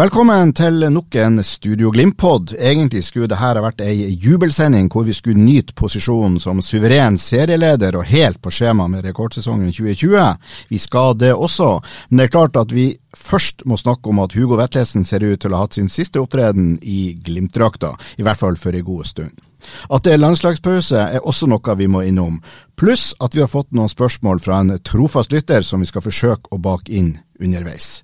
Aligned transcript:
Velkommen 0.00 0.54
til 0.56 0.86
nok 0.94 1.12
en 1.20 1.42
Studio 1.44 1.90
Glimt-pod. 1.92 2.54
Egentlig 2.56 3.02
skulle 3.04 3.26
dette 3.28 3.36
ha 3.36 3.60
vært 3.60 3.82
ei 3.84 4.14
jubelsending 4.16 4.86
hvor 4.88 5.04
vi 5.04 5.12
skulle 5.12 5.42
nyte 5.42 5.74
posisjonen 5.76 6.38
som 6.40 6.62
suveren 6.64 7.18
serieleder 7.20 7.98
og 7.98 8.06
helt 8.08 8.40
på 8.40 8.48
skjema 8.54 8.86
med 8.88 9.04
rekordsesongen 9.04 9.68
2020. 9.68 10.24
Vi 10.72 10.80
skal 10.80 11.18
det 11.20 11.34
også, 11.34 11.68
men 12.08 12.22
det 12.22 12.30
er 12.30 12.32
klart 12.38 12.56
at 12.56 12.72
vi 12.72 12.86
først 13.12 13.66
må 13.68 13.76
snakke 13.76 14.08
om 14.08 14.24
at 14.24 14.38
Hugo 14.38 14.56
Vetlesen 14.62 15.04
ser 15.04 15.26
ut 15.26 15.36
til 15.42 15.52
å 15.52 15.60
ha 15.60 15.68
hatt 15.68 15.76
sin 15.76 15.92
siste 15.92 16.22
opptreden 16.22 16.78
i 16.80 17.12
Glimt-drakta, 17.20 17.92
i 18.16 18.24
hvert 18.24 18.40
fall 18.40 18.56
for 18.56 18.72
en 18.72 18.88
god 18.88 19.12
stund. 19.12 19.49
At 19.90 20.04
det 20.04 20.14
er 20.14 20.22
landslagspause 20.22 21.06
er 21.16 21.26
også 21.26 21.48
noe 21.50 21.76
vi 21.78 21.88
må 21.90 22.04
innom, 22.06 22.40
pluss 22.76 23.10
at 23.20 23.34
vi 23.36 23.42
har 23.44 23.50
fått 23.50 23.72
noen 23.76 23.90
spørsmål 23.92 24.40
fra 24.40 24.60
en 24.60 24.74
trofast 24.84 25.32
lytter 25.32 25.66
som 25.66 25.80
vi 25.80 25.88
skal 25.90 26.04
forsøke 26.04 26.50
å 26.50 26.58
bake 26.58 26.92
inn 26.92 27.16
underveis. 27.40 28.02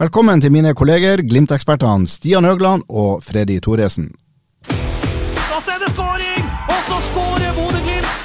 Velkommen 0.00 0.40
til 0.40 0.52
mine 0.52 0.74
kolleger, 0.76 1.22
Glimt-ekspertene 1.24 2.08
Stian 2.10 2.48
Øgland 2.48 2.86
og 2.88 3.22
Freddy 3.24 3.60
Thoresen. 3.60 4.12
Da 4.68 5.60
ser 5.60 5.76
er 5.76 5.84
det 5.84 5.94
skåring, 5.94 6.52
og 6.68 6.80
så 6.88 7.02
skårer 7.10 7.58
Bodø-Glimt. 7.58 8.23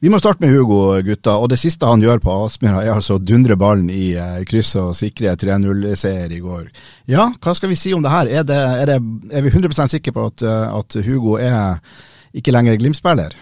Vi 0.00 0.08
må 0.08 0.16
starte 0.16 0.40
med 0.40 0.54
Hugo, 0.54 0.94
gutta. 1.04 1.34
Og 1.42 1.50
det 1.52 1.58
siste 1.60 1.88
han 1.88 2.00
gjør 2.00 2.22
på 2.24 2.32
Aspmyra, 2.46 2.80
er 2.86 2.94
altså 2.94 3.18
å 3.18 3.20
dundre 3.20 3.56
ballen 3.60 3.90
i 3.92 4.14
eh, 4.16 4.38
kryss 4.48 4.72
og 4.80 4.94
sikre 4.96 5.34
3-0-seier 5.36 6.32
i 6.32 6.40
går. 6.40 6.70
Ja, 7.12 7.26
hva 7.36 7.52
skal 7.56 7.68
vi 7.68 7.76
si 7.76 7.92
om 7.92 8.00
det 8.04 8.12
her? 8.14 8.30
Er, 8.40 8.46
det, 8.48 8.56
er, 8.56 8.86
det, 8.88 8.96
er 9.36 9.44
vi 9.44 9.52
100% 9.52 9.92
sikre 9.92 10.14
på 10.16 10.24
at, 10.30 10.46
eh, 10.46 10.78
at 10.78 10.96
Hugo 11.04 11.36
er 11.36 11.84
ikke 12.32 12.54
lenger 12.56 12.80
Glimt-spiller? 12.80 13.36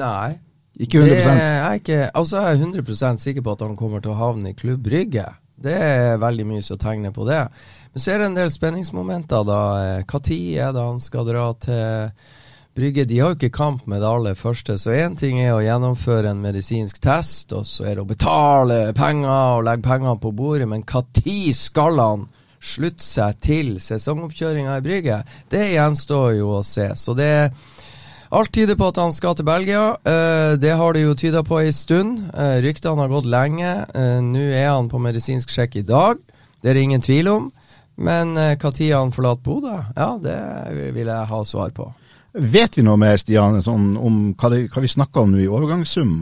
Nei. 0.00 0.38
Ikke 0.80 1.02
100 1.02 1.20
Det 1.20 1.28
er 1.28 1.76
ikke 1.76 2.00
Altså, 2.08 2.40
jeg 2.40 2.56
er 2.56 2.64
100% 2.64 3.20
sikker 3.20 3.44
på 3.44 3.52
at 3.52 3.66
han 3.66 3.76
kommer 3.76 4.00
til 4.00 4.14
å 4.14 4.20
havne 4.22 4.54
i 4.54 4.56
Klubb 4.56 4.80
Brygge. 4.86 5.26
Det 5.60 5.76
er 5.76 6.20
veldig 6.22 6.46
mye 6.48 6.64
som 6.64 6.80
tegner 6.80 7.12
på 7.12 7.28
det. 7.28 7.42
Men 7.92 8.00
så 8.00 8.14
er 8.14 8.22
det 8.22 8.30
en 8.30 8.38
del 8.38 8.52
spenningsmomenter, 8.54 9.44
da. 9.44 9.62
Når 10.08 10.30
er 10.32 10.72
det 10.72 10.86
han 10.86 11.02
skal 11.04 11.28
dra 11.28 11.50
til 11.60 12.30
Brygge? 12.76 13.04
De 13.04 13.18
har 13.18 13.32
jo 13.32 13.38
ikke 13.38 13.50
kamp 13.56 13.86
med 13.90 14.00
det 14.02 14.08
aller 14.08 14.36
første, 14.38 14.76
så 14.78 14.94
én 14.94 15.16
ting 15.18 15.40
er 15.42 15.56
å 15.56 15.62
gjennomføre 15.64 16.30
en 16.30 16.42
medisinsk 16.42 17.00
test, 17.02 17.52
og 17.52 17.66
så 17.66 17.88
er 17.88 17.96
det 17.96 18.04
å 18.04 18.10
betale 18.10 18.78
penger 18.96 19.56
og 19.56 19.64
legge 19.66 19.86
penger 19.88 20.20
på 20.22 20.30
bordet, 20.36 20.68
men 20.70 20.84
når 20.86 21.56
skal 21.58 21.98
han 21.98 22.28
slutte 22.60 23.04
seg 23.04 23.40
til 23.42 23.74
sesongoppkjøringa 23.82 24.78
i 24.78 24.84
Brygge? 24.84 25.20
Det 25.50 25.72
gjenstår 25.72 26.34
jo 26.38 26.56
å 26.60 26.64
se. 26.66 26.92
Så 26.94 27.16
det 27.18 27.30
er 27.42 27.52
Alt 28.30 28.52
tyder 28.54 28.76
på 28.78 28.86
at 28.86 28.98
han 29.02 29.10
skal 29.10 29.34
til 29.34 29.42
Belgia. 29.48 29.96
Eh, 30.06 30.52
det 30.62 30.76
har 30.78 30.92
det 30.94 31.00
jo 31.02 31.16
tyda 31.18 31.40
på 31.42 31.56
ei 31.58 31.72
stund. 31.74 32.28
Uh, 32.30 32.60
ryktene 32.62 33.02
har 33.02 33.10
gått 33.10 33.26
lenge. 33.26 33.72
Eh, 33.90 34.20
Nå 34.22 34.44
er 34.54 34.68
han 34.70 34.86
på 34.86 35.00
medisinsk 35.02 35.50
sjekk 35.50 35.80
i 35.80 35.82
dag. 35.82 36.20
Det 36.62 36.70
er 36.70 36.78
det 36.78 36.84
ingen 36.86 37.02
tvil 37.02 37.26
om. 37.32 37.48
Men 37.98 38.36
når 38.38 38.94
han 38.94 39.10
forlater 39.12 39.42
Bodø, 39.42 39.74
ja, 39.96 40.12
det 40.22 40.92
vil 40.94 41.10
jeg 41.10 41.26
ha 41.32 41.42
svar 41.44 41.74
på. 41.74 41.90
Vet 42.32 42.78
vi 42.78 42.84
noe 42.86 42.98
mer, 43.00 43.18
Stian, 43.18 43.58
sånn, 43.64 43.94
om 43.98 44.18
hva, 44.38 44.50
det, 44.52 44.66
hva 44.70 44.82
vi 44.84 44.90
snakker 44.90 45.24
om 45.24 45.32
nå 45.34 45.40
i 45.42 45.48
overgangssum? 45.50 46.12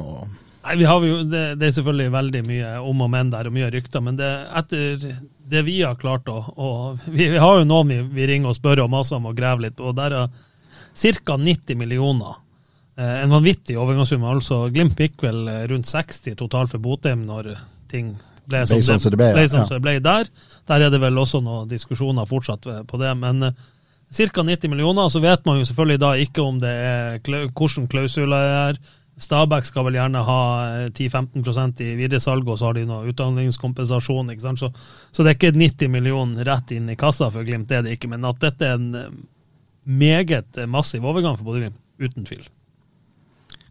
Nei, 0.64 0.76
vi 0.80 0.86
har 0.88 1.04
jo, 1.04 1.20
det, 1.28 1.42
det, 1.60 1.68
er 1.68 1.74
selvfølgelig 1.76 2.12
veldig 2.14 2.42
mye 2.48 2.72
om 2.80 3.04
og 3.04 3.10
men 3.12 3.32
der, 3.32 3.48
og 3.48 3.56
mye 3.56 3.68
rykter. 3.72 4.04
Men 4.04 4.16
det, 4.16 4.28
etter 4.56 5.04
det 5.48 5.62
vi 5.64 5.78
har 5.82 6.00
klart 6.00 6.28
å 6.28 6.40
vi, 7.06 7.28
vi, 7.28 7.38
har 7.40 7.60
jo 7.60 7.68
noen 7.68 7.92
vi, 7.92 8.00
vi 8.16 8.28
ringer 8.28 8.52
og 8.52 8.58
spør 8.58 8.84
og 8.86 8.92
maser 8.92 9.20
om 9.20 9.30
og 9.30 9.36
graver 9.36 9.68
litt 9.68 9.80
og 9.80 9.96
der 9.96 10.16
er 10.16 10.28
ca. 10.98 11.36
90 11.36 11.78
millioner. 11.78 12.40
Eh, 12.98 13.16
en 13.22 13.32
vanvittig 13.32 13.76
overgangssum. 13.78 14.24
altså 14.24 14.64
Glimt 14.74 14.96
fikk 14.98 15.22
vel 15.22 15.44
eh, 15.48 15.64
rundt 15.70 15.88
60 15.88 16.36
totalt 16.40 16.72
for 16.72 16.82
Botheim 16.82 17.24
når 17.28 17.52
ting 17.88 18.14
ble 18.48 18.64
som, 18.66 18.80
sånn 18.82 19.00
det, 19.04 19.16
ble, 19.20 19.32
ble, 19.36 19.48
som 19.48 19.62
ja. 19.62 19.70
det 19.76 19.84
ble 19.84 19.98
der. 20.04 20.30
Der 20.68 20.84
er 20.84 20.92
det 20.92 21.00
vel 21.04 21.20
også 21.20 21.40
noen 21.44 21.68
diskusjoner 21.68 22.28
fortsatt 22.28 22.64
på 22.88 23.00
det. 23.00 23.12
men 23.20 23.52
Ca. 24.08 24.42
90 24.42 24.70
millioner, 24.72 25.08
så 25.12 25.20
vet 25.20 25.44
man 25.46 25.58
jo 25.60 25.66
selvfølgelig 25.68 26.00
da 26.00 26.14
ikke 26.16 26.44
om 26.44 26.60
det 26.62 26.70
er 26.72 27.18
hvordan 27.22 27.88
klausuler 27.92 28.54
er. 28.54 28.80
Stabæk 29.18 29.66
skal 29.66 29.84
vel 29.88 29.98
gjerne 29.98 30.22
ha 30.24 30.40
10-15% 30.94 31.82
i 31.82 31.94
videresalg, 31.98 32.46
og 32.48 32.60
så 32.60 32.68
har 32.68 32.78
de 32.78 32.84
noe 32.86 33.10
utdanningskompensasjon. 33.10 34.30
ikke 34.30 34.44
sant? 34.46 34.62
Så, 34.62 34.70
så, 35.10 35.24
det 35.24 35.32
er 35.32 35.38
ikke 35.38 35.56
90 35.58 35.90
millioner 35.92 36.46
rett 36.46 36.70
inn 36.76 36.86
i 36.88 36.96
kassa 36.96 37.28
for 37.34 37.44
Glimt, 37.44 37.68
det 37.68 37.80
er 37.80 37.84
det 37.84 37.96
ikke. 37.98 38.12
Men 38.14 38.24
at 38.28 38.38
dette 38.44 38.68
er 38.68 38.78
en 38.78 39.26
meget 39.82 40.62
massiv 40.70 41.04
overgang 41.04 41.36
for 41.36 41.50
Bodø-Glimt, 41.50 41.76
uten 41.98 42.28
tvil. 42.28 42.46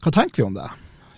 Hva 0.04 0.14
tenker 0.14 0.44
vi 0.44 0.46
om 0.50 0.58
det, 0.58 0.68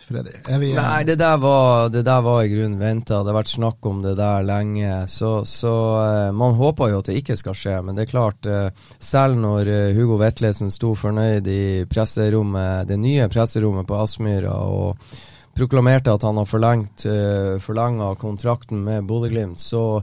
Freddy? 0.09 0.31
Vi, 0.59 0.73
Nei, 0.73 1.03
det 1.05 1.19
der 1.21 1.37
var, 1.37 1.89
det 1.93 2.01
der 2.07 2.21
var 2.25 2.43
i 2.43 2.49
grunnen 2.49 2.79
venta. 2.81 3.19
Det 3.21 3.29
har 3.29 3.37
vært 3.37 3.51
snakk 3.51 3.85
om 3.85 4.01
det 4.01 4.15
der 4.17 4.45
lenge. 4.47 4.93
Så, 5.07 5.43
så 5.45 5.73
uh, 6.01 6.35
man 6.35 6.57
håper 6.57 6.89
jo 6.89 7.01
at 7.03 7.11
det 7.11 7.19
ikke 7.21 7.37
skal 7.37 7.57
skje, 7.57 7.75
men 7.85 7.97
det 7.97 8.07
er 8.07 8.13
klart, 8.13 8.49
uh, 8.49 8.95
selv 8.97 9.37
når 9.37 9.69
uh, 9.69 9.97
Hugo 9.97 10.17
Vetlesen 10.21 10.73
sto 10.73 10.95
fornøyd 10.97 11.49
i 11.53 11.65
presserommet, 11.89 12.89
det 12.89 12.97
nye 12.97 13.29
presserommet 13.29 13.85
på 13.89 13.99
Aspmyra 14.01 14.55
og 14.65 15.13
proklamerte 15.59 16.13
at 16.15 16.23
han 16.23 16.39
har 16.39 16.47
forlengt 16.47 17.03
forlenga 17.59 18.13
kontrakten 18.15 18.79
med 18.85 19.03
Bodø-Glimt, 19.09 19.59
så 19.59 19.99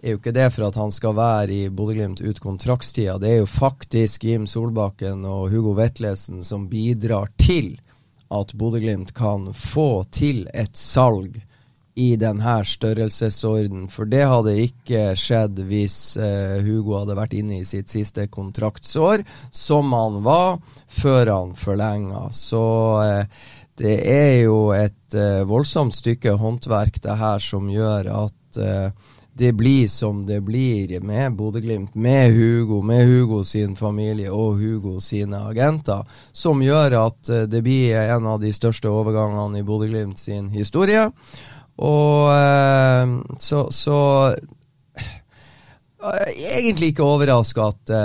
er 0.00 0.14
jo 0.14 0.20
ikke 0.20 0.34
det 0.36 0.46
for 0.54 0.68
at 0.68 0.78
han 0.78 0.92
skal 0.94 1.16
være 1.18 1.56
i 1.56 1.68
Bodø-Glimt 1.72 2.22
ut 2.22 2.40
kontraktstida. 2.40 3.18
Det 3.18 3.32
er 3.32 3.40
jo 3.42 3.48
faktisk 3.50 4.24
Jim 4.28 4.46
Solbakken 4.46 5.24
og 5.28 5.50
Hugo 5.50 5.74
Vetlesen 5.76 6.44
som 6.46 6.68
bidrar 6.70 7.32
til 7.40 7.74
at 8.30 8.54
Bodø-Glimt 8.54 9.14
kan 9.16 9.50
få 9.56 10.04
til 10.14 10.44
et 10.54 10.76
salg 10.78 11.40
i 11.98 12.14
denne 12.16 12.60
størrelsesorden. 12.64 13.86
For 13.90 14.08
det 14.08 14.22
hadde 14.30 14.56
ikke 14.62 15.10
skjedd 15.18 15.58
hvis 15.68 16.16
eh, 16.20 16.60
Hugo 16.64 17.00
hadde 17.00 17.18
vært 17.18 17.34
inne 17.36 17.60
i 17.60 17.66
sitt 17.68 17.90
siste 17.92 18.28
kontraktsår, 18.32 19.24
som 19.50 19.92
han 19.96 20.20
var 20.24 20.60
før 21.00 21.32
han 21.34 21.56
forlenga. 21.58 22.28
Så 22.34 22.64
eh, 23.04 23.40
det 23.80 23.96
er 24.12 24.34
jo 24.44 24.70
et 24.76 25.16
eh, 25.16 25.42
voldsomt 25.48 25.96
stykke 25.96 26.36
håndverk 26.40 27.00
det 27.04 27.16
her 27.20 27.42
som 27.42 27.70
gjør 27.72 28.12
at 28.26 28.60
eh, 28.60 29.16
det 29.40 29.52
blir 29.52 29.88
som 29.88 30.26
det 30.26 30.40
blir 30.40 31.00
med 31.00 31.32
Bodø-Glimt, 31.32 31.94
med 31.94 32.32
Hugo, 32.32 32.82
med 32.82 33.06
Hugo 33.06 33.44
sin 33.44 33.76
familie 33.76 34.28
og 34.30 34.58
Hugo 34.60 34.98
sine 35.00 35.40
agenter, 35.48 36.04
som 36.32 36.60
gjør 36.60 36.98
at 37.06 37.30
uh, 37.32 37.46
det 37.48 37.62
blir 37.64 37.96
en 38.02 38.28
av 38.28 38.42
de 38.42 38.52
største 38.52 38.92
overgangene 38.92 39.62
i 39.62 39.64
Bodø-Glimt 39.64 40.20
sin 40.20 40.50
historie. 40.52 41.06
Og 41.80 42.28
uh, 42.28 43.16
så, 43.40 43.64
så 43.72 44.00
uh, 44.36 46.28
Egentlig 46.36 46.92
ikke 46.92 47.08
overraska 47.08 47.70
at 47.72 47.96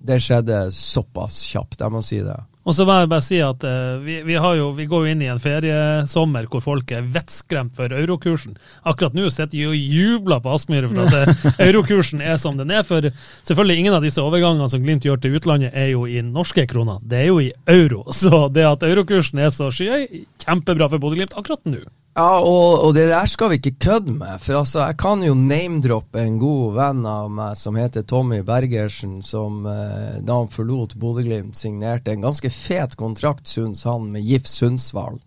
det 0.00 0.18
skjedde 0.22 0.64
såpass 0.74 1.44
kjapt, 1.52 1.78
jeg 1.78 1.94
må 1.94 2.02
si 2.02 2.18
det. 2.26 2.38
Og 2.68 2.76
så 2.76 2.84
må 2.84 2.92
jeg 2.98 3.08
bare 3.08 3.24
si 3.24 3.38
at 3.40 3.62
uh, 3.64 4.02
vi, 4.04 4.18
vi, 4.26 4.34
jo, 4.36 4.66
vi, 4.76 4.84
går 4.88 5.06
jo 5.06 5.12
inn 5.14 5.22
i 5.24 5.30
en 5.32 5.40
feriesommer 5.40 6.48
hvor 6.50 6.60
folk 6.64 6.92
er 6.92 7.06
vettskremt 7.14 7.72
for 7.78 7.92
eurokursen. 7.96 8.58
Akkurat 8.84 9.16
nå 9.16 9.30
sitter 9.32 9.54
de 9.54 9.62
og 9.70 9.76
jubler 9.78 10.42
på 10.44 10.52
Aspmyr 10.52 10.90
for 10.90 11.06
at 11.06 11.30
uh, 11.30 11.46
eurokursen 11.68 12.20
er 12.20 12.36
som 12.42 12.60
den 12.60 12.72
er. 12.74 12.84
For 12.84 13.08
selvfølgelig 13.48 13.78
ingen 13.80 13.96
av 13.96 14.04
disse 14.04 14.20
overgangene 14.20 14.68
som 14.68 14.84
Glimt 14.84 15.08
gjør 15.08 15.22
til 15.22 15.38
utlandet, 15.40 15.72
er 15.72 15.94
jo 15.94 16.04
i 16.04 16.20
norske 16.26 16.66
kroner. 16.68 17.00
Det 17.00 17.22
er 17.22 17.30
jo 17.30 17.40
i 17.40 17.48
euro. 17.70 18.04
Så 18.20 18.46
det 18.52 18.68
at 18.68 18.84
eurokursen 18.84 19.40
er 19.40 19.54
så 19.54 19.70
skyhøy, 19.72 20.26
kjempebra 20.44 20.90
for 20.92 21.00
Bodø-Glimt 21.00 21.36
akkurat 21.38 21.64
nå. 21.64 21.80
Ja, 22.18 22.40
og, 22.42 22.80
og 22.82 22.94
det 22.96 23.04
der 23.06 23.28
skal 23.30 23.52
vi 23.52 23.60
ikke 23.60 23.84
kødde 23.84 24.12
med. 24.18 24.40
For 24.42 24.58
altså, 24.58 24.80
jeg 24.82 24.96
kan 24.98 25.22
jo 25.22 25.36
name-droppe 25.38 26.18
en 26.18 26.40
god 26.42 26.74
venn 26.74 27.04
av 27.06 27.30
meg 27.30 27.54
som 27.58 27.78
heter 27.78 28.02
Tommy 28.02 28.40
Bergersen, 28.46 29.20
som 29.22 29.62
eh, 29.70 30.18
da 30.26 30.40
han 30.40 30.50
forlot 30.50 30.96
Bodø-Glimt, 30.98 31.54
signerte 31.56 32.10
en 32.10 32.26
ganske 32.26 32.50
fet 32.50 32.98
kontrakt, 32.98 33.46
syns 33.48 33.84
han, 33.86 34.10
med 34.10 34.26
GIF 34.26 34.50
Sundsvall. 34.50 35.20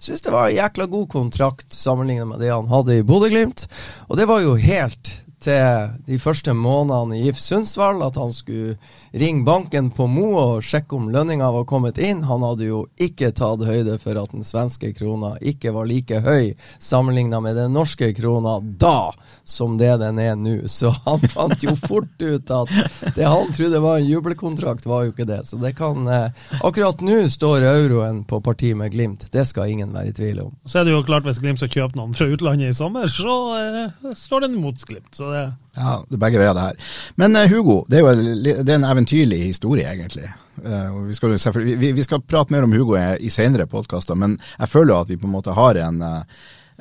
Syns 0.00 0.24
det 0.24 0.32
var 0.32 0.48
en 0.48 0.56
jækla 0.56 0.88
god 0.90 1.10
kontrakt 1.12 1.76
sammenlignet 1.76 2.32
med 2.32 2.40
det 2.40 2.54
han 2.54 2.72
hadde 2.72 2.96
i 2.96 3.04
Bodø-Glimt. 3.04 3.66
Og 4.08 4.16
det 4.16 4.28
var 4.30 4.40
jo 4.40 4.56
helt 4.56 5.12
til 5.44 5.92
de 6.08 6.18
første 6.20 6.56
månedene 6.56 7.20
i 7.20 7.26
GIF 7.28 7.40
Sundsvall 7.40 8.00
at 8.04 8.16
han 8.20 8.32
skulle 8.36 8.78
ringe 9.12 9.44
banken 9.44 9.90
på 9.90 10.06
Mo 10.10 10.28
og 10.38 10.64
sjekke 10.64 10.96
om 10.96 11.08
lønninga 11.12 11.50
var 11.50 11.66
kommet 11.68 11.98
inn. 11.98 12.22
Han 12.28 12.44
hadde 12.46 12.68
jo 12.68 12.84
ikke 13.00 13.32
tatt 13.36 13.64
høyde 13.66 13.96
for 14.02 14.18
at 14.20 14.34
den 14.34 14.46
svenske 14.46 14.92
krona 14.96 15.34
ikke 15.40 15.72
var 15.74 15.88
like 15.90 16.20
høy 16.24 16.52
sammenligna 16.78 17.40
med 17.42 17.58
den 17.58 17.74
norske 17.74 18.12
krona 18.16 18.58
da 18.60 19.12
som 19.44 19.78
det 19.80 19.96
den 20.02 20.20
er 20.22 20.36
nå. 20.38 20.56
Så 20.70 20.92
han 21.06 21.24
fant 21.34 21.62
jo 21.64 21.74
fort 21.78 22.22
ut 22.22 22.54
at 22.54 22.74
det 23.16 23.26
han 23.26 23.52
trodde 23.56 23.82
var 23.82 24.00
en 24.00 24.08
jubelkontrakt, 24.08 24.86
var 24.86 25.06
jo 25.06 25.14
ikke 25.14 25.28
det. 25.28 25.42
Så 25.48 25.58
det 25.62 25.74
kan 25.78 26.06
eh, 26.08 26.30
Akkurat 26.64 27.00
nå 27.04 27.22
står 27.30 27.64
euroen 27.66 28.22
på 28.28 28.40
parti 28.44 28.74
med 28.76 28.92
Glimt. 28.94 29.26
Det 29.32 29.46
skal 29.48 29.72
ingen 29.72 29.94
være 29.94 30.12
i 30.12 30.16
tvil 30.16 30.44
om. 30.46 30.54
Så 30.64 30.80
er 30.80 30.86
det 30.88 30.94
jo 30.94 31.04
klart 31.06 31.26
hvis 31.26 31.40
Glimt 31.42 31.62
skal 31.62 31.72
kjøpe 31.72 31.98
noen 31.98 32.14
fra 32.16 32.28
utlandet 32.30 32.72
i 32.72 32.76
sommer, 32.76 33.10
så 33.10 33.36
eh, 33.58 34.14
står 34.16 34.46
den 34.46 34.60
mot 34.62 34.78
Glimt. 34.86 35.12
Så 35.16 35.32
det 35.32 35.48
Ja, 35.76 36.00
det 36.08 36.16
er 36.16 36.22
begge 36.24 36.40
veier, 36.40 36.54
det 36.56 36.66
her. 36.66 36.94
Men 37.20 37.36
uh, 37.38 37.46
Hugo, 37.50 37.80
det 37.88 38.00
er 38.00 38.06
jo 38.06 38.14
det 38.42 38.68
er 38.68 38.78
en 38.78 38.88
eventyrlig 38.88 39.42
historie, 39.44 39.86
egentlig. 39.86 40.28
Uh, 40.64 41.06
vi, 41.06 41.14
skal, 41.14 41.36
vi, 41.64 41.92
vi 41.96 42.04
skal 42.04 42.22
prate 42.26 42.52
mer 42.52 42.66
om 42.66 42.74
Hugo 42.74 42.96
i, 42.98 43.04
i 43.26 43.30
senere 43.32 43.68
podkaster, 43.70 44.18
men 44.18 44.36
jeg 44.58 44.72
føler 44.72 44.98
at 44.98 45.12
vi 45.12 45.18
på 45.20 45.28
en 45.28 45.36
måte 45.36 45.54
har 45.56 45.78
en, 45.80 46.02
eh, 46.04 46.40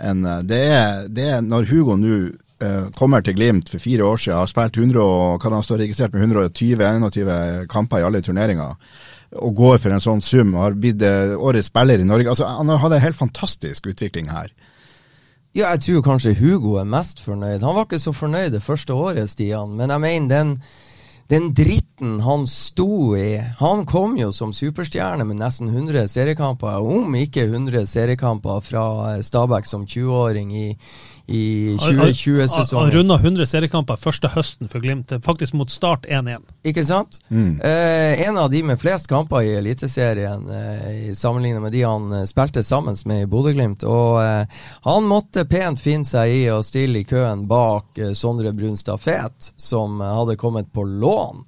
en 0.09 0.25
eh, 0.25 0.41
det, 0.47 0.63
er, 0.73 1.05
det 1.07 1.27
er 1.35 1.45
når 1.45 1.69
Hugo 1.69 1.95
nå 1.99 2.17
uh, 2.63 2.89
kommer 2.97 3.23
til 3.23 3.37
Glimt 3.37 3.69
for 3.71 3.83
fire 3.83 4.07
år 4.07 4.19
siden, 4.19 4.39
har 4.41 4.51
spilt 4.51 4.81
100, 4.81 4.99
og, 4.99 5.39
hva 5.39 5.53
han 5.53 5.65
stå 5.65 5.79
registrert 5.79 6.15
med 6.15 6.27
120-21 6.27 7.69
kamper 7.71 8.01
i 8.01 8.07
alle 8.09 8.23
turneringer, 8.25 8.75
og 9.39 9.55
går 9.55 9.77
for 9.77 9.93
en 9.93 10.03
sånn 10.03 10.23
sum, 10.25 10.55
og 10.57 10.65
har 10.65 10.77
blitt 10.79 11.05
eh, 11.05 11.37
årets 11.37 11.69
spiller 11.71 12.01
i 12.01 12.07
Norge. 12.07 12.33
Altså, 12.33 12.49
Han 12.49 12.73
har 12.73 12.81
hatt 12.83 12.97
en 12.97 13.05
helt 13.05 13.19
fantastisk 13.19 13.91
utvikling 13.93 14.31
her. 14.33 14.51
Ja, 15.57 15.71
jeg 15.73 15.81
tror 15.81 16.03
kanskje 16.05 16.35
Hugo 16.37 16.75
er 16.77 16.85
mest 16.85 17.23
fornøyd. 17.25 17.63
Han 17.65 17.73
var 17.73 17.87
ikke 17.87 17.97
så 17.99 18.13
fornøyd 18.13 18.51
det 18.53 18.61
første 18.61 18.93
året, 18.93 19.31
Stian, 19.31 19.71
men 19.79 19.89
jeg 19.89 20.01
mener 20.03 20.29
den, 20.29 20.51
den 21.29 21.47
dritten 21.57 22.19
han 22.21 22.45
sto 22.47 23.15
i 23.17 23.39
Han 23.57 23.81
kom 23.89 24.13
jo 24.19 24.29
som 24.31 24.53
superstjerne 24.53 25.25
med 25.25 25.39
nesten 25.41 25.71
100 25.73 26.05
seriekamper, 26.13 26.77
om 26.77 27.17
ikke 27.17 27.47
100 27.47 27.89
seriekamper 27.89 28.61
fra 28.61 29.17
Stabæk 29.25 29.65
som 29.65 29.87
20-åring 29.89 30.53
i, 30.53 30.67
i 31.29 31.77
Han 31.79 31.99
2020-sesongen. 31.99 32.91
runda 32.91 33.15
100 33.15 33.45
seriekamper 33.45 33.99
første 34.01 34.31
høsten 34.33 34.69
for 34.71 34.81
Glimt, 34.83 35.13
faktisk 35.25 35.53
mot 35.53 35.71
Start 35.71 36.05
1-1. 36.09 36.41
Ikke 36.65 36.85
sant? 36.85 37.19
Eh, 37.29 38.27
en 38.27 38.37
av 38.37 38.49
de 38.51 38.63
med 38.65 38.79
flest 38.81 39.07
kamper 39.11 39.45
i 39.45 39.53
Eliteserien, 39.59 40.47
eh, 40.49 41.09
i 41.09 41.15
sammenlignet 41.15 41.61
med 41.61 41.71
de 41.75 41.83
han 41.85 42.11
eh, 42.13 42.25
spilte 42.29 42.63
sammen 42.63 42.97
med 43.05 43.23
i 43.23 43.29
Bodø-Glimt. 43.29 43.83
Og 43.83 44.21
eh, 44.23 44.63
han 44.87 45.09
måtte 45.09 45.45
pent 45.49 45.81
finne 45.81 46.05
seg 46.09 46.33
i 46.33 46.41
å 46.53 46.61
stille 46.65 47.03
i 47.03 47.07
køen 47.07 47.45
bak 47.47 47.97
eh, 47.99 48.13
Sondre 48.17 48.53
Brunstad 48.53 48.97
Fet, 49.03 49.53
som 49.57 50.01
eh, 50.01 50.15
hadde 50.21 50.37
kommet 50.41 50.73
på 50.73 50.83
lån 50.85 51.45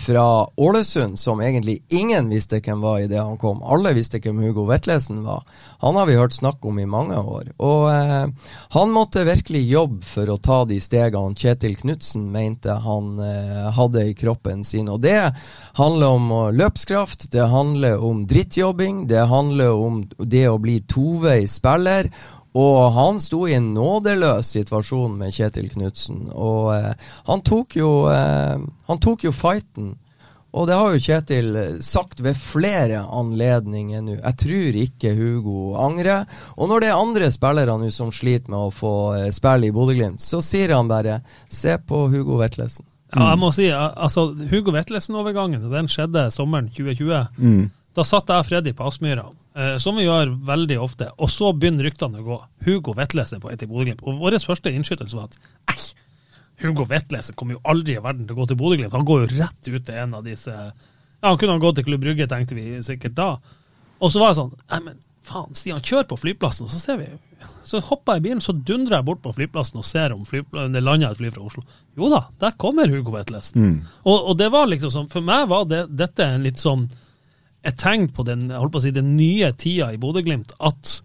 fra 0.00 0.48
Ålesund, 0.56 1.18
som 1.18 1.40
egentlig 1.40 1.82
ingen 1.88 2.28
visste 2.32 2.60
hvem 2.60 2.80
var 2.80 3.02
idet 3.04 3.20
han 3.20 3.38
kom. 3.38 3.60
Alle 3.62 3.92
visste 3.96 4.20
hvem 4.22 4.40
Hugo 4.40 4.64
Vetlesen 4.68 5.22
var. 5.26 5.44
Han 5.84 5.96
har 5.96 6.08
vi 6.08 6.16
hørt 6.16 6.36
snakk 6.36 6.64
om 6.64 6.78
i 6.80 6.86
mange 6.88 7.18
år. 7.18 7.50
Og 7.60 7.84
eh, 7.92 8.48
han 8.76 8.94
måtte 8.94 9.26
virkelig 9.28 9.62
jobbe 9.68 10.06
for 10.06 10.32
å 10.32 10.38
ta 10.40 10.62
de 10.68 10.80
stegene 10.80 11.36
Kjetil 11.36 11.76
Knutsen 11.80 12.30
mente 12.32 12.78
han 12.84 13.20
eh, 13.24 13.68
hadde 13.76 14.06
i 14.08 14.16
kroppen 14.16 14.64
sin. 14.64 14.88
Og 14.88 15.02
det 15.04 15.18
handler 15.78 16.16
om 16.16 16.32
eh, 16.38 16.50
løpskraft, 16.62 17.30
det 17.34 17.50
handler 17.52 18.00
om 18.04 18.24
drittjobbing, 18.30 19.04
det 19.10 19.28
handler 19.28 19.76
om 19.76 20.04
det 20.18 20.46
å 20.48 20.60
bli 20.62 20.80
toveis 20.88 21.60
spiller. 21.60 22.08
Og 22.58 22.78
han 22.96 23.20
sto 23.22 23.44
i 23.46 23.54
en 23.54 23.72
nådeløs 23.76 24.48
situasjon 24.56 25.16
med 25.20 25.34
Kjetil 25.34 25.68
Knutsen. 25.70 26.24
Og 26.34 26.72
eh, 26.74 27.10
han 27.28 27.42
tok 27.46 27.76
jo 27.78 27.90
eh, 28.10 28.56
Han 28.90 29.02
tok 29.02 29.28
jo 29.28 29.34
fighten. 29.34 29.92
Og 30.50 30.66
det 30.66 30.74
har 30.74 30.94
jo 30.94 31.02
Kjetil 31.02 31.56
eh, 31.56 31.78
sagt 31.84 32.22
ved 32.24 32.38
flere 32.38 33.04
anledninger 33.06 34.02
nå. 34.02 34.16
Jeg 34.18 34.38
tror 34.42 34.78
ikke 34.82 35.14
Hugo 35.14 35.58
angrer. 35.78 36.26
Og 36.58 36.70
når 36.70 36.82
det 36.82 36.90
er 36.90 36.98
andre 36.98 37.30
spillere 37.30 37.76
nå 37.78 37.90
som 37.94 38.10
sliter 38.14 38.50
med 38.50 38.58
å 38.66 38.72
få 38.74 38.94
eh, 39.20 39.28
spille 39.34 39.70
i 39.70 39.74
Bodø-Glimt, 39.74 40.22
så 40.22 40.42
sier 40.42 40.74
han 40.74 40.90
bare 40.90 41.20
se 41.46 41.76
på 41.78 42.08
Hugo 42.10 42.40
Vetlesen. 42.42 42.86
Ja, 43.10 43.32
jeg 43.32 43.38
må 43.42 43.48
si, 43.50 43.64
altså 43.74 44.28
Hugo 44.52 44.70
Vetlesen-overgangen, 44.74 45.64
den 45.70 45.88
skjedde 45.90 46.28
sommeren 46.30 46.68
2020. 46.70 47.70
Da 47.98 48.04
satt 48.06 48.30
jeg 48.30 48.38
og 48.44 48.46
Freddy 48.46 48.72
på 48.78 48.86
Aspmyra, 48.86 49.24
som 49.82 49.96
vi 49.98 50.04
gjør 50.06 50.30
veldig 50.46 50.76
ofte, 50.80 51.08
og 51.18 51.30
så 51.32 51.50
begynner 51.56 51.84
ryktene 51.88 52.20
å 52.22 52.26
gå. 52.26 52.38
Hugo 52.68 52.94
Vetlesen 52.96 53.42
på 53.42 53.50
vei 53.50 53.56
til 53.60 53.68
Bodø-Glimt. 53.70 54.04
Og 54.06 54.20
vår 54.22 54.38
første 54.44 54.72
innskytelse 54.72 55.18
var 55.18 55.28
at 55.30 55.36
ei, 55.74 55.78
Hugo 56.62 56.84
Vetlesen 56.88 57.36
kommer 57.38 57.56
jo 57.56 57.62
aldri 57.72 57.96
i 57.96 58.02
verden 58.04 58.26
til 58.28 58.36
å 58.36 58.40
gå 58.42 58.48
til 58.50 58.58
Bodø-Glimt. 58.60 58.92
Han 58.96 59.06
går 59.08 59.22
jo 59.26 59.30
rett 59.38 59.70
ut 59.72 59.84
til 59.86 60.00
en 60.02 60.14
av 60.20 60.24
disse 60.26 60.52
Ja, 60.54 61.28
han 61.28 61.36
kunne 61.40 61.56
ha 61.58 61.60
gått 61.60 61.76
til 61.80 61.84
Klubb 61.90 62.00
Brygge, 62.04 62.26
tenkte 62.30 62.56
vi 62.56 62.78
sikkert 62.84 63.16
da. 63.18 63.30
Og 64.00 64.08
så 64.12 64.20
var 64.22 64.30
jeg 64.32 64.38
sånn 64.38 64.54
Nei, 64.70 64.78
men 64.86 65.00
faen, 65.30 65.52
Stian, 65.54 65.82
kjør 65.84 66.06
på 66.08 66.16
flyplassen, 66.22 66.64
og 66.64 66.72
så 66.72 66.78
ser 66.80 66.96
vi. 67.02 67.08
Så 67.68 67.78
hopper 67.84 68.16
jeg 68.16 68.22
i 68.22 68.24
bilen, 68.24 68.40
så 68.42 68.54
dundrer 68.56 68.96
jeg 68.98 69.06
bort 69.10 69.20
på 69.22 69.32
flyplassen 69.36 69.78
og 69.80 69.84
ser 69.86 70.14
om 70.14 70.24
flypla- 70.26 70.64
det 70.72 70.80
lander 70.82 71.12
et 71.12 71.20
fly 71.20 71.28
fra 71.34 71.44
Oslo. 71.44 71.62
Jo 72.00 72.08
da, 72.12 72.22
der 72.40 72.56
kommer 72.60 72.88
Hugo 72.90 73.12
Vetlesen. 73.14 73.60
Og, 74.08 74.16
og 74.32 74.38
det 74.40 74.48
var 74.52 74.66
liksom 74.72 74.90
sånn 74.94 75.10
For 75.12 75.24
meg 75.24 75.44
var 75.52 75.68
det, 75.70 75.82
dette 76.00 76.24
en 76.24 76.42
litt 76.48 76.58
sånn 76.60 76.88
et 77.62 77.76
tegn 77.78 78.08
på 78.16 78.24
den, 78.24 78.48
på 78.72 78.80
si, 78.80 78.90
den 78.90 79.16
nye 79.18 79.52
tida 79.52 79.90
i 79.92 79.98
Bodø-Glimt, 80.00 80.52
at 80.60 81.02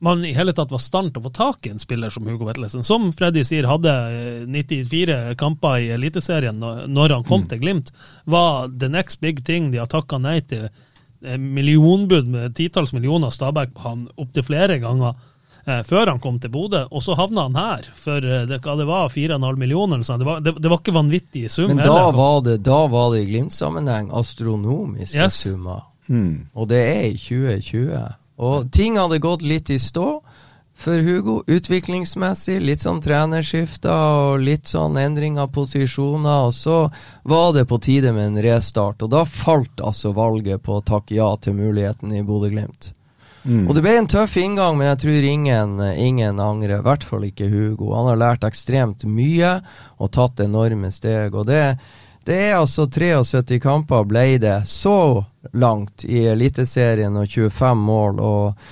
man 0.00 0.20
i 0.24 0.30
hele 0.32 0.52
tatt 0.54 0.70
var 0.70 0.78
stand 0.78 1.10
til 1.12 1.20
å 1.20 1.26
få 1.26 1.32
tak 1.34 1.66
i 1.66 1.72
en 1.74 1.80
spiller 1.82 2.12
som 2.14 2.26
Hugo 2.30 2.46
Vetlesen, 2.46 2.84
som 2.86 3.08
Freddy 3.12 3.42
sier 3.44 3.66
hadde 3.66 3.90
eh, 3.90 4.44
94 4.46 5.34
kamper 5.40 5.80
i 5.82 5.88
Eliteserien 5.96 6.60
når, 6.62 7.16
han 7.16 7.24
kom 7.26 7.48
til 7.50 7.58
Glimt, 7.64 7.90
var 8.24 8.68
the 8.70 8.88
next 8.88 9.18
big 9.20 9.42
thing. 9.44 9.72
De 9.72 9.80
har 9.82 9.90
takka 9.90 10.20
nei 10.22 10.36
til 10.46 10.68
eh, 10.68 11.34
millionbud 11.36 12.30
med 12.30 12.54
titalls 12.54 12.94
millioner 12.94 13.34
Stabæk 13.34 13.74
på 13.74 13.84
han 13.88 14.06
opptil 14.22 14.46
flere 14.46 14.78
ganger 14.78 15.16
eh, 15.66 15.82
før 15.82 16.12
han 16.14 16.22
kom 16.22 16.38
til 16.38 16.54
Bodø, 16.54 16.84
og 16.94 17.02
så 17.02 17.18
havna 17.18 17.48
han 17.48 17.58
her 17.58 17.90
for 17.98 18.22
eh, 18.22 18.46
det, 18.46 18.62
hva 18.62 18.78
det 18.78 18.86
var 18.88 19.10
4,5 19.10 19.58
millioner. 19.58 19.98
eller 19.98 20.06
sånn. 20.12 20.22
Det 20.22 20.30
var, 20.30 20.40
det, 20.46 20.54
det 20.62 20.70
var 20.70 20.78
ikke 20.78 20.94
vanvittig 21.02 21.48
sum. 21.50 21.74
Men 21.74 21.82
da 21.82 21.90
heller. 21.98 22.16
var 22.22 22.40
det, 22.46 22.60
da 22.70 22.80
var 22.94 23.10
det 23.16 23.24
i 23.26 23.30
Glimt-sammenheng 23.34 24.14
astronomiske 24.14 25.18
Yes. 25.26 25.42
summer. 25.50 25.87
Og 26.54 26.68
det 26.70 26.82
er 26.82 27.06
i 27.10 27.16
2020. 27.20 28.18
Og 28.38 28.68
ting 28.72 28.98
hadde 28.98 29.18
gått 29.22 29.42
litt 29.42 29.70
i 29.70 29.78
stå 29.82 30.08
for 30.78 31.02
Hugo, 31.02 31.40
utviklingsmessig. 31.50 32.60
Litt 32.62 32.84
sånn 32.84 33.00
trenerskifter 33.02 33.90
og 33.92 34.44
litt 34.46 34.70
sånn 34.70 34.98
endring 35.00 35.40
av 35.42 35.50
posisjoner. 35.54 36.46
Og 36.46 36.54
så 36.54 36.78
var 37.28 37.50
det 37.56 37.66
på 37.70 37.80
tide 37.82 38.14
med 38.14 38.30
en 38.30 38.42
restart. 38.46 39.02
Og 39.02 39.10
da 39.10 39.24
falt 39.26 39.82
altså 39.82 40.14
valget 40.14 40.62
på 40.62 40.78
å 40.78 40.84
takke 40.86 41.18
ja 41.18 41.32
til 41.42 41.58
muligheten 41.58 42.14
i 42.14 42.22
Bodø-Glimt. 42.22 42.92
Og 43.48 43.74
det 43.74 43.82
ble 43.84 43.94
en 43.96 44.08
tøff 44.10 44.34
inngang, 44.36 44.76
men 44.76 44.90
jeg 44.90 45.00
tror 45.04 45.24
ingen, 45.24 45.78
ingen 45.96 46.40
angrer. 46.42 46.78
I 46.78 46.86
hvert 46.86 47.06
fall 47.06 47.24
ikke 47.24 47.48
Hugo. 47.48 47.94
Han 47.96 48.10
har 48.10 48.20
lært 48.20 48.44
ekstremt 48.44 49.06
mye 49.08 49.58
og 49.96 50.12
tatt 50.12 50.42
enorme 50.44 50.90
steg. 50.92 51.34
Og 51.34 51.46
det, 51.48 51.78
det 52.28 52.36
er 52.50 52.58
altså 52.58 52.84
73 52.92 53.56
kamper 53.62 54.04
ble 54.08 54.24
det 54.42 54.58
så 54.68 55.24
langt 55.56 56.04
i 56.04 56.26
Eliteserien 56.28 57.16
og 57.16 57.28
25 57.28 57.70
mål. 57.80 58.20
Og, 58.20 58.66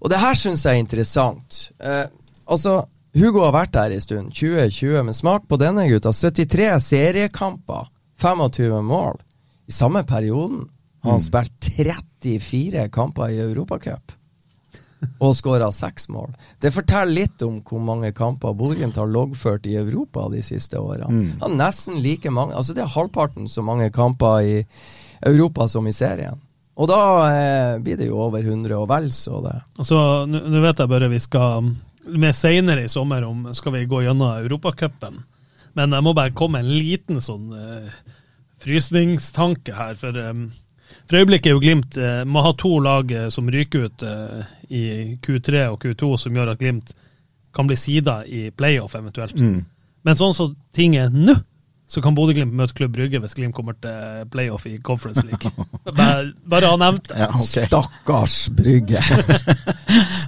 og 0.00 0.12
det 0.12 0.20
her 0.22 0.38
syns 0.40 0.64
jeg 0.64 0.78
er 0.78 0.84
interessant. 0.84 1.58
Eh, 1.76 2.06
altså, 2.48 2.78
Hugo 3.16 3.44
har 3.44 3.52
vært 3.56 3.74
der 3.76 3.96
en 3.96 4.04
stund, 4.04 4.32
2020, 4.32 5.02
men 5.04 5.16
smak 5.16 5.44
på 5.48 5.60
denne 5.60 5.84
gutta. 5.90 6.14
73 6.16 6.72
seriekamper, 6.88 7.90
25 8.22 8.80
mål. 8.84 9.20
I 9.68 9.76
samme 9.76 10.04
perioden 10.08 10.64
har 11.04 11.18
han 11.18 11.24
spilt 11.24 11.68
34 11.76 12.88
kamper 12.94 13.34
i 13.34 13.42
Europacup 13.44 14.16
og 15.24 15.36
skåra 15.36 15.68
seks 15.74 16.08
mål. 16.12 16.32
Det 16.62 16.72
forteller 16.74 17.12
litt 17.24 17.42
om 17.44 17.60
hvor 17.66 17.82
mange 17.82 18.12
kamper 18.16 18.56
Bodø-Glimt 18.56 18.98
har 19.00 19.10
loggført 19.10 19.66
i 19.68 19.76
Europa 19.80 20.28
de 20.32 20.42
siste 20.44 20.80
årene. 20.80 21.10
Mm. 21.10 21.28
Ja, 21.40 21.52
nesten 21.52 22.00
like 22.04 22.30
mange 22.32 22.56
Altså 22.56 22.74
Det 22.76 22.84
er 22.84 22.94
halvparten 22.94 23.48
så 23.48 23.64
mange 23.64 23.90
kamper 23.94 24.40
i 24.40 24.56
Europa 25.26 25.68
som 25.68 25.86
i 25.86 25.94
serien. 25.96 26.40
Og 26.76 26.90
da 26.90 27.00
eh, 27.30 27.78
blir 27.80 27.96
det 27.96 28.10
jo 28.10 28.18
over 28.26 28.44
100 28.44 28.74
og 28.76 28.88
vel 28.90 29.08
så 29.14 29.40
det. 29.44 29.56
Altså, 29.80 29.98
Nå 30.28 30.60
vet 30.60 30.82
jeg 30.82 30.92
bare 30.92 31.08
vi 31.12 31.20
skal 31.24 31.70
med 32.06 32.36
seinere 32.36 32.84
i 32.84 32.92
sommer 32.92 33.24
om 33.26 33.48
skal 33.56 33.74
vi 33.74 33.88
gå 33.88 34.02
gjennom 34.04 34.36
Europacupen. 34.44 35.22
Men 35.76 35.92
jeg 35.92 36.04
må 36.04 36.12
bare 36.16 36.34
komme 36.36 36.60
med 36.60 36.68
en 36.68 36.76
liten 36.76 37.22
sånn 37.24 37.48
eh, 37.56 37.96
frysningstanke 38.62 39.74
her. 39.76 39.96
For 40.00 40.20
eh, 40.20 40.44
For 41.06 41.20
øyeblikket 41.20 41.50
er 41.50 41.54
jo 41.54 41.62
Glimt 41.62 41.96
eh, 42.02 42.22
må 42.26 42.42
ha 42.42 42.52
to 42.58 42.78
lag 42.82 43.10
eh, 43.14 43.28
som 43.30 43.50
ryker 43.52 43.86
ut 43.86 44.02
eh, 44.02 44.54
i 44.74 44.84
Q3 45.22 45.66
og 45.70 45.84
Q2, 45.84 46.16
som 46.18 46.34
gjør 46.34 46.54
at 46.54 46.62
Glimt 46.62 46.94
kan 47.54 47.68
bli 47.68 47.76
sida 47.78 48.20
i 48.26 48.48
playoff 48.50 48.96
eventuelt. 48.98 49.38
Mm. 49.38 49.60
Men 50.06 50.18
sånn 50.18 50.34
som 50.34 50.56
ting 50.74 50.96
er 50.98 51.14
nå, 51.14 51.38
så 51.86 52.00
kan 52.02 52.16
Bodø-Glimt 52.18 52.50
møte 52.58 52.74
Klubb 52.74 52.96
Brygge 52.96 53.20
hvis 53.22 53.34
Glimt 53.38 53.54
kommer 53.54 53.76
til 53.78 54.24
playoff 54.32 54.64
i 54.66 54.74
Conference 54.82 55.22
League. 55.26 55.50
bare, 55.86 56.32
bare 56.50 56.66
ha 56.72 56.76
nevnt 56.82 57.06
det. 57.12 57.18
Ja, 57.20 57.28
okay. 57.30 57.66
Stakkars 57.70 58.48
Brygge. 58.56 59.02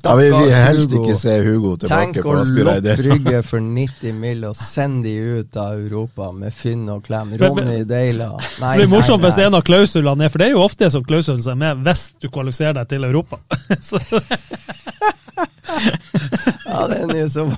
Ja, 0.04 0.14
vi 0.16 0.28
vil 0.30 0.52
helst 0.54 0.92
Hugo. 0.94 1.02
ikke 1.02 1.16
se 1.18 1.32
Hugo 1.44 1.72
tilbake 1.76 2.12
Tenk 2.14 2.24
på 2.24 2.30
å 2.32 2.44
det. 2.80 2.94
Brygge 3.02 3.42
for 3.44 3.60
90 3.60 4.14
mill. 4.16 4.44
og 4.48 4.56
sende 4.56 5.08
de 5.08 5.14
ut 5.42 5.56
av 5.60 5.72
Europa 5.82 6.30
med 6.32 6.54
Fynn 6.54 6.88
og 6.94 7.02
Klem. 7.04 7.34
Ronny 7.42 7.82
Deila. 7.88 8.30
Nei, 8.62 8.76
Det 8.78 8.86
blir 8.86 8.94
morsomt 8.94 9.22
hvis 9.26 9.38
en 9.42 9.54
av 9.58 9.62
klausulene 9.66 10.24
er 10.24 10.28
For 10.32 10.38
det 10.40 10.46
er 10.48 10.52
jo 10.54 10.62
ofte 10.64 10.84
det 10.86 10.92
som 10.94 11.04
som 11.08 11.50
er 11.50 11.54
med 11.58 11.76
hvis 11.84 12.02
du 12.22 12.28
kvalifiserer 12.30 12.74
deg 12.78 12.86
til 12.94 13.04
Europa. 13.10 13.36
Ja, 16.68 16.84
den 16.90 17.10
er 17.16 17.28
så 17.32 17.44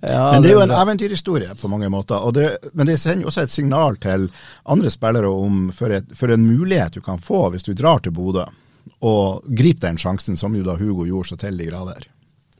ja, 0.00 0.32
Men 0.32 0.42
det 0.42 0.50
er 0.50 0.54
jo 0.54 0.62
en 0.64 0.74
eventyrhistorie 0.74 1.54
på 1.60 1.70
mange 1.70 1.88
måter. 1.92 2.24
Det, 2.34 2.72
men 2.72 2.90
det 2.90 2.98
sender 3.00 3.26
jo 3.26 3.30
også 3.30 3.46
et 3.46 3.54
signal 3.54 3.98
til 4.02 4.28
andre 4.64 4.90
spillere 4.90 5.30
om 5.30 5.68
for, 5.74 5.94
et, 5.94 6.10
for 6.18 6.34
en 6.34 6.46
mulighet 6.46 6.98
du 6.98 7.04
kan 7.04 7.22
få 7.22 7.46
hvis 7.54 7.66
du 7.66 7.72
drar 7.74 8.02
til 8.02 8.14
Bodø 8.16 8.46
og 9.06 9.46
griper 9.46 9.88
den 9.88 9.98
sjansen, 9.98 10.38
som 10.38 10.54
jo 10.56 10.64
da 10.66 10.76
Hugo 10.78 11.06
gjorde 11.06 11.32
så 11.32 11.38
til 11.40 11.58
de 11.58 11.66
grader. 11.68 12.06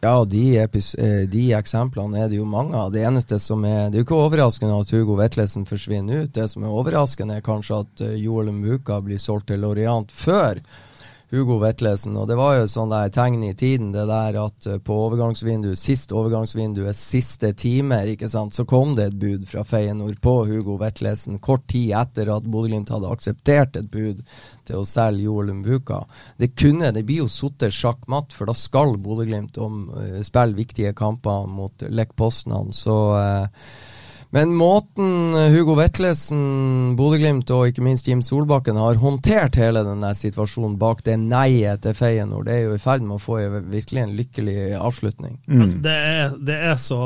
Ja, 0.05 0.25
de, 0.29 0.43
epis 0.61 0.93
eh, 1.01 1.25
de 1.31 1.49
eksemplene 1.57 2.21
er 2.21 2.29
det 2.31 2.37
jo 2.39 2.47
mange 2.47 2.77
av. 2.77 2.91
Det 2.93 3.03
eneste 3.07 3.39
som 3.43 3.65
er 3.65 3.89
Det 3.89 3.97
er 3.97 4.03
jo 4.03 4.07
ikke 4.07 4.19
overraskende 4.27 4.77
at 4.77 4.93
Hugo 4.93 5.17
Vetlesen 5.19 5.65
forsvinner 5.67 6.27
ut. 6.27 6.35
Det 6.37 6.45
som 6.53 6.67
er 6.67 6.75
overraskende, 6.75 7.39
er 7.39 7.47
kanskje 7.47 7.81
at 7.81 8.03
eh, 8.05 8.19
Joel 8.21 8.53
Muka 8.53 9.01
blir 9.03 9.19
solgt 9.23 9.49
til 9.51 9.65
Lorient 9.65 10.13
før 10.13 10.61
Hugo 11.31 11.59
Vetlesen. 11.59 12.15
Og 12.17 12.29
det 12.31 12.37
var 12.39 12.55
jo 12.61 12.69
sånn 12.71 12.93
der 12.93 13.11
tegn 13.15 13.43
i 13.49 13.55
tiden, 13.59 13.91
det 13.95 14.05
der 14.07 14.39
at 14.45 14.69
eh, 14.71 14.79
på 14.83 14.99
overgangsvindu, 15.09 15.73
sist 15.79 16.15
overgangsvinduet, 16.15 16.99
siste 16.99 17.51
timer, 17.59 18.07
ikke 18.13 18.31
sant, 18.31 18.55
så 18.55 18.67
kom 18.69 18.95
det 18.99 19.09
et 19.11 19.19
bud 19.19 19.49
fra 19.51 19.65
Feyenoord 19.67 20.21
på 20.23 20.37
Hugo 20.51 20.79
Vetlesen 20.81 21.41
kort 21.43 21.67
tid 21.73 21.97
etter 21.99 22.31
at 22.37 22.47
Bodø-Glimt 22.47 22.93
hadde 22.95 23.11
akseptert 23.11 23.81
et 23.81 23.91
bud 23.91 24.23
til 24.67 24.81
å 24.81 24.87
selge 24.87 25.27
Joel 25.27 25.53
Mbuka. 25.59 26.05
Det 26.39 26.53
kunne, 26.55 26.93
det 26.95 27.07
blir 27.09 27.25
jo 27.25 27.31
sittet 27.33 27.75
sjakkmatt, 27.75 28.35
for 28.37 28.47
da 28.47 28.55
skal 28.57 28.95
Bodø-Glimt 29.03 29.59
eh, 29.59 30.23
spille 30.27 30.59
viktige 30.59 30.95
kamper 30.97 31.51
mot 31.51 31.87
Lech 31.91 32.15
Poznan, 32.15 32.71
så 32.77 32.99
eh, 33.19 33.71
men 34.35 34.51
måten 34.59 35.35
Hugo 35.55 35.75
Vetlesen, 35.79 36.95
Bodø-Glimt 36.99 37.51
og 37.55 37.69
ikke 37.71 37.85
minst 37.85 38.09
Jim 38.09 38.23
Solbakken 38.27 38.77
har 38.81 38.99
håndtert 39.01 39.57
hele 39.61 39.85
denne 39.87 40.11
situasjonen 40.19 40.75
bak 40.81 41.03
det 41.07 41.15
neiet 41.23 41.83
til 41.87 41.95
Feyenoord, 41.95 42.47
det 42.49 42.55
er 42.57 42.65
jo 42.67 42.75
i 42.75 42.83
ferd 42.83 43.03
med 43.07 43.17
å 43.17 43.23
få 43.23 43.39
en- 43.45 43.71
virkelig 43.71 44.03
en 44.03 44.17
lykkelig 44.19 44.57
avslutning. 44.81 45.39
det, 45.83 45.93
er, 45.95 46.35
det, 46.39 46.57
er 46.73 46.75
så, 46.77 46.99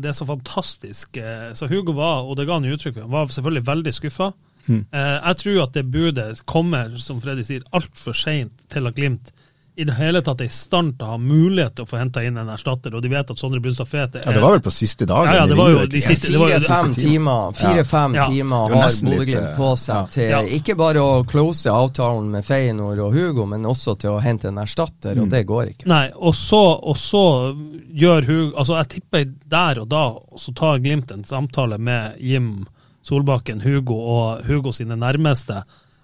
det 0.00 0.08
er 0.08 0.16
så 0.18 0.26
fantastisk. 0.26 1.16
eh, 1.16 1.52
Så 1.54 1.68
Hugo 1.68 1.92
var, 1.92 2.22
og 2.24 2.36
det 2.36 2.46
ga 2.48 2.54
han 2.58 2.64
uttrykk 2.72 2.94
for, 2.94 3.02
han 3.02 3.10
var 3.10 3.26
selvfølgelig 3.26 3.66
veldig 3.66 3.92
skuffa. 3.94 4.32
Mm. 4.68 4.84
Jeg 4.94 5.36
tror 5.42 5.62
at 5.64 5.72
det 5.74 5.90
budet 5.90 6.46
kommer, 6.46 6.92
som 7.02 7.20
Freddy 7.20 7.42
sier, 7.42 7.62
altfor 7.74 8.14
seint 8.14 8.52
til 8.70 8.86
at 8.86 8.94
Glimt 8.94 9.32
i 9.74 9.84
det 9.88 9.94
hele 9.96 10.20
tatt 10.20 10.40
er 10.44 10.50
i 10.50 10.52
stand 10.52 10.98
til 10.98 11.06
å 11.06 11.10
ha 11.14 11.16
mulighet 11.16 11.74
til 11.78 11.86
å 11.86 11.88
få 11.88 11.96
henta 11.96 12.20
inn 12.26 12.36
en 12.36 12.48
erstatter, 12.52 12.92
og 12.94 13.00
de 13.00 13.08
vet 13.08 13.30
at 13.32 13.38
Sondre 13.40 13.60
Brunstad 13.64 13.88
Fete 13.88 14.20
Ja, 14.24 14.32
Det 14.36 14.42
var 14.42 14.50
vel 14.52 14.60
på 14.60 14.70
siste 14.70 15.06
dagen? 15.08 15.30
Ja, 15.32 15.40
ja, 15.40 15.46
det 15.48 15.56
var 15.56 15.70
jo 15.70 15.86
de 15.86 16.00
siste- 16.04 16.28
det 16.30 16.38
var 16.38 16.48
jo- 16.50 16.58
Fire-fem 16.60 16.92
timer, 16.94 17.52
fire-fem 17.56 18.14
Ja. 18.14 18.26
timer 18.28 18.68
ja. 18.68 18.82
har 18.82 18.90
Bodø-Glimt 18.90 19.48
eh, 19.50 19.56
på 19.56 19.70
seg 19.78 19.94
ja. 19.96 20.06
til 20.44 20.52
ikke 20.58 20.76
bare 20.76 21.00
å 21.00 21.24
close 21.26 21.64
avtalen 21.72 22.28
med 22.30 22.44
Feyenoord 22.44 22.98
og 22.98 23.14
Hugo, 23.16 23.46
men 23.46 23.62
også 23.64 23.96
til 23.98 24.10
å 24.10 24.20
hente 24.20 24.48
en 24.48 24.58
erstatter, 24.58 25.14
Mm. 25.16 25.22
og 25.22 25.30
det 25.30 25.46
går 25.46 25.64
ikke. 25.72 25.86
Nei, 25.86 26.10
og 26.16 26.34
så, 26.34 26.78
og 26.82 26.96
så 26.96 27.56
gjør 27.94 28.24
Hugo 28.26 28.56
Altså, 28.58 28.76
jeg 28.76 28.88
tipper 29.00 29.24
der 29.48 29.80
og 29.80 29.88
da 29.88 30.04
så 30.36 30.52
tar 30.54 30.78
Glimt 30.80 31.10
en 31.12 31.24
samtale 31.24 31.78
med 31.78 32.16
Jim 32.20 32.66
Solbakken, 33.02 33.62
Hugo 33.62 33.94
og 33.94 34.44
Hugo 34.44 34.70
sine 34.72 34.96
nærmeste, 34.96 35.62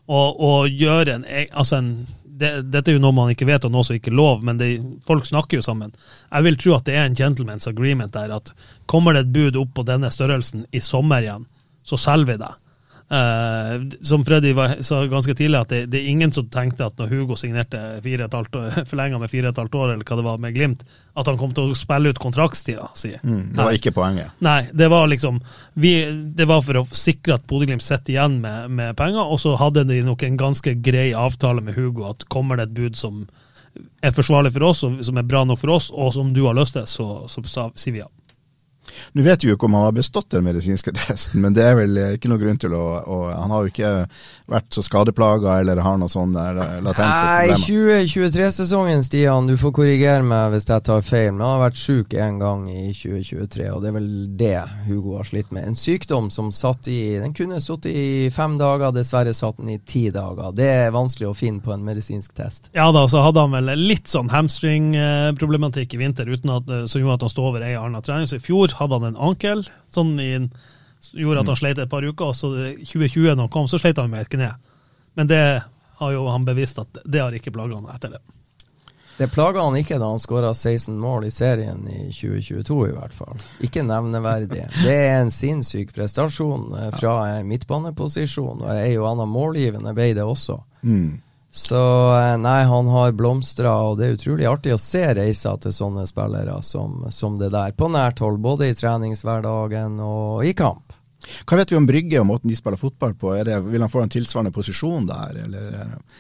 og, 0.09 0.41
og 0.41 0.69
gjør 0.73 1.09
en, 1.15 1.25
e- 1.29 1.47
altså 1.53 1.77
en 1.79 2.07
det, 2.39 2.51
Dette 2.73 2.93
er 2.93 2.97
jo 2.97 3.03
noe 3.03 3.17
man 3.17 3.33
ikke 3.33 3.49
vet, 3.49 3.67
og 3.67 3.75
noe 3.75 3.87
som 3.87 3.99
ikke 3.99 4.13
er 4.13 4.19
lov, 4.19 4.45
men 4.47 4.61
det, 4.61 4.71
folk 5.07 5.27
snakker 5.29 5.59
jo 5.59 5.67
sammen. 5.67 5.93
Jeg 6.31 6.47
vil 6.47 6.59
tro 6.61 6.77
at 6.79 6.87
det 6.89 6.97
er 6.97 7.09
en 7.09 7.19
gentleman's 7.19 7.69
agreement 7.71 8.15
der, 8.15 8.35
at 8.35 8.53
kommer 8.91 9.17
det 9.17 9.27
et 9.27 9.35
bud 9.35 9.61
opp 9.61 9.75
på 9.79 9.87
denne 9.89 10.11
størrelsen 10.15 10.67
i 10.71 10.83
sommer 10.85 11.25
igjen, 11.25 11.49
så 11.87 11.99
selger 12.01 12.33
vi 12.33 12.41
det. 12.45 12.53
Eh, 13.11 13.83
som 14.01 14.25
Freddy 14.25 14.53
var, 14.53 14.83
sa 14.83 15.07
ganske 15.07 15.35
tidlig, 15.35 15.59
at 15.59 15.69
det, 15.69 15.87
det 15.87 16.01
er 16.03 16.09
ingen 16.11 16.33
som 16.33 16.49
tenkte 16.53 16.85
at 16.91 16.99
når 17.01 17.09
Hugo 17.09 17.39
signerte 17.41 17.81
forlenga 18.91 19.21
med 19.21 19.31
fire 19.33 19.49
og 19.49 19.55
et 19.55 19.61
halvt 19.63 19.79
år, 19.81 19.93
eller 19.95 20.05
hva 20.05 20.19
det 20.19 20.27
var, 20.27 20.43
med 20.43 20.55
Glimt, 20.55 20.85
at 21.17 21.31
han 21.31 21.39
kom 21.41 21.55
til 21.57 21.73
å 21.73 21.79
spille 21.79 22.13
ut 22.13 22.21
kontraktstida 22.21 22.91
si. 22.99 23.15
Mm, 23.23 23.55
det 23.57 23.65
var 23.65 23.79
ikke 23.79 23.95
poenget. 23.97 24.37
Nei, 24.45 24.61
det 24.77 24.91
var 24.93 25.09
liksom 25.09 25.41
vi, 25.81 25.95
Det 26.37 26.47
var 26.47 26.61
for 26.63 26.83
å 26.83 26.87
sikre 26.93 27.39
at 27.39 27.49
Bodø-Glimt 27.49 27.83
sitter 27.83 28.13
igjen 28.13 28.39
med, 28.45 28.69
med 28.77 28.97
penger, 29.01 29.25
og 29.25 29.41
så 29.41 29.57
hadde 29.57 29.89
de 29.89 30.03
nok 30.05 30.27
en 30.29 30.39
ganske 30.41 30.77
grei 30.85 31.09
avtale 31.17 31.65
med 31.65 31.81
Hugo 31.81 32.11
at 32.11 32.29
kommer 32.29 32.61
det 32.61 32.69
et 32.69 32.77
bud 32.77 32.99
som 32.99 33.25
er 34.05 34.13
forsvarlig 34.13 34.53
for 34.53 34.69
oss, 34.69 34.85
og 34.85 35.01
som 35.07 35.17
er 35.17 35.27
bra 35.27 35.47
nok 35.49 35.61
for 35.63 35.79
oss, 35.79 35.89
og 35.95 36.13
som 36.13 36.35
du 36.37 36.45
har 36.45 36.57
lyst 36.59 36.77
til, 36.77 36.85
så, 36.91 37.25
så, 37.31 37.45
så 37.49 37.71
sier 37.79 37.97
vi 37.97 38.05
ja. 38.05 38.11
Nå 39.13 39.25
vet 39.27 39.45
vi 39.45 39.51
jo 39.53 39.59
ikke 39.59 39.69
om 39.69 39.77
han 39.79 39.89
har 39.89 39.97
bestått 39.97 40.31
den 40.35 40.47
medisinske 40.47 40.93
testen, 40.99 41.43
men 41.45 41.57
det 41.57 41.65
er 41.67 41.79
vel 41.79 41.97
eh, 42.01 42.15
ikke 42.19 42.31
noe 42.33 42.43
grunn 42.43 42.61
til 42.61 42.75
å, 42.77 42.85
å 43.05 43.19
Han 43.29 43.55
har 43.55 43.65
jo 43.65 43.73
ikke 43.73 43.93
vært 44.49 44.75
så 44.75 44.85
skadeplaga 44.85 45.59
eller 45.63 45.83
har 45.85 45.99
noe 46.01 46.13
sånn 46.13 46.35
der, 46.37 46.59
eh, 46.65 46.77
latente 46.85 47.09
Nei, 47.09 47.55
problemer. 47.55 48.07
2023-sesongen, 48.09 49.05
Stian, 49.07 49.49
du 49.49 49.57
får 49.61 49.75
korrigere 49.81 50.25
meg 50.27 50.55
hvis 50.55 50.69
jeg 50.69 50.87
tar 50.89 51.05
feil, 51.07 51.33
men 51.35 51.45
han 51.45 51.57
har 51.57 51.65
vært 51.69 51.81
syk 51.81 52.17
én 52.19 52.41
gang 52.41 52.67
i 52.71 52.89
2023, 52.97 53.69
og 53.75 53.83
det 53.83 53.91
er 53.91 53.97
vel 53.99 54.11
det 54.39 54.55
Hugo 54.89 55.19
har 55.19 55.29
slitt 55.29 55.53
med. 55.55 55.69
En 55.69 55.79
sykdom 55.79 56.31
som 56.35 56.51
satt 56.55 56.89
i 56.89 56.99
Den 57.19 57.35
kunne 57.37 57.61
sittet 57.63 57.93
i 57.93 58.31
fem 58.35 58.57
dager, 58.61 58.93
dessverre 58.95 59.35
satt 59.37 59.59
den 59.61 59.75
i 59.75 59.79
ti 59.79 60.09
dager. 60.15 60.53
Det 60.57 60.69
er 60.69 60.95
vanskelig 60.95 61.31
å 61.31 61.37
finne 61.37 61.63
på 61.65 61.73
en 61.75 61.85
medisinsk 61.87 62.35
test. 62.39 62.71
Ja 62.77 62.89
da, 62.95 63.05
så 63.11 63.23
hadde 63.25 63.45
han 63.45 63.55
vel 63.55 63.73
litt 63.79 64.09
sånn 64.11 64.31
hamstring-problematikk 64.33 65.95
i 65.97 66.01
vinter, 66.01 66.29
uten 66.29 66.55
at, 66.55 66.71
eh, 66.73 66.87
som 66.91 67.03
gjorde 67.03 67.19
at 67.19 67.27
han 67.27 67.35
stod 67.35 67.51
over 67.51 67.67
ei 67.67 67.75
annen 67.79 68.05
trening. 68.05 68.29
Så 68.31 68.39
i 68.39 68.45
fjor 68.45 68.73
hadde 68.79 68.88
han 68.97 69.11
en 69.11 69.21
ankel, 69.29 69.65
sånn 69.95 70.17
i 70.23 70.31
en, 70.37 70.49
gjorde 71.13 71.45
at 71.45 71.53
han 71.53 71.61
sleit 71.61 71.79
et 71.83 71.91
par 71.91 72.07
uker. 72.07 72.33
Og 72.33 72.37
så 72.37 72.53
2020, 72.79 73.35
når 73.35 73.45
han 73.47 73.53
kom, 73.55 73.69
så 73.71 73.81
sleit 73.81 74.01
han 74.01 74.11
med 74.13 74.27
et 74.27 74.33
kne. 74.33 74.53
Men 75.19 75.31
det 75.31 75.45
har 75.99 76.13
jo 76.15 76.29
han 76.31 76.47
bevisst 76.47 76.79
at 76.79 77.01
det 77.05 77.23
har 77.25 77.35
ikke 77.35 77.55
plaga 77.55 77.81
han 77.81 77.89
etter 77.95 78.17
det. 78.17 78.23
Det 79.19 79.27
plaga 79.35 79.65
han 79.67 79.75
ikke 79.75 79.97
da 79.99 80.13
han 80.13 80.21
skåra 80.23 80.53
16 80.55 80.95
mål 80.95 81.25
i 81.27 81.31
serien 81.35 81.81
i 81.91 82.05
2022, 82.15 82.77
i 82.87 82.93
hvert 82.95 83.17
fall. 83.19 83.41
Ikke 83.67 83.83
nevneverdig. 83.83 84.69
Det 84.85 84.95
er 84.95 85.17
en 85.17 85.33
sinnssyk 85.35 85.91
prestasjon 85.95 86.69
eh, 86.79 86.93
fra 87.01 87.15
en 87.33 87.49
midtbaneposisjon, 87.51 88.63
og 88.63 88.71
ei 88.77 88.93
og 88.95 89.09
anna 89.11 89.27
målgivende 89.27 89.91
ble 89.97 90.13
det 90.15 90.23
også. 90.23 90.61
Mm. 90.87 91.17
Så 91.51 91.81
eh, 92.15 92.35
nei, 92.39 92.61
han 92.69 92.89
har 92.93 93.15
blomstra, 93.17 93.73
og 93.89 93.99
det 93.99 94.07
er 94.07 94.17
utrolig 94.19 94.49
artig 94.51 94.75
å 94.75 94.81
se 94.81 95.03
reiser 95.17 95.57
til 95.63 95.73
sånne 95.73 96.05
spillere 96.07 96.59
som, 96.63 97.07
som 97.15 97.39
det 97.41 97.51
der, 97.55 97.73
på 97.73 97.89
nært 97.93 98.21
hold, 98.25 98.41
både 98.45 98.69
i 98.69 98.77
treningshverdagen 98.77 99.97
og 100.05 100.45
i 100.45 100.53
kamp. 100.57 100.93
Hva 101.49 101.59
vet 101.59 101.73
vi 101.73 101.79
om 101.79 101.87
Brygge 101.89 102.21
og 102.21 102.29
måten 102.29 102.51
de 102.51 102.57
spiller 102.57 102.81
fotball 102.81 103.15
på? 103.19 103.33
Er 103.37 103.49
det, 103.49 103.61
vil 103.67 103.83
han 103.83 103.93
få 103.93 104.05
en 104.05 104.13
tilsvarende 104.13 104.53
posisjon 104.55 105.09
der, 105.09 105.41
eller 105.47 105.79
eh, 105.81 106.19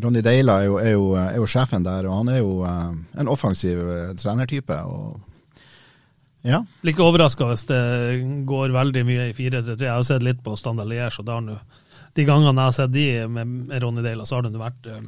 Ronny 0.00 0.22
Deila 0.24 0.60
er 0.62 0.68
jo, 0.68 0.76
er, 0.80 0.92
jo, 0.94 1.08
er 1.20 1.36
jo 1.36 1.48
sjefen 1.50 1.84
der, 1.84 2.06
og 2.08 2.22
han 2.22 2.30
er 2.32 2.40
jo 2.40 2.52
eh, 2.66 2.92
en 3.20 3.32
offensiv 3.32 3.82
eh, 3.82 4.14
trenertype. 4.18 4.78
og 4.86 5.18
ja, 6.46 6.62
Blir 6.82 6.94
ikke 6.94 7.04
overraska 7.04 7.50
hvis 7.50 7.66
det 7.68 7.82
går 8.48 8.72
veldig 8.76 9.04
mye 9.08 9.28
i 9.32 9.36
4-3-3. 9.36 9.76
Jeg 9.82 9.92
har 9.92 10.06
sett 10.06 10.24
litt 10.24 10.40
på 10.46 10.56
Standard 10.56 10.88
Liège, 10.90 11.20
og 11.20 11.34
har 11.34 11.44
nå 11.44 11.58
de 12.14 12.24
gangene 12.24 12.54
jeg 12.60 12.64
har 12.70 12.76
sett 12.78 12.92
de 12.92 13.06
med 13.28 13.68
Ronny 13.82 14.02
Deila, 14.02 14.24
så 14.26 14.36
har 14.38 14.42
det 14.48 14.58
vært 14.60 14.86
eh, 14.86 15.00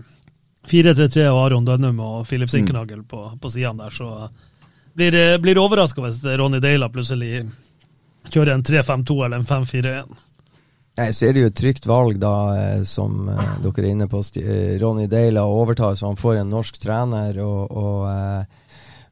4-3-3 0.71 1.26
og 1.33 1.38
Aron 1.47 1.64
Dønnum 1.64 2.00
og 2.04 2.26
Filip 2.28 2.50
Sinkernagel 2.52 3.02
på, 3.09 3.25
på 3.40 3.50
sidene 3.50 3.87
der, 3.87 3.90
så 3.97 4.28
blir, 4.95 5.11
det- 5.14 5.40
blir 5.42 5.59
overraska 5.59 6.02
hvis 6.04 6.23
Ronny 6.38 6.61
Deila 6.61 6.88
plutselig 6.92 7.47
kjører 8.30 8.52
en 8.54 8.62
3-5-2 8.66 9.25
eller 9.25 9.38
en 9.40 9.49
5-4-1. 9.49 10.19
Nei, 10.99 11.07
så 11.16 11.28
er 11.28 11.33
det 11.33 11.40
jo 11.45 11.49
et 11.49 11.57
trygt 11.57 11.87
valg, 11.88 12.19
da, 12.21 12.33
eh, 12.59 12.83
som 12.85 13.28
eh, 13.30 13.52
dere 13.64 13.87
er 13.87 13.90
inne 13.95 14.09
på. 14.11 14.21
Eh, 14.42 14.75
Ronny 14.83 15.07
Deila 15.09 15.47
overtar, 15.49 15.95
så 15.97 16.11
han 16.11 16.19
får 16.21 16.42
en 16.42 16.50
norsk 16.52 16.76
trener. 16.83 17.38
og, 17.40 17.71
og 17.71 18.09
eh, 18.11 18.45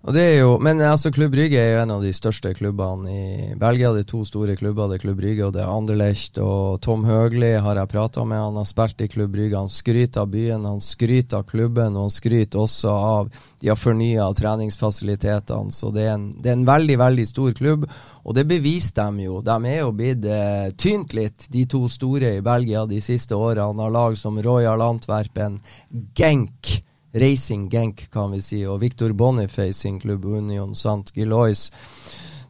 Og 0.08 0.14
det 0.16 0.22
er 0.24 0.38
jo, 0.38 0.54
men 0.64 0.78
altså, 0.80 1.10
Klubb 1.12 1.34
Brygge 1.34 1.60
er 1.60 1.74
jo 1.74 1.80
en 1.82 1.90
av 1.98 2.00
de 2.00 2.14
største 2.16 2.54
klubbene 2.56 3.10
i 3.12 3.56
Belgia. 3.60 3.90
Det 3.92 4.06
er 4.06 4.08
to 4.08 4.22
store 4.24 4.54
klubber. 4.56 4.88
Det 4.88 4.96
er 4.96 5.02
Klubb 5.02 5.18
Brygge 5.20 5.44
og 5.44 5.52
det 5.52 5.60
er 5.60 5.68
Anderlecht. 5.68 6.40
Og 6.40 6.78
Tom 6.80 7.04
Høgli 7.04 7.50
har 7.60 7.76
jeg 7.76 7.90
prata 7.92 8.24
med. 8.24 8.40
Han 8.40 8.56
har 8.56 8.70
spilt 8.70 9.04
i 9.04 9.10
Klubb 9.12 9.34
Brygge. 9.36 9.60
Han 9.60 9.68
skryter 9.68 10.24
av 10.24 10.32
byen, 10.32 10.64
han 10.64 10.80
skryter 10.80 11.42
av 11.42 11.44
klubben, 11.52 11.92
og 11.92 12.06
han 12.06 12.16
skryter 12.16 12.64
også 12.64 12.96
av 12.96 13.28
de 13.60 13.68
har 13.68 13.76
fornya 13.76 14.30
treningsfasilitetene. 14.40 15.76
Så 15.76 15.92
det 15.92 16.06
er, 16.06 16.16
en, 16.16 16.26
det 16.40 16.54
er, 16.54 16.56
en, 16.56 16.66
veldig, 16.72 16.98
veldig 17.04 17.28
stor 17.28 17.52
klubb. 17.60 17.84
Og 18.24 18.40
det 18.40 18.48
beviser 18.48 19.02
dem 19.02 19.20
jo. 19.26 19.44
De 19.44 19.60
er 19.68 19.80
jo 19.82 19.92
blitt 19.92 20.24
eh, 20.24 20.72
tynt 20.80 21.12
litt, 21.20 21.50
de 21.52 21.68
to 21.68 21.84
store 21.92 22.38
i 22.38 22.44
Belgia 22.48 22.88
de 22.88 23.04
siste 23.04 23.36
årene. 23.36 23.84
Har 23.84 23.98
lag 24.00 24.16
som 24.16 24.40
Royal 24.40 24.88
Antwerpen, 24.88 25.60
Genk 26.16 26.78
Racing 27.12 27.68
Genk, 27.72 28.10
kan 28.12 28.32
vi 28.34 28.42
si, 28.44 28.62
og 28.68 28.80
Victor 28.82 29.12
Boniface 29.16 29.80
sin 29.80 30.00
klubb 30.00 30.24
Union 30.24 30.74
Sant 30.74 31.12
Gilois. 31.14 31.70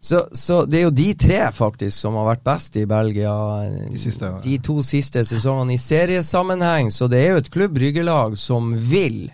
Så, 0.01 0.29
så, 0.33 0.65
det 0.65 0.79
er 0.79 0.85
jo 0.87 0.95
de 0.95 1.09
tre 1.19 1.41
faktisk 1.55 1.99
som 1.99 2.17
har 2.21 2.29
vært 2.29 2.45
best 2.47 2.77
i 2.79 2.85
Belgia 2.87 3.33
de, 3.67 3.99
siste, 3.99 4.31
ja. 4.31 4.41
de 4.45 4.59
to 4.63 4.79
siste 4.87 5.25
sesongene 5.27 5.75
i 5.75 5.81
seriesammenheng. 5.81 6.93
Så 6.95 7.11
det 7.11 7.23
er 7.25 7.33
jo 7.35 7.41
et 7.43 7.51
klubb 7.55 7.79
Ryggelag 7.79 8.39
som 8.39 8.71
vil 8.91 9.27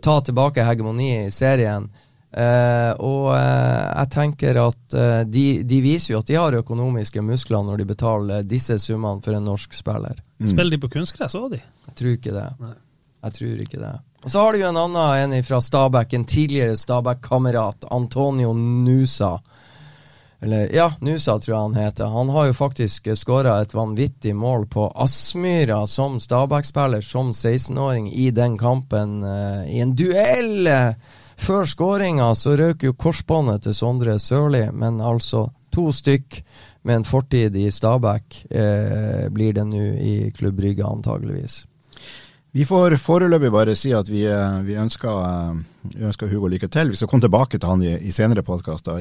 ta 0.00 0.20
tilbake 0.24 0.64
hegemoniet 0.64 1.28
i 1.28 1.34
serien. 1.34 1.90
Uh, 2.30 2.94
og 3.02 3.32
uh, 3.34 3.90
jeg 3.90 4.10
tenker 4.14 4.60
at 4.62 4.94
uh, 4.94 5.22
de, 5.26 5.64
de, 5.66 5.80
viser 5.82 6.14
jo 6.14 6.20
at 6.22 6.28
de 6.28 6.36
har 6.38 6.54
økonomiske 6.60 7.24
muskler 7.26 7.64
når 7.66 7.82
de 7.82 7.86
betaler 7.88 8.46
disse 8.46 8.76
summene 8.78 9.18
for 9.24 9.34
en 9.34 9.48
norsk 9.50 9.74
spiller. 9.74 10.22
Mm. 10.38 10.46
Spiller 10.52 10.76
de 10.76 10.80
på 10.84 10.92
kunstgress 10.94 11.34
òg, 11.34 11.56
de? 11.56 11.60
Jeg 11.88 11.96
tror 11.98 12.14
ikke 12.14 12.36
det. 12.36 12.46
Nei. 12.62 12.76
Jeg 13.26 13.36
tror 13.36 13.64
ikke 13.66 13.82
det. 13.82 13.96
Og 14.22 14.30
så 14.30 14.40
har 14.40 14.52
du 14.52 14.60
jo 14.60 14.68
en 14.68 14.76
annen 14.76 15.32
en 15.32 15.44
fra 15.44 15.60
Stabæk, 15.64 16.12
en 16.12 16.24
tidligere 16.24 16.76
Stabæk-kamerat, 16.76 17.84
Antonio 17.90 18.52
Nusa. 18.52 19.38
Eller 20.40 20.74
ja, 20.74 20.92
Nusa 21.00 21.38
tror 21.38 21.54
jeg 21.54 21.62
han 21.62 21.74
heter. 21.76 22.04
Han 22.04 22.28
har 22.28 22.46
jo 22.50 22.56
faktisk 22.56 23.08
skåra 23.16 23.58
et 23.60 23.74
vanvittig 23.74 24.34
mål 24.36 24.66
på 24.72 24.90
Aspmyra 24.96 25.86
som 25.86 26.20
Stabæk-spiller, 26.20 27.00
som 27.00 27.32
16-åring, 27.32 28.12
i 28.12 28.30
den 28.30 28.58
kampen. 28.58 29.22
Uh, 29.24 29.64
I 29.68 29.80
en 29.80 29.96
duell! 29.96 30.68
Før 31.40 31.64
skåringa 31.64 32.34
så 32.36 32.52
røk 32.60 32.84
jo 32.84 32.92
korsbåndet 32.92 33.64
til 33.64 33.74
Sondre 33.76 34.18
Sørli, 34.20 34.66
men 34.72 35.00
altså 35.00 35.46
to 35.72 35.88
stykk 35.96 36.42
med 36.84 37.00
en 37.00 37.08
fortid 37.08 37.56
i 37.56 37.70
Stabæk 37.72 38.44
uh, 38.52 39.28
blir 39.32 39.56
det 39.56 39.64
nå 39.64 39.84
i 39.96 40.14
Klubb 40.36 40.60
Brygge, 40.60 40.84
antageligvis. 40.84 41.62
Vi 42.52 42.64
får 42.66 42.96
foreløpig 42.98 43.50
bare 43.54 43.76
si 43.78 43.92
at 43.94 44.08
vi, 44.10 44.24
eh, 44.26 44.54
vi, 44.66 44.74
ønsker, 44.74 45.10
eh, 45.22 45.58
vi, 45.92 46.00
ønsker, 46.02 46.26
Hugo 46.32 46.48
lykke 46.50 46.66
til. 46.66 46.88
Vi 46.90 46.98
skal 46.98 47.08
komme 47.08 47.22
tilbake 47.22 47.60
til 47.60 47.70
han 47.70 47.82
i, 47.86 47.92
i 48.08 48.10
senere 48.10 48.42
podkaster. 48.42 48.96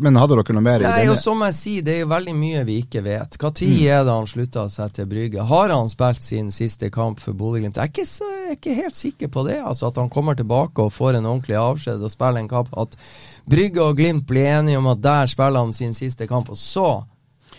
Men 0.00 0.16
hadde 0.16 0.38
dere 0.38 0.54
noe 0.56 0.64
mer? 0.64 0.80
Nei, 0.80 0.94
i 1.02 1.10
denne? 1.10 1.18
som 1.20 1.42
jeg 1.44 1.56
sier, 1.58 1.82
Det 1.84 1.98
er 1.98 2.00
jo 2.00 2.08
veldig 2.08 2.36
mye 2.38 2.62
vi 2.64 2.78
ikke 2.86 3.02
vet. 3.04 3.36
Når 3.36 3.52
mm. 3.52 3.74
er 3.84 4.06
det 4.08 4.14
han 4.14 4.30
slutta 4.32 4.64
seg 4.72 4.94
til 4.96 5.10
Brygge? 5.10 5.44
Har 5.50 5.74
han 5.74 5.92
spilt 5.92 6.24
sin 6.24 6.48
siste 6.50 6.88
kamp 6.90 7.20
for 7.20 7.36
Bodø-Glimt? 7.36 7.76
Jeg, 7.76 7.92
jeg, 8.00 8.46
er 8.48 8.56
ikke 8.56 8.78
helt 8.78 8.96
sikker 8.96 9.28
på 9.28 9.44
det. 9.50 9.58
Altså 9.60 9.90
At 9.92 10.00
han 10.00 10.08
kommer 10.08 10.38
tilbake 10.38 10.80
og 10.80 10.94
får 10.96 11.18
en 11.18 11.28
ordentlig 11.28 11.58
avskjed 11.60 12.00
og 12.00 12.14
spiller 12.14 12.40
en 12.40 12.48
kamp. 12.48 12.72
At 12.80 12.96
Brygge 13.44 13.84
og 13.84 14.00
Glimt 14.00 14.24
blir 14.24 14.48
enige 14.54 14.80
om 14.80 14.88
at 14.88 15.04
der 15.04 15.28
spiller 15.28 15.60
han 15.60 15.76
sin 15.76 15.92
siste 15.92 16.24
kamp, 16.26 16.48
og 16.48 16.56
så 16.56 17.04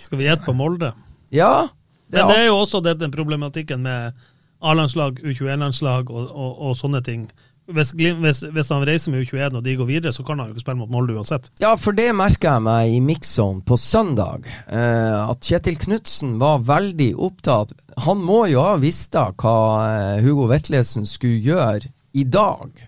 Skal 0.01 0.17
vi 0.17 0.25
gjette 0.25 0.49
på 0.49 0.57
Molde? 0.57 0.95
Ja. 1.29 1.69
Det 2.11 2.19
Men 2.19 2.33
det 2.33 2.39
er 2.41 2.47
jo 2.49 2.57
også 2.57 2.81
den 2.81 3.11
problematikken 3.11 3.85
med 3.85 4.11
A-landslag, 4.61 5.21
U21-landslag 5.23 6.11
og, 6.11 6.27
og, 6.29 6.51
og, 6.61 6.75
sånne 6.77 7.01
ting. 7.05 7.25
Hvis, 7.71 7.93
hvis, 7.95 8.41
hvis, 8.51 8.69
han 8.73 8.83
reiser 8.87 9.13
med 9.13 9.23
U21 9.23 9.57
og 9.57 9.63
de 9.65 9.75
går 9.79 9.87
videre, 9.87 10.13
så 10.13 10.25
kan 10.27 10.41
han 10.41 10.49
jo 10.49 10.55
ikke 10.55 10.65
spille 10.65 10.81
mot 10.81 10.91
Molde 10.91 11.15
uansett. 11.15 11.47
Ja, 11.61 11.75
for 11.79 11.95
det 11.97 12.09
merka 12.17 12.57
jeg 12.57 12.65
meg 12.65 12.95
i 12.95 12.99
mix-zone 13.05 13.63
på 13.65 13.77
søndag. 13.79 14.49
Eh, 14.67 15.17
at 15.21 15.45
Kjetil 15.47 15.79
Knutsen 15.81 16.35
var 16.41 16.65
veldig 16.67 17.13
opptatt 17.21 17.73
Han 18.05 18.21
må 18.25 18.43
jo 18.51 18.65
ha 18.65 18.75
visst 18.81 19.15
hva 19.15 19.57
eh, 19.85 20.23
Hugo 20.25 20.49
Vetlesen 20.51 21.07
skulle 21.09 21.41
gjøre 21.45 21.93
i 22.17 22.25
dag. 22.27 22.87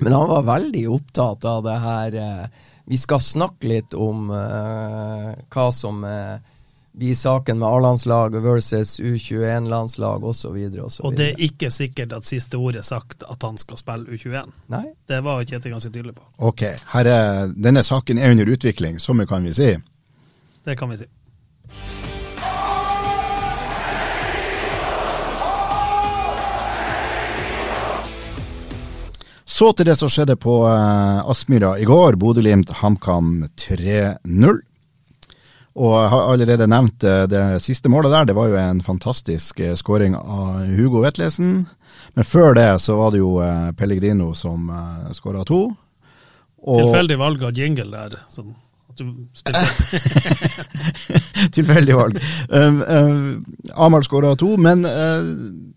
Men 0.00 0.16
han 0.16 0.28
var 0.28 0.48
veldig 0.48 0.86
opptatt 0.88 1.44
av 1.44 1.64
det 1.66 1.76
her 1.82 2.14
eh, 2.16 2.46
Vi 2.88 2.98
skal 2.98 3.20
snakke 3.20 3.68
litt 3.68 3.94
om 3.94 4.30
eh, 4.32 5.34
hva 5.52 5.66
som 5.76 6.00
eh, 6.08 6.40
blir 6.92 7.14
saken 7.14 7.58
med 7.58 7.68
A-landslag 7.68 8.42
versus 8.42 9.00
U21-landslag 9.00 10.24
osv. 10.24 10.56
Og, 10.82 10.90
og 11.00 11.16
det 11.16 11.28
er 11.28 11.44
ikke 11.46 11.70
sikkert 11.70 12.12
at 12.16 12.26
siste 12.26 12.58
ordet 12.58 12.82
er 12.82 12.88
sagt 12.88 13.22
at 13.22 13.46
han 13.46 13.58
skal 13.60 13.78
spille 13.78 14.10
U21. 14.10 14.50
Nei. 14.74 14.84
Det 15.08 15.22
var 15.24 15.44
Kjetil 15.44 15.76
ganske 15.76 15.92
tydelig 15.92 16.16
på. 16.18 16.26
Ok, 16.50 16.66
er, 16.66 17.12
denne 17.54 17.84
saken 17.86 18.18
er 18.18 18.34
under 18.34 18.50
utvikling, 18.50 19.00
så 19.00 19.14
mye 19.14 19.30
kan 19.30 19.46
vi 19.46 19.54
si? 19.54 19.72
Det 20.66 20.76
kan 20.78 20.90
vi 20.90 21.02
si. 21.04 21.10
Så 29.60 29.74
til 29.76 29.90
det 29.90 29.98
som 30.00 30.08
skjedde 30.08 30.38
på 30.40 30.54
uh, 30.64 31.20
Aspmyra 31.28 31.74
i 31.76 31.84
går. 31.84 32.16
Bodø-Glimt 32.16 32.70
HamKam 32.80 33.42
3-0. 33.60 34.60
Og 35.78 35.92
jeg 35.94 36.08
har 36.10 36.32
allerede 36.32 36.66
nevnt 36.70 37.04
eh, 37.06 37.26
det 37.30 37.44
siste 37.62 37.90
målet 37.92 38.10
der. 38.10 38.30
Det 38.30 38.36
var 38.38 38.48
jo 38.50 38.58
en 38.58 38.80
fantastisk 38.82 39.60
eh, 39.62 39.76
skåring 39.78 40.16
av 40.18 40.64
Hugo 40.66 41.04
Vetlesen. 41.04 41.68
Men 42.16 42.26
før 42.26 42.56
det 42.58 42.70
så 42.82 42.96
var 42.98 43.14
det 43.14 43.20
jo 43.22 43.36
eh, 43.44 43.70
Pellegrino 43.78 44.32
som 44.34 44.66
skåra 45.14 45.44
to. 45.46 45.68
Og 46.60 46.82
Tilfeldig 46.82 47.20
valg 47.20 47.46
av 47.46 47.56
jingle 47.56 47.90
der. 47.94 48.18
Sånn 48.32 48.52
Tilfeldig 51.56 51.96
valg. 51.96 52.18
Um, 52.48 52.82
um, 52.82 53.44
Amahl 53.74 54.04
skåra 54.04 54.36
to, 54.38 54.56
men 54.60 54.84
uh, 54.84 55.24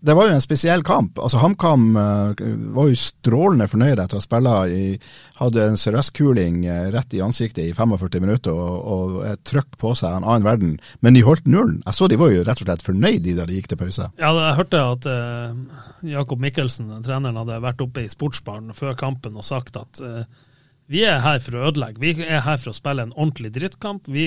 det 0.04 0.16
var 0.16 0.28
jo 0.28 0.36
en 0.36 0.44
spesiell 0.44 0.82
kamp. 0.86 1.18
Altså 1.18 1.40
HamKam 1.42 1.96
uh, 1.96 2.34
var 2.76 2.90
jo 2.90 2.98
strålende 2.98 3.68
fornøyd 3.70 3.98
etter 3.98 4.18
å 4.18 4.22
ha 4.22 4.26
spilt 4.26 4.74
i 4.74 4.98
Hadde 5.34 5.64
en 5.66 5.80
sørøstkuling 5.80 6.56
uh, 6.68 6.90
rett 6.94 7.14
i 7.16 7.22
ansiktet 7.24 7.64
i 7.64 7.74
45 7.74 8.22
minutter 8.22 8.54
og, 8.54 8.74
og 8.84 9.16
et 9.26 9.42
trøkk 9.46 9.78
på 9.80 9.94
seg 9.98 10.12
av 10.12 10.20
en 10.20 10.28
annen 10.28 10.46
verden. 10.46 10.76
Men 11.02 11.16
de 11.16 11.24
holdt 11.26 11.48
nullen. 11.50 11.80
Jeg 11.86 11.98
så 11.98 12.04
de 12.10 12.20
var 12.20 12.30
jo 12.30 12.44
rett 12.46 12.62
og 12.62 12.68
slett 12.68 12.86
fornøyd 12.86 13.26
da 13.34 13.48
de 13.48 13.58
gikk 13.58 13.72
til 13.72 13.80
pause. 13.80 14.04
Ja, 14.20 14.30
jeg 14.30 14.58
hørte 14.60 14.78
at 14.94 15.02
uh, 15.10 15.50
Jakob 16.06 16.38
Mikkelsen, 16.42 16.92
treneren, 17.04 17.38
hadde 17.40 17.62
vært 17.64 17.82
oppe 17.84 18.04
i 18.04 18.12
sportsbaren 18.12 18.74
før 18.76 18.96
kampen 18.98 19.38
og 19.40 19.46
sagt 19.46 19.78
at 19.80 20.02
uh, 20.04 20.24
vi 20.92 21.04
er 21.08 21.22
her 21.24 21.38
for 21.40 21.56
å 21.56 21.68
ødelegge. 21.70 22.00
Vi 22.02 22.26
er 22.26 22.42
her 22.44 22.58
for 22.60 22.74
å 22.74 22.76
spille 22.76 23.06
en 23.06 23.14
ordentlig 23.16 23.54
drittkamp. 23.54 24.08
Vi, 24.12 24.26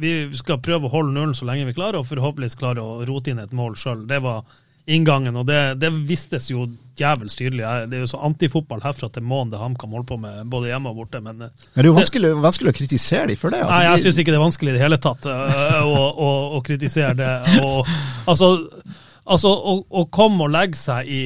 vi 0.00 0.10
skal 0.36 0.60
prøve 0.60 0.88
å 0.88 0.92
holde 0.92 1.14
nullen 1.16 1.36
så 1.36 1.48
lenge 1.48 1.68
vi 1.70 1.76
klarer, 1.76 2.02
og 2.02 2.10
forhåpentligvis 2.10 2.58
klare 2.60 2.84
å 2.84 3.00
rote 3.08 3.32
inn 3.32 3.40
et 3.40 3.54
mål 3.56 3.78
sjøl. 3.80 4.04
Det 4.10 4.20
var 4.24 4.44
inngangen, 4.90 5.36
og 5.38 5.46
det, 5.48 5.58
det 5.80 5.90
vistes 6.08 6.50
jo 6.50 6.66
djevelsk 6.98 7.40
tydelig. 7.40 7.64
Det 7.88 7.96
er 7.96 8.04
jo 8.04 8.10
så 8.10 8.20
antifotball 8.26 8.82
herfra 8.84 9.08
til 9.12 9.24
månen 9.24 9.52
det 9.54 9.60
HamKam 9.60 9.92
holder 9.96 10.08
på 10.08 10.18
med, 10.20 10.40
både 10.52 10.72
hjemme 10.72 10.92
og 10.92 11.02
borte. 11.02 11.20
Men, 11.24 11.44
men 11.44 11.52
det 11.52 11.84
er 11.84 11.88
jo 11.88 11.96
vanskelig, 11.96 12.32
vanskelig 12.44 12.72
å 12.72 12.78
kritisere 12.80 13.30
dem 13.30 13.40
for 13.40 13.54
det. 13.54 13.62
Altså, 13.64 13.76
nei, 13.76 13.84
jeg 13.88 14.04
syns 14.04 14.20
ikke 14.20 14.34
det 14.34 14.40
er 14.40 14.44
vanskelig 14.46 14.74
i 14.74 14.76
det 14.76 14.82
hele 14.84 15.00
tatt 15.00 15.28
uh, 15.30 15.78
å, 15.84 16.02
å, 16.10 16.32
å, 16.58 16.64
kritisere 16.66 17.14
det. 17.20 17.30
Og, 17.64 17.88
altså 18.30 18.52
Altså, 19.30 19.50
å, 19.52 19.74
å, 19.86 20.02
komme 20.10 20.46
og 20.46 20.50
legge 20.50 20.78
seg 20.78 21.06
i 21.06 21.20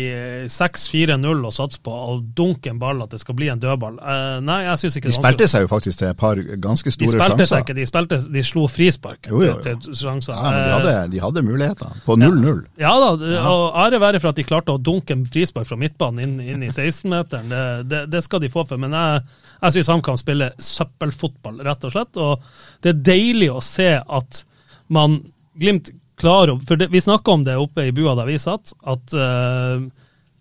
6-4-0 0.52 1.44
og 1.48 1.52
satse 1.56 1.80
på 1.84 1.92
å 1.92 2.18
dunke 2.36 2.68
en 2.68 2.80
ball, 2.80 3.00
at 3.04 3.14
det 3.14 3.20
skal 3.22 3.36
bli 3.38 3.48
en 3.48 3.60
dødball 3.62 3.96
uh, 3.96 4.42
Nei, 4.44 4.58
jeg 4.66 4.82
syns 4.82 4.98
ikke 4.98 5.08
det 5.08 5.14
De 5.14 5.20
spilte 5.22 5.48
seg 5.48 5.64
jo 5.64 5.70
faktisk 5.70 6.02
til 6.02 6.10
et 6.10 6.20
par 6.20 6.36
ganske 6.38 6.92
store 6.92 7.14
sjanser. 7.14 7.24
De 7.24 7.30
spilte 7.30 7.48
seg 7.48 7.64
ikke, 7.64 7.76
de, 7.78 7.86
spilte, 7.88 8.18
de 8.36 8.44
slo 8.44 8.66
frispark 8.68 9.30
jo, 9.30 9.40
jo, 9.40 9.48
jo. 9.48 9.56
til, 9.64 9.80
til 9.86 9.98
sjanser. 10.02 10.36
Ja, 10.36 10.52
men 10.52 10.60
de 10.60 10.74
hadde, 10.74 10.94
de 11.14 11.24
hadde 11.24 11.44
muligheter, 11.48 11.96
på 12.04 12.18
0-0. 12.20 12.62
Ja, 12.76 12.92
ja, 12.92 13.10
da, 13.16 13.32
ja. 13.32 13.42
og 13.48 13.80
ære 13.86 14.02
være 14.04 14.22
for 14.22 14.34
at 14.34 14.40
de 14.40 14.46
klarte 14.48 14.76
å 14.76 14.82
dunke 14.90 15.16
en 15.16 15.24
frispark 15.24 15.68
fra 15.70 15.80
midtbanen 15.80 16.24
inn, 16.26 16.38
inn 16.44 16.68
i 16.68 16.72
16-meteren. 16.72 17.48
Det, 17.50 17.66
det, 17.88 18.04
det, 18.12 18.24
skal 18.26 18.44
de 18.44 18.52
få 18.52 18.66
for. 18.68 18.80
Men 18.84 18.96
jeg, 18.96 19.24
jeg 19.62 19.78
syns 19.78 19.94
HamKam 19.94 20.20
spiller 20.20 20.56
søppelfotball, 20.60 21.62
rett 21.64 21.88
og 21.88 21.96
slett. 21.96 22.20
Og 22.20 22.84
det 22.84 22.92
er 22.92 23.04
deilig 23.14 23.54
å 23.54 23.64
se 23.64 23.94
at 24.02 24.44
man 24.92 25.22
Glimt 25.54 25.92
klare 26.24 26.56
For 26.64 26.80
det, 26.80 26.88
vi 26.92 27.04
snakka 27.04 27.36
om 27.36 27.44
det 27.46 27.58
oppe 27.60 27.88
i 27.88 27.94
bua 27.94 28.16
der 28.18 28.28
vi 28.30 28.40
satt, 28.40 28.72
at 28.82 29.14
uh, 29.14 29.84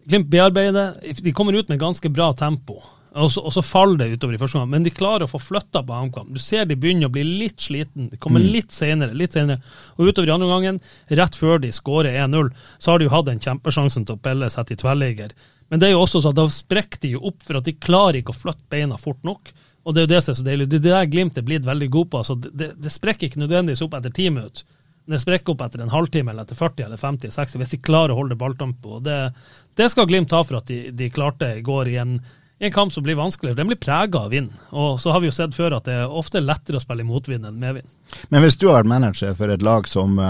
Glimt 0.03 0.27
bearbeider. 0.27 0.97
De 1.23 1.31
kommer 1.31 1.55
ut 1.55 1.69
med 1.71 1.79
ganske 1.79 2.09
bra 2.11 2.33
tempo. 2.35 2.81
Og 3.13 3.29
så, 3.31 3.43
og 3.45 3.53
så, 3.53 3.61
faller 3.61 4.01
det 4.01 4.17
utover 4.17 4.35
i 4.35 4.39
første 4.41 4.57
gang, 4.57 4.69
men 4.71 4.85
de 4.85 4.91
klarer 4.93 5.27
å 5.27 5.29
få 5.29 5.39
flytta 5.39 5.83
på 5.85 5.93
HamKam. 5.93 6.31
Du 6.33 6.41
ser 6.41 6.65
de 6.65 6.75
begynner 6.75 7.07
å 7.07 7.13
bli 7.13 7.21
litt 7.23 7.61
sliten. 7.61 8.07
De 8.09 8.17
kommer 8.17 8.41
mm. 8.41 8.47
litt 8.55 8.73
senere, 8.73 9.13
litt 9.13 9.37
senere. 9.37 9.61
Og 9.99 10.09
utover 10.09 10.31
i 10.31 10.33
andre 10.33 10.49
gangen, 10.49 10.79
rett 11.21 11.37
før 11.37 11.61
de 11.61 11.69
skårer 11.75 12.17
1-0, 12.25 12.49
så 12.81 12.91
har 12.91 12.99
de 12.99 13.07
jo 13.07 13.13
hatt 13.13 13.29
en 13.29 13.43
kjempesjansen 13.45 14.09
til 14.09 14.17
å 14.17 14.23
pelle 14.27 14.49
seg 14.49 14.71
til 14.71 14.81
tverrligger. 14.81 15.37
Men 15.69 15.81
det 15.81 15.91
er 15.91 15.93
jo 15.93 16.01
også 16.07 16.23
sånn 16.23 16.33
at 16.33 16.41
da 16.41 16.47
sprekker 16.57 17.03
de 17.05 17.13
jo 17.13 17.21
opp, 17.29 17.39
for 17.45 17.61
at 17.61 17.69
de 17.69 17.77
klarer 17.77 18.19
ikke 18.19 18.33
å 18.33 18.41
flytte 18.41 18.65
beina 18.73 18.97
fort 18.99 19.21
nok. 19.23 19.53
Og 19.85 19.93
det 19.93 20.01
er 20.01 20.07
jo 20.07 20.13
det 20.15 20.23
som 20.25 20.33
er 20.33 20.39
så 20.41 20.47
deilig. 20.49 20.71
Det 20.71 20.81
er 20.81 20.87
det 20.87 20.95
der 20.97 21.11
Glimt 21.13 21.37
er 21.37 21.45
blitt 21.45 21.69
veldig 21.69 21.91
god 21.93 22.09
på. 22.09 22.23
Altså, 22.25 22.39
det, 22.41 22.73
det 22.81 22.97
sprekker 22.97 23.29
ikke 23.29 23.45
nødvendigvis 23.45 23.85
opp 23.85 23.99
etter 23.99 24.15
ti 24.15 24.31
minutter 24.33 24.65
det 25.05 25.19
sprekker 25.19 25.53
opp 25.53 25.65
etter 25.65 25.83
en 25.83 25.91
halvtime 25.91 26.31
eller 26.31 26.47
etter 26.47 26.55
40 26.59 26.85
eller 26.85 26.97
50 26.97 27.31
60 27.35 27.59
hvis 27.59 27.75
de 27.75 27.81
klarer 27.83 28.15
å 28.15 28.21
holde 28.21 28.39
balltempo. 28.39 29.01
Det, 29.03 29.33
det 29.75 29.89
skal 29.91 30.07
Glimt 30.07 30.31
ta 30.31 30.43
for 30.45 30.61
at 30.61 30.71
de, 30.71 30.85
de 30.95 31.11
klarte 31.11 31.57
i 31.57 31.65
går 31.65 31.91
i 31.91 31.97
en, 31.99 32.13
i 32.59 32.69
en 32.69 32.71
kamp 32.71 32.93
som 32.93 33.03
blir 33.03 33.17
vanskeligere. 33.19 33.57
Den 33.57 33.67
blir 33.67 33.79
prega 33.83 34.21
av 34.21 34.31
vind. 34.31 34.53
Og 34.71 35.01
så 35.01 35.11
har 35.11 35.19
vi 35.19 35.27
jo 35.27 35.35
sett 35.35 35.55
før 35.57 35.75
at 35.75 35.89
det 35.89 35.97
er 36.05 36.15
ofte 36.21 36.39
lettere 36.39 36.79
å 36.79 36.83
spille 36.83 37.03
i 37.03 37.07
motvind 37.07 37.49
enn 37.49 37.57
medvind. 37.59 37.89
Men 38.31 38.45
hvis 38.45 38.55
du 38.61 38.69
har 38.69 38.77
vært 38.77 38.91
manager 38.93 39.35
for 39.35 39.51
et 39.51 39.65
lag 39.65 39.89
som 39.89 40.15
uh, 40.21 40.27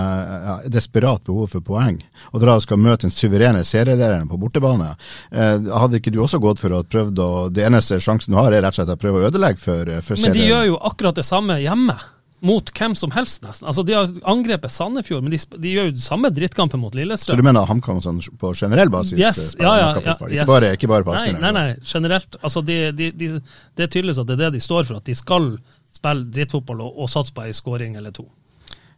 ja, 0.48 0.56
desperat 0.74 1.22
behov 1.28 1.52
for 1.54 1.66
poeng, 1.68 2.00
og 2.32 2.42
dere 2.42 2.58
skal 2.64 2.82
møte 2.82 3.06
den 3.06 3.14
suverene 3.14 3.62
serielederen 3.68 4.32
på 4.32 4.42
bortebane, 4.42 4.96
uh, 5.36 5.70
hadde 5.84 6.02
ikke 6.02 6.16
du 6.16 6.24
også 6.24 6.42
gått 6.42 6.64
for 6.64 6.74
å 6.74 6.82
prøvd 6.88 7.22
å 7.22 7.30
Det 7.54 7.68
eneste 7.68 8.02
sjansen 8.02 8.34
du 8.34 8.40
har, 8.42 8.50
er 8.50 8.66
rett 8.66 8.74
og 8.74 8.82
slett 8.82 8.96
å 8.96 8.98
prøve 8.98 9.22
å 9.22 9.30
ødelegge 9.30 9.62
for, 9.62 9.96
for 10.02 10.26
Men 10.26 10.34
de 10.34 10.50
gjør 10.50 10.72
jo 10.72 10.82
akkurat 10.90 11.22
det 11.22 11.28
samme 11.30 11.62
hjemme 11.62 12.00
mot 12.44 12.70
hvem 12.76 12.96
som 13.00 13.14
helst, 13.16 13.42
nesten. 13.46 13.68
Altså, 13.72 13.86
De 13.88 13.96
har 13.96 14.10
angrepet 14.28 14.72
Sandefjord, 14.74 15.24
men 15.24 15.32
de, 15.32 15.40
de 15.64 15.76
gjør 15.78 15.90
jo 15.90 16.04
samme 16.04 16.32
drittkampen 16.34 16.82
mot 16.82 16.96
Lillestrøm. 16.98 17.38
Så 17.38 17.40
du 17.40 17.46
mener 17.48 17.70
HamKam 17.70 18.02
sånn 18.04 18.20
på 18.42 18.52
generell 18.60 18.92
basis? 18.92 19.16
Yes, 19.20 19.54
ja, 19.60 19.72
ja, 19.80 19.88
ja, 19.96 20.18
yes. 20.18 20.34
Ikke 20.36 20.50
bare, 20.50 20.74
ikke 20.76 20.90
bare 20.92 21.08
på 21.08 21.16
Aspmyra? 21.16 21.40
Nei, 21.40 21.54
nei, 21.56 21.64
nei, 21.72 21.88
generelt. 21.88 22.36
Altså, 22.42 22.64
de, 22.68 22.78
de, 23.00 23.12
det 23.16 23.88
er 23.88 23.92
tydeligvis 23.96 24.20
at 24.26 24.28
det 24.28 24.36
er 24.36 24.44
det 24.46 24.52
de 24.58 24.64
står 24.66 24.90
for, 24.90 25.00
at 25.00 25.08
de 25.08 25.16
skal 25.16 25.54
spille 25.94 26.28
drittfotball 26.36 26.84
og, 26.84 27.00
og 27.06 27.12
satse 27.14 27.36
på 27.36 27.46
ei 27.48 27.56
skåring 27.56 27.96
eller 28.00 28.12
to. 28.16 28.28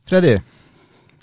Freddy, 0.09 0.39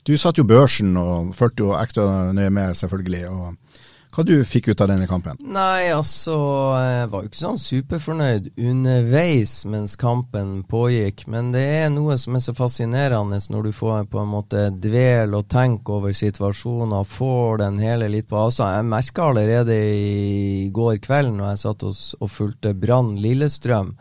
du 0.06 0.14
satt 0.18 0.38
jo 0.38 0.46
børsen 0.46 0.94
og 0.98 1.34
fulgte 1.38 1.66
jo 1.66 1.74
ekstra 1.78 2.30
nøye 2.34 2.50
med, 2.54 2.78
selvfølgelig. 2.78 3.24
og 3.30 3.81
hva 4.12 4.24
du 4.28 4.34
fikk 4.44 4.68
ut 4.68 4.80
av 4.84 4.90
denne 4.90 5.06
kampen? 5.08 5.38
Nei, 5.40 5.88
altså 5.92 6.34
Jeg 6.76 7.08
var 7.12 7.22
jo 7.22 7.30
ikke 7.30 7.40
sånn 7.40 7.60
superfornøyd 7.60 8.50
underveis 8.60 9.54
mens 9.72 9.96
kampen 10.00 10.58
pågikk. 10.68 11.24
Men 11.32 11.52
det 11.54 11.62
er 11.78 11.92
noe 11.94 12.18
som 12.20 12.36
er 12.36 12.44
så 12.44 12.54
fascinerende 12.56 13.40
når 13.52 13.68
du 13.68 13.72
får 13.76 14.10
på 14.12 14.20
en 14.20 14.32
måte 14.34 14.66
dvele 14.84 15.40
og 15.40 15.48
tenke 15.52 15.96
over 15.96 16.12
situasjonen 16.16 16.92
og 16.98 17.08
får 17.08 17.62
den 17.64 17.80
hele 17.80 18.10
litt 18.12 18.28
på 18.28 18.40
avstand. 18.42 18.76
Jeg 18.76 18.90
merka 18.90 19.30
allerede 19.30 19.78
i 19.78 20.68
går 20.74 21.00
kveld 21.06 21.32
når 21.38 21.54
jeg 21.54 21.64
satt 21.64 21.88
og 21.88 22.28
fulgte 22.30 22.76
Brann 22.76 23.16
Lillestrøm 23.22 23.96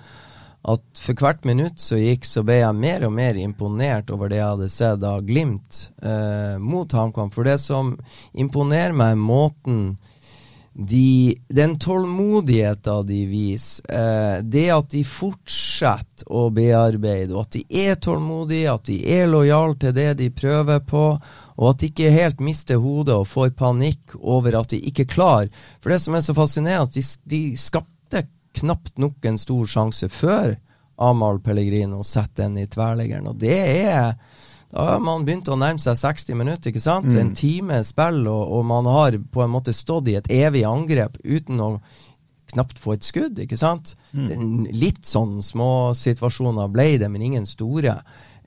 at 0.61 1.01
for 1.01 1.17
hvert 1.17 1.45
minutt 1.47 1.81
så 1.81 1.97
gikk, 1.97 2.25
så 2.27 2.43
ble 2.45 2.59
jeg 2.59 2.77
mer 2.77 3.07
og 3.07 3.15
mer 3.15 3.37
imponert 3.39 4.11
over 4.13 4.29
det 4.29 4.37
jeg 4.37 4.49
hadde 4.53 4.69
sett 4.69 5.05
av 5.07 5.23
Glimt 5.25 5.87
eh, 6.05 6.57
mot 6.61 6.91
HamKam. 6.93 7.31
For 7.33 7.47
det 7.47 7.57
som 7.63 7.95
imponerer 8.37 8.93
meg, 8.93 9.15
er 9.15 9.21
måten 9.21 9.79
de, 10.73 11.35
den 11.51 11.73
tålmodigheten 11.81 13.07
de 13.07 13.19
viser, 13.27 13.83
eh, 13.91 14.37
det 14.43 14.67
at 14.71 14.91
de 14.93 15.01
fortsetter 15.03 16.29
å 16.31 16.45
bearbeide, 16.53 17.33
og 17.33 17.47
at 17.47 17.57
de 17.57 17.63
er 17.89 17.97
tålmodige, 17.99 18.71
at 18.71 18.85
de 18.87 18.99
er 19.17 19.27
lojale 19.27 19.75
til 19.81 19.95
det 19.97 20.11
de 20.21 20.29
prøver 20.31 20.79
på, 20.87 21.05
og 21.61 21.65
at 21.73 21.81
de 21.81 21.89
ikke 21.91 22.13
helt 22.13 22.39
mister 22.41 22.79
hodet 22.81 23.17
og 23.17 23.27
får 23.29 23.51
panikk 23.57 24.15
over 24.21 24.61
at 24.61 24.71
de 24.71 24.79
ikke 24.87 25.09
klarer. 25.11 25.51
For 25.81 25.91
det 25.91 25.99
som 26.05 26.15
er 26.15 26.23
så 26.25 26.37
fascinerende, 26.37 26.93
de, 26.95 27.03
de 27.33 27.41
skapte 27.59 27.90
knapt 28.59 28.97
nok 29.01 29.25
en 29.25 29.39
stor 29.39 29.69
sjanse 29.69 30.09
før 30.11 30.55
Amahl 31.01 31.39
Pellegrino 31.41 32.03
setter 32.05 32.47
den 32.47 32.61
i 32.61 32.67
tverleggeren. 32.69 33.29
Og 33.31 33.39
det 33.41 33.57
er 33.57 34.15
Da 34.71 34.85
har 34.93 35.01
man 35.03 35.25
begynt 35.27 35.49
å 35.51 35.57
nærme 35.59 35.81
seg 35.83 35.97
60 35.99 36.37
minutter, 36.39 36.71
ikke 36.71 36.79
sant? 36.79 37.09
Mm. 37.11 37.17
En 37.19 37.31
time 37.35 37.81
spill, 37.83 38.21
og, 38.31 38.53
og, 38.55 38.61
man 38.63 38.87
har 38.87 39.17
på 39.19 39.43
en 39.43 39.51
måte 39.51 39.73
stått 39.75 40.07
i 40.07 40.15
et 40.15 40.29
evig 40.31 40.61
angrep 40.63 41.17
uten 41.25 41.59
å 41.59 41.73
knapt 42.53 42.79
få 42.79 42.95
et 42.95 43.03
skudd, 43.03 43.41
ikke 43.43 43.59
sant? 43.59 43.97
Mm. 44.15 44.69
Litt 44.71 45.03
sånn 45.07 45.41
små 45.43 45.91
situasjoner 45.97 46.71
ble 46.71 46.87
det, 47.03 47.09
men 47.11 47.25
ingen 47.27 47.49
store 47.49 47.97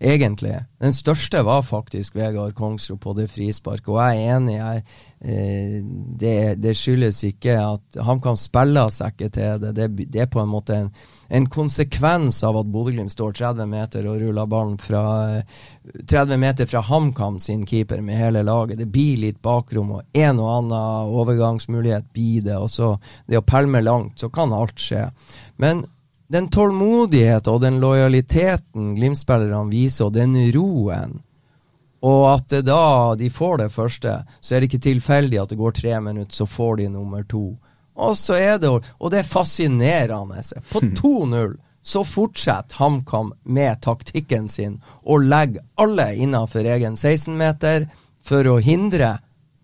egentlig. 0.05 0.55
Den 0.83 0.93
største 0.93 1.41
var 1.47 1.63
faktisk 1.65 2.17
Vegard 2.17 2.55
Kongsrud 2.55 3.01
på 3.01 3.15
det 3.17 3.29
frisparket, 3.33 3.89
og 3.89 4.01
jeg 4.03 4.21
er 4.21 4.37
enig. 4.37 4.57
Jeg, 4.59 4.83
eh, 5.25 5.79
det, 6.21 6.35
det, 6.63 6.75
skyldes 6.77 7.23
ikke 7.25 7.57
at 7.59 7.99
han 8.05 8.21
kan 8.25 8.37
spille 8.41 8.85
seg 8.93 9.15
ikke 9.15 9.31
til 9.35 9.63
det. 9.63 9.73
det. 9.79 9.89
det. 10.05 10.21
er 10.23 10.31
på 10.31 10.43
en 10.43 10.53
måte 10.53 10.77
en, 10.77 10.91
en 11.29 11.49
konsekvens 11.49 12.43
av 12.45 12.61
at 12.61 12.69
Bodø-Glimt 12.75 13.13
står 13.13 13.33
30 13.41 13.71
meter 13.71 14.11
og 14.11 14.21
ruller 14.21 14.51
ballen 14.51 14.77
fra 14.83 15.05
30 16.05 16.41
meter 16.41 16.69
fra 16.69 16.85
HamKam 16.85 17.41
sin 17.41 17.65
keeper 17.67 18.05
med 18.05 18.21
hele 18.21 18.45
laget. 18.45 18.79
Det 18.79 18.91
blir 18.93 19.25
litt 19.25 19.41
bakrom, 19.43 19.97
og 19.99 20.21
en 20.21 20.41
og 20.43 20.53
annen 20.59 21.17
overgangsmulighet 21.23 22.13
blir 22.13 22.45
det. 22.51 22.61
Og 22.61 22.71
så 22.71 22.95
det 23.27 23.41
å 23.41 23.47
pælme 23.47 23.83
langt, 23.85 24.19
så 24.21 24.29
kan 24.33 24.53
alt 24.53 24.81
skje. 24.81 25.09
Men 25.57 25.85
den 26.35 26.49
tålmodigheten 26.51 27.53
og 27.53 27.63
den 27.63 27.79
lojaliteten 27.83 28.95
Glimt-spillerne 28.97 29.71
viser, 29.71 30.09
og 30.09 30.17
den 30.17 30.35
roen, 30.55 31.21
og 32.05 32.25
at 32.35 32.53
da 32.67 33.15
de 33.17 33.31
får 33.33 33.63
det 33.63 33.71
første, 33.73 34.19
så 34.41 34.55
er 34.55 34.61
det 34.61 34.69
ikke 34.69 34.87
tilfeldig 34.91 35.39
at 35.41 35.53
det 35.55 35.61
går 35.61 35.77
tre 35.79 36.01
minutter, 36.05 36.37
så 36.37 36.47
får 36.47 36.83
de 36.83 36.89
nummer 36.93 37.23
to. 37.25 37.55
Og 37.95 38.17
så 38.19 38.37
er 38.37 38.59
det, 38.59 38.73
og 38.75 39.13
det 39.13 39.23
er 39.23 39.31
fascinerende. 39.31 40.43
På 40.73 40.83
2-0 40.83 41.55
så 41.85 42.03
fortsetter 42.05 42.77
HamKam 42.81 43.33
med 43.45 43.81
taktikken 43.85 44.49
sin 44.49 44.81
og 45.05 45.25
legger 45.31 45.65
alle 45.81 46.11
innenfor 46.17 46.67
egen 46.75 46.97
16-meter 46.97 47.87
for 48.25 48.49
å 48.51 48.59
hindre 48.65 49.19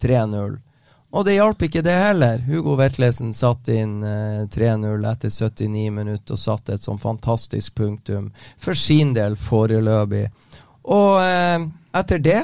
3-0. 0.05 0.59
Og 1.11 1.27
det 1.27 1.35
hjalp 1.35 1.63
ikke 1.67 1.83
det 1.83 1.97
heller. 1.97 2.39
Hugo 2.47 2.77
Vetlesen 2.79 3.33
satt 3.35 3.69
inn 3.73 3.99
eh, 4.07 4.45
3-0 4.47 5.07
etter 5.11 5.33
79 5.35 5.89
minutter 5.95 6.37
og 6.37 6.39
satte 6.39 6.77
et 6.77 6.85
sånn 6.85 7.01
fantastisk 7.03 7.75
punktum 7.81 8.29
for 8.63 8.79
sin 8.79 9.11
del 9.17 9.35
foreløpig. 9.41 10.29
Og 10.87 11.19
eh, 11.25 11.67
etter 11.99 12.23
det 12.23 12.41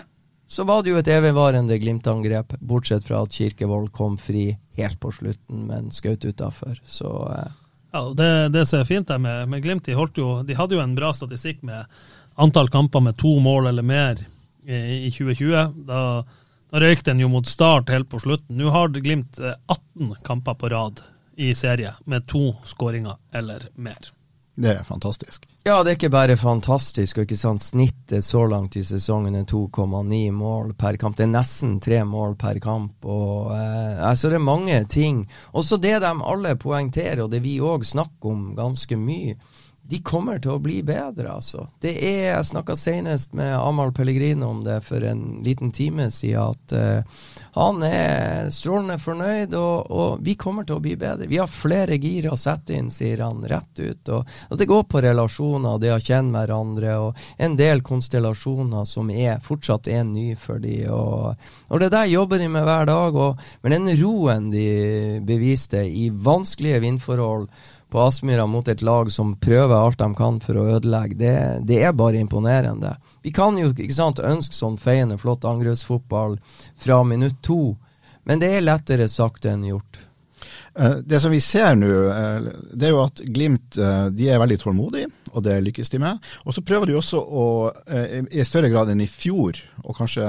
så 0.51 0.67
var 0.67 0.83
det 0.83 0.93
jo 0.93 0.99
et 0.99 1.11
evigvarende 1.11 1.79
Glimt-angrep, 1.83 2.55
bortsett 2.63 3.07
fra 3.07 3.23
at 3.23 3.35
Kirkevold 3.35 3.91
kom 3.95 4.15
fri 4.19 4.53
helt 4.79 4.99
på 5.03 5.11
slutten 5.15 5.67
men 5.71 5.93
skjøt 5.95 6.27
utafor. 6.27 6.79
Så 6.87 7.13
eh. 7.35 7.53
Ja, 7.95 8.03
det, 8.19 8.31
det 8.55 8.65
som 8.67 8.83
er 8.83 8.89
fint 8.89 9.09
der 9.09 9.23
med, 9.23 9.47
med 9.51 9.63
Glimt, 9.63 9.87
de, 9.87 9.95
jo, 9.95 10.31
de, 10.43 10.59
hadde 10.59 10.75
jo 10.75 10.83
en 10.83 10.99
bra 10.99 11.13
statistikk 11.15 11.63
med 11.67 11.87
antall 12.35 12.71
kamper 12.71 13.03
med 13.03 13.17
to 13.19 13.39
mål 13.41 13.71
eller 13.71 13.87
mer 13.87 14.19
i, 14.67 15.07
i 15.07 15.11
2020. 15.15 15.87
da 15.87 16.03
da 16.71 16.83
røyk 16.83 17.05
den 17.07 17.23
jo 17.23 17.29
mot 17.31 17.47
Start 17.47 17.91
helt 17.93 18.11
på 18.11 18.21
slutten. 18.23 18.59
Nå 18.59 18.71
har 18.75 18.89
Glimt 18.89 19.39
18 19.39 20.11
eh, 20.11 20.19
kamper 20.27 20.55
på 20.55 20.69
rad 20.73 21.03
i 21.37 21.55
serie 21.55 21.95
med 22.05 22.27
to 22.27 22.55
skåringer 22.65 23.17
eller 23.33 23.69
mer. 23.75 24.13
Det 24.57 24.71
er 24.73 24.85
fantastisk. 24.89 25.45
Ja, 25.69 25.83
det 25.85 25.91
er 25.91 25.97
ikke 25.99 26.11
bare 26.15 26.37
fantastisk. 26.41 27.19
og 27.19 27.27
ikke 27.27 27.37
sant, 27.37 27.63
Snittet 27.63 28.25
så 28.25 28.47
langt 28.49 28.77
i 28.81 28.85
sesongen 28.85 29.35
er 29.37 29.45
2,9 29.45 30.31
mål 30.33 30.73
per 30.81 30.97
kamp. 30.97 31.19
Det 31.19 31.27
er 31.27 31.35
nesten 31.35 31.77
tre 31.81 32.01
mål 32.09 32.39
per 32.41 32.59
kamp. 32.65 33.05
og 33.05 33.53
eh, 33.53 34.01
altså 34.09 34.31
Det 34.33 34.41
er 34.41 34.49
mange 34.49 34.85
ting. 34.89 35.27
Også 35.53 35.77
det 35.77 36.01
de 36.01 36.13
alle 36.33 36.57
poengterer, 36.57 37.25
og 37.25 37.31
det 37.31 37.43
vi 37.45 37.59
òg 37.61 37.85
snakker 37.85 38.33
om 38.33 38.55
ganske 38.57 38.97
mye 38.97 39.37
de 39.89 40.01
kommer 40.03 40.41
til 40.43 40.57
å 40.57 40.63
bli 40.63 40.81
bedre, 40.87 41.31
altså. 41.37 41.67
Det 41.83 41.93
er, 41.95 42.23
Jeg 42.27 42.47
snakka 42.49 42.75
senest 42.77 43.35
med 43.39 43.55
Amahl 43.55 43.93
Pellegrino 43.95 44.49
om 44.51 44.65
det 44.67 44.81
for 44.83 45.05
en 45.07 45.43
liten 45.47 45.71
time 45.71 46.09
siden, 46.11 46.55
at 46.57 46.75
uh, 46.75 47.21
han 47.55 47.83
er 47.87 48.51
strålende 48.51 48.99
fornøyd, 48.99 49.55
og, 49.55 49.91
og, 49.91 50.25
vi 50.27 50.35
kommer 50.35 50.67
til 50.67 50.81
å 50.81 50.83
bli 50.83 50.97
bedre. 50.99 51.29
Vi 51.31 51.39
har 51.39 51.51
flere 51.51 51.99
gir 52.03 52.27
å 52.33 52.39
sette 52.41 52.75
inn, 52.75 52.91
sier 52.91 53.23
han 53.23 53.45
rett 53.47 53.79
ut. 53.79 54.11
Og, 54.11 54.35
og 54.51 54.59
det 54.59 54.69
går 54.71 54.83
på 54.91 55.05
relasjoner, 55.07 55.79
det 55.83 55.95
å 55.95 56.01
kjenne 56.03 56.35
hverandre, 56.35 56.99
og 57.07 57.23
en 57.39 57.57
del 57.59 57.85
konstellasjoner 57.87 58.85
som 58.91 59.13
er, 59.15 59.39
fortsatt 59.45 59.89
er 59.93 60.03
ny 60.09 60.33
for 60.41 60.63
de, 60.63 60.81
og, 60.91 61.47
og 61.71 61.85
det 61.85 61.93
der 61.95 62.11
jobber 62.11 62.43
de 62.43 62.51
med 62.51 62.67
hver 62.67 62.91
dag. 62.91 63.23
Men 63.63 63.77
den 63.77 63.95
roen 64.03 64.51
de 64.51 64.67
beviste 65.27 65.87
i 65.87 66.09
vanskelige 66.11 66.83
vindforhold 66.83 67.49
på 67.91 68.01
Aspmyra 68.03 68.47
mot 68.51 68.69
et 68.69 68.83
lag 68.83 69.13
som 69.13 69.37
prøver 69.41 69.77
alt 69.77 69.99
de 69.99 70.09
kan 70.19 70.41
for 70.43 70.59
å 70.59 70.67
ødelegge, 70.77 71.19
det, 71.21 71.35
det 71.69 71.83
er 71.87 71.95
bare 71.97 72.19
imponerende. 72.21 72.97
Vi 73.23 73.33
kan 73.35 73.59
jo 73.59 73.71
ikke 73.73 73.95
sant, 73.95 74.23
ønske 74.23 74.57
sånn 74.57 74.79
feiende 74.81 75.19
flott 75.23 75.47
angrepsfotball 75.47 76.39
fra 76.77 77.03
minutt 77.07 77.39
to, 77.47 77.77
men 78.27 78.43
det 78.43 78.57
er 78.57 78.67
lettere 78.67 79.09
sagt 79.11 79.47
enn 79.47 79.69
gjort. 79.69 80.03
Eh, 80.79 80.97
det 81.05 81.21
som 81.21 81.31
vi 81.33 81.41
ser 81.41 81.77
nå, 81.79 81.89
eh, 82.13 82.49
det 82.73 82.89
er 82.89 82.93
jo 82.93 83.05
at 83.07 83.23
Glimt 83.25 83.79
eh, 83.81 84.09
de 84.13 84.29
er 84.29 84.41
veldig 84.43 84.59
tålmodige, 84.61 85.09
og 85.33 85.45
det 85.47 85.57
lykkes 85.65 85.93
de 85.93 86.01
med. 86.03 86.29
Og 86.45 86.57
så 86.57 86.65
prøver 86.65 86.91
de 86.91 86.99
også 86.99 87.21
å, 87.21 87.47
i 88.33 88.45
større 88.45 88.71
grad 88.73 88.93
enn 88.93 89.03
i 89.05 89.09
fjor, 89.11 89.59
og 89.85 89.97
kanskje 89.99 90.25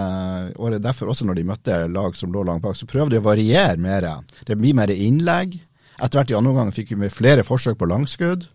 året 0.60 0.84
derfor 0.84 1.12
også 1.12 1.28
når 1.28 1.40
de 1.40 1.48
møtte 1.48 1.80
lag 1.92 2.16
som 2.20 2.32
lå 2.34 2.44
langt 2.48 2.64
bak, 2.64 2.76
så 2.80 2.88
prøver 2.90 3.14
de 3.14 3.22
å 3.22 3.28
variere 3.28 3.80
mer. 3.80 4.08
Det 4.48 4.58
blir 4.60 4.76
mer 4.76 4.92
innlegg. 4.92 5.56
Etter 5.98 6.20
hvert 6.20 6.32
i 6.32 6.38
andre 6.38 6.54
omgang 6.54 6.74
fikk 6.76 6.94
vi 7.02 7.10
flere 7.10 7.46
forsøk 7.48 7.80
på 7.80 7.90
langskudd. 7.90 8.46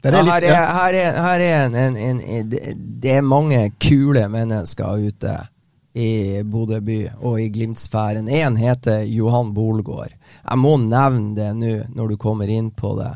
Ja, 0.00 0.22
her, 0.24 0.44
er, 0.48 0.54
her, 0.56 0.94
er, 0.96 1.16
her 1.20 1.42
er 1.44 1.66
en, 1.66 1.96
en, 1.96 2.20
en, 2.20 2.52
Det 3.02 3.18
er 3.18 3.24
mange 3.24 3.66
kule 3.84 4.22
mennesker 4.32 4.96
ute 4.96 5.34
i 5.92 6.40
Bodø 6.46 6.78
by 6.80 6.98
og 7.18 7.40
i 7.42 7.50
Glimt-sfæren. 7.52 8.30
Én 8.30 8.56
heter 8.56 9.02
Johan 9.04 9.52
Bolgård. 9.54 10.14
Jeg 10.14 10.58
må 10.58 10.76
nevne 10.80 11.34
det 11.36 11.50
nå, 11.58 11.74
når 11.96 12.14
du 12.14 12.16
kommer 12.20 12.48
inn 12.48 12.70
på 12.72 12.94
det. 13.00 13.12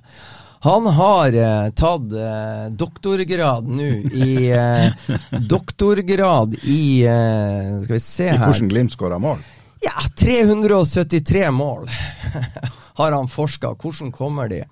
Han 0.65 0.87
har 0.97 1.37
eh, 1.37 1.71
tatt 1.77 2.13
eh, 2.17 2.69
doktorgrad 2.73 3.67
nå 3.69 3.89
i 4.17 4.47
eh, 4.49 5.11
Doktorgrad 5.53 6.57
i 6.63 7.05
eh, 7.05 7.83
Skal 7.83 7.93
vi 7.93 8.01
se 8.01 8.31
her 8.31 8.39
I 8.39 8.47
hvordan 8.47 8.71
Glimt 8.73 8.97
skåra 8.97 9.19
mål? 9.21 9.45
Ja, 9.85 10.01
373 10.17 11.51
mål. 11.53 11.91
har 12.99 13.13
han 13.13 13.29
forska. 13.29 13.75
Hvordan 13.83 14.13
kommer 14.13 14.49
de? 14.49 14.65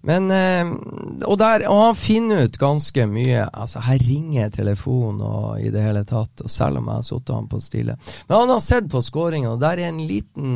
Men 0.00 0.30
eh, 0.30 0.70
og, 1.26 1.38
der, 1.40 1.64
og 1.68 1.82
han 1.82 1.96
finner 1.98 2.46
ut 2.46 2.58
ganske 2.58 3.06
mye. 3.10 3.46
Altså, 3.52 3.82
her 3.84 3.98
ringer 3.98 4.52
telefonen 4.54 5.22
og 5.24 5.60
i 5.60 5.72
det 5.74 5.82
hele 5.84 6.04
tatt, 6.08 6.44
og 6.44 6.52
selv 6.52 6.80
om 6.80 6.88
jeg 6.88 7.02
har 7.02 7.08
satt 7.08 7.34
han 7.34 7.48
på 7.50 7.60
stille. 7.62 7.98
Men 8.28 8.36
han 8.44 8.54
har 8.54 8.62
sett 8.64 8.90
på 8.90 9.02
skåringa, 9.04 9.52
og 9.54 9.64
der 9.64 9.82
er 9.82 9.90
en 9.90 10.04
liten 10.06 10.54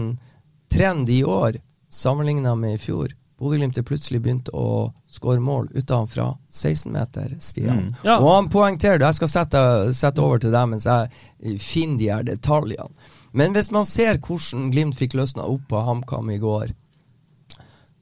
trend 0.73 1.11
i 1.11 1.23
år 1.25 1.59
sammenligna 1.93 2.55
med 2.57 2.79
i 2.79 2.81
fjor. 2.81 3.13
Bodø-Glimt 3.43 3.79
er 3.79 3.85
plutselig 3.85 4.21
begynt 4.23 4.49
å 4.55 4.93
skåre 5.11 5.43
mål 5.43 5.67
utenfra 5.75 6.29
16-meter, 6.55 7.35
Stian. 7.43 7.89
Mm. 7.89 7.97
Ja. 8.07 8.21
Og 8.21 8.31
han 8.37 8.51
poengterer 8.53 9.01
det. 9.03 9.09
Jeg 9.11 9.19
skal 9.19 9.33
sette, 9.33 9.63
sette 9.99 10.23
over 10.23 10.39
til 10.41 10.55
deg 10.55 10.71
mens 10.71 10.87
jeg 10.87 11.59
finner 11.61 11.99
de 11.99 12.13
her 12.13 12.29
detaljene. 12.29 13.11
Men 13.33 13.57
hvis 13.57 13.73
man 13.75 13.89
ser 13.89 14.21
hvordan 14.23 14.71
Glimt 14.71 14.99
fikk 14.99 15.17
løsna 15.19 15.49
opp 15.49 15.65
på 15.71 15.81
HamKam 15.83 16.31
i 16.31 16.39
går, 16.39 16.71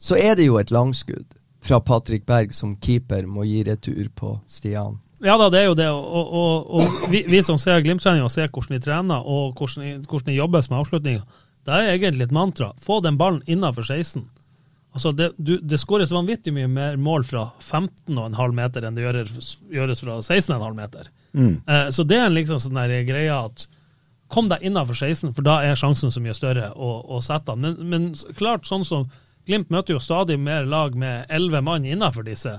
så 0.01 0.17
er 0.17 0.35
det 0.39 0.49
jo 0.49 0.57
et 0.61 0.73
langskudd 0.73 1.37
fra 1.61 1.81
Patrick 1.85 2.25
Berg 2.27 2.55
som 2.57 2.73
keeper 2.81 3.27
må 3.29 3.45
gi 3.45 3.63
retur 3.69 4.09
på 4.17 4.39
Stian. 4.49 4.99
Ja 5.21 5.37
da, 5.37 5.51
det 5.53 5.61
er 5.61 5.69
jo 5.69 5.77
det. 5.77 5.91
Og, 5.93 6.33
og, 6.41 6.71
og 6.81 7.09
vi, 7.13 7.23
vi, 7.29 7.43
som 7.45 7.59
ser 7.61 7.83
Glimt-treninga, 7.85 8.29
ser 8.33 8.49
hvordan 8.49 8.79
de 8.79 8.85
trener 8.87 9.27
og 9.29 9.61
hvordan, 9.61 10.01
hvordan 10.09 10.31
de 10.33 10.39
jobbes 10.39 10.71
med 10.71 10.81
avslutninga, 10.81 11.41
det 11.69 11.77
er 11.77 11.91
egentlig 11.93 12.31
et 12.31 12.33
mantra. 12.35 12.71
Få 12.81 13.03
den 13.05 13.19
ballen 13.21 13.43
innafor 13.45 13.85
16. 13.85 14.25
Altså 14.97 15.13
det, 15.15 15.29
du, 15.37 15.59
det 15.61 15.79
skåres 15.79 16.15
vanvittig 16.15 16.55
mye 16.57 16.71
mer 16.71 16.97
mål 16.99 17.27
fra 17.29 17.45
15,5 17.61 18.57
meter 18.57 18.87
enn 18.87 18.97
det 18.97 19.05
gjøres, 19.05 19.53
gjøres 19.71 20.03
fra 20.03 20.17
16,5 20.25 20.65
meter. 20.75 21.13
Mm. 21.37 21.61
Eh, 21.69 21.91
så 21.95 22.07
det 22.09 22.17
er 22.19 22.27
en 22.27 22.35
liksom 22.35 22.59
sånn 22.63 22.81
der 22.81 23.05
greie 23.07 23.37
at 23.37 23.69
kom 24.31 24.49
deg 24.51 24.65
innafor 24.67 24.97
16, 24.97 25.35
for 25.35 25.47
da 25.47 25.61
er 25.67 25.79
sjansen 25.79 26.11
så 26.15 26.23
mye 26.23 26.35
større 26.35 26.71
å, 26.73 26.91
å 27.07 27.21
sette 27.23 27.53
den. 27.53 27.67
Men, 27.67 27.93
men 27.93 28.35
klart, 28.39 28.67
sånn 28.67 28.87
som 28.87 29.09
Glimt 29.47 29.71
møter 29.73 29.95
jo 29.97 30.01
stadig 30.03 30.39
mer 30.39 30.67
lag 30.69 30.95
med 30.95 31.27
11 31.31 31.63
mann 31.65 31.85
innafor 31.89 32.23
disse. 32.27 32.59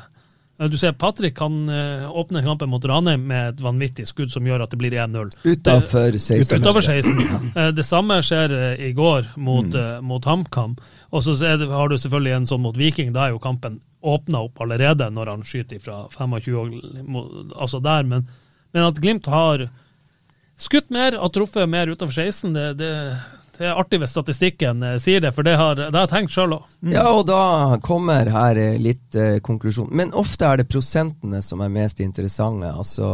Du 0.62 0.76
ser 0.78 0.92
Patrick 0.94 1.34
kan 1.40 1.56
eh, 1.74 2.04
åpne 2.12 2.44
kampen 2.46 2.70
mot 2.70 2.84
Ranheim 2.86 3.24
med 3.26 3.56
et 3.56 3.62
vanvittig 3.66 4.04
skudd 4.06 4.30
som 4.30 4.46
gjør 4.46 4.62
at 4.62 4.70
det 4.70 4.78
blir 4.78 4.94
1-0. 4.94 5.32
Utafor 5.56 6.18
16. 6.20 6.60
Utover 6.62 6.82
16. 6.86 7.22
Eh, 7.56 7.70
Det 7.74 7.86
samme 7.88 8.20
skjer 8.22 8.54
eh, 8.54 8.84
i 8.90 8.92
går 8.94 9.32
mot, 9.42 9.74
eh, 9.74 10.02
mot 10.06 10.26
HamKam. 10.30 10.76
Og 11.10 11.24
så 11.26 11.34
har 11.42 11.90
du 11.90 11.98
selvfølgelig 11.98 12.36
en 12.36 12.46
sånn 12.52 12.62
mot 12.62 12.78
Viking. 12.78 13.10
Da 13.16 13.26
er 13.26 13.34
jo 13.34 13.40
kampen 13.42 13.80
åpna 14.06 14.44
opp 14.46 14.62
allerede 14.62 15.10
når 15.14 15.30
han 15.34 15.42
skyter 15.46 15.82
fra 15.82 16.04
25, 16.14 17.16
og- 17.16 17.56
altså 17.58 17.82
der. 17.82 18.04
Men, 18.04 18.28
men 18.74 18.84
at 18.86 19.02
Glimt 19.02 19.26
har 19.34 19.66
skutt 20.62 20.92
mer, 20.94 21.18
og 21.18 21.34
truffet 21.34 21.66
mer 21.70 21.88
utenfor 21.90 22.14
16, 22.14 22.54
det, 22.54 22.68
det, 22.78 22.94
det 23.62 23.68
er 23.70 23.78
artig 23.78 24.00
hvis 24.02 24.12
statistikken 24.16 24.82
eh, 24.84 24.98
sier 25.02 25.22
det, 25.24 25.32
for 25.38 25.46
det 25.46 25.54
har, 25.60 25.76
det 25.78 25.92
har 25.94 26.08
jeg 26.08 26.12
tenkt 26.16 26.34
sjøl 26.34 26.56
òg. 26.58 26.66
Ja, 26.92 27.04
og 27.14 27.24
da 27.30 27.78
kommer 27.86 28.30
her 28.34 28.58
eh, 28.60 28.80
litt 28.82 29.16
eh, 29.16 29.38
konklusjon. 29.46 29.92
Men 29.96 30.14
ofte 30.18 30.50
er 30.50 30.62
det 30.64 30.68
prosentene 30.72 31.44
som 31.46 31.62
er 31.62 31.72
mest 31.74 32.02
interessante. 32.04 32.72
Altså, 32.74 33.06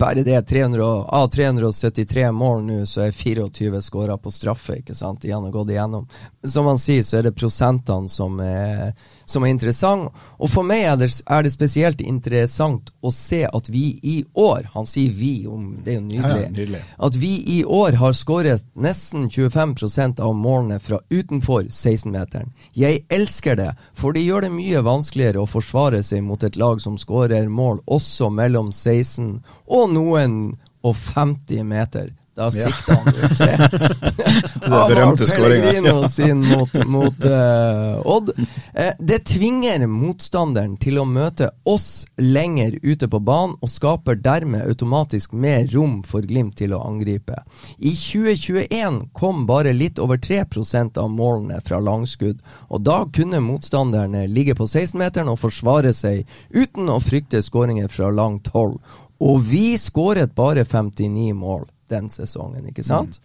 bare 0.00 0.24
det 0.26 0.40
300, 0.50 0.82
og- 0.84 1.06
av 1.14 1.28
373 1.30 2.26
mål 2.34 2.64
nå, 2.66 2.80
så 2.90 3.06
er 3.06 3.12
24 3.14 3.80
skåra 3.86 4.18
på 4.18 4.32
straffe, 4.34 4.80
ikke 4.82 4.94
sant. 4.98 5.22
De 5.22 5.30
har 5.30 5.50
gått 5.54 5.70
igjennom. 5.70 6.08
Som 6.44 6.66
han 6.66 6.78
sier, 6.82 7.02
så 7.06 7.18
er 7.20 7.28
det 7.28 7.36
prosentene 7.38 8.08
som 8.10 8.40
er, 8.42 8.92
som 9.24 9.44
er 9.44 9.52
interessant. 9.54 10.12
Og 10.38 10.50
for 10.52 10.66
meg 10.66 10.84
er 10.88 10.98
det, 11.00 11.10
er 11.26 11.44
det 11.44 11.52
spesielt 11.54 12.02
interessant 12.04 12.90
å 13.04 13.12
se 13.14 13.42
at 13.46 13.70
vi 13.72 13.98
i 14.02 14.16
år, 14.38 14.68
han 14.74 14.88
sier 14.90 15.12
vi, 15.14 15.46
om 15.50 15.74
det 15.84 15.94
er 15.94 15.98
jo 16.00 16.06
nydelig, 16.06 16.42
ja, 16.42 16.50
nydelig. 16.54 16.82
at 17.08 17.18
vi 17.20 17.32
i 17.56 17.60
år 17.64 17.98
har 18.00 18.16
skåret 18.16 18.66
nesten 18.74 19.28
25% 19.30 20.22
av 20.24 20.34
målene 20.36 20.80
fra 20.82 21.00
utenfor 21.10 21.68
16-meteren. 21.70 22.52
Jeg 22.74 23.04
elsker 23.12 23.58
det, 23.60 23.70
for 23.94 24.16
det 24.16 24.24
gjør 24.24 24.46
det 24.48 24.54
mye 24.54 24.84
vanskeligere 24.84 25.44
å 25.44 25.50
forsvare 25.50 26.02
seg 26.06 26.24
mot 26.26 26.42
et 26.44 26.58
lag 26.60 26.82
som 26.82 26.98
skårer 27.00 27.48
mål 27.48 27.82
også 27.86 28.30
mellom 28.32 28.72
16 28.72 29.40
og 29.66 29.94
noen 29.94 30.38
og 30.84 30.96
50 31.14 31.64
meter. 31.64 32.12
Da 32.34 32.50
Ja. 32.50 32.66
sikta 32.66 32.94
han 32.94 33.14
jo 33.14 33.28
til 33.28 33.46
det 33.46 34.70
berømte 34.70 35.26
skåringa. 35.26 35.70
Pellegrino 35.70 36.08
sin 36.08 36.40
mot, 36.42 36.86
mot 36.86 37.24
uh, 37.24 38.00
Odd. 38.10 38.32
Eh, 38.74 38.92
det 38.98 39.20
tvinger 39.30 39.86
motstanderen 39.86 40.74
til 40.82 40.98
å 40.98 41.04
møte 41.06 41.50
oss 41.64 42.06
lenger 42.18 42.74
ute 42.82 43.06
på 43.08 43.20
banen, 43.22 43.54
og 43.62 43.70
skaper 43.70 44.18
dermed 44.18 44.66
automatisk 44.66 45.32
mer 45.32 45.68
rom 45.70 46.00
for 46.02 46.26
Glimt 46.26 46.56
til 46.58 46.74
å 46.74 46.82
angripe. 46.82 47.38
I 47.78 47.94
2021 47.94 49.12
kom 49.14 49.44
bare 49.46 49.72
litt 49.76 50.00
over 50.02 50.18
3% 50.18 50.98
av 50.98 51.10
målene 51.14 51.60
fra 51.62 51.78
langskudd, 51.78 52.40
og 52.68 52.82
da 52.82 53.04
kunne 53.14 53.42
motstanderne 53.44 54.26
ligge 54.26 54.56
på 54.58 54.66
16-meteren 54.66 55.30
og 55.30 55.38
forsvare 55.44 55.94
seg 55.94 56.24
uten 56.50 56.90
å 56.90 56.98
frykte 57.04 57.42
skåringer 57.46 57.92
fra 57.92 58.10
langt 58.10 58.50
hold. 58.56 58.80
Og 59.22 59.44
vi 59.46 59.76
skåret 59.78 60.34
bare 60.34 60.64
59 60.66 61.30
mål 61.38 61.68
den 61.92 62.10
sesongen, 62.12 62.66
ikke 62.70 62.84
sant? 62.86 63.20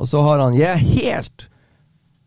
Og 0.00 0.08
så 0.08 0.22
har 0.24 0.40
han 0.40 0.56
Jeg 0.56 0.68
er 0.72 0.84
helt 0.84 1.48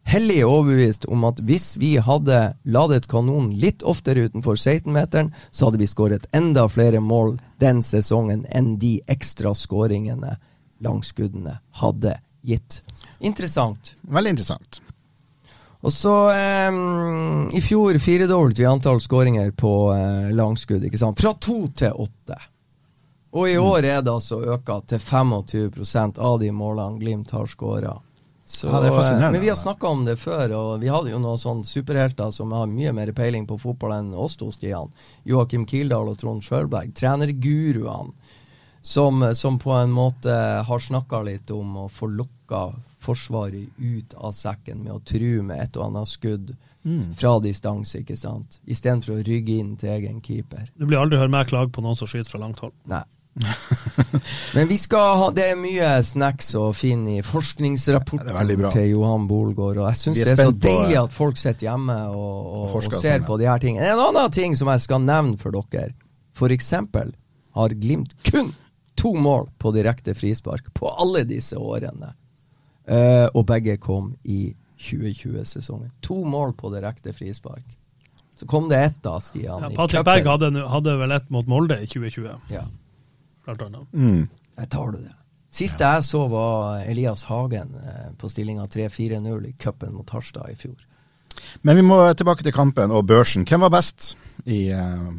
hellig 0.04 0.44
overbevist 0.46 1.06
om 1.06 1.24
at 1.28 1.40
hvis 1.48 1.74
vi 1.80 1.96
hadde 2.04 2.54
ladet 2.68 3.08
kanonen 3.12 3.54
litt 3.60 3.84
oftere 3.88 4.28
utenfor 4.28 4.60
16-meteren, 4.60 5.32
så 5.52 5.70
hadde 5.70 5.80
vi 5.82 5.90
skåret 5.90 6.28
enda 6.36 6.68
flere 6.70 7.00
mål 7.00 7.38
den 7.64 7.82
sesongen 7.86 8.44
enn 8.52 8.76
de 8.82 8.98
ekstra 9.08 9.56
skåringene 9.58 10.38
langskuddene 10.84 11.60
hadde 11.80 12.18
gitt. 12.44 12.82
Interessant. 13.24 13.96
Veldig 14.02 14.36
interessant. 14.36 14.82
Og 15.84 15.92
så 15.92 16.14
eh, 16.32 16.76
I 17.56 17.62
fjor 17.64 17.98
firedoblet 18.00 18.60
vi 18.60 18.68
antall 18.68 19.02
skåringer 19.04 19.52
på 19.56 19.74
eh, 19.96 20.32
langskudd, 20.36 20.84
ikke 20.88 21.00
sant? 21.00 21.20
Fra 21.20 21.34
to 21.40 21.66
til 21.76 21.96
åtte. 22.06 22.40
Og 23.34 23.50
i 23.50 23.58
år 23.58 23.86
er 23.90 24.02
det 24.06 24.14
altså 24.14 24.42
øka 24.46 24.80
til 24.88 25.00
25% 25.02 26.20
av 26.22 26.40
de 26.42 26.52
målene 26.54 27.02
Glimt 27.02 27.32
har 27.34 27.50
skåra. 27.50 27.96
Ja, 28.64 28.80
det 28.84 28.92
er. 28.92 29.32
Men 29.32 29.42
vi 29.42 29.50
har 29.50 29.56
snakka 29.58 29.88
om 29.88 30.04
det 30.06 30.18
før, 30.22 30.52
og 30.54 30.82
vi 30.84 30.92
hadde 30.92 31.14
jo 31.14 31.22
noen 31.22 31.40
sånne 31.42 31.66
superhelter 31.66 32.30
som 32.36 32.52
har 32.54 32.70
mye 32.70 32.92
mer 32.94 33.10
peiling 33.16 33.48
på 33.50 33.58
fotball 33.58 33.96
enn 33.96 34.12
oss 34.14 34.36
to, 34.38 34.52
Stian. 34.54 34.92
Joakim 35.26 35.66
Kildahl 35.66 36.12
og 36.12 36.20
Trond 36.22 36.44
Sjølberg. 36.46 36.94
Trenerguruene. 37.00 38.14
Som, 38.84 39.24
som 39.32 39.56
på 39.64 39.72
en 39.80 39.94
måte 39.96 40.34
har 40.68 40.82
snakka 40.84 41.22
litt 41.24 41.52
om 41.56 41.86
å 41.86 41.90
få 41.90 42.10
lokka 42.12 42.74
Forsvaret 43.04 43.80
ut 43.80 44.14
av 44.16 44.32
sekken 44.32 44.84
med 44.84 44.94
å 44.94 45.02
true 45.04 45.42
med 45.44 45.60
et 45.60 45.76
og 45.76 45.90
annet 45.90 46.08
skudd 46.08 46.54
fra 47.20 47.34
distanse, 47.44 48.00
ikke 48.00 48.16
sant? 48.16 48.60
Istedenfor 48.64 49.18
å 49.18 49.26
rygge 49.28 49.58
inn 49.60 49.74
til 49.80 49.92
egen 49.92 50.22
keeper. 50.24 50.70
Du 50.76 50.86
blir 50.86 51.00
aldri 51.02 51.20
hørt 51.20 51.32
meg 51.32 51.50
klage 51.52 51.72
på 51.76 51.84
noen 51.84 52.00
som 52.00 52.08
skyter 52.08 52.32
fra 52.32 52.44
langt 52.44 52.64
hold. 52.64 52.76
Nei. 52.92 53.04
Men 54.56 54.68
vi 54.68 54.78
skal 54.78 55.18
ha 55.18 55.30
Det 55.34 55.46
er 55.52 55.56
mye 55.58 55.88
snacks 56.06 56.52
å 56.60 56.68
finne 56.78 57.18
i 57.18 57.24
forskningsrapporten 57.26 58.30
bra. 58.60 58.72
til 58.74 58.92
Johan 58.92 59.28
Bolgaard. 59.30 59.80
Og 59.82 59.88
jeg 59.90 60.02
syns 60.02 60.22
det 60.22 60.36
er 60.36 60.42
så 60.44 60.54
deilig 60.54 60.98
eh, 60.98 61.02
at 61.02 61.16
folk 61.16 61.40
sitter 61.42 61.72
hjemme 61.72 61.98
og, 62.14 62.18
og, 62.22 62.66
og 62.70 62.76
og, 62.78 62.90
ser 62.94 63.20
sånn, 63.20 63.28
på 63.30 63.40
de 63.42 63.50
her 63.50 63.64
tingene. 63.64 63.90
En 63.90 64.04
annen 64.10 64.34
ting 64.34 64.58
som 64.60 64.70
jeg 64.74 64.86
skal 64.86 65.02
nevne 65.06 65.40
for 65.42 65.56
dere. 65.56 65.96
For 66.38 66.54
eksempel 66.54 67.14
har 67.58 67.78
Glimt 67.78 68.16
kun 68.26 68.54
to 68.98 69.14
mål 69.18 69.50
på 69.58 69.72
direkte 69.74 70.14
frispark 70.18 70.70
på 70.78 70.90
alle 70.90 71.24
disse 71.30 71.58
årene. 71.58 72.14
Uh, 72.84 73.26
og 73.34 73.46
begge 73.50 73.78
kom 73.82 74.12
i 74.24 74.54
2020-sesongen. 74.84 75.90
To 76.06 76.22
mål 76.28 76.54
på 76.60 76.70
direkte 76.74 77.14
frispark. 77.16 77.66
Så 78.36 78.48
kom 78.50 78.70
det 78.70 78.80
ett 78.84 79.04
da, 79.06 79.20
Stian. 79.22 79.62
Ja, 79.62 79.70
Patrick. 79.76 80.06
Berg 80.06 80.28
hadde, 80.28 80.52
hadde 80.68 80.96
vel 81.00 81.12
ett 81.12 81.30
mot 81.30 81.48
Molde 81.48 81.80
i 81.82 81.88
2020, 81.88 82.30
Ja. 82.52 82.66
Blant 83.46 83.62
annet. 83.62 83.94
Mm. 83.94 84.24
Der 84.58 84.72
tar 84.72 84.92
du 84.92 84.98
det. 85.02 85.14
Siste 85.54 85.86
jeg 85.86 86.06
så, 86.08 86.24
var 86.32 86.82
Elias 86.90 87.28
Hagen 87.30 87.76
eh, 87.78 88.10
på 88.18 88.30
stillinga 88.30 88.66
3-4-0 88.66 89.50
i 89.50 89.54
cupen 89.62 89.94
mot 89.94 90.10
Harstad 90.10 90.50
i 90.50 90.58
fjor. 90.58 90.80
Men 91.62 91.78
vi 91.78 91.84
må 91.86 92.00
tilbake 92.18 92.46
til 92.46 92.56
kampen 92.56 92.92
og 92.92 93.06
børsen. 93.08 93.46
Hvem 93.46 93.66
var 93.66 93.74
best 93.74 94.16
i 94.46 94.66
eh, 94.74 95.12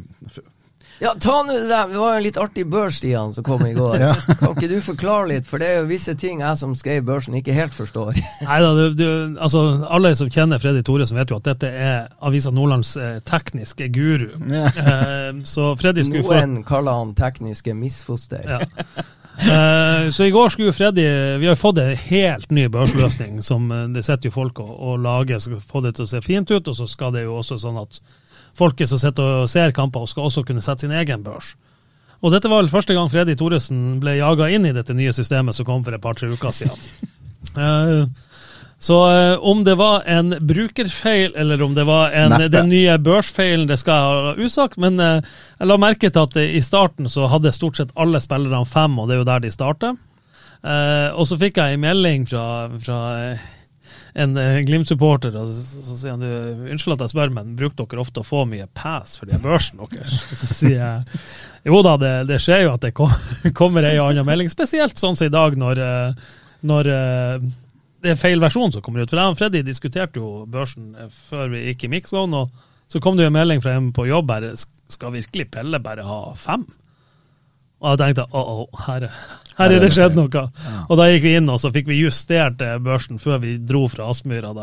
Ja, 1.01 1.11
ta 1.19 1.41
nå 1.43 1.51
det 1.51 1.65
der. 1.67 1.89
Det 1.91 1.97
var 1.99 2.13
jo 2.13 2.17
en 2.21 2.23
litt 2.23 2.37
artig 2.39 2.63
børs, 2.71 2.97
Stian, 3.01 3.33
som 3.35 3.43
kom 3.43 3.65
i 3.67 3.73
går. 3.75 3.97
Ja. 4.05 4.13
Kan 4.39 4.53
ikke 4.55 4.69
du 4.71 4.77
forklare 4.85 5.27
litt? 5.33 5.47
For 5.49 5.59
det 5.59 5.67
er 5.73 5.81
jo 5.81 5.89
visse 5.89 6.13
ting 6.19 6.39
jeg 6.43 6.57
som 6.61 6.75
skrev 6.79 7.03
børsen, 7.07 7.35
ikke 7.35 7.55
helt 7.55 7.73
forstår. 7.75 8.15
Nei 8.47 8.59
da, 8.63 9.09
altså, 9.43 9.63
alle 9.91 10.13
som 10.15 10.29
kjenner 10.31 10.61
Freddy 10.63 10.83
Thoresen, 10.87 11.17
vet 11.19 11.33
jo 11.33 11.39
at 11.41 11.49
dette 11.49 11.67
er 11.71 12.07
Avisa 12.23 12.53
Nordlands 12.55 12.93
eh, 12.97 13.17
tekniske 13.27 13.89
guru. 13.95 14.29
Ja. 14.55 14.69
Eh, 14.71 15.41
så 15.43 15.73
Freddy 15.79 16.05
skulle 16.07 16.23
få 16.23 16.37
Noen 16.39 16.63
kaller 16.67 16.95
han 17.01 17.11
tekniske 17.17 17.73
misfoster. 17.75 18.45
ja. 18.47 18.61
Eh, 19.35 20.09
Så 20.15 20.23
i 20.23 20.31
går 20.31 20.49
skulle 20.53 20.71
Freddy 20.73 21.03
Vi 21.41 21.47
har 21.49 21.55
fått 21.59 21.77
en 21.77 21.89
helt 21.97 22.51
ny 22.55 22.67
børsløsning. 22.71 23.41
som 23.43 23.71
eh, 23.71 23.87
Det 23.91 24.05
sitter 24.05 24.29
jo 24.29 24.31
folk 24.31 24.59
og, 24.63 24.69
og 24.79 24.99
lager, 25.03 25.39
skal 25.43 25.59
få 25.59 25.81
det 25.83 25.95
til 25.97 26.05
å 26.05 26.07
se 26.13 26.21
fint 26.23 26.51
ut. 26.51 26.67
Og 26.71 26.75
så 26.77 26.87
skal 26.87 27.11
det 27.17 27.25
jo 27.25 27.35
også 27.41 27.57
sånn 27.59 27.81
at 27.81 27.99
folket 28.55 28.89
som 28.91 29.01
sitter 29.01 29.41
og 29.43 29.49
ser 29.51 29.73
kamper, 29.75 30.05
skal 30.09 30.29
også 30.29 30.43
kunne 30.47 30.63
sette 30.63 30.85
sin 30.85 30.95
egen 30.95 31.23
børs. 31.25 31.53
Og 32.23 32.31
dette 32.33 32.49
var 32.49 32.63
vel 32.63 32.71
første 32.71 32.95
gang 32.95 33.09
Freddy 33.11 33.35
Thoresen 33.37 33.99
ble 34.01 34.15
jaga 34.17 34.47
inn 34.55 34.65
i 34.65 34.73
dette 34.73 34.95
nye 34.97 35.13
systemet 35.13 35.57
som 35.57 35.67
kom 35.67 35.83
for 35.85 35.93
et 35.95 36.03
par-tre 36.03 36.31
uker 36.31 36.55
siden. 36.55 36.79
Eh, 37.55 38.07
Så 38.81 38.95
eh, 39.07 39.37
om 39.39 39.61
det 39.63 39.75
var 39.79 40.01
en 40.09 40.33
brukerfeil, 40.41 41.35
eller 41.37 41.61
om 41.61 41.75
det 41.77 41.85
var 41.87 42.11
en, 42.11 42.33
den 42.51 42.67
nye 42.69 42.97
børsfeilen, 42.97 43.67
det 43.69 43.77
skal 43.79 43.93
jeg 43.95 44.25
ha 44.25 44.33
usagt. 44.41 44.79
Men 44.81 44.99
eh, 44.99 45.21
jeg 45.59 45.69
la 45.69 45.77
merke 45.79 46.09
til 46.09 46.25
at 46.25 46.35
i 46.41 46.59
starten 46.65 47.07
så 47.07 47.29
hadde 47.31 47.53
stort 47.55 47.77
sett 47.79 47.93
alle 47.95 48.19
spillerne 48.19 48.65
fem, 48.65 48.97
og 48.99 49.07
det 49.07 49.15
er 49.15 49.21
jo 49.21 49.27
der 49.29 49.45
de 49.45 49.53
starter. 49.53 49.95
Og 51.15 51.27
så 51.29 51.37
fikk 51.37 51.61
jeg 51.61 51.77
en 51.77 51.83
melding 51.85 52.25
fra, 52.25 52.43
fra 52.81 52.99
en 54.15 54.37
eh, 54.39 54.61
Glimt-supporter, 54.63 55.35
og 55.35 55.49
så, 55.51 55.97
sier 55.99 56.13
han 56.15 56.23
du, 56.23 56.69
unnskyld 56.71 56.95
at 56.95 57.03
jeg 57.03 57.11
spør, 57.11 57.33
men 57.35 57.55
bruker 57.59 57.83
dere 57.83 58.03
ofte 58.05 58.21
å 58.23 58.27
få 58.27 58.45
mye 58.47 58.67
pass 58.77 59.17
for 59.19 59.27
de 59.27 59.39
børsen 59.43 59.81
deres? 59.91 60.15
Så 60.39 60.51
sier 60.53 60.77
jeg 60.77 61.19
jo 61.67 61.81
da, 61.83 61.97
det, 61.99 62.13
det 62.29 62.39
skjer 62.43 62.63
jo 62.65 62.73
at 62.77 62.85
det 62.85 62.93
kom, 62.95 63.11
kommer 63.59 63.87
ei 63.87 63.97
og 63.99 64.13
anna 64.13 64.23
melding, 64.27 64.51
spesielt 64.51 64.95
sånn 65.01 65.19
som 65.19 65.27
i 65.27 65.33
dag 65.33 65.57
når, 65.59 65.83
eh, 65.83 66.31
når 66.71 66.91
eh, 66.93 67.49
det 68.05 68.13
er 68.13 68.21
feil 68.21 68.39
versjon 68.39 68.71
som 68.71 68.85
kommer 68.85 69.03
ut. 69.03 69.11
For 69.11 69.19
jeg 69.19 69.33
og 69.33 69.39
Freddy 69.41 69.65
diskuterte 69.65 70.21
jo 70.21 70.45
børsen 70.47 70.93
før 71.11 71.51
vi 71.51 71.65
gikk 71.71 71.87
i 71.87 71.91
mix-zone, 71.97 72.45
og 72.45 72.91
så 72.91 73.01
kom 73.03 73.17
det 73.17 73.25
jo 73.25 73.33
en 73.33 73.39
melding 73.39 73.63
fra 73.65 73.75
en 73.75 73.91
på 73.95 74.07
jobb 74.07 74.31
her, 74.31 74.47
skal 74.93 75.15
virkelig 75.15 75.49
Pelle 75.51 75.81
bare 75.83 76.05
ha 76.05 76.19
fem? 76.37 76.63
Og 77.83 77.91
jeg 77.91 77.99
tenkte 78.01 78.25
å, 78.31 78.41
oh, 78.65 78.83
her, 78.87 79.03
er- 79.09 79.21
her 79.59 79.71
er 79.75 79.83
det 79.83 79.91
skjedd 79.95 80.15
noe. 80.17 80.43
Og 80.89 80.97
da 80.99 81.07
gikk 81.11 81.23
vi 81.27 81.33
inn, 81.39 81.49
og 81.51 81.59
så 81.61 81.71
fikk 81.75 81.87
vi 81.91 81.99
justert 82.01 82.61
eh, 82.63 82.77
børsen 82.83 83.19
før 83.21 83.41
vi 83.43 83.57
dro 83.59 83.85
fra 83.91 84.07
Aspmyra. 84.13 84.53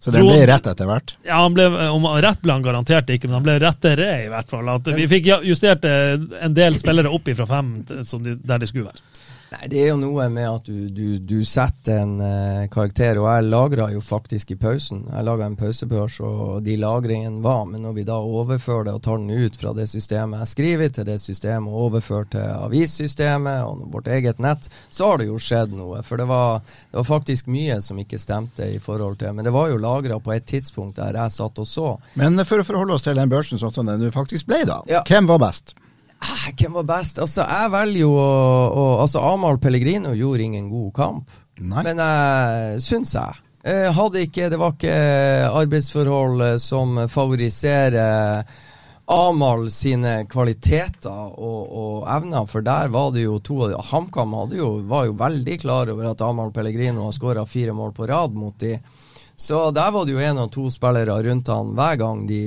Så 0.00 0.12
den 0.14 0.24
ble 0.24 0.46
rett 0.48 0.64
etter 0.70 0.88
hvert. 0.88 1.12
ja, 1.28 1.42
han 1.42 1.52
ble, 1.52 1.66
om 1.92 2.06
rett 2.24 2.40
ble 2.40 2.54
han 2.56 2.62
garantert 2.64 3.10
ikke, 3.12 3.28
men 3.28 3.36
han 3.40 3.44
ble 3.44 3.58
rettere 3.60 4.06
i 4.24 4.28
hvert 4.32 4.48
fall. 4.48 4.68
At 4.72 4.88
vi 4.96 5.04
fikk 5.10 5.28
justert 5.44 5.84
eh, 5.84 6.14
en 6.46 6.54
del 6.56 6.78
spillere 6.80 7.12
opp 7.12 7.28
fra 7.36 7.46
fem 7.50 7.74
som 8.08 8.22
de, 8.24 8.36
der 8.40 8.62
de 8.62 8.68
skulle 8.70 8.88
være. 8.88 9.04
Nei, 9.50 9.66
Det 9.68 9.80
er 9.82 9.88
jo 9.90 9.96
noe 9.98 10.28
med 10.30 10.46
at 10.46 10.68
du, 10.68 10.86
du, 10.94 11.18
du 11.18 11.40
setter 11.48 12.04
en 12.04 12.20
eh, 12.22 12.68
karakter, 12.70 13.18
og 13.18 13.26
jeg 13.26 13.48
lagra 13.48 13.88
jo 13.90 14.02
faktisk 14.04 14.52
i 14.54 14.56
pausen. 14.60 15.02
Jeg 15.10 15.26
laga 15.26 15.48
en 15.48 15.56
pausebørs, 15.58 16.20
og 16.22 16.60
de 16.66 16.76
lagringene 16.78 17.42
var, 17.42 17.64
men 17.66 17.82
når 17.82 17.96
vi 17.96 18.04
da 18.06 18.20
overfører 18.22 18.86
det 18.86 18.94
og 18.94 19.02
tar 19.02 19.18
den 19.18 19.32
ut 19.34 19.58
fra 19.58 19.74
det 19.74 19.88
systemet 19.90 20.44
jeg 20.44 20.52
skriver 20.52 20.94
til 20.94 21.08
det 21.10 21.18
systemet, 21.22 21.66
og 21.66 21.88
overfører 21.88 22.30
til 22.36 22.46
avissystemet 22.68 23.66
og 23.66 23.82
vårt 23.90 24.12
eget 24.14 24.38
nett, 24.38 24.70
så 24.86 25.10
har 25.10 25.20
det 25.20 25.26
jo 25.32 25.42
skjedd 25.42 25.74
noe. 25.74 26.04
For 26.06 26.22
det 26.22 26.30
var, 26.30 26.62
det 26.92 27.00
var 27.02 27.10
faktisk 27.10 27.50
mye 27.50 27.80
som 27.82 27.98
ikke 27.98 28.22
stemte 28.22 28.70
i 28.70 28.78
forhold 28.78 29.18
til 29.18 29.34
Men 29.34 29.46
det 29.46 29.54
var 29.54 29.70
jo 29.72 29.82
lagra 29.82 30.20
på 30.22 30.32
et 30.36 30.46
tidspunkt 30.46 31.02
der 31.02 31.18
jeg 31.18 31.34
satt 31.34 31.58
og 31.58 31.66
så. 31.66 31.90
Men 32.14 32.38
for 32.46 32.62
å 32.62 32.70
forholde 32.70 32.94
oss 32.94 33.08
til 33.08 33.18
den 33.18 33.30
børsen 33.30 33.58
sånn 33.58 33.74
som 33.74 33.90
den 33.90 34.02
du 34.02 34.12
faktisk 34.14 34.46
ble, 34.46 34.62
da. 34.68 34.82
Ja. 34.90 35.02
Hvem 35.10 35.26
var 35.26 35.42
best? 35.42 35.74
Ah, 36.20 36.50
Hvem 36.56 36.74
var 36.76 36.88
best? 36.88 37.18
Altså, 37.22 37.44
jeg 37.48 37.70
velger 37.72 38.02
jo 38.02 38.10
å, 38.16 38.86
Altså, 39.02 39.22
Amahl 39.24 39.60
Pellegrino 39.62 40.12
gjorde 40.16 40.46
ingen 40.46 40.68
god 40.72 40.90
kamp. 40.96 41.38
Nei. 41.60 41.84
Men 41.84 42.00
jeg 42.00 42.82
syns 42.84 43.14
jeg. 43.16 43.40
Eh, 43.60 43.90
hadde 43.92 44.22
ikke 44.24 44.46
Det 44.48 44.56
var 44.56 44.72
ikke 44.72 44.92
arbeidsforhold 45.52 46.44
eh, 46.46 46.58
som 46.62 46.96
favoriserer 47.12 48.44
Amahl 49.10 49.66
sine 49.74 50.22
kvaliteter 50.30 51.34
og, 51.34 51.60
og 51.66 52.04
evner, 52.14 52.46
for 52.46 52.62
der 52.62 52.92
var 52.94 53.10
det 53.10 53.24
jo 53.24 53.40
to 53.42 53.56
av 53.66 53.88
HamKam 53.90 54.36
var 54.86 55.08
jo 55.08 55.16
veldig 55.18 55.56
klar 55.64 55.90
over 55.90 56.12
at 56.12 56.22
Amahl 56.22 56.52
Pellegrino 56.54 57.08
har 57.08 57.16
skåra 57.16 57.42
fire 57.44 57.74
mål 57.74 57.90
på 57.96 58.06
rad 58.06 58.36
mot 58.38 58.54
de. 58.62 58.76
Så 59.40 59.70
der 59.70 59.88
var 59.90 60.04
det 60.04 60.12
jo 60.12 60.20
én 60.20 60.36
og 60.36 60.50
to 60.52 60.66
spillere 60.68 61.14
rundt 61.24 61.48
han 61.48 61.70
hver 61.72 61.94
gang 61.96 62.26
de, 62.28 62.40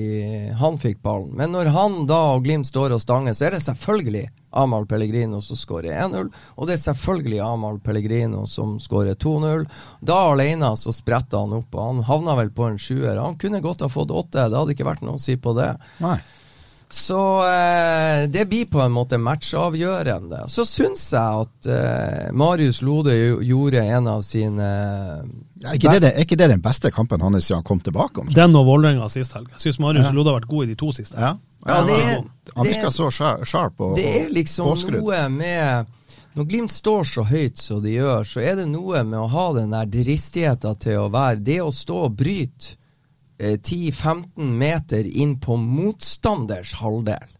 han 0.59 0.75
fikk 0.77 0.99
ballen. 1.01 1.31
Men 1.33 1.49
når 1.55 1.71
han 1.73 1.95
da 2.05 2.19
og 2.35 2.43
Glimt 2.45 2.69
står 2.69 2.93
og 2.93 3.01
stanger, 3.01 3.33
så 3.33 3.47
er 3.47 3.55
det 3.55 3.63
selvfølgelig 3.65 4.27
Amahl 4.61 4.85
Pellegrino 4.85 5.39
som 5.41 5.57
skårer 5.57 5.97
1-0, 6.03 6.29
og 6.29 6.69
det 6.69 6.75
er 6.75 6.83
selvfølgelig 6.83 7.39
Amahl 7.41 7.79
Pellegrino 7.81 8.43
som 8.45 8.75
skårer 8.77 9.17
2-0. 9.17 9.65
Da 10.05 10.19
alene 10.35 10.69
så 10.77 10.93
spretter 10.93 11.41
han 11.41 11.57
opp, 11.57 11.73
og 11.73 11.87
han 11.87 12.05
havna 12.11 12.37
vel 12.43 12.53
på 12.53 12.69
en 12.69 12.77
sjuer. 12.77 13.17
Han 13.17 13.41
kunne 13.41 13.63
godt 13.65 13.81
ha 13.81 13.89
fått 13.89 14.13
åtte, 14.13 14.45
det 14.45 14.59
hadde 14.61 14.77
ikke 14.77 14.91
vært 14.91 15.01
noe 15.01 15.17
å 15.17 15.25
si 15.25 15.33
på 15.41 15.57
det. 15.57 15.71
Nei. 16.03 16.19
Så 16.93 17.17
eh, 17.49 18.27
det 18.29 18.43
blir 18.51 18.67
på 18.69 18.81
en 18.83 18.91
måte 18.93 19.17
matchavgjørende. 19.17 20.43
Så 20.53 20.61
syns 20.69 21.07
jeg 21.15 21.45
at 21.45 21.69
eh, 21.73 22.27
Marius 22.37 22.83
Lode 22.85 23.15
gjorde 23.41 23.81
en 23.81 24.07
av 24.11 24.21
sine 24.27 24.67
Er 25.63 25.73
ikke, 25.79 25.89
det, 25.95 26.01
det- 26.03 26.11
er 26.13 26.21
ikke 26.27 26.37
det 26.37 26.49
den 26.51 26.61
beste 26.61 26.91
kampen 26.93 27.21
hans 27.25 27.47
siden 27.47 27.61
han 27.63 27.65
kom 27.65 27.79
tilbake? 27.81 28.21
om? 28.21 28.29
Den 28.35 28.53
og 28.59 28.67
Vålerenga 28.69 29.09
sist 29.09 29.33
helg. 29.33 29.49
Jeg 29.55 29.65
syns 29.65 29.79
Marius 29.81 30.11
Lode 30.13 30.29
har 30.29 30.37
vært 30.41 30.51
god 30.51 30.67
i 30.67 30.71
de 30.73 30.77
to 30.83 30.91
siste. 30.93 31.17
Ja. 31.17 31.33
Ja, 31.65 31.79
det 31.87 31.97
er- 31.97 32.23
han 32.55 32.65
virka 32.67 32.91
så 32.91 33.09
sharp 33.09 33.79
og, 33.81 33.95
Det 33.95 34.05
er 34.21 34.29
liksom 34.35 34.67
påskrudd. 34.73 35.01
noe 35.01 35.29
med 35.29 35.85
Når 36.35 36.45
Glimt 36.49 36.71
står 36.73 37.03
så 37.05 37.23
høyt 37.29 37.57
som 37.61 37.81
de 37.81 37.91
gjør, 37.97 38.23
så 38.25 38.41
er 38.41 38.55
det 38.57 38.67
noe 38.67 39.03
med 39.03 39.19
å 39.19 39.27
ha 39.29 39.53
den 39.53 39.69
der 39.73 39.85
dristigheten 39.85 40.75
til 40.81 40.97
å 40.97 41.09
være 41.13 41.41
Det 41.43 41.59
å 41.61 41.71
stå 41.71 42.05
og 42.07 42.15
bryte 42.17 42.75
10-15 43.39 44.51
meter 44.57 45.07
inn 45.07 45.39
på 45.41 45.57
motstanders 45.57 46.73
halvdel, 46.79 47.31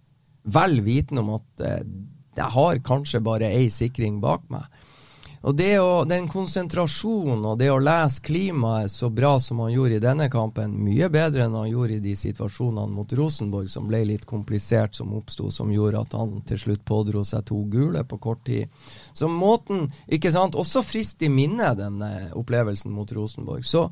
vel 0.43 0.81
vitende 0.81 1.21
om 1.21 1.35
at 1.37 1.63
eh, 1.63 1.85
jeg 2.33 2.49
har 2.55 2.81
kanskje 2.85 3.21
bare 3.23 3.51
ei 3.53 3.69
sikring 3.71 4.19
bak 4.23 4.49
meg. 4.49 4.65
Og 5.43 5.55
det 5.59 5.73
å, 5.83 6.05
Den 6.07 6.29
konsentrasjonen 6.31 7.43
og 7.43 7.57
det 7.59 7.67
å 7.71 7.81
lese 7.81 8.23
klimaet 8.23 8.91
så 8.91 9.09
bra 9.11 9.35
som 9.43 9.59
han 9.59 9.73
gjorde 9.73 9.97
i 9.97 10.03
denne 10.03 10.29
kampen, 10.31 10.77
mye 10.85 11.09
bedre 11.11 11.43
enn 11.43 11.57
han 11.57 11.67
gjorde 11.67 11.97
i 11.97 12.03
de 12.03 12.13
situasjonene 12.15 12.95
mot 12.95 13.15
Rosenborg 13.19 13.67
som 13.71 13.89
ble 13.89 14.05
litt 14.07 14.23
komplisert, 14.29 14.95
som 14.95 15.11
oppsto, 15.17 15.51
som 15.51 15.71
gjorde 15.73 15.99
at 15.99 16.15
han 16.15 16.37
til 16.47 16.61
slutt 16.61 16.85
pådro 16.87 17.25
seg 17.27 17.43
to 17.49 17.59
gule 17.71 18.05
på 18.07 18.21
kort 18.23 18.45
tid. 18.47 18.71
Så 19.11 19.27
måten 19.27 19.89
ikke 20.07 20.31
sant, 20.31 20.55
Også 20.55 20.83
frist 20.85 21.21
i 21.27 21.29
minne, 21.29 21.73
den 21.75 21.99
eh, 22.07 22.31
opplevelsen 22.39 22.91
mot 22.95 23.11
Rosenborg. 23.11 23.67
Så 23.67 23.89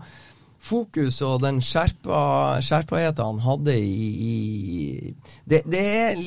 fokus 0.62 1.18
og 1.26 1.42
den 1.42 1.58
skjerpa, 1.64 2.60
skjerpaheten 2.62 3.26
han 3.26 3.40
hadde 3.42 3.74
i, 3.74 4.10
i 4.30 4.36
det, 5.50 5.64
det, 5.66 5.82
er, 5.82 6.22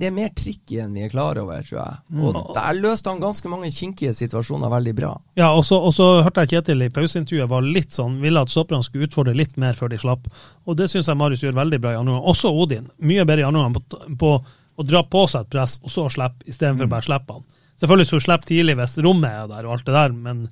det 0.00 0.08
er 0.08 0.14
mer 0.16 0.30
tricky 0.36 0.80
enn 0.80 0.96
vi 0.96 1.04
er 1.04 1.12
klar 1.12 1.38
over, 1.40 1.60
tror 1.66 1.80
jeg. 1.82 1.98
Og 2.24 2.54
der 2.56 2.80
løste 2.80 3.12
han 3.12 3.22
ganske 3.22 3.50
mange 3.52 3.70
kinkige 3.74 4.14
situasjoner 4.16 4.72
veldig 4.72 4.96
bra. 4.96 5.12
Ja, 5.38 5.52
og 5.52 5.66
så, 5.68 5.78
og 5.78 5.92
så 5.96 6.08
hørte 6.24 6.46
jeg 6.46 6.54
Kjetil 6.54 6.86
i 6.86 6.90
pauseintervjuet 6.94 7.50
var 7.50 7.66
litt 7.66 7.94
sånn, 7.96 8.18
ville 8.24 8.40
at 8.40 8.52
stopperne 8.52 8.86
skulle 8.86 9.08
utfordre 9.08 9.36
litt 9.36 9.58
mer 9.60 9.76
før 9.78 9.92
de 9.92 10.00
slapp. 10.00 10.28
Og 10.64 10.80
det 10.80 10.88
syns 10.92 11.10
jeg 11.10 11.20
Marius 11.20 11.44
gjør 11.44 11.60
veldig 11.60 11.82
bra 11.84 11.94
i 11.94 12.00
andre 12.00 12.16
omgang. 12.16 12.28
Også 12.32 12.52
Odin. 12.52 12.88
Mye 13.04 13.28
bedre 13.28 13.44
i 13.44 13.48
andre 13.48 13.66
omgang 13.66 13.84
på, 13.84 14.16
på 14.20 14.34
å 14.74 14.86
dra 14.88 15.04
på 15.06 15.26
seg 15.30 15.44
et 15.44 15.54
press, 15.54 15.78
og 15.84 15.92
så 15.92 16.08
slippe, 16.10 16.46
istedenfor 16.50 16.90
bare 16.90 17.04
å 17.04 17.10
slippe 17.12 17.36
han. 17.36 17.46
Selvfølgelig 17.80 18.08
skulle 18.08 18.22
du 18.22 18.28
slippe 18.28 18.48
tidlig 18.48 18.78
hvis 18.78 19.00
rommet 19.04 19.42
er 19.42 19.48
der 19.50 19.66
og 19.66 19.76
alt 19.76 19.88
det 19.88 19.96
der, 19.96 20.14
men 20.14 20.46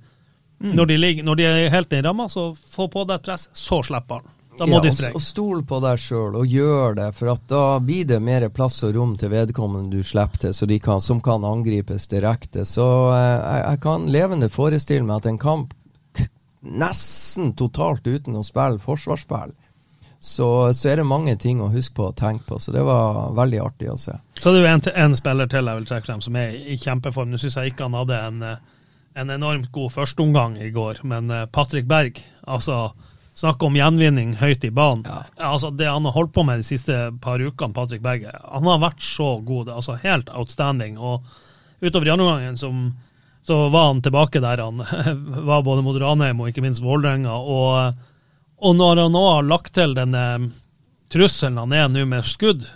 når, 0.63 0.87
de 0.87 1.01
ligger, 1.01 1.27
når 1.27 1.41
de 1.41 1.49
er 1.49 1.75
helt 1.75 1.91
nede 1.91 2.05
i 2.05 2.07
ramma, 2.07 2.29
så 2.31 2.53
få 2.55 2.89
på 2.93 3.05
deg 3.09 3.21
et 3.21 3.27
press, 3.27 3.49
så 3.53 3.83
slipper 3.87 4.23
han. 4.23 4.39
Da 4.59 4.67
må 4.69 4.77
Ja, 4.77 4.81
de 4.85 4.91
sprenge. 4.93 5.17
Og 5.17 5.25
stol 5.25 5.63
på 5.65 5.79
deg 5.81 6.01
sjøl, 6.01 6.37
og 6.37 6.47
gjør 6.47 6.97
det. 6.99 7.09
For 7.17 7.33
da 7.49 7.63
blir 7.81 8.05
det 8.09 8.19
mer 8.21 8.45
plass 8.53 8.83
og 8.85 8.95
rom 8.97 9.15
til 9.21 9.33
vedkommende 9.33 9.97
du 9.97 10.05
slipper 10.05 10.47
til, 10.47 10.55
så 10.55 10.69
de 10.69 10.79
kan, 10.83 11.01
som 11.01 11.23
kan 11.25 11.45
angripes 11.49 12.07
direkte. 12.13 12.67
Så 12.69 12.87
eh, 13.15 13.39
jeg, 13.39 13.63
jeg 13.65 13.83
kan 13.87 14.09
levende 14.13 14.53
forestille 14.53 15.09
meg 15.09 15.23
at 15.23 15.31
en 15.33 15.41
kamp 15.41 15.73
nesten 16.63 17.55
totalt 17.59 18.07
uten 18.07 18.37
å 18.39 18.45
spille 18.47 18.79
forsvarsspill, 18.83 19.55
så, 20.23 20.49
så 20.71 20.89
er 20.93 21.01
det 21.01 21.07
mange 21.11 21.35
ting 21.41 21.59
å 21.61 21.71
huske 21.73 21.97
på 21.97 22.05
og 22.13 22.19
tenke 22.21 22.47
på. 22.47 22.61
Så 22.63 22.71
det 22.75 22.85
var 22.87 23.33
veldig 23.35 23.59
artig 23.65 23.89
å 23.91 23.97
se. 23.99 24.15
Så 24.39 24.53
det 24.53 24.61
er 24.61 24.69
jo 24.69 24.75
en, 24.77 24.85
en 25.07 25.17
spiller 25.19 25.51
til 25.51 25.67
jeg 25.67 25.81
vil 25.81 25.89
trekke 25.89 26.07
frem 26.07 26.23
som 26.23 26.39
er 26.39 26.55
i 26.55 26.77
kjempeform. 26.79 27.33
Nå 27.33 27.41
syns 27.43 27.59
jeg 27.59 27.73
ikke 27.73 27.89
han 27.89 27.99
hadde 27.99 28.21
en, 28.29 28.39
eh, 28.47 28.61
en 29.15 29.31
enormt 29.31 29.73
god 29.73 29.93
førsteomgang 29.93 30.59
i 30.63 30.71
går, 30.75 31.03
men 31.09 31.31
eh, 31.31 31.47
Patrick 31.47 31.89
Berg, 31.91 32.21
altså 32.43 32.93
Snakk 33.33 33.63
om 33.65 33.73
gjenvinning 33.73 34.35
høyt 34.37 34.65
i 34.65 34.69
banen. 34.69 35.07
Ja. 35.09 35.23
Altså 35.55 35.71
Det 35.73 35.87
han 35.89 36.05
har 36.05 36.13
holdt 36.13 36.35
på 36.37 36.43
med 36.45 36.61
de 36.61 36.67
siste 36.67 36.97
par 37.25 37.41
ukene, 37.41 37.73
Patrick 37.73 38.03
Berg, 38.05 38.27
han 38.29 38.69
har 38.69 38.83
vært 38.83 39.01
så 39.01 39.39
god. 39.41 39.71
altså 39.73 39.97
Helt 40.03 40.29
outstanding. 40.29 40.99
Og 41.01 41.25
utover 41.81 42.11
i 42.11 42.13
andre 42.13 42.27
omgangen 42.27 42.61
som 42.61 42.83
så 43.43 43.57
var 43.73 43.89
han 43.89 44.03
tilbake 44.05 44.39
der 44.39 44.61
han 44.63 44.85
var 45.49 45.65
både 45.67 45.83
mot 45.83 45.97
Ranheim 45.99 46.45
og 46.45 46.53
ikke 46.53 46.63
minst 46.63 46.85
Vålerenga. 46.85 47.33
Og, 47.33 47.97
og 48.63 48.77
når 48.77 49.01
han 49.07 49.17
nå 49.17 49.23
har 49.31 49.49
lagt 49.49 49.73
til 49.81 49.97
denne 49.97 50.27
trusselen 51.11 51.59
han 51.59 51.73
er 51.73 51.89
nå 51.91 52.05
med 52.07 52.29
skudd, 52.29 52.69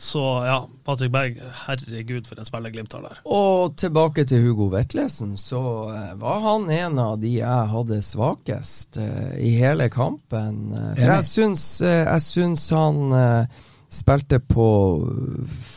så 0.00 0.20
ja, 0.46 0.68
Patrick 0.84 1.12
Berg, 1.12 1.40
herregud 1.66 2.24
for 2.24 2.40
en 2.40 2.46
spiller 2.48 2.72
Glimt 2.72 2.94
har 2.96 3.02
der. 3.04 3.18
Og 3.28 3.74
tilbake 3.76 4.24
til 4.24 4.40
Hugo 4.46 4.70
Vetlesen, 4.72 5.34
så 5.36 5.60
eh, 5.92 6.14
var 6.22 6.38
han 6.40 6.70
en 6.72 7.00
av 7.02 7.18
de 7.20 7.34
jeg 7.34 7.66
hadde 7.74 7.98
svakest 8.04 8.96
uh, 8.96 9.34
i 9.36 9.52
hele 9.60 9.90
kampen. 9.92 10.70
Eh, 10.72 10.94
for 10.94 11.12
jeg 11.12 11.28
syns, 11.28 11.66
uh, 11.84 11.92
jeg 11.98 12.24
syns 12.24 12.64
han 12.72 13.02
uh, 13.12 13.60
spilte 13.92 14.40
på 14.40 14.68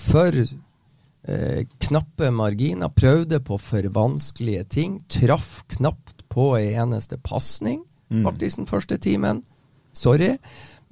for 0.08 0.40
eh, 0.40 1.62
knappe 1.84 2.32
marginer, 2.32 2.96
prøvde 2.96 3.42
på 3.44 3.60
for 3.60 3.92
vanskelige 3.92 4.64
ting, 4.78 5.00
traff 5.12 5.66
knapt 5.76 6.24
på 6.32 6.54
ei 6.62 6.78
eneste 6.80 7.20
pasning, 7.20 7.84
faktisk 8.24 8.64
den 8.64 8.72
første 8.72 8.98
timen. 9.04 9.44
Sorry. 9.94 10.38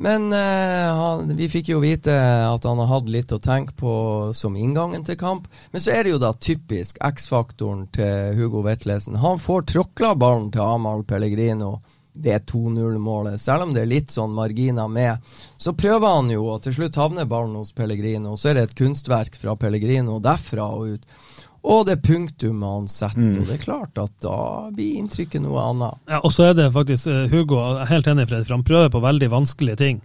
Men 0.02 0.34
eh, 0.34 0.94
han, 0.98 1.36
vi 1.38 1.46
fikk 1.50 1.68
jo 1.70 1.80
vite 1.84 2.16
at 2.48 2.64
han 2.66 2.80
har 2.82 2.90
hatt 2.90 3.10
litt 3.14 3.32
å 3.36 3.38
tenke 3.38 3.76
på 3.78 3.94
som 4.34 4.56
inngangen 4.58 5.06
til 5.06 5.20
kamp. 5.20 5.46
Men 5.70 5.84
så 5.84 5.94
er 5.94 6.04
det 6.04 6.16
jo 6.16 6.22
da 6.24 6.32
typisk 6.34 6.98
X-faktoren 7.06 7.84
til 7.94 8.34
Hugo 8.40 8.64
Vetlesen. 8.66 9.20
Han 9.22 9.38
får 9.38 9.68
tråkla 9.76 10.16
ballen 10.18 10.50
til 10.56 10.66
Amahl 10.66 11.06
Pellegrino 11.06 11.76
ved 12.14 12.50
2-0-målet, 12.50 13.38
selv 13.42 13.68
om 13.68 13.76
det 13.76 13.86
er 13.86 13.92
litt 13.92 14.12
sånn 14.12 14.34
marginer 14.36 14.90
med. 14.92 15.22
Så 15.62 15.76
prøver 15.78 16.18
han 16.18 16.34
jo, 16.34 16.48
og 16.56 16.66
til 16.66 16.76
slutt 16.80 16.98
havner 16.98 17.30
ballen 17.30 17.56
hos 17.62 17.72
Pellegrino. 17.78 18.34
Så 18.36 18.52
er 18.52 18.58
det 18.58 18.66
et 18.68 18.78
kunstverk 18.82 19.38
fra 19.38 19.54
Pellegrino 19.60 20.18
derfra 20.24 20.66
og 20.76 20.98
ut. 20.98 21.22
Og 21.62 21.84
det 21.86 22.00
punktumet 22.02 22.66
han 22.66 22.88
setter. 22.90 23.22
Mm. 23.22 23.42
Og 23.42 23.50
det 23.50 23.58
er 23.58 23.66
klart 23.66 24.00
at 24.02 24.14
da 24.24 24.38
blir 24.74 24.98
inntrykket 25.02 25.44
noe 25.44 25.62
annet. 25.62 26.00
Ja, 26.10 26.22
og 26.26 26.34
så 26.34 26.50
er 26.50 26.58
det 26.58 26.72
faktisk 26.74 27.10
eh, 27.12 27.28
Hugo 27.30 27.60
jeg 27.60 27.84
er 27.84 27.92
helt 27.92 28.10
enig, 28.10 28.26
Fredrik, 28.30 28.48
for 28.50 28.58
han 28.58 28.66
prøver 28.66 28.94
på 28.94 29.04
veldig 29.04 29.30
vanskelige 29.34 29.82
ting. 29.84 30.02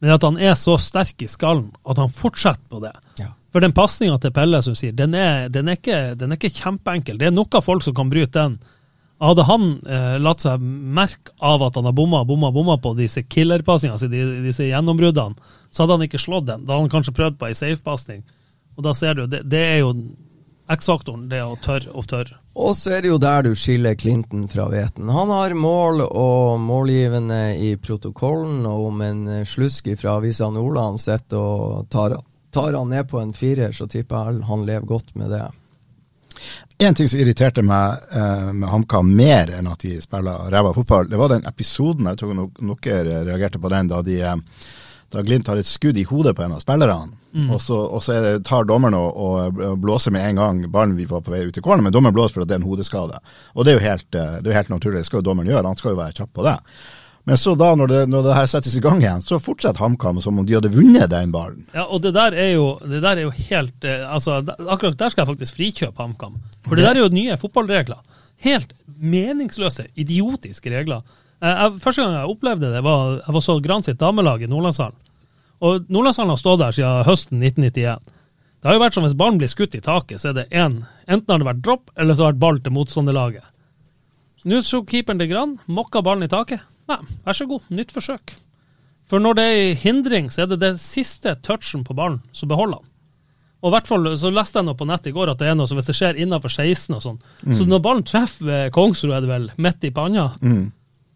Men 0.00 0.14
at 0.14 0.24
han 0.24 0.38
er 0.40 0.54
så 0.56 0.78
sterk 0.80 1.20
i 1.26 1.28
skallen 1.28 1.72
at 1.84 1.98
han 2.00 2.12
fortsetter 2.14 2.62
på 2.70 2.80
det. 2.84 2.94
Ja. 3.20 3.32
For 3.50 3.62
den 3.62 3.74
pasninga 3.74 4.20
til 4.22 4.32
Pelle 4.32 4.60
som 4.62 4.76
sier, 4.78 4.94
den 4.96 5.16
er, 5.18 5.48
den, 5.52 5.68
er 5.68 5.80
ikke, 5.80 6.14
den 6.16 6.30
er 6.30 6.38
ikke 6.38 6.54
kjempeenkel. 6.54 7.18
Det 7.18 7.28
er 7.28 7.34
noen 7.34 7.64
folk 7.66 7.82
som 7.84 7.96
kan 7.98 8.12
bryte 8.12 8.38
den. 8.38 8.60
Hadde 9.20 9.44
han 9.44 9.66
eh, 9.84 10.16
latt 10.22 10.46
seg 10.46 10.62
merke 10.62 11.34
av 11.44 11.60
at 11.66 11.76
han 11.76 11.90
har 11.90 11.96
bomma 11.96 12.22
bomma, 12.24 12.48
bomma 12.54 12.78
på 12.80 12.94
disse 12.96 13.26
killerpasningene, 13.28 13.98
altså 13.98 14.08
de, 14.08 14.22
disse 14.46 14.64
gjennombruddene, 14.64 15.36
så 15.68 15.82
hadde 15.82 15.98
han 15.98 16.06
ikke 16.06 16.22
slått 16.22 16.46
den. 16.48 16.64
Da 16.64 16.72
hadde 16.72 16.86
han 16.86 16.94
kanskje 16.94 17.16
prøvd 17.18 17.36
på 17.36 17.50
ei 17.50 17.58
safe-pasning. 17.58 18.22
Og 18.78 18.86
da 18.86 18.94
ser 18.96 19.18
du, 19.18 19.26
det, 19.28 19.42
det 19.50 19.60
er 19.74 19.78
jo 19.82 19.92
X-faktoren, 20.70 21.28
det 21.28 21.40
å 21.42 21.56
tørre 21.58 21.90
og 21.90 22.06
tørre. 22.10 22.36
Og 22.54 22.74
så 22.78 22.96
er 22.96 23.02
det 23.02 23.10
jo 23.10 23.20
der 23.22 23.44
du 23.46 23.54
skiller 23.58 23.96
Clinton 23.98 24.44
fra 24.50 24.68
Veten. 24.70 25.08
Han 25.10 25.30
har 25.34 25.54
mål 25.58 26.04
og 26.06 26.60
målgivende 26.62 27.56
i 27.58 27.72
protokollen, 27.80 28.62
og 28.70 28.90
om 28.90 29.02
en 29.06 29.22
slusk 29.46 29.90
fra 29.98 30.18
Avisa 30.18 30.50
Nordland 30.50 31.00
sitter 31.02 31.38
og 31.38 31.88
tar, 31.90 32.14
tar 32.54 32.76
han 32.78 32.92
ned 32.94 33.08
på 33.10 33.18
en 33.22 33.34
firer, 33.34 33.74
så 33.74 33.88
tipper 33.90 34.30
jeg 34.30 34.46
han 34.50 34.66
lever 34.68 34.86
godt 34.86 35.14
med 35.18 35.34
det. 35.34 35.46
En 36.80 36.94
ting 36.96 37.08
som 37.10 37.20
irriterte 37.20 37.62
meg 37.66 38.06
eh, 38.16 38.50
med 38.56 38.70
HamKam 38.70 39.10
mer 39.12 39.50
enn 39.58 39.68
at 39.68 39.82
de 39.84 39.98
spiller 40.00 40.46
ræva 40.52 40.72
fotball, 40.72 41.10
det 41.10 41.18
var 41.20 41.34
den 41.34 41.44
episoden, 41.50 42.08
jeg 42.08 42.20
tror 42.22 42.38
nok 42.38 42.86
dere 42.86 43.24
reagerte 43.26 43.60
på 43.60 43.72
den, 43.72 43.90
da, 43.90 44.00
de, 44.06 44.20
eh, 44.24 44.68
da 45.12 45.24
Glimt 45.26 45.50
har 45.50 45.60
et 45.60 45.68
skudd 45.68 45.98
i 46.00 46.06
hodet 46.08 46.32
på 46.38 46.46
en 46.46 46.56
av 46.56 46.62
spillerne. 46.64 47.19
Og 47.50 47.60
så, 47.62 47.76
og 47.78 48.02
så 48.02 48.16
det, 48.24 48.44
tar 48.44 48.64
dommeren 48.66 48.96
og, 48.98 49.16
og 49.16 49.76
blåser 49.82 50.10
med 50.10 50.24
en 50.28 50.40
gang 50.40 50.62
ballen 50.72 50.96
vi 50.98 51.04
var 51.06 51.22
på 51.22 51.30
vei 51.30 51.44
ut 51.46 51.56
i 51.56 51.62
corner, 51.62 51.84
men 51.86 51.92
dommeren 51.94 52.14
blåser 52.16 52.34
for 52.38 52.42
at 52.42 52.50
det 52.50 52.56
er 52.56 52.62
en 52.62 52.66
hodeskade. 52.70 53.20
Og 53.54 53.64
det 53.64 53.74
er 53.74 53.78
jo 53.78 53.84
helt, 53.86 54.08
eh, 54.14 54.40
det 54.42 54.50
er 54.50 54.58
helt 54.58 54.72
naturlig, 54.72 55.04
det 55.04 55.06
skal 55.10 55.22
jo 55.22 55.28
dommeren 55.30 55.50
gjøre, 55.52 55.66
han 55.66 55.78
skal 55.78 55.94
jo 55.94 56.00
være 56.00 56.16
kjapp 56.18 56.32
på 56.34 56.46
det. 56.48 56.56
Men 57.28 57.36
så 57.38 57.52
da, 57.54 57.74
når 57.76 57.90
det, 57.92 58.00
når 58.10 58.24
det 58.26 58.34
her 58.34 58.48
settes 58.50 58.74
i 58.74 58.82
gang 58.82 59.02
igjen, 59.04 59.22
så 59.22 59.38
fortsetter 59.38 59.78
HamKam 59.84 60.18
som 60.24 60.40
om 60.40 60.46
de 60.48 60.56
hadde 60.56 60.72
vunnet 60.72 61.10
den 61.12 61.30
ballen. 61.34 61.66
Ja, 61.76 61.84
og 61.84 62.00
det 62.02 62.14
der 62.16 62.34
er 62.34 62.54
jo, 62.56 62.64
det 62.82 63.02
der 63.04 63.20
er 63.20 63.26
jo 63.28 63.34
helt 63.36 63.84
eh, 63.86 64.06
altså, 64.08 64.40
Akkurat 64.66 64.98
der 64.98 65.12
skal 65.12 65.22
jeg 65.26 65.30
faktisk 65.34 65.58
frikjøpe 65.58 66.00
HamKam. 66.02 66.38
For 66.66 66.74
det 66.80 66.88
der 66.88 66.96
er 66.96 67.04
jo 67.04 67.12
nye 67.14 67.36
fotballregler. 67.38 68.00
Helt 68.40 68.72
meningsløse, 69.00 69.86
idiotiske 70.00 70.72
regler. 70.72 71.04
Eh, 71.42 71.52
Jeg, 71.52 71.76
første 71.84 72.02
gang 72.02 72.16
jeg 72.16 72.32
opplevde 72.34 72.72
det, 72.72 72.82
var 72.88 73.20
jeg 73.20 73.36
var 73.36 73.44
så 73.46 73.58
Gran 73.62 73.84
sitt 73.86 74.00
damelag 74.00 74.42
i 74.42 74.48
Nordlandshallen. 74.50 74.96
Og 75.60 75.86
Nordlandshallen 75.92 76.32
har 76.32 76.40
stått 76.40 76.60
der 76.62 76.76
siden 76.76 77.06
høsten 77.08 77.42
1991. 77.42 78.16
Det 78.60 78.68
har 78.68 78.76
jo 78.76 78.82
vært 78.82 78.96
som 78.96 79.06
hvis 79.06 79.16
ballen 79.16 79.40
blir 79.40 79.48
skutt 79.48 79.76
i 79.76 79.80
taket, 79.84 80.20
så 80.20 80.30
er 80.30 80.36
det 80.36 80.46
en, 80.52 80.82
enten 81.08 81.32
har 81.32 81.40
det 81.40 81.48
vært 81.48 81.64
dropp, 81.64 81.90
eller 81.96 82.16
så 82.16 82.26
har 82.26 82.34
det 82.34 82.40
vært 82.40 82.44
ball 82.44 82.60
til 82.64 82.74
motstanderlaget. 82.76 83.46
Nå 84.48 84.60
så 84.64 84.80
keeperen 84.88 85.20
til 85.20 85.30
Gran, 85.32 85.56
mokka 85.68 86.00
ballen 86.04 86.24
i 86.24 86.30
taket. 86.32 86.64
Nei, 86.88 86.98
vær 87.26 87.36
så 87.36 87.46
god, 87.48 87.68
nytt 87.72 87.92
forsøk. 87.92 88.34
For 89.10 89.22
når 89.22 89.36
det 89.36 89.44
er 89.44 89.58
ei 89.58 89.74
hindring, 89.80 90.28
så 90.32 90.44
er 90.44 90.52
det 90.52 90.60
det 90.62 90.74
siste 90.80 91.34
touchen 91.44 91.84
på 91.84 91.96
ballen 91.96 92.20
som 92.36 92.48
beholder 92.52 92.80
han. 92.80 92.86
Og 93.60 93.68
i 93.68 93.74
hvert 93.74 93.88
fall 93.90 94.06
så 94.16 94.30
leste 94.32 94.56
jeg 94.60 94.68
noe 94.70 94.78
på 94.78 94.86
nett 94.88 95.08
i 95.10 95.12
går 95.12 95.32
at 95.34 95.40
det 95.42 95.50
er 95.50 95.56
noe 95.58 95.68
som 95.68 95.76
hvis 95.76 95.90
det 95.90 95.96
skjer 95.98 96.20
innenfor 96.22 96.48
16 96.48 96.94
og 96.96 97.02
sånn. 97.04 97.18
Så 97.52 97.66
når 97.68 97.82
ballen 97.84 98.06
treffer 98.08 98.70
Kongsrud, 98.72 99.12
er 99.12 99.20
det 99.24 99.28
vel 99.28 99.50
midt 99.60 99.84
i 99.84 99.90
panna, 99.92 100.30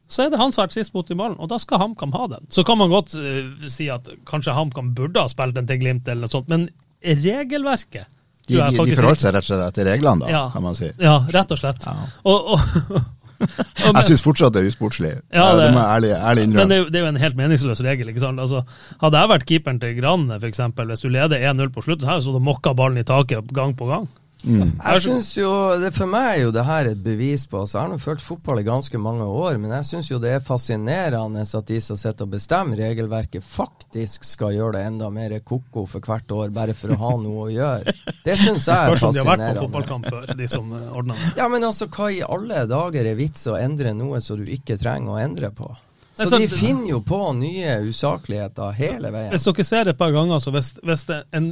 så 0.09 0.27
er 0.27 0.31
det 0.31 0.39
han 0.39 0.53
som 0.53 0.63
har 0.63 0.69
vært 0.69 0.77
sist 0.77 0.95
mot 0.95 1.09
i 1.11 1.17
ballen, 1.17 1.37
og 1.41 1.49
da 1.49 1.57
skal 1.59 1.81
HamKam 1.81 2.13
ha 2.13 2.27
den. 2.37 2.47
Så 2.53 2.65
kan 2.69 2.77
man 2.79 2.91
godt 2.93 3.15
uh, 3.17 3.67
si 3.71 3.87
at 3.91 4.09
kanskje 4.29 4.53
HamKam 4.55 4.93
burde 4.95 5.23
ha 5.25 5.31
spilt 5.33 5.57
den 5.57 5.67
til 5.71 5.81
Glimt 5.81 6.09
eller 6.09 6.27
noe 6.29 6.33
sånt, 6.35 6.49
men 6.53 6.69
regelverket 7.05 8.07
De, 8.47 8.59
de, 8.61 8.85
de 8.85 8.97
forholdt 8.97 9.23
seg 9.25 9.33
rett 9.33 9.45
og 9.45 9.49
slett 9.49 9.67
etter 9.71 9.87
reglene, 9.89 10.27
da, 10.27 10.31
Ja. 10.35 10.43
kan 10.53 10.63
man 10.67 10.75
si. 10.77 10.91
Ja, 11.01 11.19
rett 11.33 11.53
og 11.55 11.61
slett. 11.61 11.87
Ja. 11.89 11.95
Og, 12.29 12.51
og, 12.55 12.99
og, 13.87 13.95
Jeg 13.97 14.05
syns 14.11 14.25
fortsatt 14.25 14.53
det 14.53 14.61
er 14.65 14.69
usportslig. 14.69 15.13
Ja, 15.33 15.47
det, 15.57 15.63
det- 15.65 15.71
må 15.73 15.81
jeg 15.81 15.95
ærlig, 15.97 16.11
ærlig 16.19 16.45
Men 16.53 16.69
det 16.75 16.79
det 16.93 17.01
er 17.01 17.07
jo 17.07 17.13
en 17.15 17.23
helt 17.23 17.39
meningsløs 17.41 17.81
regel. 17.87 18.09
ikke 18.13 18.21
sant? 18.21 18.41
Altså, 18.45 18.61
hadde 19.01 19.23
jeg 19.23 19.33
vært 19.33 19.47
keeperen 19.49 19.81
til 19.81 19.97
Granne, 19.97 20.37
f.eks., 20.41 20.61
hvis 20.77 21.01
du 21.07 21.09
leder 21.09 21.41
1-0 21.55 21.73
på 21.73 21.87
slutten, 21.89 22.09
her, 22.09 22.21
så 22.21 22.31
hadde 22.31 22.43
du 22.45 22.49
mokka 22.51 22.75
ballen 22.77 23.01
i 23.01 23.07
taket 23.09 23.49
gang 23.57 23.73
på 23.81 23.89
gang. 23.89 24.09
Jeg 24.85 25.03
synes 25.05 25.29
jo, 25.39 25.51
det 25.81 25.91
For 25.97 26.11
meg 26.11 26.27
er 26.31 26.41
jo 26.43 26.51
det 26.55 26.65
her 26.67 26.91
et 26.91 27.01
bevis 27.05 27.47
på 27.49 27.63
altså 27.63 27.79
Jeg 27.79 27.87
har 27.87 27.93
nå 27.95 27.99
fulgt 28.03 28.25
fotball 28.25 28.61
i 28.61 28.67
ganske 28.67 28.99
mange 29.01 29.25
år, 29.25 29.57
men 29.63 29.73
jeg 29.79 29.89
syns 29.89 30.11
jo 30.11 30.19
det 30.23 30.35
er 30.37 30.45
fascinerende 30.45 31.45
at 31.45 31.69
de 31.71 31.79
som 31.85 31.97
sitter 32.01 32.27
og 32.27 32.33
bestemmer 32.35 32.81
regelverket, 32.81 33.45
faktisk 33.45 34.27
skal 34.29 34.55
gjøre 34.57 34.77
det 34.79 34.85
enda 34.91 35.09
mer 35.15 35.37
ko-ko 35.47 35.87
for 35.91 36.05
hvert 36.05 36.31
år, 36.35 36.53
bare 36.55 36.75
for 36.77 36.93
å 36.95 36.99
ha 37.01 37.13
noe 37.23 37.47
å 37.47 37.53
gjøre. 37.53 37.95
Det 38.25 38.37
syns 38.41 38.69
jeg 38.69 38.75
er 38.75 38.93
Spørs 38.93 39.07
om 39.09 39.15
de 39.17 39.23
har 39.23 39.31
vært 39.31 39.41
på 39.41 39.47
fascinerende. 39.47 39.65
fotballkamp 39.65 40.11
før, 40.11 40.35
de 40.39 40.49
som 40.51 40.73
eh, 40.77 40.91
ordner 40.99 41.21
det. 41.21 41.33
Ja, 41.41 41.49
men 41.53 41.65
altså, 41.65 41.89
hva 41.95 42.11
i 42.13 42.21
alle 42.27 42.65
dager 42.71 43.11
er 43.11 43.19
vits 43.19 43.47
å 43.51 43.57
endre 43.61 43.95
noe 43.97 44.21
som 44.25 44.41
du 44.43 44.51
ikke 44.53 44.77
trenger 44.81 45.15
å 45.17 45.21
endre 45.23 45.51
på? 45.57 45.71
Er 46.17 46.29
Så 46.31 46.39
de 46.39 46.49
finner 46.49 46.91
jo 46.91 47.01
på 47.03 47.19
nye 47.35 47.79
usakligheter 47.89 48.75
hele 48.79 49.11
veien. 49.11 49.33
Hvis 49.35 49.47
dere 49.49 49.65
ser 49.67 49.89
et 49.91 49.99
par 49.99 50.13
ganger, 50.15 50.39
så 50.39 50.53
hvis, 50.55 50.75
hvis 50.87 51.09
en, 51.11 51.49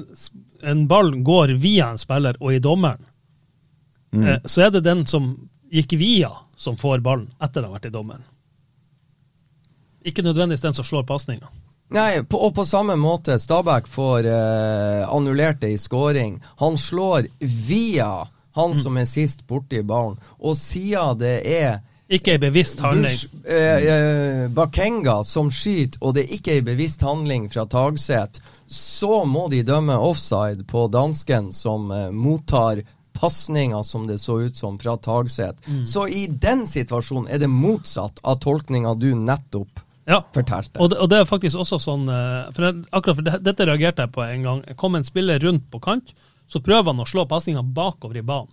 en 0.63 0.85
ball 0.91 1.17
går 1.27 1.57
via 1.63 1.91
en 1.91 1.99
spiller 1.99 2.39
og 2.39 2.55
i 2.55 2.61
dommeren, 2.63 3.03
eh, 4.15 4.39
så 4.45 4.69
er 4.69 4.77
det 4.77 4.85
den 4.87 5.03
som 5.11 5.33
gikk 5.73 5.97
via, 5.99 6.31
som 6.57 6.77
får 6.79 7.03
ballen 7.03 7.33
etter 7.43 7.65
å 7.65 7.73
ha 7.73 7.79
vært 7.79 7.91
i 7.91 7.95
dommeren. 7.95 8.23
Ikke 10.07 10.23
nødvendigvis 10.23 10.63
den 10.63 10.79
som 10.79 10.87
slår 10.87 11.07
pasninga. 11.11 11.51
Nei, 11.93 12.23
på, 12.25 12.39
og 12.39 12.55
på 12.57 12.65
samme 12.65 12.95
måte, 12.97 13.37
Stabæk 13.39 13.89
får 13.91 14.27
eh, 14.31 15.03
annullert 15.11 15.61
det 15.61 15.75
i 15.75 15.81
scoring. 15.81 16.39
Han 16.63 16.79
slår 16.79 17.29
via 17.41 18.29
han 18.57 18.77
som 18.77 18.97
er 19.01 19.09
sist 19.09 19.47
borti 19.49 19.83
ballen, 19.83 20.19
og 20.39 20.57
siden 20.61 21.19
det 21.21 21.39
er 21.49 21.81
Ikke 22.09 22.33
ei 22.35 22.39
bevisst 22.39 22.81
handling. 22.81 23.05
Bush, 23.15 23.27
eh, 23.49 23.85
eh, 23.93 24.49
Bakenga 24.53 25.23
som 25.25 25.51
skyter, 25.51 25.99
og 26.03 26.15
det 26.15 26.25
er 26.27 26.35
ikke 26.37 26.53
ei 26.59 26.63
bevisst 26.67 27.01
handling 27.03 27.47
fra 27.53 27.65
Tagset, 27.67 28.41
så 28.69 29.25
må 29.25 29.47
de 29.51 29.63
dømme 29.63 29.95
offside 29.97 30.67
på 30.69 30.89
dansken 30.93 31.53
som 31.53 31.91
eh, 31.93 32.11
mottar 32.11 32.83
pasninga 33.17 33.85
som 33.85 34.07
det 34.07 34.19
så 34.21 34.41
ut 34.43 34.57
som 34.57 34.79
fra 34.79 34.97
Tagset. 34.97 35.57
Mm. 35.69 35.87
Så 35.87 36.09
i 36.09 36.27
den 36.27 36.67
situasjonen 36.67 37.31
er 37.31 37.39
det 37.39 37.49
motsatt 37.49 38.19
av 38.25 38.41
tolkninga 38.43 38.95
du 38.99 39.15
nettopp 39.15 39.81
Ja. 40.11 40.25
fortalte. 40.35 40.81
Og 40.81 40.91
det, 40.91 40.99
og 40.99 41.09
det 41.09 41.19
er 41.23 41.25
faktisk 41.31 41.57
også 41.63 41.79
sånn 41.81 42.09
eh, 42.11 42.51
for 42.53 42.67
det, 42.67 42.85
Akkurat 42.91 43.17
for 43.17 43.23
det, 43.29 43.39
dette 43.47 43.67
reagerte 43.69 44.03
jeg 44.03 44.13
på 44.13 44.25
en 44.27 44.43
gang. 44.43 44.63
Kom 44.77 44.97
en 44.99 45.05
spiller 45.07 45.39
rundt 45.39 45.71
på 45.71 45.81
kant, 45.81 46.13
så 46.51 46.61
prøver 46.61 46.91
han 46.91 47.01
å 47.01 47.07
slå 47.09 47.25
pasninga 47.31 47.63
bakover 47.63 48.19
i 48.19 48.23
banen. 48.27 48.51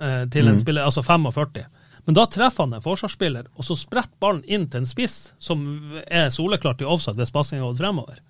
eh, 0.00 0.26
til 0.30 0.46
en 0.46 0.60
spiller, 0.60 0.84
altså 0.84 1.02
45. 1.02 1.64
Men 2.08 2.16
da 2.16 2.24
treffer 2.32 2.64
han 2.64 2.72
en 2.72 2.80
forsvarsspiller, 2.84 3.50
og 3.60 3.66
så 3.68 3.74
spretter 3.76 4.16
ballen 4.22 4.40
inn 4.48 4.64
til 4.72 4.80
en 4.80 4.88
spiss 4.88 5.16
som 5.44 5.60
er 6.08 6.30
soleklart 6.32 6.80
i 6.80 6.86
offside 6.88 7.20
hvis 7.20 7.34
pasninga 7.34 7.66
har 7.66 7.74
gått 7.74 7.82
fremover. 7.82 8.22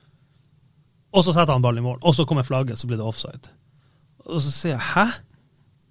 Og 1.15 1.23
så 1.23 1.31
setter 1.37 1.55
han 1.55 1.63
ballen 1.63 1.85
i 1.85 1.87
mål, 1.87 2.01
og 2.03 2.17
så 2.17 2.27
kommer 2.27 2.43
flagget, 2.47 2.81
så 2.81 2.89
blir 2.91 2.99
det 2.99 3.07
offside. 3.07 3.53
Og 4.27 4.43
så 4.43 4.51
sier 4.51 4.75
jeg 4.75 4.83
hæ? 4.97 5.05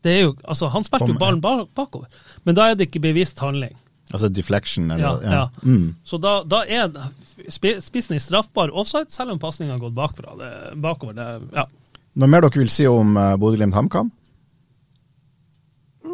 Det 0.04 0.12
er 0.14 0.20
jo, 0.28 0.34
altså 0.46 0.68
Han 0.76 0.84
spilte 0.86 1.08
jo 1.10 1.16
ballen 1.20 1.40
ba- 1.42 1.64
bakover, 1.80 2.12
men 2.46 2.56
da 2.60 2.68
er 2.70 2.76
det 2.78 2.90
ikke 2.90 3.02
bevisst 3.08 3.40
handling. 3.40 3.74
Altså 4.12 4.28
deflection, 4.32 4.92
eller 4.92 5.24
Ja, 5.24 5.32
ja. 5.38 5.48
Mm. 5.64 5.96
Så 6.08 6.20
da, 6.22 6.42
da 6.44 6.62
er 6.68 6.92
spissen 7.52 8.16
i 8.16 8.20
straffbar 8.24 8.70
offside, 8.72 9.10
selv 9.16 9.32
om 9.34 9.40
pasninga 9.40 9.74
har 9.78 9.82
gått 9.82 9.96
bakfra. 9.98 10.36
Det, 10.40 10.52
bakover, 10.84 11.16
det, 11.18 11.26
ja. 11.56 11.66
Noe 12.20 12.28
mer 12.32 12.44
dere 12.46 12.60
vil 12.62 12.72
si 12.72 12.84
om 12.88 13.16
uh, 13.16 13.34
Bodø-Glimt 13.40 13.76
HamKam? 13.80 14.12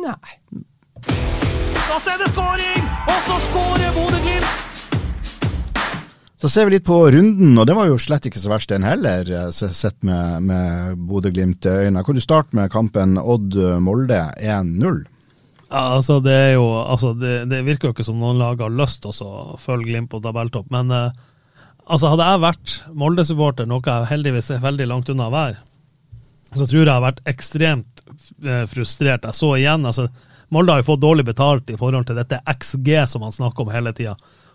Nei. 0.03 0.37
Da 1.93 1.99
så 2.01 2.09
er 2.09 2.23
det 2.23 2.27
skåring! 2.31 2.85
Og 3.05 3.17
så 3.21 3.35
skårer 3.45 3.91
Bodø-Glimt! 3.93 4.53
Så 6.41 6.49
ser 6.49 6.65
vi 6.65 6.73
litt 6.73 6.87
på 6.87 6.95
runden, 7.13 7.51
og 7.53 7.67
det 7.69 7.75
var 7.77 7.85
jo 7.85 7.99
slett 8.01 8.25
ikke 8.25 8.41
så 8.41 8.49
verst 8.49 8.71
den 8.73 8.81
heller, 8.81 9.29
eh, 9.29 9.51
sett 9.53 9.99
med, 10.01 10.41
med 10.41 11.03
Bodø-Glimt 11.05 11.67
i 11.69 11.75
øynene. 11.83 12.01
Kan 12.07 12.17
du 12.17 12.23
starte 12.25 12.57
med 12.57 12.73
kampen 12.73 13.13
Odd-Molde 13.21 14.23
1-0? 14.41 14.99
Ja, 15.67 15.83
altså 15.83 16.17
det 16.25 16.33
er 16.33 16.51
jo 16.55 16.65
altså 16.81 17.13
det, 17.13 17.35
det 17.53 17.61
virker 17.69 17.91
jo 17.91 17.93
ikke 17.93 18.07
som 18.09 18.17
noen 18.25 18.41
lag 18.41 18.65
har 18.65 18.73
lyst 18.73 19.05
til 19.05 19.13
å 19.29 19.61
følge 19.61 19.91
Glimt 19.91 20.09
på 20.09 20.23
tabelltopp, 20.25 20.73
men 20.73 20.89
eh, 20.97 21.23
altså 21.85 22.15
hadde 22.15 22.33
jeg 22.33 22.45
vært 22.49 22.77
Molde-supporter, 23.05 23.69
noe 23.69 23.85
jeg 23.85 24.13
heldigvis 24.15 24.49
er 24.57 24.65
veldig 24.65 24.89
langt 24.95 25.13
unna 25.13 25.29
å 25.29 25.37
være, 25.37 25.61
så 26.57 26.65
tror 26.65 26.81
jeg 26.81 26.87
jeg 26.87 26.97
har 26.97 27.09
vært 27.11 27.25
ekstremt 27.37 28.07
eh, 28.09 28.65
frustrert. 28.73 29.29
Jeg 29.29 29.43
så 29.45 29.55
igjen, 29.61 29.91
altså 29.93 30.09
Molde 30.53 30.75
har 30.75 30.83
jo 30.83 30.91
fått 30.91 31.03
dårlig 31.03 31.25
betalt 31.27 31.71
i 31.73 31.77
forhold 31.79 32.07
til 32.07 32.19
dette 32.19 32.39
XG 32.53 32.89
som 33.09 33.23
man 33.25 33.33
snakker 33.35 33.65
om 33.65 33.73
hele 33.73 33.93
tida. 33.95 34.13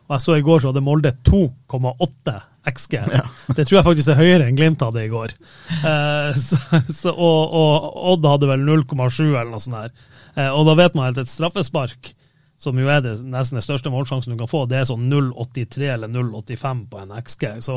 Og 0.09 0.14
jeg 0.16 0.24
så 0.24 0.36
i 0.38 0.44
går 0.44 0.62
så 0.62 0.70
hadde 0.70 0.84
Molde 0.84 1.12
2,8 1.26 2.36
XG. 2.68 2.94
Det 3.57 3.64
tror 3.64 3.78
jeg 3.78 3.86
faktisk 3.88 4.12
er 4.12 4.20
høyere 4.20 4.46
enn 4.46 4.59
Glimt 4.59 4.84
hadde 4.84 5.05
i 5.05 5.11
går. 5.12 5.34
Eh, 5.78 6.38
så, 6.46 6.61
så, 6.88 7.12
og, 7.12 7.57
og 7.59 7.90
Odd 8.14 8.30
hadde 8.30 8.53
vel 8.53 8.64
0,7 8.68 9.26
eller 9.26 9.51
noe 9.53 9.62
sånt 9.62 9.80
her. 9.80 9.92
Eh, 10.36 10.49
og 10.49 10.64
da 10.68 10.76
vet 10.78 10.96
man 10.96 11.11
helt 11.11 11.20
et 11.24 11.32
straffespark 11.32 12.14
som 12.59 12.78
jo 12.78 12.88
er 12.90 13.02
det, 13.04 13.14
nesten 13.22 13.61
den 13.61 13.64
største 13.64 13.92
målsjansen 13.94 14.34
du 14.34 14.38
kan 14.40 14.50
få, 14.50 14.64
det 14.66 14.80
er 14.80 14.88
sånn 14.88 15.06
0,83 15.11 15.92
eller 15.94 16.11
0,85 16.11 16.80
på 16.90 17.02
en 17.02 17.12
XG. 17.22 17.44
Så, 17.62 17.76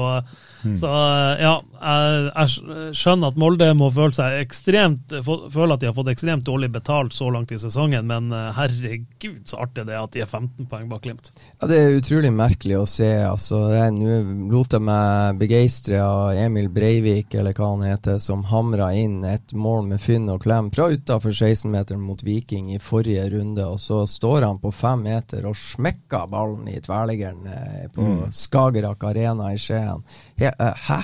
så 0.82 0.94
ja, 1.38 1.54
jeg, 1.62 2.32
jeg 2.32 2.96
skjønner 2.98 3.30
at 3.30 3.38
Molde 3.42 3.70
må 3.78 3.92
føle 3.94 4.18
seg 4.18 4.40
ekstremt 4.42 5.14
føle 5.26 5.76
at 5.76 5.84
de 5.84 5.90
har 5.90 5.96
fått 5.96 6.12
ekstremt 6.12 6.46
dårlig 6.48 6.72
betalt 6.74 7.14
så 7.14 7.30
langt 7.34 7.52
i 7.54 7.60
sesongen, 7.62 8.08
men 8.10 8.32
eh, 8.36 8.50
herregud 8.58 9.46
så 9.50 9.62
artig 9.66 9.86
det 9.88 9.96
er 9.96 10.02
at 10.04 10.16
de 10.16 10.24
er 10.24 10.30
15 10.30 10.70
poeng 10.72 10.90
bak 10.90 11.02
Glimt. 11.02 11.32
Ja, 11.60 11.66
Det 11.68 11.78
er 11.80 11.96
utrolig 11.98 12.30
merkelig 12.34 12.78
å 12.78 12.86
se. 12.86 13.10
altså. 13.26 13.64
Nå 13.96 14.20
lot 14.52 14.76
jeg 14.76 14.86
meg 14.86 15.40
begeistre 15.42 16.02
av 16.04 16.38
Emil 16.38 16.70
Breivik, 16.70 17.34
eller 17.34 17.56
hva 17.58 17.72
han 17.72 17.86
heter, 17.88 18.20
som 18.22 18.44
hamra 18.50 18.92
inn 18.94 19.24
et 19.26 19.54
mål 19.54 19.88
med 19.90 20.02
fynn 20.04 20.30
og 20.30 20.44
klem 20.46 20.70
fra 20.74 20.92
utafor 20.94 21.34
16-meteren 21.34 22.02
mot 22.02 22.22
Viking 22.22 22.70
i 22.76 22.82
forrige 22.82 23.26
runde, 23.34 23.66
og 23.66 23.82
så 23.82 24.04
står 24.10 24.46
han 24.46 24.62
på 24.62 24.71
fem 24.76 25.04
meter 25.06 25.48
og 25.50 25.58
smekka 25.58 26.26
ballen 26.32 26.68
i 26.72 26.80
tverrliggeren 26.84 27.48
eh, 27.48 27.88
på 27.94 28.06
mm. 28.06 28.22
Skagerrak 28.36 29.04
Arena 29.12 29.52
i 29.54 29.60
Skien. 29.62 30.04
Eh, 30.38 30.86
hæ? 30.88 31.02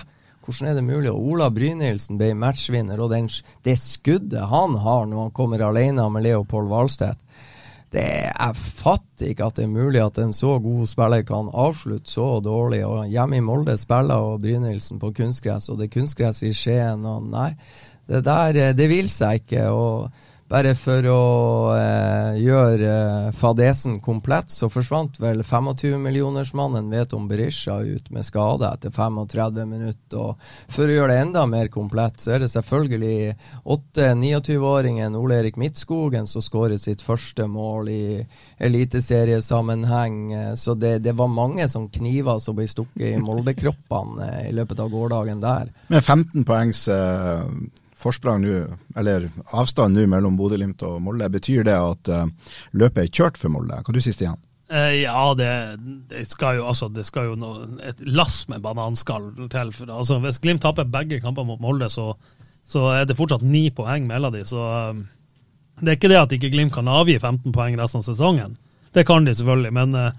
Hvordan 0.48 0.70
er 0.70 0.78
det 0.78 0.84
mulig? 0.88 1.12
Og 1.12 1.34
Ola 1.34 1.50
Brynildsen 1.52 2.20
ble 2.20 2.32
matchvinner, 2.40 3.02
og 3.04 3.12
den, 3.12 3.28
det 3.68 3.76
skuddet 3.82 4.48
han 4.48 4.78
har 4.80 5.08
når 5.08 5.26
han 5.26 5.34
kommer 5.36 5.64
alene 5.68 6.06
med 6.14 6.24
Leopold 6.24 6.70
Valstedt 6.72 7.20
det, 7.92 8.04
Jeg 8.04 8.56
fatter 8.56 9.32
ikke 9.32 9.48
at 9.48 9.60
det 9.60 9.66
er 9.66 9.72
mulig 9.72 10.02
at 10.04 10.20
en 10.20 10.34
så 10.36 10.58
god 10.64 10.88
spiller 10.90 11.24
kan 11.28 11.52
avslutte 11.54 12.12
så 12.12 12.40
dårlig. 12.44 12.86
og 12.86 13.08
Hjemme 13.08 13.40
i 13.40 13.44
Molde 13.44 13.78
spiller 13.80 14.24
og 14.32 14.42
Brynildsen 14.44 15.00
på 15.00 15.14
kunstgress, 15.16 15.70
og 15.70 15.80
det 15.80 15.88
er 15.88 16.00
kunstgress 16.00 16.44
i 16.44 16.54
Skien. 16.54 17.06
og 17.06 17.28
Nei, 17.32 17.54
det 18.08 18.24
der 18.26 18.56
eh, 18.56 18.74
det 18.76 18.90
vil 18.92 19.10
seg 19.12 19.44
ikke. 19.44 19.70
og 19.70 20.12
bare 20.48 20.72
for 20.80 21.04
å 21.12 21.22
eh, 21.76 22.38
gjøre 22.40 22.88
eh, 22.88 23.32
fadesen 23.36 23.98
komplett, 24.04 24.52
så 24.54 24.70
forsvant 24.72 25.20
vel 25.20 25.42
25-millionersmannen 25.44 26.88
Veton 26.92 27.26
Berisha 27.28 27.82
ut 27.84 28.08
med 28.16 28.24
skade 28.26 28.70
etter 28.70 28.94
35 28.96 29.68
minutter. 29.68 30.22
Og 30.22 30.72
for 30.72 30.88
å 30.88 30.94
gjøre 30.96 31.12
det 31.12 31.26
enda 31.26 31.44
mer 31.52 31.68
komplett, 31.74 32.22
så 32.24 32.36
er 32.36 32.46
det 32.46 32.52
selvfølgelig 32.54 33.36
8-29-åringen 33.68 35.18
Ole 35.20 35.42
Erik 35.42 35.60
Midtskogen 35.60 36.30
som 36.32 36.44
skårer 36.46 36.80
sitt 36.80 37.04
første 37.04 37.50
mål 37.52 37.92
i 37.92 38.04
eliteseriesammenheng. 38.64 40.56
Så 40.56 40.78
det, 40.80 41.02
det, 41.04 41.16
var 41.20 41.28
mange 41.34 41.68
som 41.68 41.90
kniver 41.92 42.40
som 42.44 42.56
ble 42.56 42.70
stukket 42.72 43.18
i 43.18 43.20
Molde-kroppene 43.20 44.32
eh, 44.32 44.48
i 44.54 44.56
løpet 44.56 44.80
av 44.80 44.96
gårsdagen 44.96 45.44
der. 45.44 45.76
Med 45.92 46.00
15 46.06 46.48
poengs 46.48 46.88
uh 46.88 47.44
forsprang 47.98 48.44
nå, 48.44 48.64
eller 49.00 49.30
avstand 49.58 49.98
nå 49.98 50.06
mellom 50.10 50.38
Bodø-Glimt 50.40 50.84
og 50.86 51.00
Molde, 51.06 51.30
betyr 51.34 51.66
det 51.68 51.78
at 51.78 52.12
uh, 52.14 52.28
løpet 52.78 53.04
er 53.04 53.14
kjørt 53.14 53.40
for 53.42 53.54
Molde? 53.54 53.82
Hva 53.82 53.96
du 53.96 54.02
sier 54.04 54.16
Stian? 54.16 54.38
Eh, 54.70 55.02
ja, 55.02 55.34
det, 55.34 55.78
det, 56.10 56.26
skal 56.28 56.58
jo, 56.60 56.66
altså, 56.68 56.90
det 56.92 57.06
skal 57.08 57.30
jo 57.30 57.36
noe, 57.40 57.68
et 57.88 58.02
lass 58.04 58.42
med 58.52 58.64
bananskall 58.66 59.30
til. 59.48 59.72
For, 59.76 59.92
altså, 59.96 60.20
hvis 60.24 60.42
Glimt 60.44 60.66
taper 60.66 60.90
begge 60.92 61.22
kamper 61.24 61.48
mot 61.48 61.62
Molde, 61.64 61.88
så, 61.92 62.12
så 62.68 62.90
er 62.98 63.08
det 63.08 63.16
fortsatt 63.18 63.46
ni 63.48 63.70
poeng 63.76 64.10
mellom 64.10 64.36
de, 64.36 64.44
så 64.48 64.66
um, 64.92 65.06
Det 65.80 65.94
er 65.94 66.00
ikke 66.00 66.12
det 66.12 66.20
at 66.20 66.36
ikke 66.36 66.52
Glimt 66.52 66.76
kan 66.76 66.90
avgi 66.92 67.16
15 67.20 67.56
poeng 67.56 67.80
resten 67.80 68.04
av 68.04 68.10
sesongen. 68.10 68.58
Det 68.92 69.06
kan 69.08 69.28
de 69.28 69.36
selvfølgelig, 69.38 69.74
men 69.78 69.96
uh, 69.96 70.12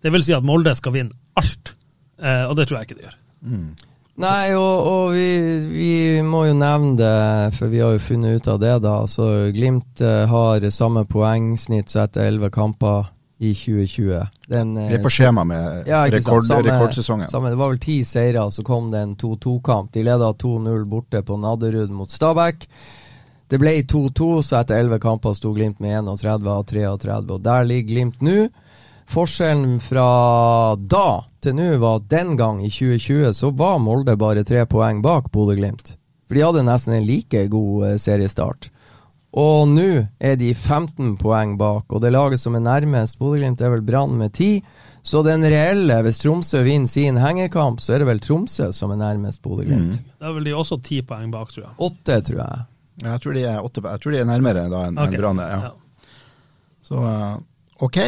det 0.00 0.14
vil 0.14 0.24
si 0.24 0.32
at 0.36 0.48
Molde 0.48 0.72
skal 0.78 0.96
vinne 0.96 1.16
alt. 1.36 1.74
Uh, 2.16 2.48
og 2.48 2.56
det 2.56 2.68
tror 2.70 2.80
jeg 2.80 2.88
ikke 2.88 3.00
de 3.02 3.08
gjør. 3.08 3.20
Mm. 3.44 3.68
Nei, 4.20 4.52
og, 4.52 4.88
og 4.90 5.14
vi, 5.14 5.28
vi, 5.70 5.92
må 6.26 6.44
jo 6.50 6.56
nevne 6.58 6.92
det, 6.98 7.54
for 7.56 7.72
vi 7.72 7.80
har 7.80 7.94
jo 7.94 8.02
funnet 8.04 8.40
ut 8.40 8.50
av 8.52 8.58
det, 8.60 8.74
da. 8.84 8.96
Så 9.08 9.28
Glimt 9.56 10.02
uh, 10.04 10.26
har 10.28 10.66
samme 10.74 11.06
poengsnitt 11.08 11.88
så 11.88 12.04
etter 12.04 12.28
elleve 12.28 12.50
kamper 12.52 13.08
i 13.40 13.54
2020. 13.56 14.26
Den, 14.52 14.74
vi 14.76 14.98
er 14.98 15.00
på 15.00 15.12
skjema 15.14 15.46
med 15.48 15.88
ja, 15.88 16.02
rekord, 16.12 16.44
samme, 16.44 16.66
rekordsesongen. 16.68 17.30
Samme, 17.32 17.54
det 17.54 17.60
var 17.62 17.72
vel 17.72 17.80
ti 17.80 18.02
seire, 18.04 18.44
så 18.52 18.64
kom 18.66 18.90
det 18.92 19.00
en 19.00 19.14
2-2-kamp. 19.16 19.88
De 19.94 20.04
leda 20.04 20.34
2-0 20.42 20.84
borte 20.90 21.22
på 21.24 21.38
Nadderud 21.40 21.94
mot 21.94 22.12
Stabæk. 22.12 22.68
Det 23.50 23.58
ble 23.58 23.72
2-2, 23.88 24.28
så 24.44 24.60
etter 24.60 24.82
elleve 24.82 25.00
kamper 25.02 25.32
sto 25.34 25.54
Glimt 25.56 25.80
med 25.80 25.96
31 26.04 26.52
av 26.52 26.68
33, 26.68 27.16
og 27.24 27.40
der 27.48 27.64
ligger 27.72 27.94
Glimt 27.94 28.20
nå. 28.20 28.36
Forskjellen 29.10 29.80
fra 29.82 30.06
da 30.76 31.08
til 31.44 31.56
nå 31.56 31.70
var 31.82 32.00
at 32.00 32.10
den 32.12 32.36
gang, 32.38 32.60
i 32.64 32.70
2020, 32.70 33.32
så 33.36 33.50
var 33.56 33.80
Molde 33.82 34.16
bare 34.20 34.44
tre 34.46 34.66
poeng 34.68 35.00
bak 35.04 35.30
Bodø-Glimt. 35.34 35.94
For 36.28 36.38
de 36.38 36.44
hadde 36.44 36.66
nesten 36.66 36.94
en 36.94 37.08
like 37.08 37.46
god 37.50 37.88
eh, 37.88 37.96
seriestart. 37.98 38.70
Og 39.40 39.68
nå 39.70 39.88
er 40.18 40.38
de 40.38 40.50
15 40.54 41.14
poeng 41.20 41.56
bak, 41.58 41.86
og 41.90 42.02
det 42.02 42.10
laget 42.14 42.42
som 42.42 42.56
er 42.58 42.64
nærmest 42.64 43.18
Bodø-Glimt, 43.20 43.62
er 43.62 43.72
vel 43.74 43.84
Brann 43.86 44.16
med 44.18 44.34
10. 44.34 44.62
Så 45.06 45.22
den 45.26 45.46
reelle, 45.46 46.00
hvis 46.04 46.18
Tromsø 46.20 46.64
vinner 46.66 46.90
sin 46.90 47.20
hengekamp, 47.22 47.80
så 47.80 47.94
er 47.94 48.02
det 48.02 48.10
vel 48.10 48.22
Tromsø 48.22 48.70
som 48.76 48.92
er 48.94 49.00
nærmest 49.00 49.42
Bodø-Glimt. 49.42 50.00
Mm. 50.00 50.16
Da 50.18 50.30
er 50.30 50.38
vel 50.38 50.50
de 50.50 50.56
også 50.58 50.80
ti 50.84 51.00
poeng 51.06 51.30
bak, 51.34 51.54
tror 51.54 51.68
jeg. 51.68 51.76
Åtte, 51.86 52.18
tror 52.26 52.42
jeg. 52.42 52.64
Jeg 53.00 53.22
tror 53.24 53.38
de 53.38 53.44
er, 53.48 53.62
åtte, 53.64 53.84
jeg 53.86 54.02
tror 54.02 54.12
de 54.12 54.18
er 54.20 54.28
nærmere 54.28 54.66
da 54.68 54.82
enn 54.88 54.98
okay. 54.98 55.14
en 55.16 55.22
Brann. 55.22 55.44
Ja. 55.46 55.60
ja. 55.70 56.10
Så 56.84 56.98
uh, 56.98 57.38
ok. 57.86 58.02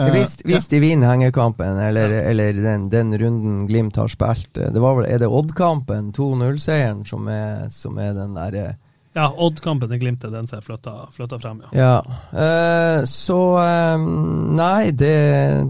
Uh, 0.00 0.08
hvis, 0.08 0.38
hvis 0.46 0.64
ja. 0.64 0.68
de 0.72 0.78
vinner 0.80 1.10
hengekampen, 1.10 1.76
eller, 1.76 2.14
ja. 2.16 2.20
eller 2.30 2.56
den, 2.56 2.86
den, 2.88 3.12
runden 3.20 3.66
Glimt 3.68 3.98
har 4.00 4.08
spilt 4.08 4.56
eh, 4.56 4.70
det 4.72 4.80
var 4.80 4.96
vel, 4.96 5.04
Er 5.04 5.20
det 5.20 5.28
Odd-kampen, 5.28 6.14
2-0-seieren, 6.16 7.02
som, 7.04 7.28
som, 7.68 8.00
er 8.00 8.14
den 8.16 8.32
derre 8.38 8.62
eh, 8.70 8.78
Ja, 9.18 9.26
Odd-kampen 9.28 9.92
til 9.92 10.00
Glimt 10.00 10.24
er 10.24 10.32
den 10.32 10.48
som 10.48 10.62
er 10.62 10.64
flytta, 10.64 10.94
flytta 11.12 11.36
frem, 11.42 11.60
ja. 11.66 11.76
ja. 11.76 12.16
Uh, 12.32 13.04
så 13.04 13.38
um, 13.60 14.08
Nei, 14.56 14.94
det, 14.96 15.12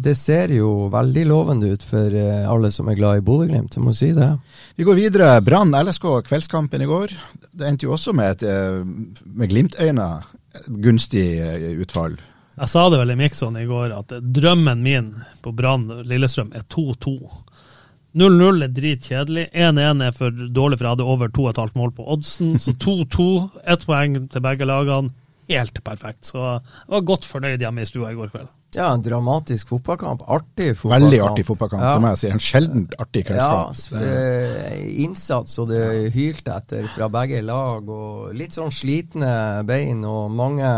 det, 0.06 0.14
ser 0.22 0.54
jo 0.54 0.86
veldig 0.94 1.26
lovende 1.26 1.74
ut 1.74 1.82
for 1.82 2.14
uh, 2.14 2.46
alle 2.46 2.70
som 2.70 2.94
er 2.94 3.02
glad 3.02 3.18
i 3.18 3.26
Bodø-Glimt, 3.26 3.74
jeg 3.74 3.82
må 3.82 3.90
si 3.90 4.14
det. 4.14 4.36
Vi 4.78 4.86
går 4.86 5.02
videre. 5.02 5.34
Brann 5.42 5.74
LSK, 5.74 6.12
kveldskampen 6.30 6.86
i 6.86 6.92
går. 6.94 7.18
Det 7.50 7.66
endte 7.66 7.90
jo 7.90 7.98
også 7.98 8.14
med 8.14 8.36
et 8.38 8.86
med 9.26 9.50
Glimt-øyne 9.50 10.12
gunstig 10.78 11.26
utfall. 11.82 12.14
Jeg 12.52 12.68
sa 12.68 12.82
det 12.92 12.98
vel 13.00 13.14
i 13.14 13.16
Mikson 13.16 13.56
i 13.56 13.64
går, 13.68 13.94
at 13.96 14.12
drømmen 14.20 14.82
min 14.84 15.08
på 15.44 15.54
Brann 15.56 15.88
Lillestrøm 16.04 16.52
er 16.56 16.66
2-2. 16.68 17.16
0-0 18.12 18.66
er 18.66 18.72
dritkjedelig. 18.76 19.46
1-1 19.56 20.04
er 20.04 20.16
for 20.16 20.30
dårlig, 20.52 20.78
for 20.78 20.86
jeg 20.86 20.96
hadde 20.98 21.10
over 21.14 21.32
2,5 21.32 21.78
mål 21.80 21.94
på 21.96 22.06
oddsen. 22.12 22.58
Så 22.60 22.76
2-2, 22.84 23.28
ett 23.64 23.86
poeng 23.88 24.18
til 24.28 24.44
begge 24.44 24.68
lagene. 24.68 25.14
Helt 25.50 25.80
perfekt. 25.84 26.26
Så 26.28 26.40
jeg 26.40 26.92
var 26.92 27.08
godt 27.08 27.28
fornøyd 27.28 27.64
hjemme 27.64 27.82
i 27.82 27.88
stua 27.88 28.12
i 28.12 28.18
går 28.18 28.34
kveld. 28.34 28.52
Ja, 28.72 28.86
en 28.94 29.02
dramatisk 29.04 29.68
fotballkamp. 29.68 30.22
Artig 30.32 30.70
fotballkamp. 30.78 31.10
Veldig 31.10 31.18
artig 31.26 31.44
fotballkamp, 31.44 31.82
ja. 31.84 31.96
må 32.00 32.12
jeg 32.14 32.20
si. 32.22 32.30
En 32.32 32.40
sjeldent 32.40 32.94
artig 33.02 33.26
kveldskamp. 33.28 33.82
Ja, 33.92 34.04
eh, 34.06 34.86
innsats 35.04 35.58
og 35.60 35.68
det 35.72 35.82
hylte 36.14 36.54
etter 36.56 36.88
fra 36.94 37.10
begge 37.12 37.42
lag, 37.44 37.88
og 37.88 38.32
litt 38.36 38.56
sånn 38.56 38.72
slitne 38.72 39.34
bein 39.68 40.00
og 40.08 40.32
mange 40.32 40.70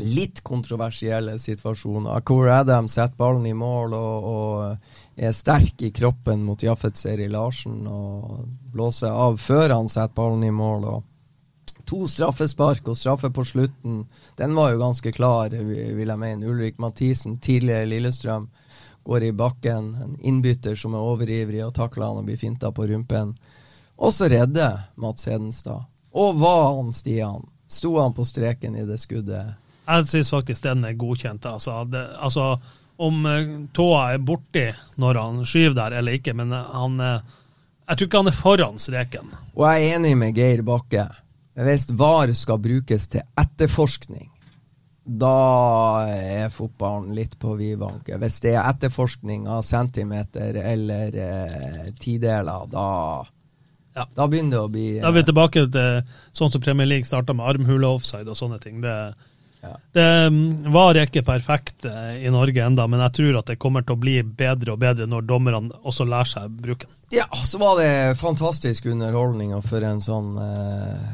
litt 0.00 0.42
kontroversielle 0.46 1.38
situasjoner. 1.38 2.20
Core 2.26 2.54
Adam 2.60 2.88
setter 2.88 3.16
ballen 3.16 3.46
i 3.46 3.54
mål 3.56 3.94
og, 3.96 4.28
og 4.30 5.20
er 5.20 5.34
sterk 5.36 5.82
i 5.86 5.92
kroppen 5.94 6.44
mot 6.44 6.62
Jaffet 6.62 6.98
Seri 6.98 7.28
Larsen 7.32 7.86
og 7.88 8.46
blåser 8.72 9.12
av 9.12 9.38
før 9.40 9.76
han 9.78 9.90
setter 9.92 10.16
ballen 10.18 10.44
i 10.44 10.54
mål. 10.54 10.84
og 10.84 11.86
To 11.86 12.06
straffespark 12.10 12.88
og 12.90 12.98
straffe 12.98 13.30
på 13.30 13.44
slutten. 13.46 14.00
Den 14.38 14.54
var 14.58 14.72
jo 14.72 14.80
ganske 14.82 15.12
klar, 15.14 15.54
vil 15.54 16.08
jeg 16.08 16.18
mene. 16.18 16.46
Ulrik 16.46 16.80
Mathisen, 16.82 17.38
tidligere 17.38 17.86
Lillestrøm, 17.86 18.48
går 19.06 19.28
i 19.28 19.32
bakken. 19.32 19.92
En 20.02 20.16
innbytter 20.18 20.74
som 20.74 20.96
er 20.98 21.10
overivrig 21.12 21.62
og 21.62 21.76
takler 21.78 22.08
han 22.08 22.22
og 22.22 22.26
blir 22.26 22.40
finta 22.40 22.72
på 22.74 22.88
rumpen. 22.90 23.36
Og 23.96 24.12
så 24.12 24.28
redder 24.28 24.90
Mats 24.98 25.28
Hedenstad. 25.30 25.86
Og 26.16 26.40
var 26.40 26.74
han 26.74 26.90
Stian? 26.96 27.46
Sto 27.70 27.98
han 28.00 28.14
på 28.14 28.24
streken 28.24 28.76
i 28.76 28.84
det 28.86 28.98
skuddet? 29.02 29.54
Jeg 29.86 30.08
syns 30.10 30.32
faktisk 30.34 30.66
den 30.66 30.84
er 30.84 30.98
godkjent. 30.98 31.46
Altså, 31.46 31.84
det, 31.90 32.02
altså 32.18 32.56
om 32.96 33.26
uh, 33.28 33.42
tåa 33.76 34.02
er 34.14 34.22
borti 34.24 34.66
når 35.00 35.20
han 35.20 35.42
skyver 35.46 35.76
der 35.76 35.98
eller 36.00 36.16
ikke, 36.18 36.34
men 36.36 36.54
uh, 36.54 36.64
han 36.72 37.00
uh, 37.00 37.42
Jeg 37.86 37.98
tror 37.98 38.08
ikke 38.08 38.22
han 38.22 38.30
er 38.32 38.40
foran 38.40 38.80
streken. 38.82 39.34
Og 39.54 39.68
jeg 39.68 39.84
er 39.84 39.98
enig 39.98 40.16
med 40.18 40.34
Geir 40.34 40.64
Bakke. 40.66 41.04
Hvis 41.54 41.86
VAR 41.94 42.32
skal 42.34 42.58
brukes 42.60 43.06
til 43.08 43.22
etterforskning, 43.38 44.26
da 45.06 46.02
er 46.10 46.50
fotballen 46.50 47.14
litt 47.14 47.36
på 47.38 47.54
vidvanke. 47.56 48.18
Hvis 48.18 48.40
det 48.42 48.56
er 48.56 48.66
etterforskning 48.66 49.46
av 49.46 49.62
centimeter 49.64 50.58
eller 50.58 51.14
eh, 51.14 51.86
tideler, 51.94 52.66
da 52.72 52.88
ja. 53.96 54.04
Da 54.12 54.26
begynner 54.28 54.58
det 54.58 54.60
å 54.60 54.68
bli 54.68 54.88
Da 54.98 55.08
er 55.08 55.14
vi 55.16 55.22
tilbake 55.24 55.62
til 55.72 56.02
sånn 56.36 56.50
som 56.52 56.60
Premier 56.60 56.90
League 56.90 57.08
starta 57.08 57.32
med 57.32 57.46
armhule-offside 57.48 58.28
og 58.28 58.36
sånne 58.36 58.58
ting. 58.60 58.82
Det, 58.82 58.96
det 59.92 60.28
mm, 60.32 60.72
var 60.72 60.98
ikke 61.00 61.22
perfekt 61.26 61.86
eh, 61.88 62.24
i 62.26 62.30
Norge 62.30 62.64
enda, 62.64 62.86
men 62.86 63.00
jeg 63.06 63.16
tror 63.18 63.38
at 63.40 63.52
det 63.52 63.58
kommer 63.62 63.84
til 63.86 63.96
å 63.96 64.00
bli 64.00 64.18
bedre 64.22 64.74
og 64.74 64.82
bedre 64.82 65.08
når 65.10 65.26
dommerne 65.28 65.80
også 65.82 66.06
lærer 66.08 66.30
seg 66.30 66.58
bruken. 66.60 66.92
Ja, 67.14 67.26
så 67.46 67.58
var 67.62 67.78
det 67.80 68.18
fantastisk 68.20 68.88
underholdning, 68.90 69.54
og 69.56 69.64
for 69.66 69.84
en 69.86 70.02
sånn 70.02 70.34
eh, 70.42 71.06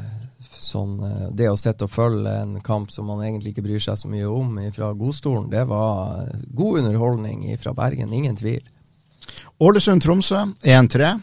sånn 0.63 0.93
eh, 1.05 1.25
Det 1.37 1.49
å 1.51 1.57
sitte 1.59 1.87
og 1.87 1.93
følge 1.93 2.33
en 2.43 2.57
kamp 2.65 2.91
som 2.91 3.09
man 3.11 3.23
egentlig 3.23 3.53
ikke 3.53 3.65
bryr 3.67 3.83
seg 3.83 3.99
så 3.99 4.11
mye 4.11 4.29
om 4.29 4.57
fra 4.75 4.91
godstolen, 4.97 5.49
det 5.53 5.65
var 5.69 6.31
god 6.55 6.83
underholdning 6.83 7.45
fra 7.61 7.75
Bergen, 7.77 8.13
ingen 8.13 8.37
tvil. 8.39 8.63
Ålesund-Tromsø 9.63 10.43
1-3. 10.65 11.13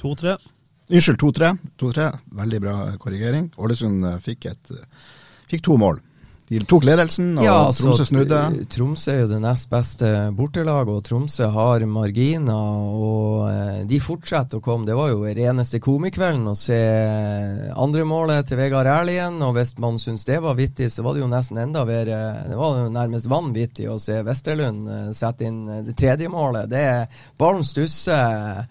2-3. 0.00 0.36
Unnskyld, 0.86 1.18
2-3. 1.20 1.52
2-3. 1.82 2.10
Veldig 2.40 2.60
bra 2.62 2.74
korrigering. 3.02 3.48
Ålesund 3.58 4.06
fikk, 4.22 4.46
et, 4.52 4.70
fikk 5.50 5.64
to 5.66 5.76
mål. 5.80 5.98
De 6.46 6.60
tok 6.62 6.84
ledelsen, 6.86 7.32
og 7.40 7.42
Ja, 7.44 7.54
Tromsø 7.74 8.04
så, 8.04 8.04
snudde. 8.06 8.36
eh, 8.54 8.66
Tromsø 8.70 9.10
er 9.10 9.20
jo 9.24 9.30
det 9.32 9.40
nest 9.42 9.66
beste 9.72 10.10
bortelaget, 10.36 10.92
og 10.94 11.02
Tromsø 11.02 11.48
har 11.50 11.82
marginer. 11.90 12.52
Og 12.94 13.48
eh, 13.50 13.80
de 13.90 13.98
fortsetter 13.98 14.60
å 14.60 14.62
komme. 14.62 14.86
Det 14.86 14.94
var 14.94 15.10
jo 15.10 15.24
reneste 15.26 15.80
komikvelden 15.82 16.46
å 16.46 16.54
se 16.54 16.78
andremålet 17.74 18.46
til 18.46 18.60
Vegard 18.60 18.86
Erlien. 18.86 19.40
Og 19.42 19.56
hvis 19.58 19.74
man 19.82 19.98
syns 20.02 20.24
det 20.28 20.38
var 20.44 20.54
vittig, 20.58 20.90
så 20.94 21.02
var 21.06 21.16
det 21.16 21.24
jo 21.24 21.30
nesten 21.32 21.58
enda 21.62 21.82
bedre. 21.88 22.20
Det 22.46 22.58
var 22.58 22.78
jo 22.84 22.90
nærmest 22.94 23.26
vanvittig 23.30 23.88
å 23.90 23.98
se 24.02 24.20
Vesterlund 24.26 24.86
eh, 24.88 25.08
sette 25.16 25.48
inn 25.50 25.64
eh, 25.68 25.82
det 25.86 25.96
tredje 25.98 26.30
målet. 26.32 26.70
Det 26.70 26.84
er 26.86 27.24
Ballen 27.38 27.66
stusser. 27.66 28.66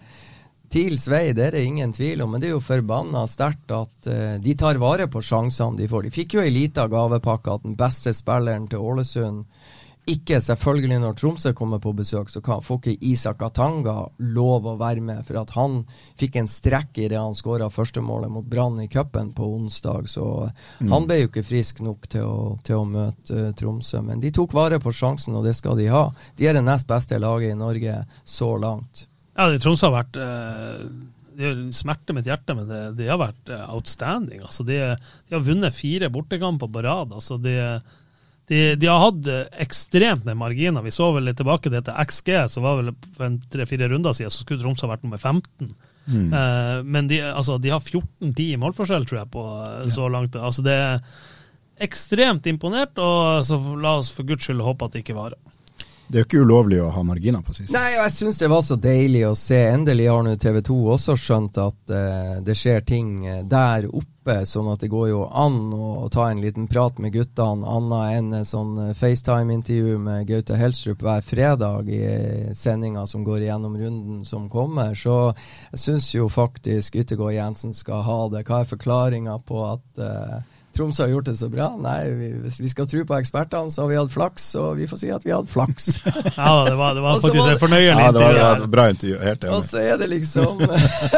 Tils 0.72 1.06
vei, 1.08 1.30
det 1.36 1.48
er 1.48 1.56
det 1.56 1.64
ingen 1.66 1.94
tvil 1.94 2.24
om, 2.24 2.34
men 2.34 2.42
det 2.42 2.50
er 2.50 2.56
jo 2.56 2.64
forbanna 2.64 3.24
sterkt 3.30 3.72
at 3.74 4.10
uh, 4.10 4.36
de 4.42 4.54
tar 4.58 4.80
vare 4.82 5.08
på 5.10 5.22
sjansene 5.24 5.78
de 5.78 5.88
får. 5.90 6.06
De 6.06 6.14
fikk 6.14 6.36
jo 6.36 6.44
ei 6.44 6.52
lita 6.54 6.88
gavepakke 6.90 7.58
at 7.58 7.66
den 7.66 7.76
beste 7.78 8.14
spilleren 8.16 8.68
til 8.70 8.84
Ålesund 8.84 9.44
ikke 10.06 10.38
selvfølgelig 10.38 11.00
når 11.02 11.14
Tromsø 11.18 11.50
kommer 11.56 11.80
på 11.82 11.90
besøk, 11.98 12.28
så 12.30 12.40
kan, 12.44 12.62
får 12.62 12.78
ikke 12.78 13.08
Isak 13.10 13.40
Atanga 13.42 14.04
lov 14.36 14.68
å 14.70 14.76
være 14.78 15.02
med, 15.02 15.24
for 15.26 15.40
at 15.40 15.50
han 15.56 15.80
fikk 16.20 16.38
en 16.38 16.50
strekk 16.50 17.00
i 17.02 17.08
det 17.10 17.18
han 17.18 17.34
skåra 17.34 17.66
førstemålet 17.74 18.30
mot 18.30 18.46
Brann 18.46 18.78
i 18.84 18.86
cupen 18.92 19.32
på 19.34 19.48
onsdag. 19.56 20.06
Så 20.10 20.28
han 20.78 21.08
ble 21.10 21.18
jo 21.24 21.30
ikke 21.32 21.46
frisk 21.46 21.82
nok 21.82 22.06
til 22.12 22.22
å, 22.22 22.38
til 22.66 22.84
å 22.84 22.86
møte 22.86 23.48
uh, 23.48 23.50
Tromsø. 23.58 24.04
Men 24.06 24.22
de 24.22 24.30
tok 24.34 24.54
vare 24.54 24.78
på 24.82 24.94
sjansen, 24.94 25.34
og 25.34 25.46
det 25.48 25.56
skal 25.58 25.78
de 25.80 25.90
ha. 25.90 26.06
De 26.38 26.46
er 26.46 26.54
det 26.54 26.64
nest 26.66 26.86
beste 26.86 27.18
laget 27.18 27.56
i 27.56 27.58
Norge 27.58 27.98
så 28.22 28.54
langt. 28.62 29.08
Ja, 29.36 29.50
det 29.52 29.60
Tromsø 29.60 29.90
har 29.90 29.98
vært 29.98 30.16
eh, 30.22 30.86
Det 31.36 31.52
smerter 31.76 32.16
mitt 32.16 32.28
hjerte, 32.28 32.56
men 32.56 32.70
det, 32.70 32.80
de 32.96 33.10
har 33.10 33.20
vært 33.20 33.52
eh, 33.52 33.66
outstanding. 33.74 34.40
Altså, 34.46 34.64
de, 34.64 34.80
de 35.28 35.36
har 35.36 35.44
vunnet 35.44 35.76
fire 35.76 36.08
bortekamper 36.12 36.70
på 36.72 36.84
rad. 36.86 37.12
Altså, 37.12 37.36
de, 37.42 37.56
de, 38.48 38.60
de 38.80 38.88
har 38.88 39.02
hatt 39.02 39.28
eh, 39.32 39.42
ekstremt 39.66 40.24
med 40.24 40.40
marginer. 40.40 40.84
Vi 40.86 40.94
så 40.94 41.10
vel 41.16 41.28
litt 41.28 41.36
tilbake 41.40 41.72
til 41.72 41.92
XG, 42.06 42.32
så 42.54 42.64
var 42.64 42.80
vel 42.80 42.94
for 43.16 43.28
en 43.28 43.40
tre-fire 43.52 43.90
runder 43.92 44.16
siden 44.16 44.32
så 44.32 44.46
skulle 44.46 44.62
Tromsø 44.64 44.88
vært 44.88 45.04
nummer 45.04 45.20
15. 45.20 45.74
Eh, 46.32 46.82
men 46.86 47.08
de, 47.10 47.20
altså, 47.26 47.58
de 47.58 47.72
har 47.74 47.82
14-10 47.82 48.52
i 48.54 48.60
målforskjell, 48.62 49.06
tror 49.08 49.20
jeg, 49.24 49.30
på 49.34 49.46
eh, 49.66 49.88
så 49.94 50.08
langt. 50.12 50.38
Altså, 50.38 50.64
det 50.64 50.76
er 50.78 51.02
ekstremt 51.84 52.46
imponert, 52.48 52.96
og 53.02 53.42
så 53.44 53.58
la 53.82 53.98
oss 54.00 54.08
for 54.14 54.24
guds 54.28 54.46
skyld 54.46 54.62
håpe 54.64 54.86
at 54.86 54.94
det 54.96 55.04
ikke 55.04 55.18
varer. 55.18 55.36
Det 56.08 56.18
er 56.18 56.22
jo 56.22 56.26
ikke 56.28 56.42
ulovlig 56.46 56.78
å 56.82 56.90
ha 56.94 57.02
marginer 57.02 57.42
på 57.42 57.54
sist. 57.56 57.72
Nei, 57.74 57.96
og 57.96 58.04
jeg 58.04 58.14
syns 58.14 58.38
det 58.38 58.50
var 58.50 58.60
så 58.62 58.76
deilig 58.78 59.24
å 59.26 59.32
se. 59.38 59.58
Endelig 59.72 60.06
har 60.06 60.22
nå 60.22 60.34
TV 60.38 60.60
2 60.68 60.76
også 60.94 61.16
skjønt 61.18 61.58
at 61.58 61.80
uh, 61.90 62.36
det 62.46 62.54
skjer 62.58 62.84
ting 62.86 63.08
eh, 63.26 63.40
der 63.42 63.88
oppe, 63.90 64.36
sånn 64.46 64.70
at 64.70 64.82
det 64.82 64.90
går 64.90 65.08
jo 65.10 65.24
an 65.26 65.58
å 65.74 66.06
ta 66.14 66.28
en 66.30 66.42
liten 66.42 66.68
prat 66.70 66.98
med 67.02 67.14
guttene, 67.14 67.66
annet 67.66 68.18
enn 68.20 68.32
en 68.38 68.46
sånn 68.46 68.72
eh, 68.84 68.94
FaceTime-intervju 68.98 69.98
med 70.02 70.30
Gaute 70.30 70.58
Helstrup 70.58 71.02
hver 71.02 71.26
fredag 71.26 71.90
i 71.90 72.02
sendinga 72.54 73.06
som 73.10 73.26
går 73.26 73.42
igjennom 73.46 73.74
runden 73.78 74.22
som 74.26 74.46
kommer. 74.50 74.94
Så 74.94 75.32
jeg 75.72 75.82
syns 75.88 76.12
jo 76.14 76.30
faktisk 76.30 77.00
Yttergård 77.02 77.34
Jensen 77.34 77.74
skal 77.74 78.06
ha 78.06 78.20
det. 78.30 78.46
Hva 78.46 78.62
er 78.62 78.70
forklaringa 78.76 79.40
på 79.46 79.62
at 79.72 80.06
eh, 80.06 80.38
Tromsø 80.76 81.02
har 81.06 81.10
gjort 81.14 81.28
det 81.30 81.34
så 81.38 81.48
bra. 81.52 81.70
Nei, 81.80 81.98
vi, 82.18 82.28
hvis 82.44 82.58
vi 82.60 82.68
skal 82.72 82.86
tro 82.90 83.02
på 83.08 83.16
ekspertene, 83.18 83.72
så 83.72 83.82
har 83.84 83.88
vi 83.90 83.96
hatt 83.98 84.12
flaks, 84.14 84.46
og 84.60 84.76
vi 84.78 84.86
får 84.90 85.00
si 85.00 85.10
at 85.14 85.24
vi 85.26 85.32
har 85.32 85.40
hatt 85.42 85.50
flaks. 85.52 85.88
Ja, 86.36 86.52
det 86.68 86.76
var, 86.78 86.94
det 86.94 87.02
var 87.04 87.16
faktisk 87.20 87.34
et 87.40 87.50
det- 87.54 87.60
fornøyelig 87.64 88.04
Ja, 88.04 88.12
det 88.12 88.20
var, 88.20 88.30
intervju. 88.30 88.36
det 88.36 88.44
var 88.60 88.64
et 88.66 88.70
bra 88.76 88.88
intervju. 88.92 89.18
Helt 89.26 89.44
Og 89.56 89.64
så 89.64 89.82
er 89.82 89.96
det 90.02 90.08
liksom 90.12 90.62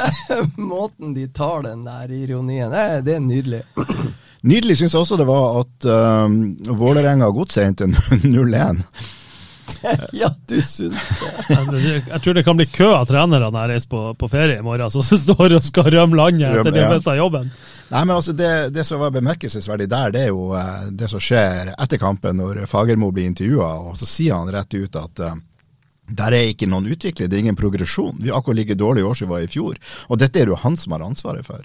Måten 0.73 1.15
de 1.15 1.27
tar 1.35 1.63
den 1.67 1.85
der 1.85 2.11
ironien 2.15 2.71
Det, 2.73 2.87
det 3.07 3.15
er 3.19 3.21
nydelig. 3.25 3.63
Nydelig 4.47 4.77
syns 4.79 4.95
jeg 4.95 5.01
også 5.03 5.17
det 5.19 5.27
var 5.27 5.61
at 5.65 5.87
um, 5.91 6.37
Vålerenga 6.79 7.27
Godset 7.35 7.65
endte 7.73 7.89
0-1. 8.23 8.85
Ja, 10.21 10.31
du 10.49 10.57
syns 10.63 11.11
det. 11.49 11.99
Jeg 12.09 12.21
tror 12.25 12.37
det 12.37 12.45
kan 12.47 12.59
bli 12.59 12.67
kø 12.71 12.91
av 12.97 13.09
trenere 13.11 13.51
når 13.51 13.61
jeg 13.61 13.73
reiser 13.75 13.91
på, 13.93 14.03
på 14.19 14.31
ferie 14.33 14.59
i 14.61 14.65
morgen, 14.65 14.91
som 14.93 15.05
står 15.27 15.59
og 15.59 15.67
skal 15.67 15.91
rømme 15.95 16.19
landet 16.19 16.49
etter 16.51 16.73
de 16.73 16.81
Rømme, 16.81 16.87
av 16.89 16.97
mista 16.99 17.17
jobben. 17.19 17.51
Nei, 17.89 18.03
men 18.05 18.15
altså 18.17 18.35
det, 18.37 18.53
det 18.75 18.85
som 18.85 19.01
var 19.01 19.15
bemerkelsesverdig 19.15 19.89
der, 19.91 20.15
det 20.15 20.27
er 20.27 20.33
jo 20.33 20.51
eh, 20.59 20.89
det 20.93 21.11
som 21.11 21.23
skjer 21.23 21.73
etter 21.75 22.01
kampen 22.01 22.41
når 22.41 22.65
Fagermo 22.71 23.13
blir 23.15 23.31
intervjua, 23.31 23.71
og 23.89 24.01
så 24.01 24.09
sier 24.09 24.37
han 24.37 24.53
rett 24.53 24.75
ut 24.77 24.99
at 25.01 25.25
eh, 25.25 25.39
der 26.09 26.33
er 26.33 26.51
ikke 26.53 26.69
noen 26.69 26.89
utvikling, 26.89 27.29
det 27.29 27.37
er 27.37 27.47
ingen 27.47 27.59
progresjon. 27.59 28.21
Vi 28.23 28.31
er 28.31 28.39
akkurat 28.39 28.63
like 28.63 28.77
dårlige 28.81 29.05
i 29.05 29.09
år 29.09 29.19
som 29.19 29.29
vi 29.29 29.35
var 29.35 29.45
i 29.45 29.51
fjor. 29.53 29.81
Og 30.09 30.21
dette 30.21 30.41
er 30.41 30.49
det 30.49 30.55
jo 30.55 30.63
han 30.63 30.77
som 30.81 30.95
har 30.97 31.05
ansvaret 31.05 31.45
for. 31.45 31.65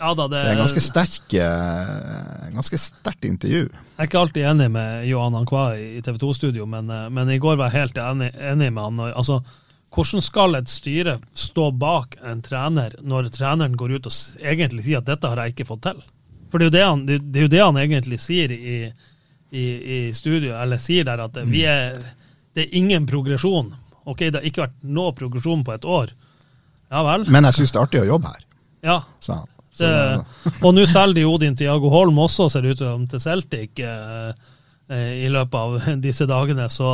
Ja 0.00 0.14
da, 0.14 0.26
det, 0.28 0.40
Det 0.42 0.52
er 0.52 0.58
ganske 0.58 0.82
sterk, 0.82 1.34
eh, 1.38 2.48
ganske 2.54 2.78
sterkt 2.80 3.26
intervju. 3.28 3.66
Jeg 3.70 4.02
er 4.02 4.08
ikke 4.08 4.22
alltid 4.24 4.46
enig 4.50 4.70
med 4.74 5.04
Johan 5.08 5.36
Ankwa 5.38 5.68
i 5.78 6.00
TV 6.02 6.18
2-studio, 6.18 6.66
men, 6.66 6.90
eh, 6.90 7.06
men 7.14 7.30
i 7.30 7.38
går 7.42 7.56
var 7.60 7.70
jeg 7.70 7.84
helt 7.84 8.00
enig, 8.02 8.32
enig 8.34 8.72
med 8.74 8.82
han. 8.82 9.04
Altså, 9.14 9.38
hvordan 9.94 10.24
skal 10.26 10.58
et 10.58 10.70
styre 10.70 11.18
stå 11.38 11.68
bak 11.78 12.18
en 12.26 12.42
trener 12.42 12.96
når 13.06 13.30
treneren 13.36 13.76
går 13.78 13.96
ut 13.98 14.10
og 14.10 14.42
egentlig 14.42 14.88
sier 14.88 14.98
at 14.98 15.06
dette 15.06 15.30
har 15.30 15.44
jeg 15.44 15.54
ikke 15.54 15.68
fått 15.70 15.86
til? 15.86 16.02
For 16.50 16.58
det 16.58 16.66
er 16.66 16.70
jo 16.70 16.74
det 16.74 16.84
han, 16.86 17.06
det, 17.06 17.44
jo 17.46 17.52
det 17.52 17.62
han 17.62 17.78
egentlig 17.78 18.18
sier 18.22 18.50
i, 18.54 18.76
i, 19.54 19.64
i 19.64 20.00
studio, 20.14 20.56
eller 20.58 20.82
sier 20.82 21.06
der 21.06 21.22
at 21.24 21.38
vi 21.46 21.64
er, 21.70 21.96
det 22.54 22.66
er 22.66 22.76
ingen 22.78 23.06
progresjon. 23.10 23.72
Ok, 24.04 24.26
det 24.26 24.40
har 24.40 24.46
ikke 24.50 24.66
vært 24.66 24.84
noe 24.84 25.14
progresjon 25.16 25.64
på 25.66 25.74
et 25.74 25.86
år. 25.86 26.12
Ja 26.92 27.02
vel. 27.06 27.24
Men 27.32 27.46
jeg 27.48 27.60
syns 27.60 27.72
det 27.74 27.80
er 27.80 27.86
artig 27.88 28.02
å 28.02 28.08
jobbe 28.12 28.34
her, 28.34 28.46
Ja, 28.84 28.98
han. 29.30 29.50
Så, 29.74 29.88
og 30.62 30.74
nå 30.76 30.84
selger 30.86 31.16
de 31.18 31.24
Odin 31.26 31.56
til 31.58 31.66
Jago 31.66 31.88
Holm 31.90 32.18
også, 32.22 32.46
ser 32.52 32.62
det 32.62 32.76
ut 32.76 32.82
som, 32.84 33.06
til 33.10 33.20
Celtic 33.22 33.80
eh, 33.82 34.30
eh, 34.86 35.10
i 35.24 35.28
løpet 35.34 35.56
av 35.58 35.88
disse 36.04 36.28
dagene. 36.30 36.68
Så 36.70 36.92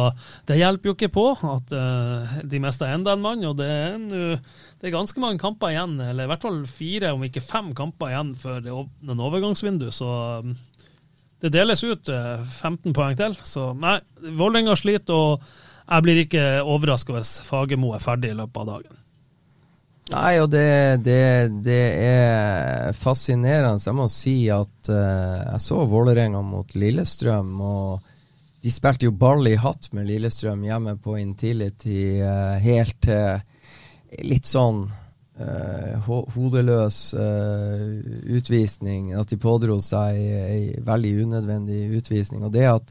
det 0.48 0.56
hjelper 0.62 0.88
jo 0.88 0.94
ikke 0.96 1.10
på 1.12 1.26
at 1.36 1.74
eh, 1.76 2.38
de 2.48 2.60
mista 2.64 2.88
enda 2.88 3.12
en 3.16 3.24
mann. 3.24 3.44
Og 3.50 3.58
det 3.60 3.68
er, 3.68 3.98
nå- 4.00 4.38
det 4.80 4.88
er 4.88 4.94
ganske 4.96 5.20
mange 5.20 5.42
kamper 5.42 5.74
igjen, 5.74 5.98
eller 6.00 6.24
i 6.24 6.30
hvert 6.32 6.46
fall 6.48 6.62
fire, 6.70 7.12
om 7.12 7.24
ikke 7.28 7.44
fem 7.44 7.72
kamper 7.76 8.14
igjen 8.14 8.32
før 8.40 8.62
det 8.64 8.72
åpner 8.72 9.12
en 9.16 9.24
overgangsvindu 9.28 9.90
Så 9.92 10.08
mm, 10.46 10.54
det 11.44 11.52
deles 11.52 11.84
ut 11.84 12.08
eh, 12.12 12.46
15 12.48 12.96
poeng 12.96 13.16
til. 13.20 13.36
Så 13.44 13.70
nei, 13.76 13.98
Vålerenga 14.40 14.72
sliter, 14.76 15.12
og 15.36 15.44
jeg 15.90 16.04
blir 16.08 16.24
ikke 16.24 16.48
overraska 16.64 17.12
hvis 17.16 17.36
Fagermo 17.44 17.92
er 17.96 18.02
ferdig 18.04 18.32
i 18.32 18.40
løpet 18.40 18.60
av 18.64 18.72
dagen. 18.76 18.98
Nei, 20.10 20.40
og 20.42 20.48
det, 20.50 21.02
det, 21.06 21.22
det 21.62 21.82
er 22.02 22.96
fascinerende. 22.98 23.78
Jeg 23.84 23.94
må 23.94 24.08
si 24.10 24.34
at 24.50 24.90
uh, 24.90 25.42
jeg 25.44 25.62
så 25.62 25.84
Vålerenga 25.86 26.40
mot 26.42 26.74
Lillestrøm, 26.74 27.52
og 27.62 28.08
de 28.60 28.72
spilte 28.74 29.06
jo 29.06 29.14
ball 29.14 29.46
i 29.46 29.54
hatt 29.60 29.86
med 29.94 30.08
Lillestrøm 30.10 30.64
hjemme 30.66 30.96
på 31.00 31.14
Intility 31.20 32.18
uh, 32.24 32.58
helt 32.58 32.98
til 33.06 33.46
litt 34.26 34.48
sånn 34.48 34.80
eh, 35.38 35.92
ho 36.02 36.16
hodeløs 36.34 36.96
utvisning. 37.14 39.12
At 39.14 39.30
de 39.30 39.38
pådro 39.38 39.76
seg 39.78 40.18
ei 40.18 40.64
veldig 40.82 41.12
unødvendig 41.28 41.84
utvisning. 42.00 42.42
Og 42.42 42.50
det 42.56 42.64
at, 42.72 42.90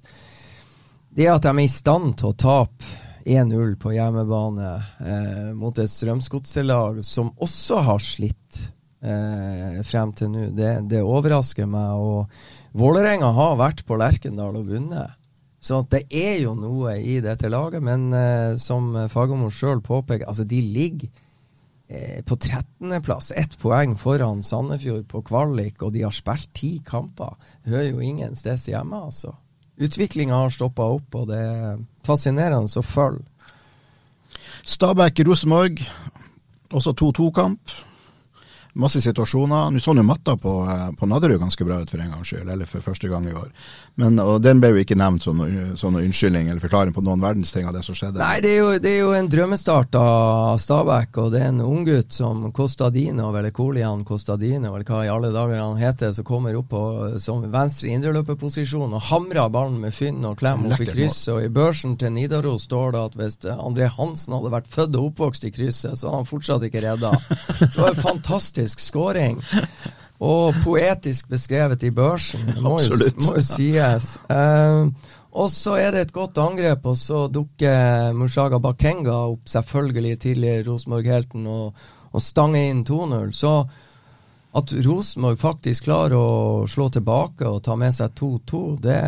det 1.12 1.28
at 1.28 1.44
de 1.44 1.52
er 1.52 1.60
i 1.66 1.68
stand 1.68 2.16
til 2.22 2.32
å 2.32 2.38
tape 2.40 3.09
1-0 3.26 3.76
på 3.82 3.94
hjemmebane 3.94 4.74
eh, 5.04 5.48
mot 5.58 5.78
et 5.80 5.92
Strømsgodselag 5.92 7.02
som 7.06 7.32
også 7.42 7.82
har 7.86 8.04
slitt 8.04 8.60
eh, 9.04 9.80
frem 9.88 10.14
til 10.18 10.32
nå, 10.34 10.50
det, 10.56 10.74
det 10.92 11.04
overrasker 11.04 11.70
meg. 11.70 12.00
Og 12.00 12.78
Vålerenga 12.80 13.32
har 13.36 13.58
vært 13.60 13.86
på 13.88 13.98
Lerkendal 14.00 14.60
og 14.60 14.70
vunnet. 14.72 15.16
Så 15.60 15.82
det 15.92 16.06
er 16.16 16.38
jo 16.40 16.54
noe 16.56 16.96
i 17.04 17.18
dette 17.24 17.50
laget, 17.52 17.84
men 17.84 18.14
eh, 18.16 18.54
som 18.62 18.94
Fagermo 19.12 19.50
sjøl 19.52 19.84
påpeker, 19.84 20.30
altså 20.30 20.46
de 20.48 20.62
ligger 20.64 21.10
eh, 21.92 22.22
på 22.24 22.38
13.-plass, 22.38 23.34
ett 23.36 23.58
poeng 23.60 23.98
foran 24.00 24.46
Sandefjord 24.46 25.10
på 25.12 25.26
kvalik, 25.28 25.84
og 25.84 25.92
de 25.96 26.06
har 26.08 26.16
spilt 26.16 26.54
ti 26.56 26.78
kamper. 26.88 27.36
Det 27.66 27.76
hører 27.76 27.92
jo 27.92 28.08
ingen 28.08 28.40
steds 28.40 28.70
hjemme, 28.72 29.04
altså. 29.12 29.36
Utviklinga 29.80 30.36
har 30.36 30.52
stoppa 30.52 30.90
opp, 30.98 31.16
og 31.16 31.30
det 31.32 31.40
er 31.40 31.78
fascinerende 32.08 32.82
å 32.82 32.84
følge. 32.84 33.24
Stabæk-Rosenborg, 34.68 35.80
også 36.76 36.94
2-2-kamp. 37.00 37.72
Masse 38.80 39.02
situasjoner. 39.04 39.72
Nå 39.74 39.82
så 39.84 39.96
jo 39.96 40.06
matta 40.06 40.36
på, 40.38 40.54
eh, 40.70 40.88
på 41.00 41.08
Nadderud 41.10 41.40
ganske 41.40 41.66
bra 41.66 41.82
ut 41.82 41.90
for 41.90 42.02
en 42.02 42.12
gangs 42.12 42.28
skyld, 42.28 42.50
eller 42.50 42.66
for 42.70 42.82
første 42.82 43.08
gang 43.08 43.28
i 43.28 43.34
år. 43.34 43.50
Men, 44.00 44.20
og 44.20 44.42
den 44.42 44.62
ble 44.62 44.72
jo 44.74 44.84
ikke 44.84 44.98
nevnt 45.00 45.26
som 45.26 45.40
noen 45.40 45.76
sånn 45.80 45.98
unnskyldning 46.00 46.48
eller 46.50 46.64
forklaring 46.64 46.96
på 46.96 47.04
noen 47.04 47.22
verdens 47.24 47.52
ting 47.52 47.68
av 47.68 47.76
det 47.76 47.84
som 47.84 47.98
skjedde. 47.98 48.22
Nei, 48.22 48.40
det 48.44 48.54
er, 48.54 48.60
jo, 48.62 48.70
det 48.80 48.94
er 48.94 49.00
jo 49.02 49.14
en 49.18 49.30
drømmestart 49.32 49.98
av 50.00 50.60
Stabæk, 50.62 51.20
og 51.20 51.34
det 51.34 51.44
er 51.44 51.52
en 51.52 51.64
unggutt 51.66 52.16
som 52.16 52.46
Kostadino, 52.56 53.30
eller 53.36 53.52
Kolian 53.56 54.06
Kostadino, 54.08 54.74
eller 54.74 54.88
hva 54.88 55.04
i 55.06 55.12
alle 55.12 55.34
dager 55.36 55.60
han 55.60 55.80
heter, 55.80 56.14
som 56.16 56.28
kommer 56.28 56.56
opp 56.60 56.70
på, 56.72 56.84
som 57.20 57.44
venstre 57.52 57.92
indreløperposisjon 57.96 58.96
og 58.96 59.06
hamrer 59.10 59.52
ballen 59.52 59.80
med 59.84 59.96
fynn 59.96 60.24
og 60.28 60.40
klem 60.40 60.68
opp 60.70 60.80
i 60.80 60.88
krysset. 60.90 61.34
Og 61.36 61.44
i 61.44 61.52
børsen 61.54 61.98
til 62.00 62.14
Nidaros 62.16 62.68
står 62.70 62.96
det 62.96 63.04
at 63.10 63.20
hvis 63.20 63.40
André 63.56 63.90
Hansen 63.92 64.36
hadde 64.38 64.54
vært 64.54 64.72
født 64.72 64.98
og 65.00 65.12
oppvokst 65.12 65.48
i 65.50 65.54
krysset, 65.54 65.98
så 66.00 66.10
hadde 66.10 66.22
han 66.22 66.30
fortsatt 66.30 66.66
ikke 66.68 66.84
redda. 66.86 67.12
Det 67.60 67.78
var 67.78 67.94
en 67.94 68.02
fantastisk 68.70 68.80
scoring. 68.80 69.40
Og 70.20 70.54
poetisk 70.66 71.30
beskrevet 71.32 71.84
i 71.84 71.92
børsen, 71.92 72.42
det 72.46 72.62
må, 72.62 72.78
jo, 72.84 72.98
må 73.24 73.38
jo 73.38 73.44
sies. 73.44 74.18
Eh, 74.30 74.90
og 75.32 75.50
så 75.52 75.78
er 75.80 75.92
det 75.94 76.02
et 76.02 76.12
godt 76.14 76.38
angrep, 76.38 76.86
og 76.86 76.98
så 76.98 77.28
dukker 77.32 78.12
Mushaga 78.14 78.60
Bakenga 78.60 79.14
opp, 79.30 79.48
selvfølgelig 79.48 80.20
tidligere 80.20 80.66
Rosenborg-helten, 80.68 81.48
og, 81.48 81.74
og 82.12 82.22
stanger 82.22 82.68
inn 82.74 82.84
2-0. 82.84 83.32
Så 83.32 83.54
at 84.60 84.74
Rosenborg 84.84 85.40
faktisk 85.40 85.86
klarer 85.88 86.18
å 86.18 86.66
slå 86.68 86.90
tilbake 86.92 87.48
og 87.48 87.62
ta 87.64 87.78
med 87.80 87.94
seg 87.96 88.12
2-2, 88.20 88.64
det, 88.84 89.00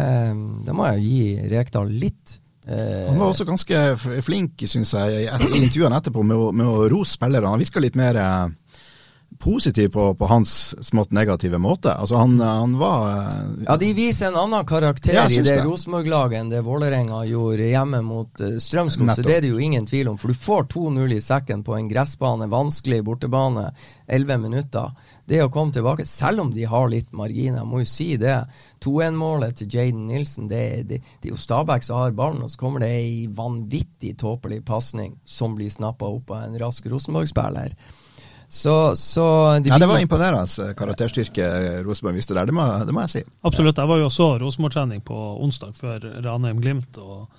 det 0.67 0.77
må 0.77 0.87
jeg 0.93 1.03
gi 1.09 1.49
Rekdal 1.51 1.91
litt. 1.91 2.37
Eh, 2.69 3.09
Han 3.09 3.19
var 3.19 3.33
også 3.33 3.49
ganske 3.49 3.83
flink, 4.23 4.63
syns 4.69 4.93
jeg, 4.95 5.25
i 5.25 5.27
i 5.27 5.63
intervjuene 5.65 5.97
etterpå 5.97 6.23
med 6.23 6.37
å, 6.37 6.51
med 6.55 6.69
å 6.69 6.87
rose 6.93 7.17
spillerne. 7.17 7.51
Han 7.51 7.59
virka 7.59 7.81
litt 7.83 7.97
mer 7.99 8.15
eh, 8.21 8.45
positiv 9.41 9.89
på, 9.89 10.05
på 10.15 10.25
hans 10.29 10.51
smått 10.85 11.11
negative 11.11 11.57
måte. 11.57 11.93
Altså, 11.93 12.15
han, 12.21 12.39
han 12.39 12.77
var 12.79 13.07
eh, 13.09 13.65
Ja, 13.67 13.77
de 13.81 13.91
viser 13.97 14.29
en 14.29 14.37
annen 14.39 14.65
karakter 14.65 15.15
Ja, 15.17 15.25
i 15.29 15.41
det 15.41 15.49
det. 15.49 15.63
Rosenborg-laget 15.65 16.39
enn 16.39 16.51
det 16.53 16.61
Vålerenga 16.65 17.23
gjorde 17.29 17.69
hjemme 17.71 18.01
mot 18.05 18.43
uh, 18.43 18.57
Strømsgodset. 18.61 19.23
Så 19.23 19.27
Det 19.27 19.37
er 19.37 19.45
det 19.45 19.51
jo 19.51 19.61
ingen 19.61 19.87
tvil 19.89 20.11
om, 20.13 20.19
for 20.21 20.31
du 20.31 20.37
får 20.37 20.69
2-0 20.73 21.15
i 21.17 21.21
sekken 21.25 21.65
på 21.67 21.75
en 21.77 21.89
gressbane, 21.91 22.47
vanskelig 22.51 23.01
bortebane, 23.07 23.71
11 24.07 24.37
minutter. 24.45 24.91
Det 25.25 25.39
å 25.43 25.49
komme 25.53 25.73
tilbake, 25.73 26.05
selv 26.05 26.43
om 26.43 26.53
de 26.53 26.67
har 26.67 26.89
litt 26.91 27.11
marginer, 27.15 27.65
må 27.65 27.81
jo 27.81 27.89
si 27.89 28.13
det. 28.19 28.37
2-1-målet 28.83 29.61
til 29.61 29.71
Jaden 29.71 30.05
Nilsen, 30.09 30.49
det, 30.51 30.63
det, 30.89 31.01
det 31.21 31.29
er 31.29 31.35
jo 31.35 31.39
Stabæk 31.39 31.87
som 31.87 32.01
har 32.01 32.15
ballen, 32.17 32.43
og 32.43 32.51
så 32.51 32.59
kommer 32.59 32.83
det 32.83 32.91
ei 32.91 33.25
vanvittig 33.31 34.17
tåpelig 34.19 34.61
pasning 34.67 35.15
som 35.25 35.55
blir 35.55 35.71
snappa 35.71 36.09
opp 36.11 36.33
av 36.35 36.45
en 36.47 36.59
rask 36.59 36.87
Rosenborg-spiller. 36.91 37.75
Så, 38.51 38.95
så 38.95 39.25
de 39.63 39.69
Ja, 39.69 39.77
det 39.79 39.87
var 39.87 40.01
imponerende 40.03 40.43
eh, 40.65 40.73
karakterstyrke 40.75 41.45
Rosenborg 41.85 42.17
viste 42.19 42.35
der, 42.35 42.49
det 42.49 42.55
må, 42.55 42.65
det 42.83 42.91
må 42.91 43.05
jeg 43.05 43.13
si. 43.13 43.21
Absolutt. 43.47 43.79
Jeg 43.79 43.87
var 43.87 44.01
jo 44.01 44.09
også 44.09 44.27
Rosenborg-trening 44.41 44.99
på 45.07 45.19
onsdag 45.45 45.77
før 45.79 46.03
Ranheim-Glimt. 46.25 46.99
og 46.99 47.29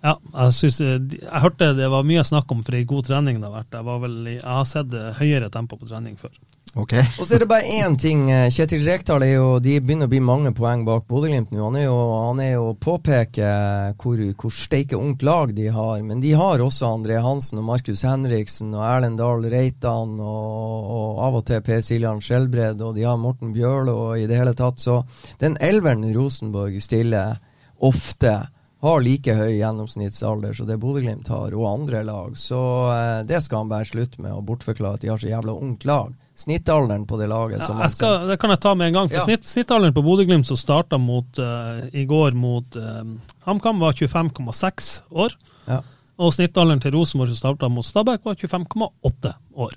ja, 0.00 0.14
jeg, 0.16 0.54
synes, 0.56 0.80
eh, 0.80 0.96
jeg 1.20 1.42
hørte 1.44 1.74
det 1.76 1.90
var 1.92 2.08
mye 2.08 2.24
snakk 2.24 2.56
om 2.56 2.64
for 2.64 2.78
ei 2.78 2.86
god 2.88 3.04
trening 3.10 3.42
det 3.42 3.50
har 3.50 3.58
vært. 3.58 3.76
Jeg, 3.76 3.88
var 3.90 4.00
vel, 4.06 4.16
jeg 4.32 4.46
har 4.48 4.64
sett 4.70 4.96
høyere 5.20 5.52
tempo 5.52 5.76
på 5.76 5.90
trening 5.90 6.16
før. 6.16 6.32
Ok. 6.74 6.92
Og 7.20 7.24
så 7.24 7.36
er 7.36 7.38
det 7.40 7.48
bare 7.48 7.62
én 7.62 7.94
ting. 7.96 8.30
eh, 8.30 8.50
Kjetil 8.52 8.82
Rekdal 8.84 9.22
er 9.24 9.30
jo 9.36 9.58
De 9.64 9.78
begynner 9.80 10.08
å 10.08 10.12
bli 10.12 10.20
mange 10.20 10.52
poeng 10.52 10.82
bak 10.84 11.06
Bodø-Glimt 11.08 11.50
nå. 11.54 11.62
Han 11.64 11.76
er 11.80 11.86
jo, 11.86 11.94
han 12.26 12.40
er 12.42 12.50
jo 12.52 12.74
påpeker 12.74 13.36
påpeke 13.36 14.02
hvor, 14.02 14.20
hvor 14.36 14.52
steike 14.52 14.96
ungt 14.96 15.22
lag 15.22 15.54
de 15.54 15.68
har. 15.72 16.02
Men 16.02 16.20
de 16.20 16.32
har 16.36 16.60
også 16.60 16.90
André 16.90 17.20
Hansen 17.22 17.58
og 17.62 17.64
Markus 17.64 18.02
Henriksen 18.04 18.74
og 18.74 18.84
Erlend 18.84 19.18
Dahl 19.18 19.46
Reitan 19.48 20.18
og, 20.20 20.90
og 20.96 21.22
av 21.26 21.38
og 21.40 21.46
til 21.48 21.62
Per 21.64 21.80
Siljan 21.80 22.20
Skjelbred, 22.20 22.82
og 22.82 22.94
de 22.96 23.06
har 23.06 23.16
Morten 23.16 23.54
Bjørlo 23.56 23.96
og 24.10 24.18
i 24.20 24.26
det 24.28 24.36
hele 24.36 24.54
tatt. 24.58 24.82
Så 24.82 25.00
den 25.40 25.56
elveren 25.60 26.04
Rosenborg 26.16 26.76
stiller 26.82 27.38
ofte 27.78 28.36
har 28.84 29.00
like 29.02 29.32
høy 29.34 29.56
gjennomsnittsalder 29.56 30.52
som 30.54 30.68
det 30.68 30.76
Bodø-Glimt 30.82 31.28
har, 31.32 31.54
og 31.56 31.70
andre 31.72 32.04
lag. 32.04 32.36
Så 32.38 32.60
eh, 32.92 33.24
det 33.26 33.40
skal 33.44 33.64
han 33.64 33.72
bare 33.72 33.88
slutte 33.88 34.20
med 34.22 34.36
å 34.36 34.44
bortforklare 34.44 35.00
at 35.00 35.04
de 35.06 35.10
har 35.10 35.20
så 35.20 35.32
jævla 35.32 35.56
ungt 35.56 35.86
lag. 35.88 36.12
Snittalderen 36.36 37.06
på 37.08 37.16
det 37.16 37.30
laget 37.32 37.62
Ja, 37.64 37.78
jeg 37.80 37.94
skal, 37.94 38.26
det 38.28 38.36
kan 38.40 38.52
jeg 38.52 38.60
ta 38.60 38.74
med 38.76 38.90
en 38.90 38.98
gang. 38.98 39.08
For 39.08 39.16
Ja. 39.16 39.24
snitt, 39.24 39.46
Snittalderen 39.48 39.94
på 39.96 40.02
Bodø-Glimt 40.04 40.46
som 40.46 40.58
starta 40.60 40.98
mot 41.00 41.38
eh, 41.40 41.86
i 41.96 42.04
går 42.04 42.36
mot 42.36 42.76
uh, 42.76 43.00
HamKam, 43.48 43.80
var 43.80 43.96
25,6 43.96 44.90
år. 45.10 45.32
Ja. 45.66 45.80
Og 46.20 46.32
snittalderen 46.36 46.80
til 46.80 46.92
Rosenborg 46.92 47.32
som 47.32 47.40
starta 47.40 47.68
mot 47.72 47.84
Stabæk, 47.84 48.20
var 48.24 48.34
25,8 48.36 49.32
år. 49.56 49.72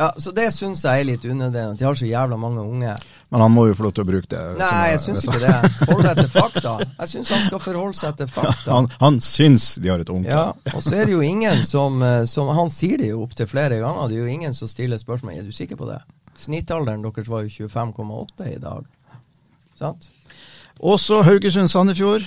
Ja, 0.00 0.06
så 0.16 0.32
det 0.32 0.46
syns 0.56 0.80
jeg 0.86 1.02
er 1.02 1.04
litt 1.04 1.24
unødvendig, 1.28 1.74
at 1.74 1.80
de 1.80 1.84
har 1.84 1.96
så 1.98 2.06
jævla 2.08 2.36
mange 2.40 2.62
unge. 2.64 2.94
Men 3.30 3.42
han 3.44 3.52
må 3.52 3.66
jo 3.68 3.74
få 3.76 3.84
lov 3.84 3.92
til 3.98 4.06
å 4.06 4.08
bruke 4.08 4.30
det. 4.32 4.40
Nei, 4.56 4.86
jeg 4.94 5.00
syns 5.02 5.26
ikke 5.26 5.40
det. 5.42 5.52
Hold 5.90 6.06
deg 6.06 6.20
til 6.22 6.30
fakta. 6.32 6.72
Jeg 6.86 7.10
syns 7.12 7.32
han 7.34 7.42
skal 7.44 7.62
forholde 7.62 7.98
seg 7.98 8.16
til 8.16 8.30
fakta. 8.32 8.70
Han, 8.72 8.88
han 9.02 9.20
syns 9.22 9.74
de 9.76 9.92
har 9.92 10.00
et 10.00 10.12
ungt 10.12 10.30
Ja, 10.30 10.46
og 10.72 10.80
så 10.86 10.96
er 10.96 11.04
det 11.10 11.18
jo 11.18 11.20
ingen 11.20 11.60
som, 11.68 12.00
eh, 12.02 12.24
som 12.30 12.48
Han 12.56 12.72
sier 12.72 12.96
det 13.02 13.12
jo 13.12 13.20
opptil 13.26 13.50
flere 13.50 13.82
ganger. 13.82 14.08
Det 14.08 14.16
er 14.16 14.24
jo 14.24 14.38
ingen 14.38 14.56
som 14.56 14.72
stiller 14.72 14.98
spørsmål 14.98 15.36
Er 15.36 15.44
du 15.46 15.52
sikker 15.52 15.76
på 15.76 15.90
det. 15.90 16.00
Snittalderen 16.40 17.04
deres 17.04 17.28
var 17.28 17.44
jo 17.44 17.68
25,8 17.68 18.48
i 18.54 18.58
dag. 18.62 18.88
Sant? 19.78 20.08
Også 20.80 21.20
Haugesund-Sandefjord. 21.28 22.24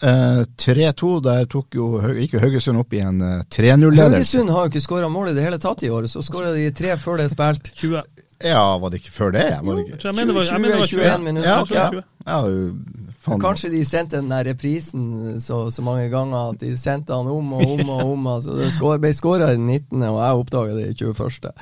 Eh, 0.00 0.42
3-2, 0.56 1.20
der 1.24 1.44
tok 1.50 1.76
jo, 1.76 1.90
gikk 2.16 2.38
jo 2.38 2.40
Haugesund 2.40 2.80
opp 2.80 2.94
i 2.96 3.02
en 3.04 3.20
eh, 3.20 3.42
3-0-ledelse. 3.52 4.16
Haugesund 4.16 4.52
har 4.54 4.64
jo 4.64 4.72
ikke 4.72 4.84
skåra 4.86 5.10
mål 5.12 5.32
i 5.32 5.36
det 5.36 5.44
hele 5.44 5.60
tatt 5.60 5.84
i 5.84 5.90
år. 5.92 6.08
Så 6.08 6.24
skåra 6.24 6.54
de 6.56 6.70
tre 6.76 6.96
før 7.00 7.20
det 7.20 7.28
er 7.28 7.34
spilt. 7.34 7.72
20. 7.76 8.02
Ja, 8.40 8.64
var 8.80 8.92
det 8.92 9.02
ikke 9.02 9.12
før 9.12 9.34
det? 9.36 9.48
Var 9.60 9.76
det 9.76 9.82
ikke? 9.84 9.98
Jeg 10.06 10.16
mener 10.16 10.32
det 10.32 10.38
var, 10.38 10.46
jeg 10.48 10.60
mener 10.64 10.74
det 10.74 10.80
var 10.80 10.92
20. 10.94 11.02
21 11.04 11.26
minutter. 11.26 11.50
Ja, 11.50 11.60
okay. 11.60 11.76
ok. 11.76 11.90
tror 11.90 11.90
det 11.90 11.96
var 11.96 12.06
20. 12.06 12.06
Ja, 12.30 13.16
faen. 13.26 13.42
Kanskje 13.44 13.70
de 13.74 13.80
sendte 13.84 14.16
den 14.16 14.30
der 14.32 14.46
reprisen 14.48 15.02
så, 15.44 15.58
så 15.70 15.84
mange 15.84 16.06
ganger 16.12 16.54
at 16.54 16.62
de 16.62 16.70
sendte 16.80 17.16
han 17.16 17.28
om 17.28 17.52
og 17.58 17.74
om 17.74 17.90
og 17.90 18.04
om. 18.14 18.30
Altså 18.38 18.56
det 18.56 18.70
skår, 18.72 19.02
ble 19.02 19.12
skåra 19.16 19.50
i 19.52 19.58
den 19.58 19.68
19., 19.68 20.06
og 20.08 20.22
jeg 20.22 20.44
oppdaga 20.44 20.78
det 20.78 20.86
i 20.88 20.96
21. 20.96 21.52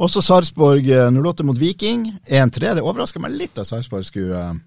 Også 0.00 0.22
Sarpsborg 0.24 0.90
eh, 0.90 1.12
08 1.12 1.46
mot 1.46 1.60
Viking. 1.60 2.08
1-3. 2.26 2.74
Det 2.80 2.82
overrasker 2.82 3.22
meg 3.22 3.36
litt 3.36 3.62
at 3.62 3.68
Sarpsborg 3.68 4.08
skulle 4.08 4.42
eh, 4.48 4.58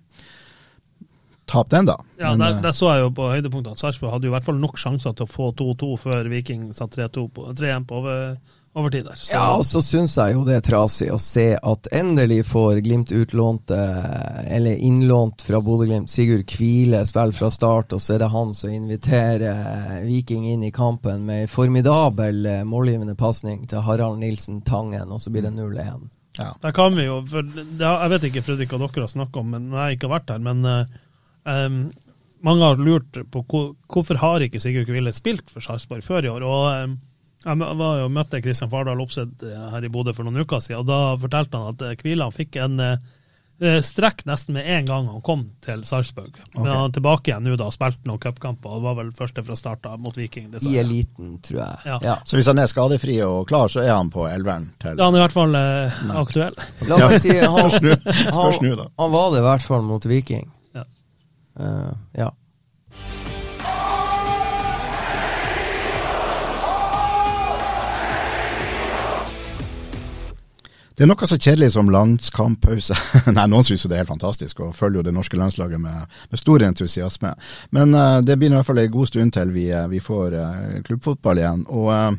tape 1.53 1.75
den, 1.75 1.87
da. 1.91 1.99
Ja, 2.17 2.33
Men, 2.33 2.41
der, 2.43 2.57
eh, 2.57 2.63
der 2.65 2.75
så 2.75 2.89
jeg 2.95 3.05
jo 3.05 3.13
på 3.21 3.29
høydepunktene 3.35 3.77
at 3.77 3.83
Sarpsborg 3.85 4.17
hadde 4.17 4.27
jo 4.27 4.33
i 4.33 4.35
hvert 4.35 4.49
fall 4.49 4.59
nok 4.61 4.81
sjanser 4.81 5.13
til 5.15 5.27
å 5.27 5.31
få 5.31 5.53
2-2 5.61 5.93
før 6.07 6.27
Viking 6.33 6.67
satt 6.73 6.97
3-1 6.97 7.29
på 7.37 7.47
3-1 7.53 7.87
på 7.89 7.99
over, 8.01 8.35
overtid 8.73 9.05
der. 9.05 9.19
Så, 9.21 9.27
Ja, 9.35 9.43
og 9.59 9.65
så 9.69 9.81
syns 9.85 10.15
jeg 10.17 10.33
jo 10.33 10.41
det 10.47 10.55
er 10.57 10.63
trasig 10.65 11.11
å 11.13 11.19
se 11.21 11.45
at 11.55 11.89
endelig 11.93 12.39
får 12.49 12.81
Glimt 12.85 13.13
utlånt, 13.13 13.69
eh, 13.75 14.55
eller 14.57 14.81
innlånt 14.89 15.45
fra 15.45 15.61
Bodø-Glimt, 15.61 16.09
Sigurd 16.09 16.47
Kvile 16.49 17.03
spiller 17.09 17.37
fra 17.37 17.51
start, 17.53 17.93
og 17.93 18.01
så 18.01 18.15
er 18.15 18.23
det 18.25 18.31
han 18.33 18.55
som 18.57 18.73
inviterer 18.73 19.45
eh, 19.51 20.01
Viking 20.07 20.49
inn 20.55 20.65
i 20.65 20.73
kampen 20.73 21.25
med 21.29 21.45
en 21.45 21.53
formidabel 21.53 22.49
målgivende 22.65 23.15
pasning 23.19 23.67
til 23.69 23.85
Harald 23.85 24.17
Nilsen 24.23 24.63
Tangen, 24.65 25.11
og 25.13 25.21
så 25.21 25.29
blir 25.29 25.45
det 25.45 25.53
0-1. 25.53 26.09
ja. 26.39 26.49
Der 26.61 26.71
kan 26.73 26.95
vi 26.97 27.05
jo, 27.05 27.21
for 27.29 27.45
det, 27.45 27.77
Jeg 27.77 28.09
vet 28.09 28.23
ikke 28.31 28.41
Fredrik, 28.41 28.73
og 28.73 28.79
dere 28.87 29.05
har 29.05 29.11
snakket 29.11 29.37
om, 29.43 29.51
men 29.53 29.69
jeg 29.71 29.97
ikke 29.99 30.09
har 30.09 30.15
vært 30.19 30.33
her, 30.33 30.39
men 30.49 30.65
em, 31.49 31.79
mange 32.43 32.67
har 32.67 32.83
lurt 32.83 33.17
på 33.31 33.43
hvor, 33.47 33.73
hvorfor 33.87 34.19
har 34.19 34.43
ikke 34.43 34.59
Sigurd 34.59 34.89
Kvile 34.89 35.13
spilt 35.15 35.49
for 35.51 35.63
Sarpsborg 35.63 36.03
før 36.03 36.27
i 36.27 36.31
år. 36.33 36.43
og 36.43 36.69
um, 36.83 36.95
Jeg 37.45 37.79
var 37.79 37.99
jo 38.01 38.11
møtte 38.11 38.41
Kristian 38.43 38.71
Fardal 38.71 39.01
Opseth 39.03 39.47
eh, 39.47 39.67
her 39.71 39.83
i 39.83 39.91
Bodø 39.91 40.13
for 40.15 40.27
noen 40.27 40.43
uker 40.43 40.63
siden, 40.63 40.83
og 40.83 40.89
da 40.91 41.17
fortalte 41.19 41.59
han 41.59 41.75
at 41.75 41.85
eh, 41.87 41.97
Kvile 41.99 42.27
han 42.27 42.35
fikk 42.35 42.59
en 42.63 42.79
eh, 42.83 42.97
strekk 43.63 44.25
nesten 44.25 44.57
med 44.57 44.67
en 44.67 44.85
gang 44.85 45.07
han 45.07 45.21
kom 45.23 45.43
til 45.63 45.83
Sarpsborg. 45.87 46.35
Men 46.55 46.67
han 46.67 46.89
er 46.89 46.95
tilbake 46.95 47.31
igjen 47.31 47.45
nå 47.47 47.55
da 47.59 47.69
og 47.69 47.75
spilte 47.75 48.07
noen 48.09 48.19
cupkamper, 48.19 48.75
og 48.75 48.83
var 48.87 48.97
vel 48.97 49.11
første 49.15 49.43
fra 49.45 49.55
start 49.55 49.87
mot 50.03 50.17
Viking. 50.17 50.49
I 50.67 50.79
eliten, 50.81 51.37
tror 51.45 51.61
jeg. 51.61 51.77
Ja. 51.85 51.99
Ja. 52.03 52.15
Så 52.27 52.39
hvis 52.39 52.49
han 52.51 52.59
er 52.59 52.67
skadefri 52.71 53.19
og 53.23 53.47
klar, 53.47 53.71
så 53.71 53.83
er 53.85 53.93
han 53.93 54.11
på 54.11 54.25
elveren 54.27 54.71
til 54.83 54.97
Da 54.99 55.07
er 55.07 55.19
i 55.19 55.23
hvert 55.23 55.37
fall 55.37 55.55
eh, 55.59 56.03
aktuell. 56.23 56.59
La 56.89 56.99
meg 57.05 57.21
si, 57.23 57.37
han, 57.39 57.55
han, 57.55 58.83
han 58.99 59.15
var 59.15 59.31
det 59.31 59.43
i 59.43 59.47
hvert 59.47 59.67
fall 59.71 59.87
mot 59.87 60.11
Viking. 60.11 60.49
Eh, 61.59 61.91
ja. 62.11 62.33
Det 70.93 71.01
er 71.01 71.09
noe 71.09 71.25
så 71.25 71.39
kjedelig 71.41 71.71
som 71.73 71.87
landskamppause. 71.89 72.95
Nei, 73.33 73.45
noen 73.49 73.65
syns 73.65 73.81
jo 73.81 73.89
det 73.89 73.97
er 73.97 74.03
helt 74.03 74.11
fantastisk, 74.11 74.59
og 74.61 74.75
følger 74.77 74.99
jo 74.99 75.05
det 75.07 75.13
norske 75.15 75.39
landslaget 75.39 75.81
med, 75.81 76.11
med 76.29 76.39
stor 76.39 76.65
entusiasme. 76.67 77.31
Men 77.73 77.95
uh, 77.97 78.19
det 78.21 78.37
blir 78.37 78.53
i 78.53 78.55
hvert 78.59 78.67
fall 78.67 78.83
en 78.83 78.93
god 78.93 79.09
stund 79.09 79.33
til 79.33 79.55
vi, 79.55 79.71
eh, 79.73 79.87
vi 79.89 80.01
får 80.03 80.37
uh, 80.37 80.75
klubbfotball 80.85 81.41
igjen. 81.41 81.65
Og 81.73 81.89
eh, 81.95 82.11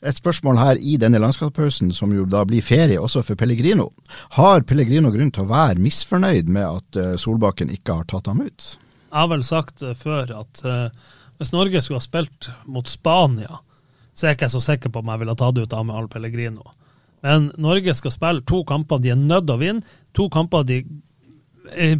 et 0.00 0.16
spørsmål 0.16 0.58
her 0.58 0.80
i 0.80 0.96
denne 1.00 1.20
landskapspausen, 1.20 1.92
som 1.92 2.12
jo 2.14 2.24
da 2.28 2.42
blir 2.48 2.64
ferie 2.64 3.00
også 3.00 3.22
for 3.26 3.38
Pellegrino. 3.40 3.90
Har 4.36 4.64
Pellegrino 4.68 5.12
grunn 5.12 5.32
til 5.34 5.44
å 5.44 5.50
være 5.50 5.82
misfornøyd 5.82 6.48
med 6.52 6.66
at 6.66 7.00
eh, 7.00 7.16
Solbakken 7.20 7.72
ikke 7.74 8.00
har 8.00 8.08
tatt 8.08 8.30
ham 8.30 8.40
ut? 8.44 8.68
Jeg 9.10 9.18
har 9.18 9.30
vel 9.32 9.44
sagt 9.44 9.84
eh, 9.84 9.96
før 9.98 10.32
at 10.40 10.62
eh, 10.64 11.10
hvis 11.40 11.52
Norge 11.52 11.82
skulle 11.84 12.00
ha 12.00 12.06
spilt 12.06 12.50
mot 12.64 12.88
Spania, 12.88 13.60
så 14.14 14.26
er 14.26 14.32
jeg 14.32 14.40
ikke 14.40 14.52
så 14.54 14.62
sikker 14.64 14.92
på 14.92 15.02
om 15.02 15.12
jeg 15.12 15.22
ville 15.22 15.36
tatt 15.42 15.60
ut 15.60 15.76
Ame 15.76 15.96
Al 15.96 16.08
Pellegrino. 16.12 16.72
Men 17.24 17.50
Norge 17.60 17.92
skal 17.96 18.14
spille 18.14 18.46
to 18.48 18.62
kamper 18.68 19.00
de 19.00 19.12
er 19.12 19.20
nødt 19.20 19.48
til 19.48 19.58
å 19.58 19.60
vinne. 19.60 19.98
To 20.16 20.30
kamper 20.32 20.64
de 20.64 20.80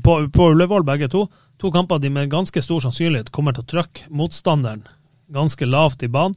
på, 0.00 0.14
på 0.32 0.46
Ullevål, 0.54 0.86
begge 0.88 1.10
to. 1.12 1.26
To 1.60 1.68
kamper 1.72 2.00
de 2.00 2.08
med 2.12 2.32
ganske 2.32 2.62
stor 2.64 2.80
sannsynlighet 2.80 3.28
kommer 3.32 3.52
til 3.52 3.66
å 3.66 3.70
trykke 3.74 4.08
motstanderen 4.16 4.86
ganske 5.30 5.66
lavt 5.68 6.02
i 6.02 6.08
banen. 6.08 6.36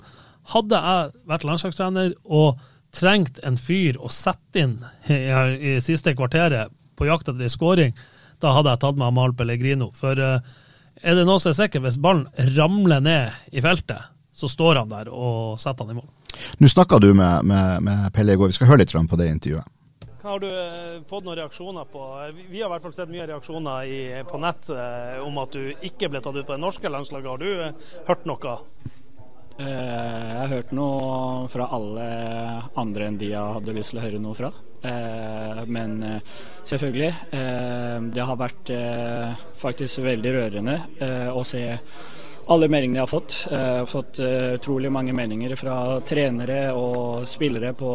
Hadde 0.52 0.80
jeg 0.80 1.14
vært 1.30 1.46
landslagstrener 1.48 2.16
og 2.24 2.60
trengt 2.94 3.40
en 3.48 3.58
fyr 3.58 3.98
å 3.98 4.12
sette 4.12 4.60
inn 4.60 4.76
i, 5.10 5.16
i 5.16 5.78
siste 5.82 6.14
kvarteret 6.18 6.74
på 7.00 7.08
jakt 7.08 7.30
etter 7.32 7.48
ei 7.48 7.52
skåring, 7.52 7.96
da 8.44 8.52
hadde 8.58 8.74
jeg 8.74 8.84
tatt 8.84 9.00
med 9.00 9.08
Amal 9.08 9.34
Pellegrino. 9.38 9.90
For 9.98 10.20
uh, 10.20 10.42
er 11.02 11.18
det 11.18 11.26
noe 11.28 11.42
som 11.42 11.54
er 11.54 11.58
sikkert, 11.58 11.86
hvis 11.88 12.02
ballen 12.02 12.28
ramler 12.58 13.02
ned 13.04 13.56
i 13.56 13.64
feltet, 13.64 14.12
så 14.34 14.50
står 14.50 14.84
han 14.84 14.92
der 14.92 15.10
og 15.14 15.62
setter 15.62 15.88
han 15.88 15.96
i 15.96 16.02
mål. 16.02 16.10
Nå 16.60 16.70
snakka 16.70 17.00
du 17.02 17.12
med, 17.14 17.46
med, 17.46 17.86
med, 17.86 18.10
Pelle 18.14 18.36
i 18.36 18.40
går, 18.40 18.52
vi 18.52 18.58
skal 18.58 18.72
høre 18.72 18.84
litt 18.84 18.94
på 18.94 19.20
det 19.20 19.30
intervjuet. 19.32 19.72
Har 20.24 20.40
du 20.40 20.48
eh, 20.48 21.02
fått 21.04 21.26
noen 21.26 21.36
reaksjoner 21.36 21.88
på 21.92 22.02
Vi 22.48 22.62
har 22.62 22.70
i 22.70 22.72
hvert 22.72 22.86
fall 22.86 22.94
sett 22.96 23.10
mye 23.12 23.26
reaksjoner 23.28 23.90
i, 23.92 23.98
på 24.24 24.40
nett 24.40 24.70
eh, 24.72 25.18
om 25.20 25.36
at 25.42 25.52
du 25.52 25.74
ikke 25.84 26.08
ble 26.14 26.22
tatt 26.24 26.38
ut 26.38 26.46
på 26.48 26.56
det 26.56 26.64
norske 26.64 26.92
landslaget. 26.92 27.28
Har 27.28 27.42
du 27.44 28.08
hørt 28.08 28.30
noe? 28.30 28.56
Jeg 29.58 30.38
har 30.40 30.50
hørt 30.50 30.72
noe 30.74 31.48
fra 31.52 31.68
alle 31.76 32.08
andre 32.80 33.10
enn 33.10 33.20
de 33.22 33.30
jeg 33.34 33.58
hadde 33.58 33.76
lyst 33.78 33.94
til 33.94 34.02
å 34.02 34.06
høre 34.06 34.22
noe 34.24 34.38
fra. 34.38 34.50
Men 35.70 36.00
selvfølgelig, 36.66 37.12
det 38.16 38.26
har 38.28 38.40
vært 38.42 38.72
faktisk 39.62 40.02
veldig 40.04 40.34
rørende 40.36 40.78
å 41.32 41.46
se 41.48 41.64
alle 42.52 42.68
meldingene 42.68 43.00
jeg 43.00 43.06
har 43.06 43.12
fått. 43.14 43.36
Jeg 43.48 43.78
har 43.78 43.88
fått 43.88 44.20
utrolig 44.58 44.92
mange 44.92 45.14
meninger 45.16 45.54
fra 45.56 46.00
trenere 46.04 46.74
og 46.76 47.28
spillere 47.30 47.72
på 47.78 47.92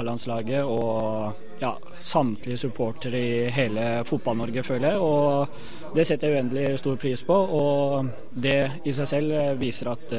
A-landslaget 0.00 0.64
og 0.64 1.44
ja, 1.60 1.76
samtlige 2.00 2.58
supportere 2.58 3.20
i 3.20 3.50
hele 3.54 4.02
Fotball-Norge, 4.08 4.64
føler 4.66 4.96
jeg. 4.96 5.04
Og 5.04 5.94
det 5.96 6.04
setter 6.08 6.32
jeg 6.32 6.40
uendelig 6.40 6.80
stor 6.82 6.98
pris 7.00 7.22
på. 7.24 7.36
Og 7.60 8.10
det 8.32 8.58
i 8.84 8.96
seg 8.96 9.12
selv 9.12 9.60
viser 9.60 9.92
at 9.92 10.16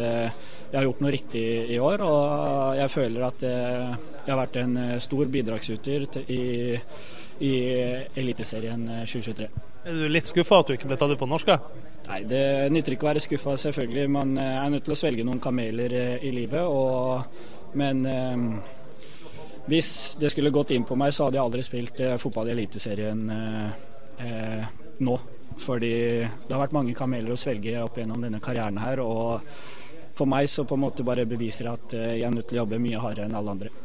jeg 0.68 0.78
har 0.80 0.88
gjort 0.88 1.04
noe 1.06 1.14
riktig 1.16 1.46
i 1.74 1.80
år. 1.80 2.04
Og 2.08 2.82
jeg 2.82 2.94
føler 2.94 3.28
at 3.30 3.48
uh, 3.48 3.96
jeg 4.24 4.34
har 4.34 4.42
vært 4.42 4.62
en 4.64 4.78
stor 5.04 5.32
bidragsyter 5.32 6.08
i, 6.28 6.44
i 7.48 7.54
Eliteserien 8.20 8.86
2023. 9.06 9.50
Er 9.88 9.96
du 9.96 10.10
litt 10.12 10.28
skuffa 10.28 10.58
at 10.60 10.68
du 10.68 10.74
ikke 10.76 10.90
ble 10.90 10.98
tatt 11.00 11.14
ut 11.14 11.22
på 11.22 11.30
norske? 11.30 11.56
Nei, 12.08 12.24
Det 12.28 12.42
nytter 12.72 12.96
ikke 12.96 13.08
å 13.08 13.12
være 13.12 13.24
skuffa, 13.24 13.54
selvfølgelig. 13.60 14.10
Man 14.12 14.34
eh, 14.40 14.58
er 14.60 14.74
nødt 14.74 14.84
til 14.88 14.96
å 14.96 15.00
svelge 15.00 15.24
noen 15.28 15.40
kameler 15.44 15.96
eh, 15.96 16.26
i 16.28 16.34
livet. 16.36 16.64
Og, 16.68 17.72
men 17.80 18.04
eh, 18.08 18.44
hvis 19.72 19.90
det 20.20 20.32
skulle 20.34 20.54
gått 20.56 20.72
inn 20.76 20.88
på 20.88 20.98
meg, 21.00 21.16
så 21.16 21.28
hadde 21.28 21.40
jeg 21.40 21.46
aldri 21.46 21.64
spilt 21.68 22.04
eh, 22.04 22.18
fotball 22.20 22.52
i 22.52 22.56
Eliteserien 22.56 23.24
eh, 23.32 24.70
nå. 25.04 25.18
Fordi 25.58 25.96
det 26.22 26.54
har 26.54 26.62
vært 26.66 26.76
mange 26.76 26.96
kameler 26.96 27.34
å 27.34 27.40
svelge 27.40 27.80
opp 27.82 27.98
gjennom 28.00 28.24
denne 28.24 28.44
karrieren 28.44 28.80
her. 28.84 29.02
Og 29.04 29.48
for 30.18 30.30
meg 30.30 30.50
så 30.50 30.66
på 30.68 30.78
en 30.78 30.86
måte 30.88 31.06
bare 31.06 31.28
beviser 31.30 31.70
at 31.72 31.94
jeg 31.94 32.26
er 32.26 32.34
nødt 32.34 32.50
til 32.50 32.60
å 32.60 32.64
jobbe 32.64 32.82
mye 32.82 33.02
hardere 33.02 33.30
enn 33.30 33.38
alle 33.38 33.54
andre. 33.54 33.76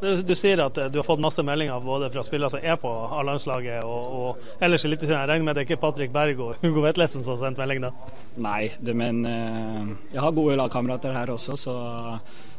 Du, 0.00 0.22
du, 0.22 0.32
sier 0.34 0.60
at 0.64 0.78
eh, 0.80 0.88
du 0.88 0.98
har 0.98 1.04
fått 1.04 1.20
masse 1.20 1.42
meldinger 1.44 1.80
både 1.84 2.08
fra 2.12 2.22
spillere 2.24 2.48
som 2.54 2.62
er 2.64 2.78
på 2.80 2.88
A-landslaget 2.88 3.84
og, 3.84 4.14
og 4.16 4.62
ellers 4.64 4.86
i 4.88 4.92
Jeg 4.94 5.12
regner 5.12 5.44
med 5.44 5.58
det 5.58 5.64
er 5.64 5.68
ikke 5.68 5.82
Patrick 5.82 6.12
Berg 6.12 6.40
og 6.40 6.54
Hugo 6.64 6.84
Vetlesen 6.86 7.24
som 7.24 7.36
har 7.36 7.42
sendt 7.42 7.60
melding 7.60 7.84
da? 7.84 7.90
Nei, 8.40 8.70
det, 8.80 8.94
men 8.96 9.20
uh, 9.28 9.90
jeg 10.08 10.22
har 10.24 10.36
gode 10.36 10.56
lagkamerater 10.56 11.16
her 11.16 11.34
også, 11.36 11.58
så 11.60 11.76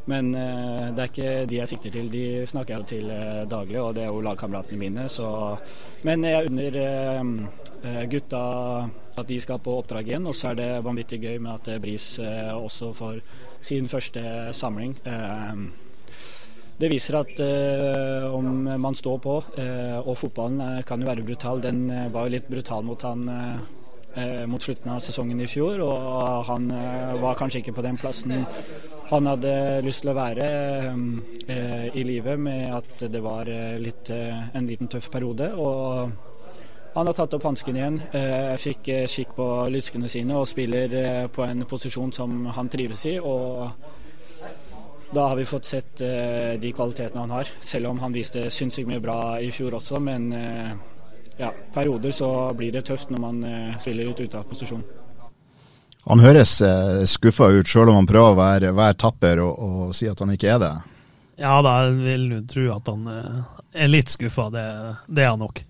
men 0.09 0.31
det 0.33 0.97
er 0.97 1.09
ikke 1.11 1.31
de 1.45 1.57
jeg 1.59 1.69
sikter 1.69 1.91
til. 1.93 2.07
De 2.09 2.21
snakker 2.49 2.73
jeg 2.73 2.87
til 2.89 3.11
daglig, 3.47 3.77
og 3.77 3.93
det 3.93 4.01
er 4.01 4.07
jo 4.09 4.23
lagkameratene 4.25 4.79
mine. 4.81 5.03
Så. 5.13 5.27
Men 6.03 6.25
jeg 6.25 6.49
unner 6.49 6.79
gutta 7.81 8.41
at 9.17 9.27
de 9.27 9.39
skal 9.41 9.57
på 9.63 9.73
oppdrag 9.79 10.11
igjen, 10.11 10.27
og 10.29 10.35
så 10.37 10.51
er 10.51 10.59
det 10.59 10.67
vanvittig 10.85 11.17
gøy 11.23 11.39
med 11.41 11.55
at 11.55 11.81
Bris 11.81 12.19
også 12.21 12.91
får 12.93 13.21
sin 13.65 13.89
første 13.89 14.21
samling. 14.53 14.93
Det 16.81 16.89
viser 16.89 17.19
at 17.19 17.37
eh, 17.43 18.23
om 18.33 18.63
man 18.81 18.95
står 18.97 19.19
på, 19.21 19.35
eh, 19.61 19.99
og 20.01 20.15
fotballen 20.17 20.61
eh, 20.65 20.79
kan 20.87 21.01
jo 21.01 21.09
være 21.11 21.25
brutal. 21.27 21.61
Den 21.61 21.83
eh, 21.93 22.07
var 22.09 22.25
jo 22.25 22.33
litt 22.33 22.47
brutal 22.49 22.87
mot 22.87 23.03
han 23.05 23.29
eh, 23.29 24.47
mot 24.49 24.63
slutten 24.65 24.89
av 24.91 25.03
sesongen 25.05 25.43
i 25.45 25.47
fjor, 25.47 25.83
og 25.85 26.47
han 26.49 26.65
eh, 26.73 27.13
var 27.21 27.37
kanskje 27.37 27.61
ikke 27.61 27.75
på 27.77 27.85
den 27.85 28.01
plassen 28.01 28.33
han 29.11 29.27
hadde 29.29 29.53
lyst 29.85 30.05
til 30.05 30.13
å 30.13 30.15
være 30.15 30.45
i 31.99 32.03
livet, 32.07 32.39
med 32.39 32.69
at 32.71 33.01
det 33.11 33.19
var 33.19 33.49
litt, 33.83 34.07
en 34.07 34.69
liten 34.69 34.87
tøff 34.87 35.09
periode. 35.11 35.49
og 35.59 36.30
han 36.93 37.07
har 37.07 37.13
tatt 37.15 37.33
opp 37.33 37.43
hansken 37.47 37.77
igjen, 37.77 37.97
fikk 38.59 38.89
skikk 39.07 39.35
på 39.37 39.47
lyskene 39.71 40.09
sine 40.11 40.35
og 40.35 40.49
spiller 40.49 41.27
på 41.31 41.45
en 41.45 41.63
posisjon 41.69 42.11
som 42.11 42.45
han 42.51 42.71
trives 42.71 43.05
i. 43.07 43.17
og 43.19 43.71
da 45.11 45.27
har 45.27 45.35
vi 45.35 45.45
fått 45.45 45.65
sett 45.65 45.97
de 46.61 46.71
kvalitetene 46.71 47.19
han 47.19 47.33
har, 47.35 47.47
selv 47.61 47.89
om 47.89 47.99
han 47.99 48.13
viste 48.15 48.45
sinnssykt 48.51 48.87
mye 48.87 49.01
bra 49.03 49.39
i 49.43 49.49
fjor 49.51 49.75
også. 49.75 49.99
Men 49.99 50.29
ja, 51.37 51.51
perioder 51.73 52.11
så 52.15 52.29
blir 52.55 52.71
det 52.71 52.85
tøft 52.87 53.11
når 53.11 53.19
man 53.19 53.41
spiller 53.83 54.07
ut 54.11 54.19
ute 54.19 54.39
av 54.39 54.47
posisjon. 54.47 54.83
Han 56.07 56.23
høres 56.23 56.61
skuffa 57.11 57.51
ut, 57.51 57.67
selv 57.67 57.91
om 57.91 57.99
han 57.99 58.07
prøver 58.07 58.31
å 58.31 58.39
være, 58.39 58.71
være 58.77 58.99
tapper 59.03 59.43
og, 59.43 59.59
og, 59.59 59.81
si 59.95 60.07
at 60.07 60.23
han 60.23 60.31
ikke 60.31 60.55
er 60.55 60.63
det. 60.63 60.71
Ja, 61.43 61.57
da 61.65 61.75
vil 61.91 62.29
du 62.31 62.39
tro 62.47 62.69
at 62.75 62.87
han 62.87 63.11
er 63.11 63.91
litt 63.91 64.15
skuffa. 64.15 64.47
Det, 64.53 64.65
det 65.11 65.27
er 65.27 65.35
han 65.35 65.43
nok. 65.43 65.63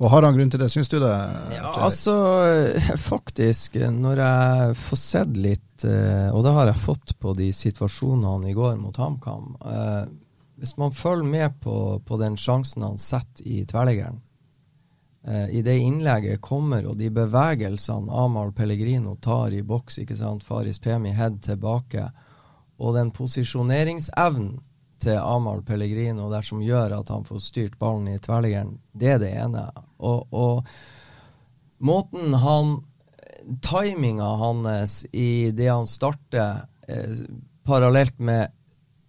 Og 0.00 0.08
Har 0.08 0.24
han 0.24 0.36
grunn 0.36 0.48
til 0.48 0.62
det, 0.62 0.70
syns 0.72 0.88
du 0.88 0.96
det? 1.02 1.12
Ja, 1.52 1.74
altså, 1.84 2.14
faktisk, 3.04 3.76
når 3.92 4.22
jeg 4.22 4.78
får 4.80 5.00
sett 5.00 5.36
litt, 5.36 5.84
eh, 5.84 6.30
og 6.32 6.40
det 6.46 6.54
har 6.56 6.70
jeg 6.70 6.80
fått 6.86 7.12
på 7.20 7.34
de 7.36 7.50
situasjonene 7.52 8.48
i 8.48 8.56
går 8.56 8.78
mot 8.80 8.96
HamKam 8.96 9.58
eh, 9.60 10.06
Hvis 10.56 10.78
man 10.80 10.96
følger 10.96 11.28
med 11.28 11.60
på, 11.60 11.74
på 12.00 12.20
den 12.20 12.40
sjansen 12.40 12.86
han 12.86 12.96
setter 13.00 13.44
i 13.44 13.60
tverrliggeren, 13.68 14.22
eh, 15.28 15.52
i 15.60 15.60
det 15.68 15.76
innlegget 15.84 16.40
kommer, 16.40 16.88
og 16.88 16.96
de 16.96 17.12
bevegelsene 17.12 18.08
Amahl 18.24 18.54
Pellegrino 18.56 19.18
tar 19.20 19.52
i 19.52 19.60
boks, 19.60 20.00
ikke 20.00 20.16
sant, 20.16 20.48
Faris 20.48 20.80
Pemi 20.80 21.12
head 21.12 21.42
tilbake, 21.44 22.08
og 22.80 22.96
den 22.96 23.12
posisjoneringsevnen 23.12 24.62
til 25.00 25.18
Amahl 25.18 25.62
Pellegrino 25.66 26.28
der 26.32 26.44
som 26.46 26.62
gjør 26.62 26.98
at 27.00 27.10
han 27.12 27.26
får 27.26 27.42
styrt 27.44 27.78
ballen 27.80 28.08
i 28.12 28.20
tverrliggeren, 28.22 28.76
det 28.92 29.14
er 29.14 29.20
det 29.22 29.32
ene. 29.42 29.66
Og, 29.98 30.28
og 30.30 30.64
måten 31.78 32.36
han 32.42 32.78
Timinga 33.64 34.34
hans 34.36 35.06
i 35.16 35.50
det 35.56 35.70
han 35.70 35.86
starter 35.88 36.66
eh, 36.88 37.22
parallelt 37.64 38.18
med 38.18 38.52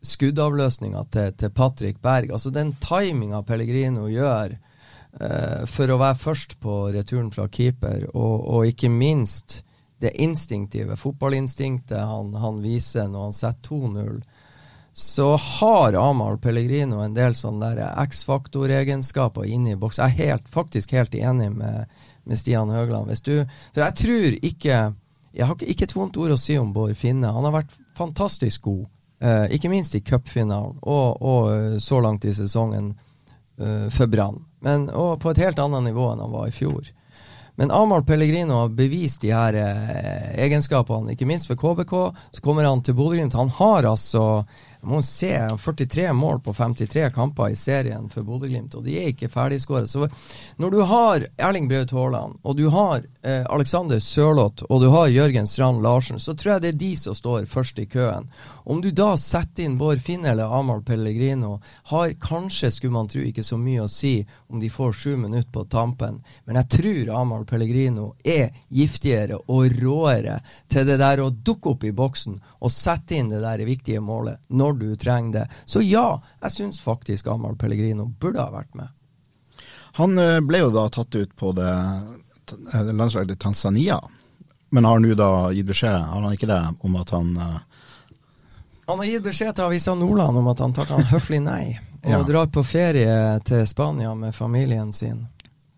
skuddavløsninga 0.01 1.03
til, 1.13 1.33
til, 1.37 1.51
Patrick 1.51 2.01
Berg, 2.01 2.31
altså 2.31 2.49
den 2.49 2.73
timinga 2.81 3.43
Pellegrino 3.43 4.07
gjør 4.09 4.55
eh, 4.55 5.65
for 5.69 5.91
å 5.91 5.99
være 6.01 6.21
først 6.21 6.57
på 6.63 6.77
returen 6.95 7.29
fra 7.33 7.47
keeper, 7.51 8.07
og, 8.15 8.47
og 8.47 8.71
ikke 8.71 8.89
minst 8.89 9.61
det 10.01 10.15
instinktive 10.23 10.97
fotballinstinktet 10.97 12.07
han, 12.09 12.33
han 12.33 12.61
viser 12.63 13.11
når 13.11 13.27
han 13.27 13.35
setter 13.37 13.75
2-0 13.75 14.23
så 14.93 15.35
har 15.35 15.93
Amahl 15.93 16.37
Pellegrino 16.37 16.99
en 16.99 17.13
del 17.15 17.35
sånne 17.35 17.71
X-faktor-egenskaper 18.03 19.47
inne 19.47 19.73
i 19.73 19.79
boks. 19.79 20.01
Jeg 20.01 20.11
er 20.11 20.31
helt, 20.31 20.49
faktisk 20.51 20.91
helt 20.91 21.15
enig 21.15 21.47
med, 21.55 21.87
med 22.27 22.39
Stian 22.39 22.69
Høgland. 22.69 23.07
Hvis 23.07 23.23
du, 23.23 23.37
for 23.73 23.85
jeg 23.85 23.99
tror 24.03 24.41
ikke 24.41 24.81
Jeg 25.31 25.47
har 25.47 25.61
ikke 25.63 25.85
et 25.87 25.93
vondt 25.95 26.17
ord 26.19 26.33
å 26.33 26.35
si 26.35 26.57
om 26.59 26.73
Bård 26.75 26.91
Finne. 26.99 27.29
Han 27.31 27.45
har 27.47 27.53
vært 27.53 27.77
fantastisk 27.95 28.65
god, 28.65 28.81
eh, 29.23 29.45
ikke 29.55 29.69
minst 29.71 29.95
i 29.95 30.01
cupfinalen 30.03 30.75
og, 30.81 31.21
og, 31.21 31.45
eh, 31.53 31.77
så 31.79 32.01
langt 32.03 32.27
i 32.27 32.33
sesongen 32.35 32.89
eh, 33.55 33.85
for 33.95 34.11
Brann. 34.11 34.41
Og 34.91 35.21
på 35.23 35.31
et 35.31 35.39
helt 35.39 35.61
annet 35.63 35.87
nivå 35.87 36.09
enn 36.11 36.19
han 36.19 36.35
var 36.35 36.49
i 36.49 36.51
fjor. 36.51 36.91
Men 37.55 37.71
Amahl 37.71 38.03
Pellegrino 38.03 38.53
har 38.53 38.69
bevist 38.75 39.21
de 39.21 39.31
her 39.31 39.53
eh, 39.53 40.43
egenskapene, 40.45 41.13
ikke 41.13 41.27
minst 41.29 41.47
for 41.47 41.59
KBK. 41.59 41.93
Så 42.31 42.43
kommer 42.43 42.65
han 42.65 42.83
til 42.83 42.95
Bodø-Glimt. 42.97 43.35
Han 43.37 43.51
har 43.55 43.85
altså 43.85 44.43
må 44.81 45.01
se 45.05 45.31
43 45.63 46.13
mål 46.13 46.39
på 46.45 46.53
53 46.57 47.09
kamper 47.13 47.51
i 47.51 47.57
serien 47.59 48.09
for 48.09 48.25
Bodø-Glimt, 48.25 48.75
og 48.77 48.85
de 48.85 48.97
er 48.97 49.11
ikke 49.11 49.29
ferdigskåret. 49.31 49.89
Så 49.89 50.07
når 50.61 50.73
du 50.73 50.79
har 50.89 51.25
Erling 51.37 51.69
Braut 51.69 51.93
Haaland, 51.95 52.39
og 52.43 52.57
du 52.57 52.67
har 52.73 53.03
eh, 53.21 53.45
Alexander 53.49 53.99
Sørloth, 53.99 54.65
og 54.69 54.81
du 54.81 54.89
har 54.93 55.11
Jørgen 55.13 55.47
Strand 55.47 55.81
Larsen, 55.85 56.19
så 56.19 56.33
tror 56.33 56.55
jeg 56.55 56.65
det 56.65 56.73
er 56.73 56.81
de 56.81 56.91
som 56.97 57.17
står 57.17 57.45
først 57.51 57.79
i 57.79 57.85
køen. 57.85 58.29
Om 58.71 58.81
du 58.81 58.91
da 58.95 59.17
setter 59.17 59.63
inn 59.63 59.73
Bård 59.77 59.99
Finn 59.99 60.25
eller 60.25 60.43
Amahl 60.59 60.79
Pellegrino, 60.83 61.57
har 61.83 62.13
kanskje, 62.23 62.69
skulle 62.71 62.93
man 62.93 63.09
tro, 63.11 63.19
ikke 63.19 63.43
så 63.43 63.57
mye 63.59 63.83
å 63.83 63.89
si 63.91 64.13
om 64.47 64.61
de 64.61 64.69
får 64.71 64.93
sju 64.95 65.17
minutter 65.19 65.49
på 65.51 65.65
tampen, 65.67 66.21
men 66.47 66.59
jeg 66.61 66.69
tror 66.77 67.09
Amahl 67.19 67.43
Pellegrino 67.49 68.13
er 68.23 68.55
giftigere 68.71 69.41
og 69.41 69.75
råere 69.75 70.37
til 70.71 70.87
det 70.87 70.95
der 71.01 71.19
å 71.19 71.33
dukke 71.35 71.73
opp 71.73 71.83
i 71.83 71.91
boksen 71.91 72.37
og 72.61 72.71
sette 72.71 73.17
inn 73.19 73.33
det 73.33 73.41
der 73.43 73.65
viktige 73.67 73.99
målet. 73.99 74.39
når 74.47 74.79
du 74.79 74.95
trenger 74.95 75.33
det. 75.33 75.45
Så 75.65 75.83
ja, 75.83 76.21
jeg 76.39 76.51
syns 76.51 76.79
faktisk 76.79 77.27
Amahl 77.27 77.59
Pellegrino 77.59 78.05
burde 78.07 78.39
ha 78.39 78.55
vært 78.55 78.71
med. 78.79 78.87
Han 79.99 80.15
eh, 80.17 80.39
ble 80.39 80.63
jo 80.63 80.71
da 80.71 80.87
tatt 80.87 81.15
ut 81.15 81.35
på 81.35 81.51
det 81.59 81.75
eh, 82.71 82.87
landslaget 82.87 83.35
i 83.35 83.43
Tanzania, 83.49 83.99
men 84.71 84.87
har 84.87 85.03
nå 85.03 85.11
da 85.19 85.51
gitt 85.51 85.67
beskjed, 85.67 86.07
har 86.07 86.23
han 86.23 86.31
ikke 86.31 86.47
det, 86.47 86.63
om 86.87 86.95
at 87.03 87.11
han 87.11 87.35
eh, 87.35 87.59
Han 88.91 89.01
har 89.01 89.07
gitt 89.09 89.23
beskjed 89.25 89.55
til 89.57 89.65
Avisa 89.69 89.93
Nordland 89.97 90.37
om 90.41 90.47
at 90.51 90.59
han 90.63 90.73
takker 90.75 90.99
han 90.99 91.07
høflig 91.11 91.39
nei, 91.45 91.77
og 92.03 92.09
Ja. 92.11 92.21
drar 92.27 92.47
på 92.53 92.63
ferie 92.65 93.39
til 93.47 93.65
Spania 93.69 94.13
med 94.15 94.35
familien 94.35 94.91
sin. 94.93 95.27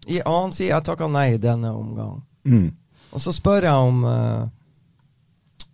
I, 0.08 0.20
annen 0.26 0.42
han 0.50 0.52
sier 0.56 0.74
jeg 0.74 0.84
takker 0.84 1.08
nei 1.12 1.34
i 1.36 1.42
denne 1.42 1.72
omgang. 1.72 2.22
mm. 2.46 2.72
Og 3.14 3.22
så 3.22 3.30
spør 3.32 3.62
jeg 3.68 3.74
om 3.88 4.04
uh, 4.10 4.48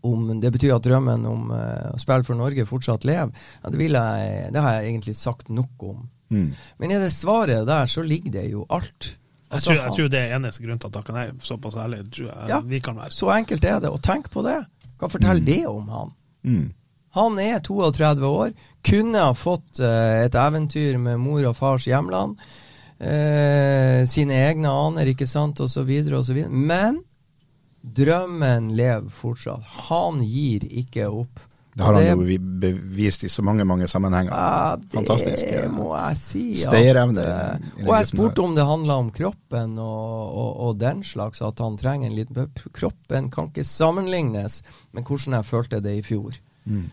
om 0.02 0.40
det 0.42 0.52
betyr 0.52 0.74
at 0.76 0.84
drømmen 0.84 1.26
om 1.28 1.50
uh, 1.52 1.92
å 1.96 2.00
spille 2.00 2.24
for 2.28 2.36
Norge 2.40 2.66
fortsatt 2.68 3.04
lever. 3.08 3.32
Ja, 3.64 3.70
det, 3.72 3.80
vil 3.80 3.96
jeg, 3.98 4.52
det 4.56 4.62
har 4.64 4.78
jeg 4.78 4.92
egentlig 4.94 5.16
sagt 5.16 5.50
nok 5.52 5.84
om. 5.84 6.06
Mm. 6.32 6.50
Men 6.80 6.92
i 6.94 7.00
det 7.02 7.10
svaret 7.16 7.66
der 7.68 7.88
så 7.90 8.04
ligger 8.06 8.32
det 8.38 8.46
jo 8.52 8.66
alt. 8.70 9.16
Jeg 9.50 9.56
Altså, 9.58 9.72
tror, 9.72 9.80
jeg 9.82 9.96
tror 9.98 10.10
det 10.14 10.20
er 10.22 10.36
eneste 10.38 10.62
grunn 10.64 10.80
til 10.80 10.88
at 10.92 10.94
takken 11.00 11.16
er 11.18 11.32
såpass 11.42 11.76
ærlig. 11.82 12.04
tror 12.14 12.28
jeg 12.30 12.50
Ja. 12.52 12.60
vi 12.62 12.80
kan 12.86 12.96
være. 13.00 13.12
Så 13.18 13.32
enkelt 13.34 13.64
er 13.66 13.80
det. 13.80 13.90
Og 13.90 14.02
tenk 14.06 14.30
på 14.30 14.44
det. 14.46 14.60
Hva 15.00 15.10
forteller 15.10 15.42
det 15.46 15.66
om 15.68 15.88
han? 15.90 16.12
Mm. 16.44 16.68
Han 17.20 17.40
er 17.44 17.60
32 17.66 18.32
år, 18.32 18.56
kunne 18.86 19.28
ha 19.28 19.36
fått 19.36 19.82
eh, 19.84 20.24
et 20.26 20.40
eventyr 20.40 20.98
med 21.02 21.20
mor 21.22 21.44
og 21.52 21.58
fars 21.60 21.88
hjemland. 21.90 22.40
Eh, 23.00 24.06
sine 24.12 24.40
egne 24.48 24.72
aner, 24.72 25.12
ikke 25.12 25.28
sant, 25.28 25.60
så 25.60 25.84
videre. 25.88 26.24
Men 26.50 27.04
drømmen 27.82 28.74
lever 28.76 29.12
fortsatt. 29.14 29.64
Han 29.90 30.24
gir 30.24 30.66
ikke 30.68 31.08
opp. 31.08 31.46
Det 31.80 31.86
har 31.86 31.96
han 31.96 32.24
jo 32.28 32.38
bevist 32.60 33.24
i 33.24 33.30
så 33.32 33.44
mange 33.46 33.64
mange 33.64 33.88
sammenhenger. 33.88 34.34
Ja, 34.34 34.76
det 34.76 34.90
Fantastisk. 34.92 35.46
Det 35.48 35.68
må 35.72 35.94
jeg 35.94 36.18
si. 36.20 36.42
stayerevne 36.60 37.24
eh, 37.24 37.68
og 37.86 37.94
jeg 37.94 38.10
spurte 38.10 38.44
om 38.44 38.56
det 38.58 38.66
handla 38.68 38.98
om 39.00 39.12
kroppen 39.16 39.78
og, 39.80 40.34
og, 40.42 40.50
og 40.66 40.82
den 40.82 41.06
slags, 41.08 41.44
at 41.46 41.62
han 41.64 41.78
trenger 41.80 42.10
en 42.10 42.18
liten 42.18 42.52
Kroppen 42.76 43.30
kan 43.32 43.48
ikke 43.54 43.64
sammenlignes 43.64 44.60
med 44.92 45.08
hvordan 45.08 45.40
jeg 45.40 45.48
følte 45.48 45.80
det 45.86 45.96
i 46.02 46.04
fjor. 46.04 46.36
Mm. 46.66 46.90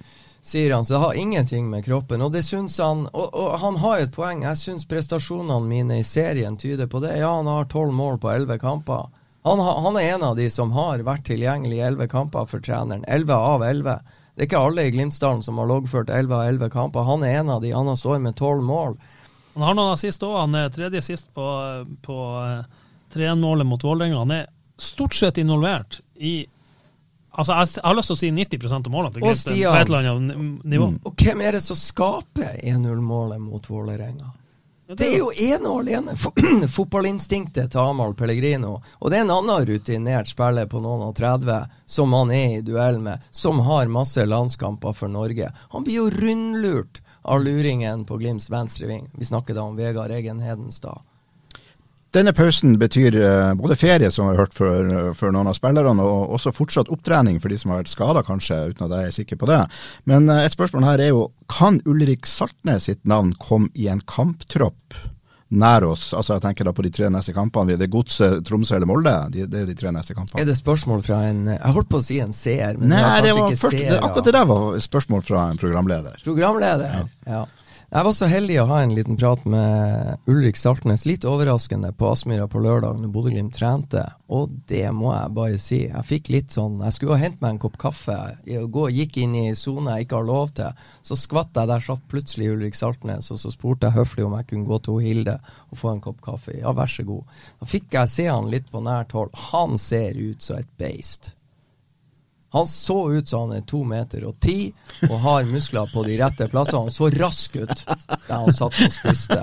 Sier 0.46 0.74
han, 0.74 0.84
så 0.84 0.94
det 0.94 1.00
har 1.02 1.14
ingenting 1.18 1.70
med 1.70 1.84
kroppen. 1.84 2.22
Og 2.22 2.30
det 2.32 2.44
syns 2.46 2.78
han 2.78 3.08
Og, 3.10 3.34
og 3.34 3.56
han 3.58 3.76
har 3.82 3.98
jo 3.98 4.04
et 4.06 4.12
poeng. 4.14 4.44
Jeg 4.46 4.60
syns 4.60 4.86
prestasjonene 4.86 5.66
mine 5.66 5.96
i 5.98 6.04
serien 6.06 6.54
tyder 6.56 6.86
på 6.86 7.00
det. 7.02 7.16
Ja, 7.18 7.32
han 7.34 7.50
har 7.50 7.66
tolv 7.66 7.90
mål 7.92 8.20
på 8.22 8.30
elleve 8.30 8.58
kamper. 8.62 9.08
Han, 9.46 9.58
han 9.58 9.98
er 9.98 10.14
en 10.14 10.22
av 10.22 10.36
de 10.38 10.46
som 10.50 10.70
har 10.74 11.02
vært 11.06 11.26
tilgjengelig 11.26 11.80
i 11.80 11.82
elleve 11.88 12.06
kamper 12.10 12.46
for 12.46 12.62
treneren. 12.62 13.02
Elleve 13.10 13.34
av 13.34 13.66
elleve. 13.66 13.98
Det 14.36 14.44
er 14.44 14.50
ikke 14.50 14.62
alle 14.68 14.86
i 14.86 14.94
Glimtsdalen 14.94 15.42
som 15.42 15.58
har 15.58 15.66
loggført 15.66 16.14
elleve 16.14 16.38
av 16.38 16.48
elleve 16.52 16.70
kamper. 16.70 17.10
Han 17.10 17.26
er 17.26 17.40
en 17.40 17.50
av 17.56 17.62
de. 17.66 17.74
Han 17.74 17.90
har 17.90 17.98
stått 17.98 18.22
med 18.22 18.38
tolv 18.38 18.62
mål. 18.62 18.98
Han 19.54 19.66
har 19.66 19.74
noen 19.74 19.94
assist 19.96 20.22
òg. 20.22 20.34
Han 20.44 20.54
er 20.54 20.70
tredje 20.70 21.02
sist 21.02 21.32
på, 21.34 21.46
på 22.06 22.20
eh, 22.42 22.82
3-1-målet 23.14 23.66
mot 23.66 23.82
Vålerenga. 23.82 24.22
Han 24.22 24.34
er 24.36 24.50
stort 24.78 25.18
sett 25.18 25.42
involvert 25.42 25.98
i 26.14 26.44
Altså, 27.36 27.52
jeg, 27.52 27.84
har 27.84 27.96
lyst 27.98 28.12
til 28.12 28.16
å 28.16 28.20
si 28.22 28.32
90% 28.32 28.88
av 28.88 28.94
målene 28.94 29.12
til 29.14 29.24
Glimt 29.24 29.44
på 29.44 29.76
et 29.76 29.90
eller 29.90 30.10
annet 30.14 30.64
nivå. 30.64 30.88
Mm. 30.94 30.98
Og 31.04 31.22
hvem 31.22 31.44
er 31.44 31.58
det 31.58 31.62
som 31.66 31.78
skaper 31.78 32.56
1-0-målet 32.64 33.42
mot 33.42 33.70
Vålerenga? 33.70 34.32
Det 34.86 35.02
er 35.02 35.16
jo 35.18 35.32
ene 35.34 35.66
og 35.66 35.80
alene 35.82 36.12
fotballinstinktet 36.76 37.72
til 37.74 37.80
Amahl 37.82 38.14
Pellegrino. 38.14 38.76
Og 39.02 39.10
det 39.10 39.18
er 39.18 39.24
en 39.24 39.32
annen 39.34 39.66
rutinert 39.66 40.30
spiller 40.30 40.68
på 40.70 40.78
noen 40.84 41.08
og 41.08 41.16
30 41.18 41.64
som 41.90 42.14
han 42.14 42.30
er 42.30 42.60
i 42.60 42.62
duell 42.62 43.00
med, 43.02 43.24
som 43.34 43.58
har 43.66 43.90
masse 43.90 44.22
landskamper 44.22 44.94
for 44.94 45.10
Norge. 45.10 45.50
Han 45.74 45.86
blir 45.86 45.98
jo 46.04 46.06
rundlurt 46.14 47.02
av 47.26 47.42
luringen 47.42 48.06
på 48.06 48.20
Glimts 48.22 48.46
venstreving. 48.50 49.10
Vi 49.18 49.26
snakker 49.26 49.58
da 49.58 49.66
om 49.66 49.74
Vegard 49.76 50.14
Egen 50.14 50.38
Hedenstad. 50.40 51.02
Denne 52.16 52.32
pausen 52.32 52.78
betyr 52.80 53.16
eh, 53.20 53.54
både 53.58 53.76
ferie, 53.76 54.08
som 54.10 54.24
vi 54.24 54.32
har 54.32 54.46
hørt 54.46 54.54
for, 54.56 54.92
for 55.18 55.34
noen 55.34 55.50
av 55.50 55.56
spillerne, 55.58 56.00
og 56.00 56.36
også 56.38 56.54
fortsatt 56.56 56.88
opptrening 56.92 57.42
for 57.42 57.52
de 57.52 57.58
som 57.60 57.74
har 57.74 57.82
vært 57.82 57.92
skada, 57.92 58.22
kanskje, 58.24 58.62
uten 58.72 58.86
at 58.86 58.94
jeg 58.94 59.10
er 59.10 59.16
sikker 59.18 59.40
på 59.42 59.50
det. 59.50 59.58
Men 60.08 60.30
eh, 60.32 60.46
et 60.46 60.54
spørsmål 60.54 60.86
her 60.88 61.02
er 61.04 61.12
jo, 61.12 61.26
kan 61.52 61.82
Ulrik 61.84 62.24
Saltnes 62.30 62.88
sitt 62.88 63.02
navn 63.04 63.34
komme 63.42 63.68
i 63.76 63.90
en 63.92 64.00
kamptropp 64.08 64.96
nær 65.48 65.84
oss? 65.86 66.08
Altså 66.16 66.38
Jeg 66.38 66.44
tenker 66.46 66.66
da 66.66 66.72
på 66.74 66.86
de 66.86 66.90
tre 66.94 67.10
neste 67.12 67.34
kampene. 67.36 67.76
Det 67.76 67.86
er 67.86 67.92
Godset, 67.92 68.40
Tromsø 68.48 68.78
eller 68.78 68.90
Molde. 68.90 69.12
De, 69.34 69.44
det 69.50 69.60
er 69.62 69.68
de 69.68 69.76
tre 69.78 69.92
neste 69.94 70.16
kampene. 70.16 70.40
Er 70.40 70.48
det 70.48 70.56
spørsmål 70.58 71.04
fra 71.06 71.20
en 71.28 71.44
Jeg 71.52 71.76
holdt 71.76 71.92
på 71.92 72.00
å 72.00 72.06
si 72.06 72.18
en 72.24 72.34
seer, 72.36 72.80
men 72.80 72.94
Nei, 72.94 73.02
jeg 73.02 73.12
har 73.12 73.28
det 73.28 73.36
var 73.38 73.60
først, 73.66 73.78
det, 73.82 74.00
akkurat 74.00 74.30
det 74.30 74.36
der 74.38 74.50
var 74.50 74.80
spørsmål 74.88 75.22
fra 75.26 75.46
en 75.52 75.60
programleder. 75.60 76.18
Programleder, 76.24 77.06
ja. 77.28 77.44
Jeg 77.86 78.02
var 78.02 78.14
så 78.18 78.26
heldig 78.26 78.56
å 78.58 78.64
ha 78.66 78.80
en 78.82 78.92
liten 78.96 79.14
prat 79.14 79.44
med 79.46 80.24
Ulrik 80.26 80.56
Saltnes, 80.58 81.04
litt 81.06 81.22
overraskende, 81.22 81.92
på 81.94 82.08
Aspmyra 82.10 82.48
på 82.50 82.58
lørdag 82.58 82.98
når 82.98 83.12
Bodø-Glimt 83.14 83.54
trente. 83.54 84.02
Og 84.26 84.56
det 84.66 84.88
må 84.90 85.12
jeg 85.14 85.34
bare 85.36 85.60
si. 85.62 85.78
Jeg 85.84 86.08
fikk 86.08 86.30
litt 86.34 86.50
sånn 86.50 86.80
Jeg 86.82 86.96
skulle 86.96 87.14
ha 87.14 87.22
hentet 87.22 87.44
meg 87.44 87.54
en 87.54 87.60
kopp 87.62 87.78
kaffe. 87.78 88.16
Gå, 88.42 88.88
gikk 88.90 89.20
inn 89.22 89.38
i 89.38 89.44
sone 89.54 89.94
jeg 89.94 90.08
ikke 90.08 90.18
har 90.18 90.26
lov 90.32 90.50
til. 90.58 90.82
Så 91.06 91.20
skvatt 91.20 91.54
jeg, 91.54 91.70
der 91.70 91.86
satt 91.86 92.02
plutselig 92.10 92.50
Ulrik 92.56 92.74
Saltnes, 92.74 93.30
og 93.30 93.38
så 93.44 93.54
spurte 93.54 93.86
jeg 93.86 94.00
høflig 94.00 94.26
om 94.26 94.34
jeg 94.40 94.50
kunne 94.50 94.70
gå 94.72 94.82
til 94.82 95.00
Hilde 95.06 95.38
og 95.70 95.78
få 95.78 95.94
en 95.94 96.02
kopp 96.02 96.18
kaffe. 96.26 96.58
Ja, 96.58 96.74
vær 96.74 96.90
så 96.90 97.06
god. 97.06 97.38
Da 97.62 97.70
fikk 97.70 97.94
jeg 97.94 98.14
se 98.16 98.26
han 98.26 98.50
litt 98.50 98.66
på 98.74 98.82
nært 98.82 99.14
hold. 99.14 99.30
Han 99.52 99.78
ser 99.78 100.18
ut 100.18 100.42
som 100.42 100.58
et 100.58 100.74
beist. 100.74 101.35
Han 102.50 102.66
så 102.66 103.12
ut 103.12 103.28
som 103.28 103.40
han 103.40 103.58
er 103.58 103.64
to 103.66 103.82
meter 103.84 104.24
og 104.28 104.38
ti 104.40 104.70
og 105.10 105.18
har 105.24 105.48
muskler 105.50 105.90
på 105.92 106.04
de 106.06 106.14
rette 106.20 106.46
plassene. 106.48 106.86
Han 106.86 106.94
så 106.94 107.10
rask 107.12 107.56
ut 107.58 107.82
da 108.28 108.38
han 108.44 108.54
satt 108.54 108.78
og 108.86 108.94
spiste. 108.94 109.42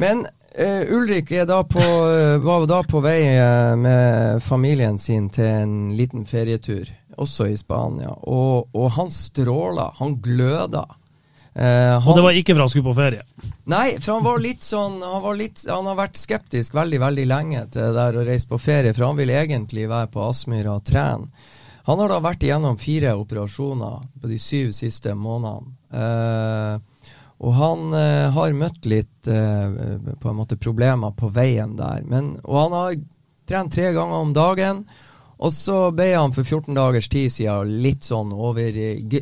Men 0.00 0.24
uh, 0.24 0.82
Ulrik 0.96 1.30
da 1.46 1.60
på, 1.68 1.84
uh, 1.84 2.40
var 2.42 2.66
da 2.70 2.80
på 2.88 3.04
vei 3.04 3.20
uh, 3.36 3.76
med 3.78 4.42
familien 4.42 4.98
sin 4.98 5.28
til 5.30 5.46
en 5.46 5.78
liten 5.94 6.26
ferietur, 6.26 6.90
også 7.20 7.50
i 7.52 7.56
Spania. 7.60 8.10
Og, 8.26 8.74
og 8.74 8.90
han 8.96 9.12
stråla. 9.14 9.92
Han 10.00 10.18
gløda. 10.24 10.86
Han, 11.54 12.08
Og 12.10 12.16
det 12.18 12.22
var 12.24 12.34
ikke 12.34 12.50
for 12.56 12.64
han 12.64 12.70
skulle 12.72 12.88
på 12.88 12.96
ferie. 12.98 13.22
Nei, 13.70 14.00
for 14.00 14.16
han 14.16 14.24
var 14.26 14.40
litt 14.42 14.64
sånn 14.66 14.96
Han, 15.06 15.20
var 15.22 15.36
litt, 15.38 15.60
han 15.70 15.86
har 15.86 15.94
vært 16.00 16.18
skeptisk 16.18 16.74
veldig 16.74 16.98
veldig 16.98 17.26
lenge 17.30 17.60
til 17.70 17.84
det 17.84 17.92
der 17.94 18.18
å 18.18 18.24
reise 18.26 18.50
på 18.50 18.58
ferie, 18.58 18.90
for 18.90 19.06
han 19.06 19.20
vil 19.20 19.30
egentlig 19.30 19.86
være 19.86 20.10
på 20.10 20.24
Aspmyra 20.26 20.74
og 20.74 20.82
trene. 20.90 21.30
Han 21.84 22.00
har 22.00 22.08
da 22.08 22.20
vært 22.24 22.44
igjennom 22.46 22.78
fire 22.80 23.12
operasjoner 23.20 24.04
på 24.20 24.30
de 24.30 24.38
syv 24.40 24.72
siste 24.72 25.12
månedene. 25.14 25.74
Eh, 25.92 27.08
og 27.44 27.56
han 27.58 27.90
eh, 27.92 28.28
har 28.32 28.54
møtt 28.56 28.86
litt 28.88 29.28
eh, 29.28 29.74
på 30.20 30.30
en 30.30 30.38
måte 30.38 30.56
problemer 30.56 31.12
på 31.18 31.28
veien 31.34 31.74
der. 31.76 32.04
Men, 32.08 32.38
og 32.44 32.60
han 32.62 32.78
har 32.78 32.94
trent 33.48 33.74
tre 33.74 33.90
ganger 33.92 34.22
om 34.22 34.32
dagen. 34.32 34.86
Og 35.44 35.52
så 35.52 35.90
ble 35.92 36.12
han 36.14 36.32
for 36.32 36.46
14 36.46 36.76
dagers 36.78 37.08
tid 37.10 37.32
siden 37.34 37.72
litt 37.82 38.06
sånn 38.06 38.30
over 38.32 38.76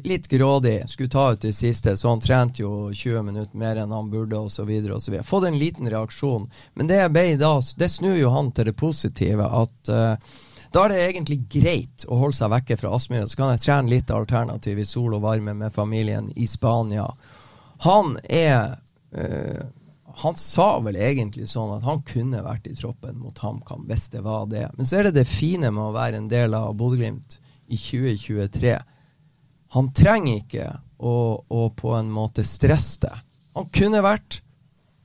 Litt 0.07 0.29
grådig. 0.31 0.77
Skulle 0.93 1.11
ta 1.11 1.25
ut 1.33 1.43
det 1.43 1.55
siste, 1.57 1.97
så 1.97 2.13
han 2.13 2.23
trente 2.23 2.63
jo 2.63 2.93
20 2.93 3.25
minutter 3.27 3.59
mer 3.59 3.81
enn 3.81 3.95
han 3.97 4.11
burde, 4.13 4.39
osv. 4.39 4.71
osv. 4.93 5.19
Fått 5.27 5.49
en 5.49 5.59
liten 5.59 5.91
reaksjon. 5.91 6.47
Men 6.75 6.93
det 6.93 7.09
da 7.41 7.55
Det 7.77 7.89
snur 7.91 8.17
jo 8.21 8.31
han 8.31 8.53
til 8.53 8.71
det 8.71 8.77
positive. 8.79 9.49
At 9.49 9.89
eh, 9.89 10.37
da 10.73 10.87
er 10.87 10.93
det 10.93 11.03
egentlig 11.11 11.39
greit 11.53 12.05
å 12.09 12.17
holde 12.21 12.37
seg 12.39 12.51
vekke 12.53 12.79
fra 12.81 12.95
Aspmyra. 12.97 13.29
Så 13.29 13.39
kan 13.39 13.53
jeg 13.53 13.63
trene 13.65 13.93
litt 13.93 14.11
alternativ 14.15 14.81
i 14.81 14.89
sol 14.89 15.15
og 15.19 15.25
varme 15.27 15.55
med 15.59 15.75
familien 15.75 16.31
i 16.37 16.47
Spania. 16.49 17.07
Han 17.85 18.17
er 18.31 18.79
øh, 19.13 19.63
Han 20.23 20.37
sa 20.37 20.79
vel 20.85 20.97
egentlig 21.01 21.47
sånn 21.49 21.71
at 21.79 21.85
han 21.89 22.03
kunne 22.05 22.43
vært 22.45 22.67
i 22.69 22.75
troppen 22.77 23.17
mot 23.17 23.39
HamKam 23.41 23.87
hvis 23.89 24.11
det 24.13 24.21
var 24.27 24.45
det. 24.51 24.67
Men 24.77 24.85
så 24.89 24.99
er 24.99 25.09
det 25.09 25.15
det 25.23 25.29
fine 25.29 25.71
med 25.73 25.87
å 25.87 25.95
være 25.95 26.21
en 26.21 26.29
del 26.29 26.53
av 26.55 26.75
Bodø-Glimt 26.77 27.39
i 27.73 27.79
2023. 27.81 28.75
Han 29.73 29.89
trenger 29.97 30.43
ikke 30.43 30.67
å, 31.01 31.15
å 31.49 31.63
på 31.73 31.95
en 31.97 32.13
måte 32.13 32.45
stresse 32.45 33.07
det. 33.07 33.15
Han 33.57 33.71
kunne 33.73 34.05
vært 34.05 34.43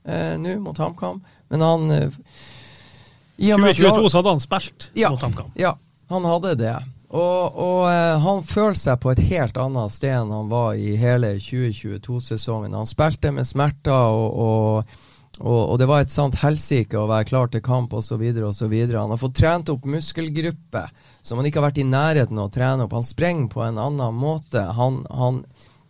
eh, 0.04 0.36
nå 0.40 0.58
mot 0.60 0.76
HamKam, 0.76 1.22
men 1.48 1.64
han 1.64 1.90
eh, 1.96 2.12
i 2.12 2.12
og 2.12 2.12
med 2.12 2.20
at 2.20 2.26
lag- 2.28 3.27
2022 3.38 4.10
så 4.10 4.18
hadde 4.20 4.32
han 4.36 4.40
spilt 4.42 4.90
Ja. 4.98 5.10
mot 5.14 5.22
HamKam. 5.22 5.50
ja, 5.54 5.76
han 6.10 6.24
hadde 6.24 6.54
det. 6.58 6.76
Og, 7.08 7.54
og 7.56 7.84
eh, 7.88 8.18
han 8.20 8.42
føler 8.44 8.76
seg 8.76 8.98
på 9.00 9.12
et 9.14 9.20
helt 9.30 9.56
annet 9.56 9.92
sted 9.94 10.12
enn 10.12 10.32
han 10.34 10.50
var 10.50 10.74
i 10.76 10.96
hele 11.00 11.30
2022-sesongen. 11.40 12.74
Han 12.76 12.88
spilte 12.88 13.30
med 13.32 13.46
smerter, 13.48 13.94
og, 14.12 14.34
og, 14.36 14.98
og, 15.40 15.62
og 15.70 15.78
det 15.80 15.86
var 15.88 16.02
et 16.04 16.12
sant 16.12 16.36
helsike 16.42 16.98
å 17.00 17.06
være 17.08 17.28
klar 17.30 17.48
til 17.48 17.62
kamp 17.64 17.94
osv. 17.96 18.20
Han 18.20 19.14
har 19.14 19.22
fått 19.22 19.38
trent 19.40 19.72
opp 19.72 19.86
muskelgrupper 19.88 20.90
som 21.22 21.40
han 21.40 21.48
ikke 21.48 21.62
har 21.62 21.68
vært 21.70 21.80
i 21.80 21.86
nærheten 21.88 22.36
av 22.42 22.50
å 22.50 22.52
trene 22.52 22.84
opp. 22.84 22.92
Han 22.98 23.06
sprenger 23.08 23.48
på 23.54 23.64
en 23.64 23.80
annen 23.80 24.18
måte. 24.18 24.66
Han, 24.76 25.00
han 25.08 25.40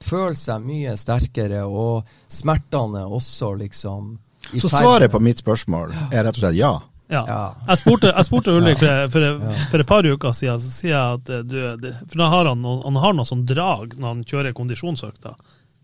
føler 0.05 0.39
seg 0.39 0.63
mye 0.63 0.95
sterkere, 1.01 1.65
og 1.67 2.07
smertene 2.31 3.03
er 3.03 3.11
også 3.19 3.57
liksom 3.59 4.15
i 4.55 4.63
Så 4.63 4.71
svaret 4.71 5.11
på 5.11 5.19
mitt 5.21 5.43
spørsmål 5.43 5.91
er 6.13 6.23
rett 6.25 6.39
og 6.39 6.45
slett 6.45 6.57
ja. 6.61 6.77
Ja. 7.09 7.23
Jeg 7.67 7.81
spurte, 7.81 8.11
jeg 8.13 8.27
spurte 8.29 8.53
Ulrik 8.53 8.83
for, 8.83 9.39
for, 9.71 9.81
et 9.81 9.89
par 9.89 10.05
uker 10.05 10.35
siden, 10.37 10.61
så 10.61 10.73
sier 10.73 10.93
jeg 10.93 11.21
at 11.21 11.31
eh, 11.33 11.45
du, 11.49 11.87
For 12.03 12.21
da 12.21 12.27
har 12.35 12.51
han, 12.51 12.67
han 12.85 12.99
har 13.01 13.17
noe 13.17 13.29
sånn 13.29 13.47
drag 13.49 13.97
når 13.97 14.09
han 14.11 14.27
kjører 14.29 14.57
kondisjonsøkta. 14.57 15.33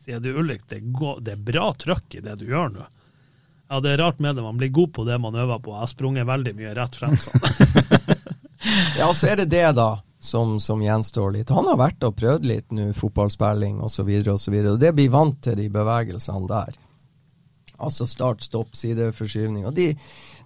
Sier 0.04 0.20
du 0.20 0.34
Ulrik, 0.36 0.66
det, 0.68 0.82
går, 0.92 1.22
det 1.24 1.38
er 1.38 1.46
bra 1.48 1.70
trøkk 1.80 2.18
i 2.18 2.24
det 2.24 2.36
du 2.42 2.44
gjør 2.50 2.74
nå. 2.74 2.84
Ja, 3.72 3.80
det 3.80 3.94
er 3.94 4.02
rart 4.04 4.20
med 4.20 4.36
det, 4.36 4.44
man 4.44 4.60
blir 4.60 4.68
god 4.68 4.92
på 4.92 5.06
det 5.08 5.16
man 5.18 5.34
øver 5.34 5.62
på. 5.64 5.72
Jeg 5.72 5.86
har 5.86 5.92
sprunget 5.94 6.28
veldig 6.28 6.52
mye 6.58 6.74
rett 6.76 7.00
frem. 7.00 7.16
Sånn. 7.20 7.40
Ja, 8.96 9.10
og 9.10 9.16
så 9.18 9.28
er 9.28 9.42
det 9.42 9.50
det, 9.52 9.66
da, 9.76 9.98
som, 10.24 10.54
som 10.60 10.80
gjenstår 10.80 11.34
litt. 11.34 11.50
Han 11.52 11.66
har 11.68 11.76
vært 11.76 12.04
og 12.06 12.14
prøvd 12.16 12.46
litt 12.48 12.70
nå, 12.72 12.86
fotballspilling 12.96 13.82
osv., 13.84 14.08
og 14.32 14.78
det 14.80 14.94
blir 14.96 15.10
vant 15.12 15.36
til 15.44 15.58
de 15.58 15.66
bevegelsene 15.72 16.48
der. 16.48 16.78
Altså 17.84 18.06
start, 18.08 18.44
stopp, 18.46 18.72
sideforskyvning. 18.78 19.66
Og 19.68 19.74
de, 19.76 19.90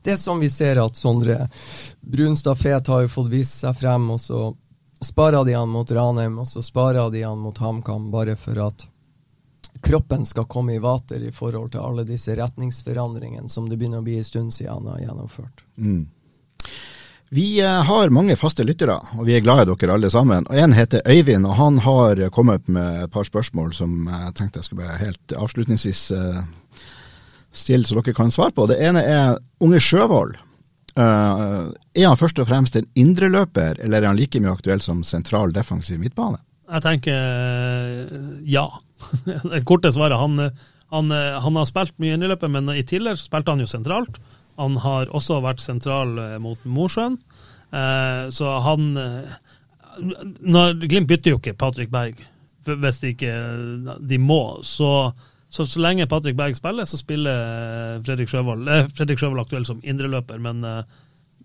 det 0.05 0.17
som 0.17 0.41
vi 0.41 0.51
ser 0.51 0.81
at 0.83 0.97
Sondre 0.97 1.49
Brunstad 2.01 2.59
Fet 2.59 2.87
har 2.87 3.05
jo 3.05 3.13
fått 3.13 3.31
vist 3.33 3.61
seg 3.63 3.77
frem, 3.77 4.11
og 4.15 4.21
så 4.21 4.53
sparer 5.05 5.45
de 5.45 5.55
han 5.55 5.69
mot 5.69 5.91
Ranheim, 5.91 6.39
og 6.39 6.49
så 6.49 6.63
sparer 6.63 7.11
de 7.11 7.23
han 7.23 7.39
mot 7.39 7.59
HamKam, 7.59 8.11
bare 8.11 8.37
for 8.37 8.59
at 8.67 8.87
kroppen 9.83 10.27
skal 10.27 10.49
komme 10.51 10.75
i 10.75 10.83
vater 10.83 11.23
i 11.23 11.33
forhold 11.33 11.73
til 11.73 11.81
alle 11.81 12.05
disse 12.05 12.35
retningsforandringene 12.35 13.49
som 13.49 13.69
det 13.69 13.79
begynner 13.79 14.03
å 14.03 14.07
bli 14.07 14.19
en 14.19 14.27
stund 14.27 14.55
siden 14.55 14.73
han 14.75 14.89
har 14.91 15.03
gjennomført. 15.07 15.63
Vi 17.31 17.61
eh, 17.61 17.83
har 17.85 18.11
mange 18.11 18.37
faste 18.41 18.65
lyttere, 18.65 18.97
og 19.19 19.27
vi 19.29 19.37
er 19.37 19.45
glad 19.45 19.63
i 19.63 19.69
dere 19.69 19.99
alle 19.99 20.11
sammen. 20.11 20.47
Og 20.49 20.57
En 20.57 20.73
heter 20.73 21.05
Øyvind, 21.05 21.47
og 21.47 21.59
han 21.61 21.79
har 21.85 22.23
kommet 22.35 22.69
med 22.69 23.05
et 23.05 23.13
par 23.13 23.29
spørsmål 23.29 23.75
som 23.77 24.09
jeg 24.09 24.35
tenkte 24.35 24.63
jeg 24.63 24.71
skulle 24.71 24.87
bare 24.87 25.03
helt 25.03 25.37
avslutningsvis 25.37 26.03
eh, 27.51 27.57
stille, 27.57 27.87
så 27.87 27.99
dere 27.99 28.17
kan 28.17 28.33
svare 28.35 28.55
på. 28.57 28.67
Det 28.71 28.79
ene 28.85 29.03
er 29.03 29.39
Unge 29.65 29.81
Sjøvold. 29.81 30.37
Uh, 30.99 31.71
er 31.95 32.09
han 32.09 32.19
først 32.19 32.41
og 32.43 32.49
fremst 32.49 32.75
en 32.77 32.89
indreløper, 32.99 33.79
eller 33.85 34.03
er 34.03 34.11
han 34.11 34.19
like 34.19 34.41
mye 34.43 34.51
aktuell 34.51 34.81
som 34.83 35.05
sentral 35.07 35.53
defensiv 35.55 36.01
midtbane? 36.03 36.41
Jeg 36.69 36.85
tenker 36.85 37.15
eh, 37.15 38.17
ja. 38.51 38.67
Det 39.53 39.63
korte 39.65 39.93
svaret. 39.95 40.19
Han, 40.19 40.51
han, 40.93 41.15
han 41.15 41.61
har 41.61 41.69
spilt 41.71 41.95
mye 42.03 42.19
indreløper, 42.19 42.51
men 42.51 42.69
i 42.75 42.83
tillegg 42.85 43.21
spilte 43.21 43.55
han 43.55 43.63
jo 43.63 43.71
sentralt. 43.71 44.19
Han 44.59 44.79
har 44.83 45.11
også 45.15 45.39
vært 45.45 45.63
sentral 45.63 46.17
eh, 46.19 46.37
mot 46.43 46.59
Mosjøen. 46.67 47.19
Uh, 47.69 48.27
så 48.33 48.57
han 48.65 48.91
eh, 48.97 49.33
når, 50.41 50.79
Glimt 50.89 51.11
bytter 51.11 51.35
jo 51.35 51.39
ikke 51.39 51.59
Patrick 51.61 51.91
Berg 51.93 52.23
hvis 52.69 52.99
de 53.01 53.13
ikke 53.15 53.35
de 54.05 54.19
må. 54.21 54.59
Så, 54.67 54.89
så 55.49 55.65
så 55.67 55.81
lenge 55.81 56.07
Patrick 56.07 56.37
Berg 56.37 56.57
spiller, 56.57 56.85
så 56.85 56.99
spiller 57.01 57.39
eh, 57.97 58.01
Fredrik 58.05 58.29
Sjøvold 58.29 58.69
eh, 58.69 58.89
Fredrik 58.97 59.21
Sjøvold 59.21 59.47
aktuell 59.47 59.65
som 59.65 59.81
indreløper. 59.83 60.41
Men 60.45 60.61
eh, 60.65 60.83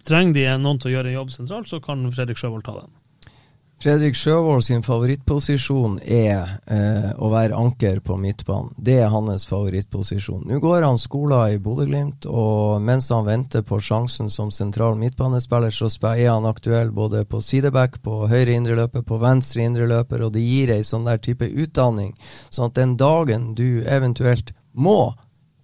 trenger 0.03 0.35
de 0.35 0.47
noen 0.59 0.81
til 0.81 0.91
å 0.91 0.95
gjøre 0.97 1.13
en 1.13 1.19
jobb 1.21 1.31
sentralt, 1.31 1.71
så 1.71 1.79
kan 1.83 2.03
Fredrik 2.11 2.41
Sjøvold 2.41 2.65
ta 2.67 2.75
den. 2.81 2.91
Fredrik 3.83 4.15
Sjøvold 4.15 4.63
sin 4.63 4.79
favorittposisjon 4.79 5.97
er 6.07 6.53
eh, 6.71 7.09
å 7.19 7.27
være 7.27 7.57
anker 7.59 7.97
på 7.99 8.15
midtbanen. 8.15 8.69
Det 8.79 8.93
er 9.03 9.09
hans 9.11 9.43
favorittposisjon. 9.49 10.45
Nå 10.47 10.61
går 10.63 10.85
han 10.85 10.99
skolen 11.01 11.51
i 11.51 11.57
Bodø-Glimt, 11.59 12.23
og 12.31 12.79
mens 12.79 13.09
han 13.11 13.25
venter 13.27 13.65
på 13.67 13.81
sjansen 13.83 14.29
som 14.31 14.53
sentral 14.55 14.95
midtbanespiller, 15.01 15.75
så 15.75 15.89
er 16.13 16.29
han 16.29 16.47
aktuell 16.47 16.93
både 16.95 17.25
på 17.27 17.41
sideback, 17.43 17.97
på 18.05 18.21
høyre 18.31 18.55
indreløper, 18.55 19.03
på 19.03 19.17
venstre 19.19 19.65
indreløper, 19.67 20.23
og 20.23 20.31
det 20.37 20.45
gir 20.45 20.71
ei 20.77 20.85
sånn 20.87 21.09
der 21.09 21.19
type 21.19 21.49
utdanning. 21.51 22.13
Sånn 22.55 22.71
at 22.71 22.79
den 22.79 22.95
dagen 22.95 23.51
du 23.59 23.83
eventuelt 23.83 24.55
må, 24.71 25.11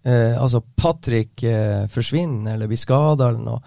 eh, 0.04 0.36
altså 0.36 0.60
Patrick 0.76 1.40
eh, 1.48 1.88
forsvinner 1.88 2.58
eller 2.58 2.68
blir 2.68 2.84
skada 2.84 3.32
eller 3.32 3.48
noe, 3.48 3.64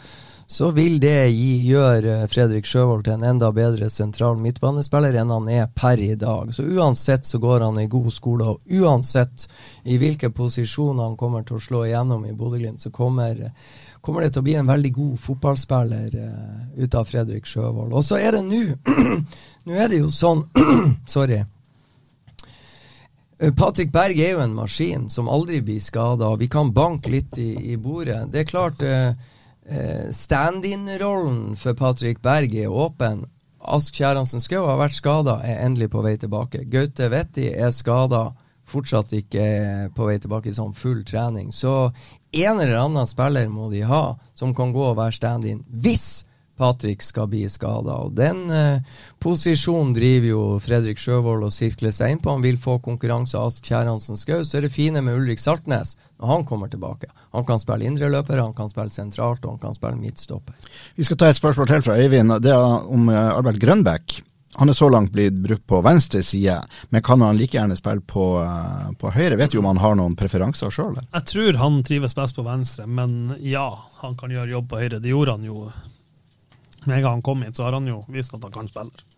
så 0.53 0.68
vil 0.70 0.98
det 1.00 1.30
gjøre 1.32 2.11
eh, 2.12 2.26
Fredrik 2.28 2.66
Sjøvold 2.68 3.07
til 3.07 3.14
en 3.14 3.24
enda 3.24 3.48
bedre 3.57 3.86
sentral 3.90 4.36
midtbanespiller 4.36 5.16
enn 5.16 5.32
han 5.32 5.48
er 5.48 5.70
per 5.72 6.00
i 6.03 6.12
dag. 6.20 6.50
Så 6.53 6.66
uansett 6.68 7.24
så 7.24 7.40
går 7.40 7.64
han 7.64 7.80
i 7.80 7.86
god 7.88 8.11
skole, 8.12 8.50
og 8.53 8.76
uansett 8.82 9.46
i 9.88 9.96
hvilke 10.03 10.28
posisjoner 10.36 11.07
han 11.07 11.16
kommer 11.16 11.46
til 11.48 11.57
å 11.57 11.64
slå 11.64 11.86
igjennom 11.86 12.28
i 12.28 12.34
Bodø-Glimt, 12.36 12.84
så 12.84 12.92
kommer, 12.92 13.40
kommer 14.05 14.26
det 14.26 14.34
til 14.34 14.44
å 14.44 14.48
bli 14.50 14.59
en 14.61 14.68
veldig 14.68 14.92
god 14.98 15.16
fotballspiller 15.24 16.20
uh, 16.20 16.62
ut 16.76 17.00
av 17.00 17.09
Fredrik 17.09 17.48
Sjøvold. 17.48 17.96
Og 17.96 18.05
så 18.05 18.20
er 18.20 18.36
det 18.36 18.44
nå 18.44 18.62
Nå 19.68 19.76
er 19.78 19.88
det 19.88 20.03
jo 20.03 20.12
sånn 20.12 20.44
Sorry. 21.16 21.40
Eh, 23.38 23.53
Patrick 23.57 23.92
Berg 23.94 24.20
er 24.20 24.36
jo 24.36 24.44
en 24.44 24.59
maskin 24.59 25.09
som 25.09 25.32
aldri 25.32 25.64
blir 25.64 25.80
skada. 25.80 26.34
Vi 26.36 26.53
kan 26.53 26.74
banke 26.76 27.11
litt 27.11 27.38
i, 27.40 27.55
i 27.72 27.78
bordet. 27.80 28.26
Det 28.34 28.42
er 28.42 28.50
klart 28.53 28.82
eh, 28.84 29.14
stand-in-rollen 30.13 31.55
for 31.57 31.77
Patrick 31.79 32.23
Berg 32.23 32.55
er 32.59 32.73
åpen. 32.73 33.27
Ask 33.63 33.95
Kjæransen 33.95 34.43
Skau 34.43 34.65
har 34.67 34.81
vært 34.81 34.97
skada, 34.97 35.37
er 35.47 35.63
endelig 35.67 35.93
på 35.93 36.03
vei 36.03 36.17
tilbake. 36.19 36.65
Gaute 36.71 37.07
Vetti 37.13 37.47
er 37.53 37.71
skada, 37.75 38.33
fortsatt 38.67 39.13
ikke 39.15 39.43
eh, 39.43 39.87
på 39.95 40.09
vei 40.09 40.19
tilbake 40.23 40.51
i 40.51 40.57
sånn 40.57 40.75
full 40.75 41.03
trening. 41.07 41.53
Så 41.55 41.93
en 42.33 42.59
eller 42.59 42.79
annen 42.81 43.09
spiller 43.11 43.51
må 43.53 43.71
de 43.73 43.85
ha 43.87 44.17
som 44.35 44.55
kan 44.57 44.73
gå 44.75 44.83
og 44.91 44.99
være 44.99 45.15
stand-in 45.19 45.63
hvis 45.69 46.25
Patrick 46.63 47.03
skal 47.03 47.27
bli 47.27 47.43
skada. 47.51 47.97
Og 48.05 48.15
den 48.15 48.45
eh, 48.55 48.99
posisjonen 49.23 49.91
driver 49.97 50.29
jo 50.29 50.43
Fredrik 50.63 51.01
Sjøvold 51.03 51.49
og 51.49 51.55
sirkler 51.55 51.91
seg 51.95 52.15
inn 52.15 52.23
på. 52.23 52.37
Han 52.37 52.45
vil 52.45 52.61
få 52.63 52.77
konkurranse 52.85 53.35
av 53.39 53.51
Ask 53.51 53.67
Kjæransen 53.67 54.21
Skau. 54.21 54.45
Så 54.47 54.61
er 54.61 54.69
det 54.69 54.75
fine 54.77 55.03
med 55.03 55.19
Ulrik 55.19 55.43
Saltnes 55.43 55.97
når 56.23 56.31
han 56.31 56.47
kommer 56.47 56.71
tilbake. 56.71 57.11
Han 57.35 57.47
kan 57.49 57.59
spille 57.59 57.89
indreløper, 57.89 58.39
han 58.39 58.55
kan 58.55 58.71
spille 58.71 58.95
sentralt, 58.95 59.43
og 59.43 59.57
han 59.57 59.63
kan 59.65 59.75
spille 59.75 59.99
midtstopper. 59.99 60.55
Vi 60.95 61.07
skal 61.09 61.19
ta 61.19 61.33
et 61.33 61.41
spørsmål 61.41 61.73
til 61.73 61.83
fra 61.89 61.99
Øyvind. 61.99 62.37
Det 62.45 62.53
er 62.55 62.93
om 62.95 63.11
eh, 63.11 63.25
Albert 63.33 63.59
Grønbæk. 63.63 64.23
Han 64.61 64.69
er 64.69 64.77
så 64.77 64.91
langt 64.93 65.15
blitt 65.15 65.39
brukt 65.43 65.65
på 65.67 65.81
venstre 65.83 66.21
side, 66.23 66.59
men 66.93 67.03
kan 67.03 67.25
han 67.25 67.39
like 67.41 67.57
gjerne 67.57 67.75
spille 67.79 68.05
på, 68.07 68.27
eh, 68.45 68.93
på 69.01 69.11
høyre? 69.17 69.41
Vet 69.41 69.57
jo 69.57 69.65
om 69.65 69.71
han 69.73 69.81
har 69.81 69.97
noen 69.99 70.15
preferanser 70.19 70.71
sjøl? 70.71 71.01
Jeg 71.01 71.27
tror 71.33 71.59
han 71.59 71.81
trives 71.89 72.15
best 72.15 72.37
på 72.37 72.45
venstre, 72.47 72.87
men 72.87 73.35
ja, 73.41 73.67
han 74.05 74.15
kan 74.21 74.31
gjøre 74.31 74.53
jobb 74.53 74.69
på 74.71 74.83
høyre. 74.85 75.01
Det 75.01 75.11
gjorde 75.11 75.39
han 75.39 75.49
jo 75.49 75.73
med 76.87 76.97
en 76.97 77.03
gang 77.03 77.18
han 77.18 77.26
kom 77.26 77.43
hit, 77.43 77.57
så 77.57 77.66
har 77.66 77.78
han 77.78 77.89
jo 77.89 78.03
vist 78.09 78.35
at 78.35 78.43
han 78.43 78.55
kan 78.55 78.70
spille. 78.70 79.09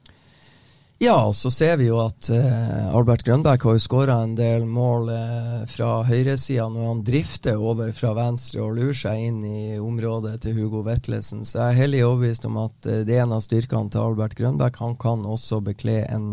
Ja, 0.98 1.32
så 1.32 1.50
ser 1.50 1.76
vi 1.76 1.88
jo 1.88 1.98
at 2.04 2.28
eh, 2.30 2.94
Albert 2.94 3.24
Grønbæk 3.26 3.64
har 3.66 3.74
jo 3.76 3.82
skåra 3.82 4.20
en 4.22 4.36
del 4.38 4.62
mål 4.64 5.08
eh, 5.10 5.64
fra 5.68 6.04
høyresida 6.06 6.68
når 6.70 6.86
han 6.86 7.00
drifter 7.04 7.58
over 7.58 7.90
fra 7.92 8.12
venstre 8.14 8.62
og 8.62 8.76
lurer 8.78 8.96
seg 8.96 9.24
inn 9.26 9.40
i 9.44 9.64
området 9.82 10.36
til 10.44 10.54
Hugo 10.60 10.84
Vetlesen. 10.86 11.42
Så 11.42 11.58
jeg 11.58 11.74
er 11.74 11.80
hellig 11.82 12.04
overbevist 12.06 12.46
om 12.46 12.60
at 12.62 12.88
eh, 12.88 13.02
det 13.08 13.18
er 13.18 13.26
en 13.26 13.34
av 13.34 13.42
styrkene 13.42 13.90
til 13.90 14.06
Albert 14.06 14.38
Grønbæk. 14.38 14.78
Han 14.86 14.94
kan 15.02 15.26
også 15.26 15.58
bekle 15.66 15.98
en 16.06 16.30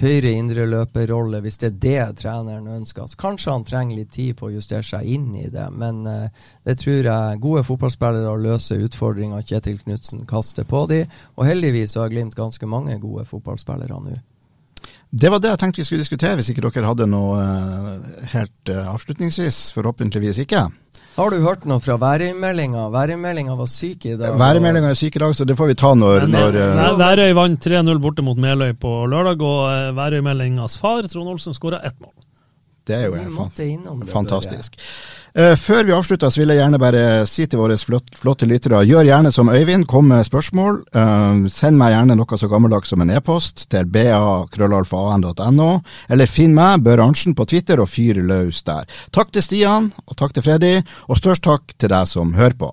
høyre 0.00 0.32
indreløperrolle 0.36 1.40
hvis 1.44 1.58
det 1.62 1.68
er 1.68 1.78
det 1.84 2.20
treneren 2.22 2.68
ønsker. 2.68 3.08
Så 3.08 3.20
kanskje 3.20 3.54
han 3.54 3.66
trenger 3.68 4.00
litt 4.00 4.12
tid 4.16 4.36
på 4.38 4.48
å 4.48 4.54
justere 4.54 4.84
seg 4.86 5.08
inn 5.16 5.32
i 5.38 5.48
det, 5.52 5.66
men 5.72 6.04
eh, 6.10 6.44
det 6.68 6.78
tror 6.82 7.10
jeg 7.10 7.42
gode 7.42 7.64
fotballspillere 7.66 8.36
løser 8.44 8.84
utfordringer 8.86 9.44
Kjetil 9.46 9.80
Knutsen 9.84 10.26
kaster 10.28 10.68
på 10.68 10.86
dem. 10.90 11.12
Og 11.36 11.48
heldigvis 11.48 11.96
har 12.00 12.12
Glimt 12.12 12.36
ganske 12.38 12.68
mange 12.70 12.98
gode 13.02 13.26
fotballspillere 13.28 14.00
nå. 14.04 14.18
Det 15.10 15.30
var 15.30 15.40
det 15.40 15.52
jeg 15.52 15.60
tenkte 15.62 15.80
vi 15.80 15.86
skulle 15.86 16.02
diskutere, 16.02 16.36
hvis 16.38 16.50
ikke 16.50 16.64
dere 16.64 16.88
hadde 16.88 17.06
noe 17.08 17.38
eh, 17.42 18.26
helt 18.32 18.72
eh, 18.72 18.88
avslutningsvis. 18.90 19.70
Forhåpentligvis 19.76 20.42
ikke. 20.42 20.66
Har 21.16 21.32
du 21.32 21.38
hørt 21.40 21.64
noe 21.64 21.80
fra 21.80 21.96
værmeldinga? 21.96 22.88
Værmeldinga 22.92 23.54
var 23.56 23.70
syk 23.72 24.04
i 24.04 24.16
dag. 24.20 24.34
Værmeldinga 24.36 24.90
er 24.92 24.98
syk 24.98 25.16
i 25.16 25.22
dag, 25.22 25.36
så 25.38 25.46
det 25.48 25.56
får 25.56 25.70
vi 25.70 25.78
ta 25.80 25.94
når, 25.96 26.26
når 26.28 26.58
eh, 26.60 26.98
Værøy 27.00 27.32
vant 27.38 27.70
3-0 27.70 28.02
borte 28.02 28.26
mot 28.26 28.40
Meløy 28.40 28.74
på 28.82 28.98
lørdag, 29.08 29.40
og 29.40 29.96
Værøy-meldingas 29.96 30.76
far, 30.82 31.06
Trond 31.08 31.36
Olsen, 31.36 31.56
skåra 31.56 31.80
ett 31.86 31.96
mål. 32.02 32.15
Det 32.86 32.94
er 32.94 33.06
jo 33.08 33.16
det, 33.18 34.08
fantastisk. 34.12 34.76
Eh, 35.36 35.52
før 35.58 35.84
vi 35.84 35.92
avslutter, 35.92 36.30
så 36.32 36.40
vil 36.40 36.52
jeg 36.54 36.62
gjerne 36.62 36.78
bare 36.80 37.00
si 37.28 37.44
til 37.44 37.60
våre 37.60 37.74
flott, 37.76 38.14
flotte 38.16 38.46
lyttere, 38.48 38.78
gjør 38.88 39.08
gjerne 39.10 39.32
som 39.34 39.50
Øyvind, 39.52 39.84
kom 39.90 40.08
med 40.08 40.24
spørsmål. 40.24 40.78
Eh, 40.96 41.42
send 41.52 41.76
meg 41.76 41.92
gjerne 41.92 42.16
noe 42.16 42.38
så 42.40 42.48
gammeldags 42.48 42.94
som 42.94 43.04
en 43.04 43.12
e-post 43.12 43.66
til 43.74 43.90
ba.krøllalfa.no, 43.92 45.68
eller 46.08 46.30
finn 46.30 46.56
meg, 46.56 46.86
Bør 46.86 47.04
Arntzen, 47.08 47.36
på 47.36 47.44
Twitter 47.50 47.82
og 47.82 47.90
fyr 47.92 48.22
løs 48.24 48.62
der. 48.64 48.88
Takk 49.12 49.34
til 49.34 49.44
Stian, 49.44 49.92
og 50.06 50.16
takk 50.16 50.38
til 50.38 50.46
Freddy, 50.46 50.74
og 51.10 51.20
størst 51.20 51.44
takk 51.44 51.76
til 51.76 51.92
deg 51.92 52.08
som 52.08 52.32
hører 52.38 52.56
på. 52.62 52.72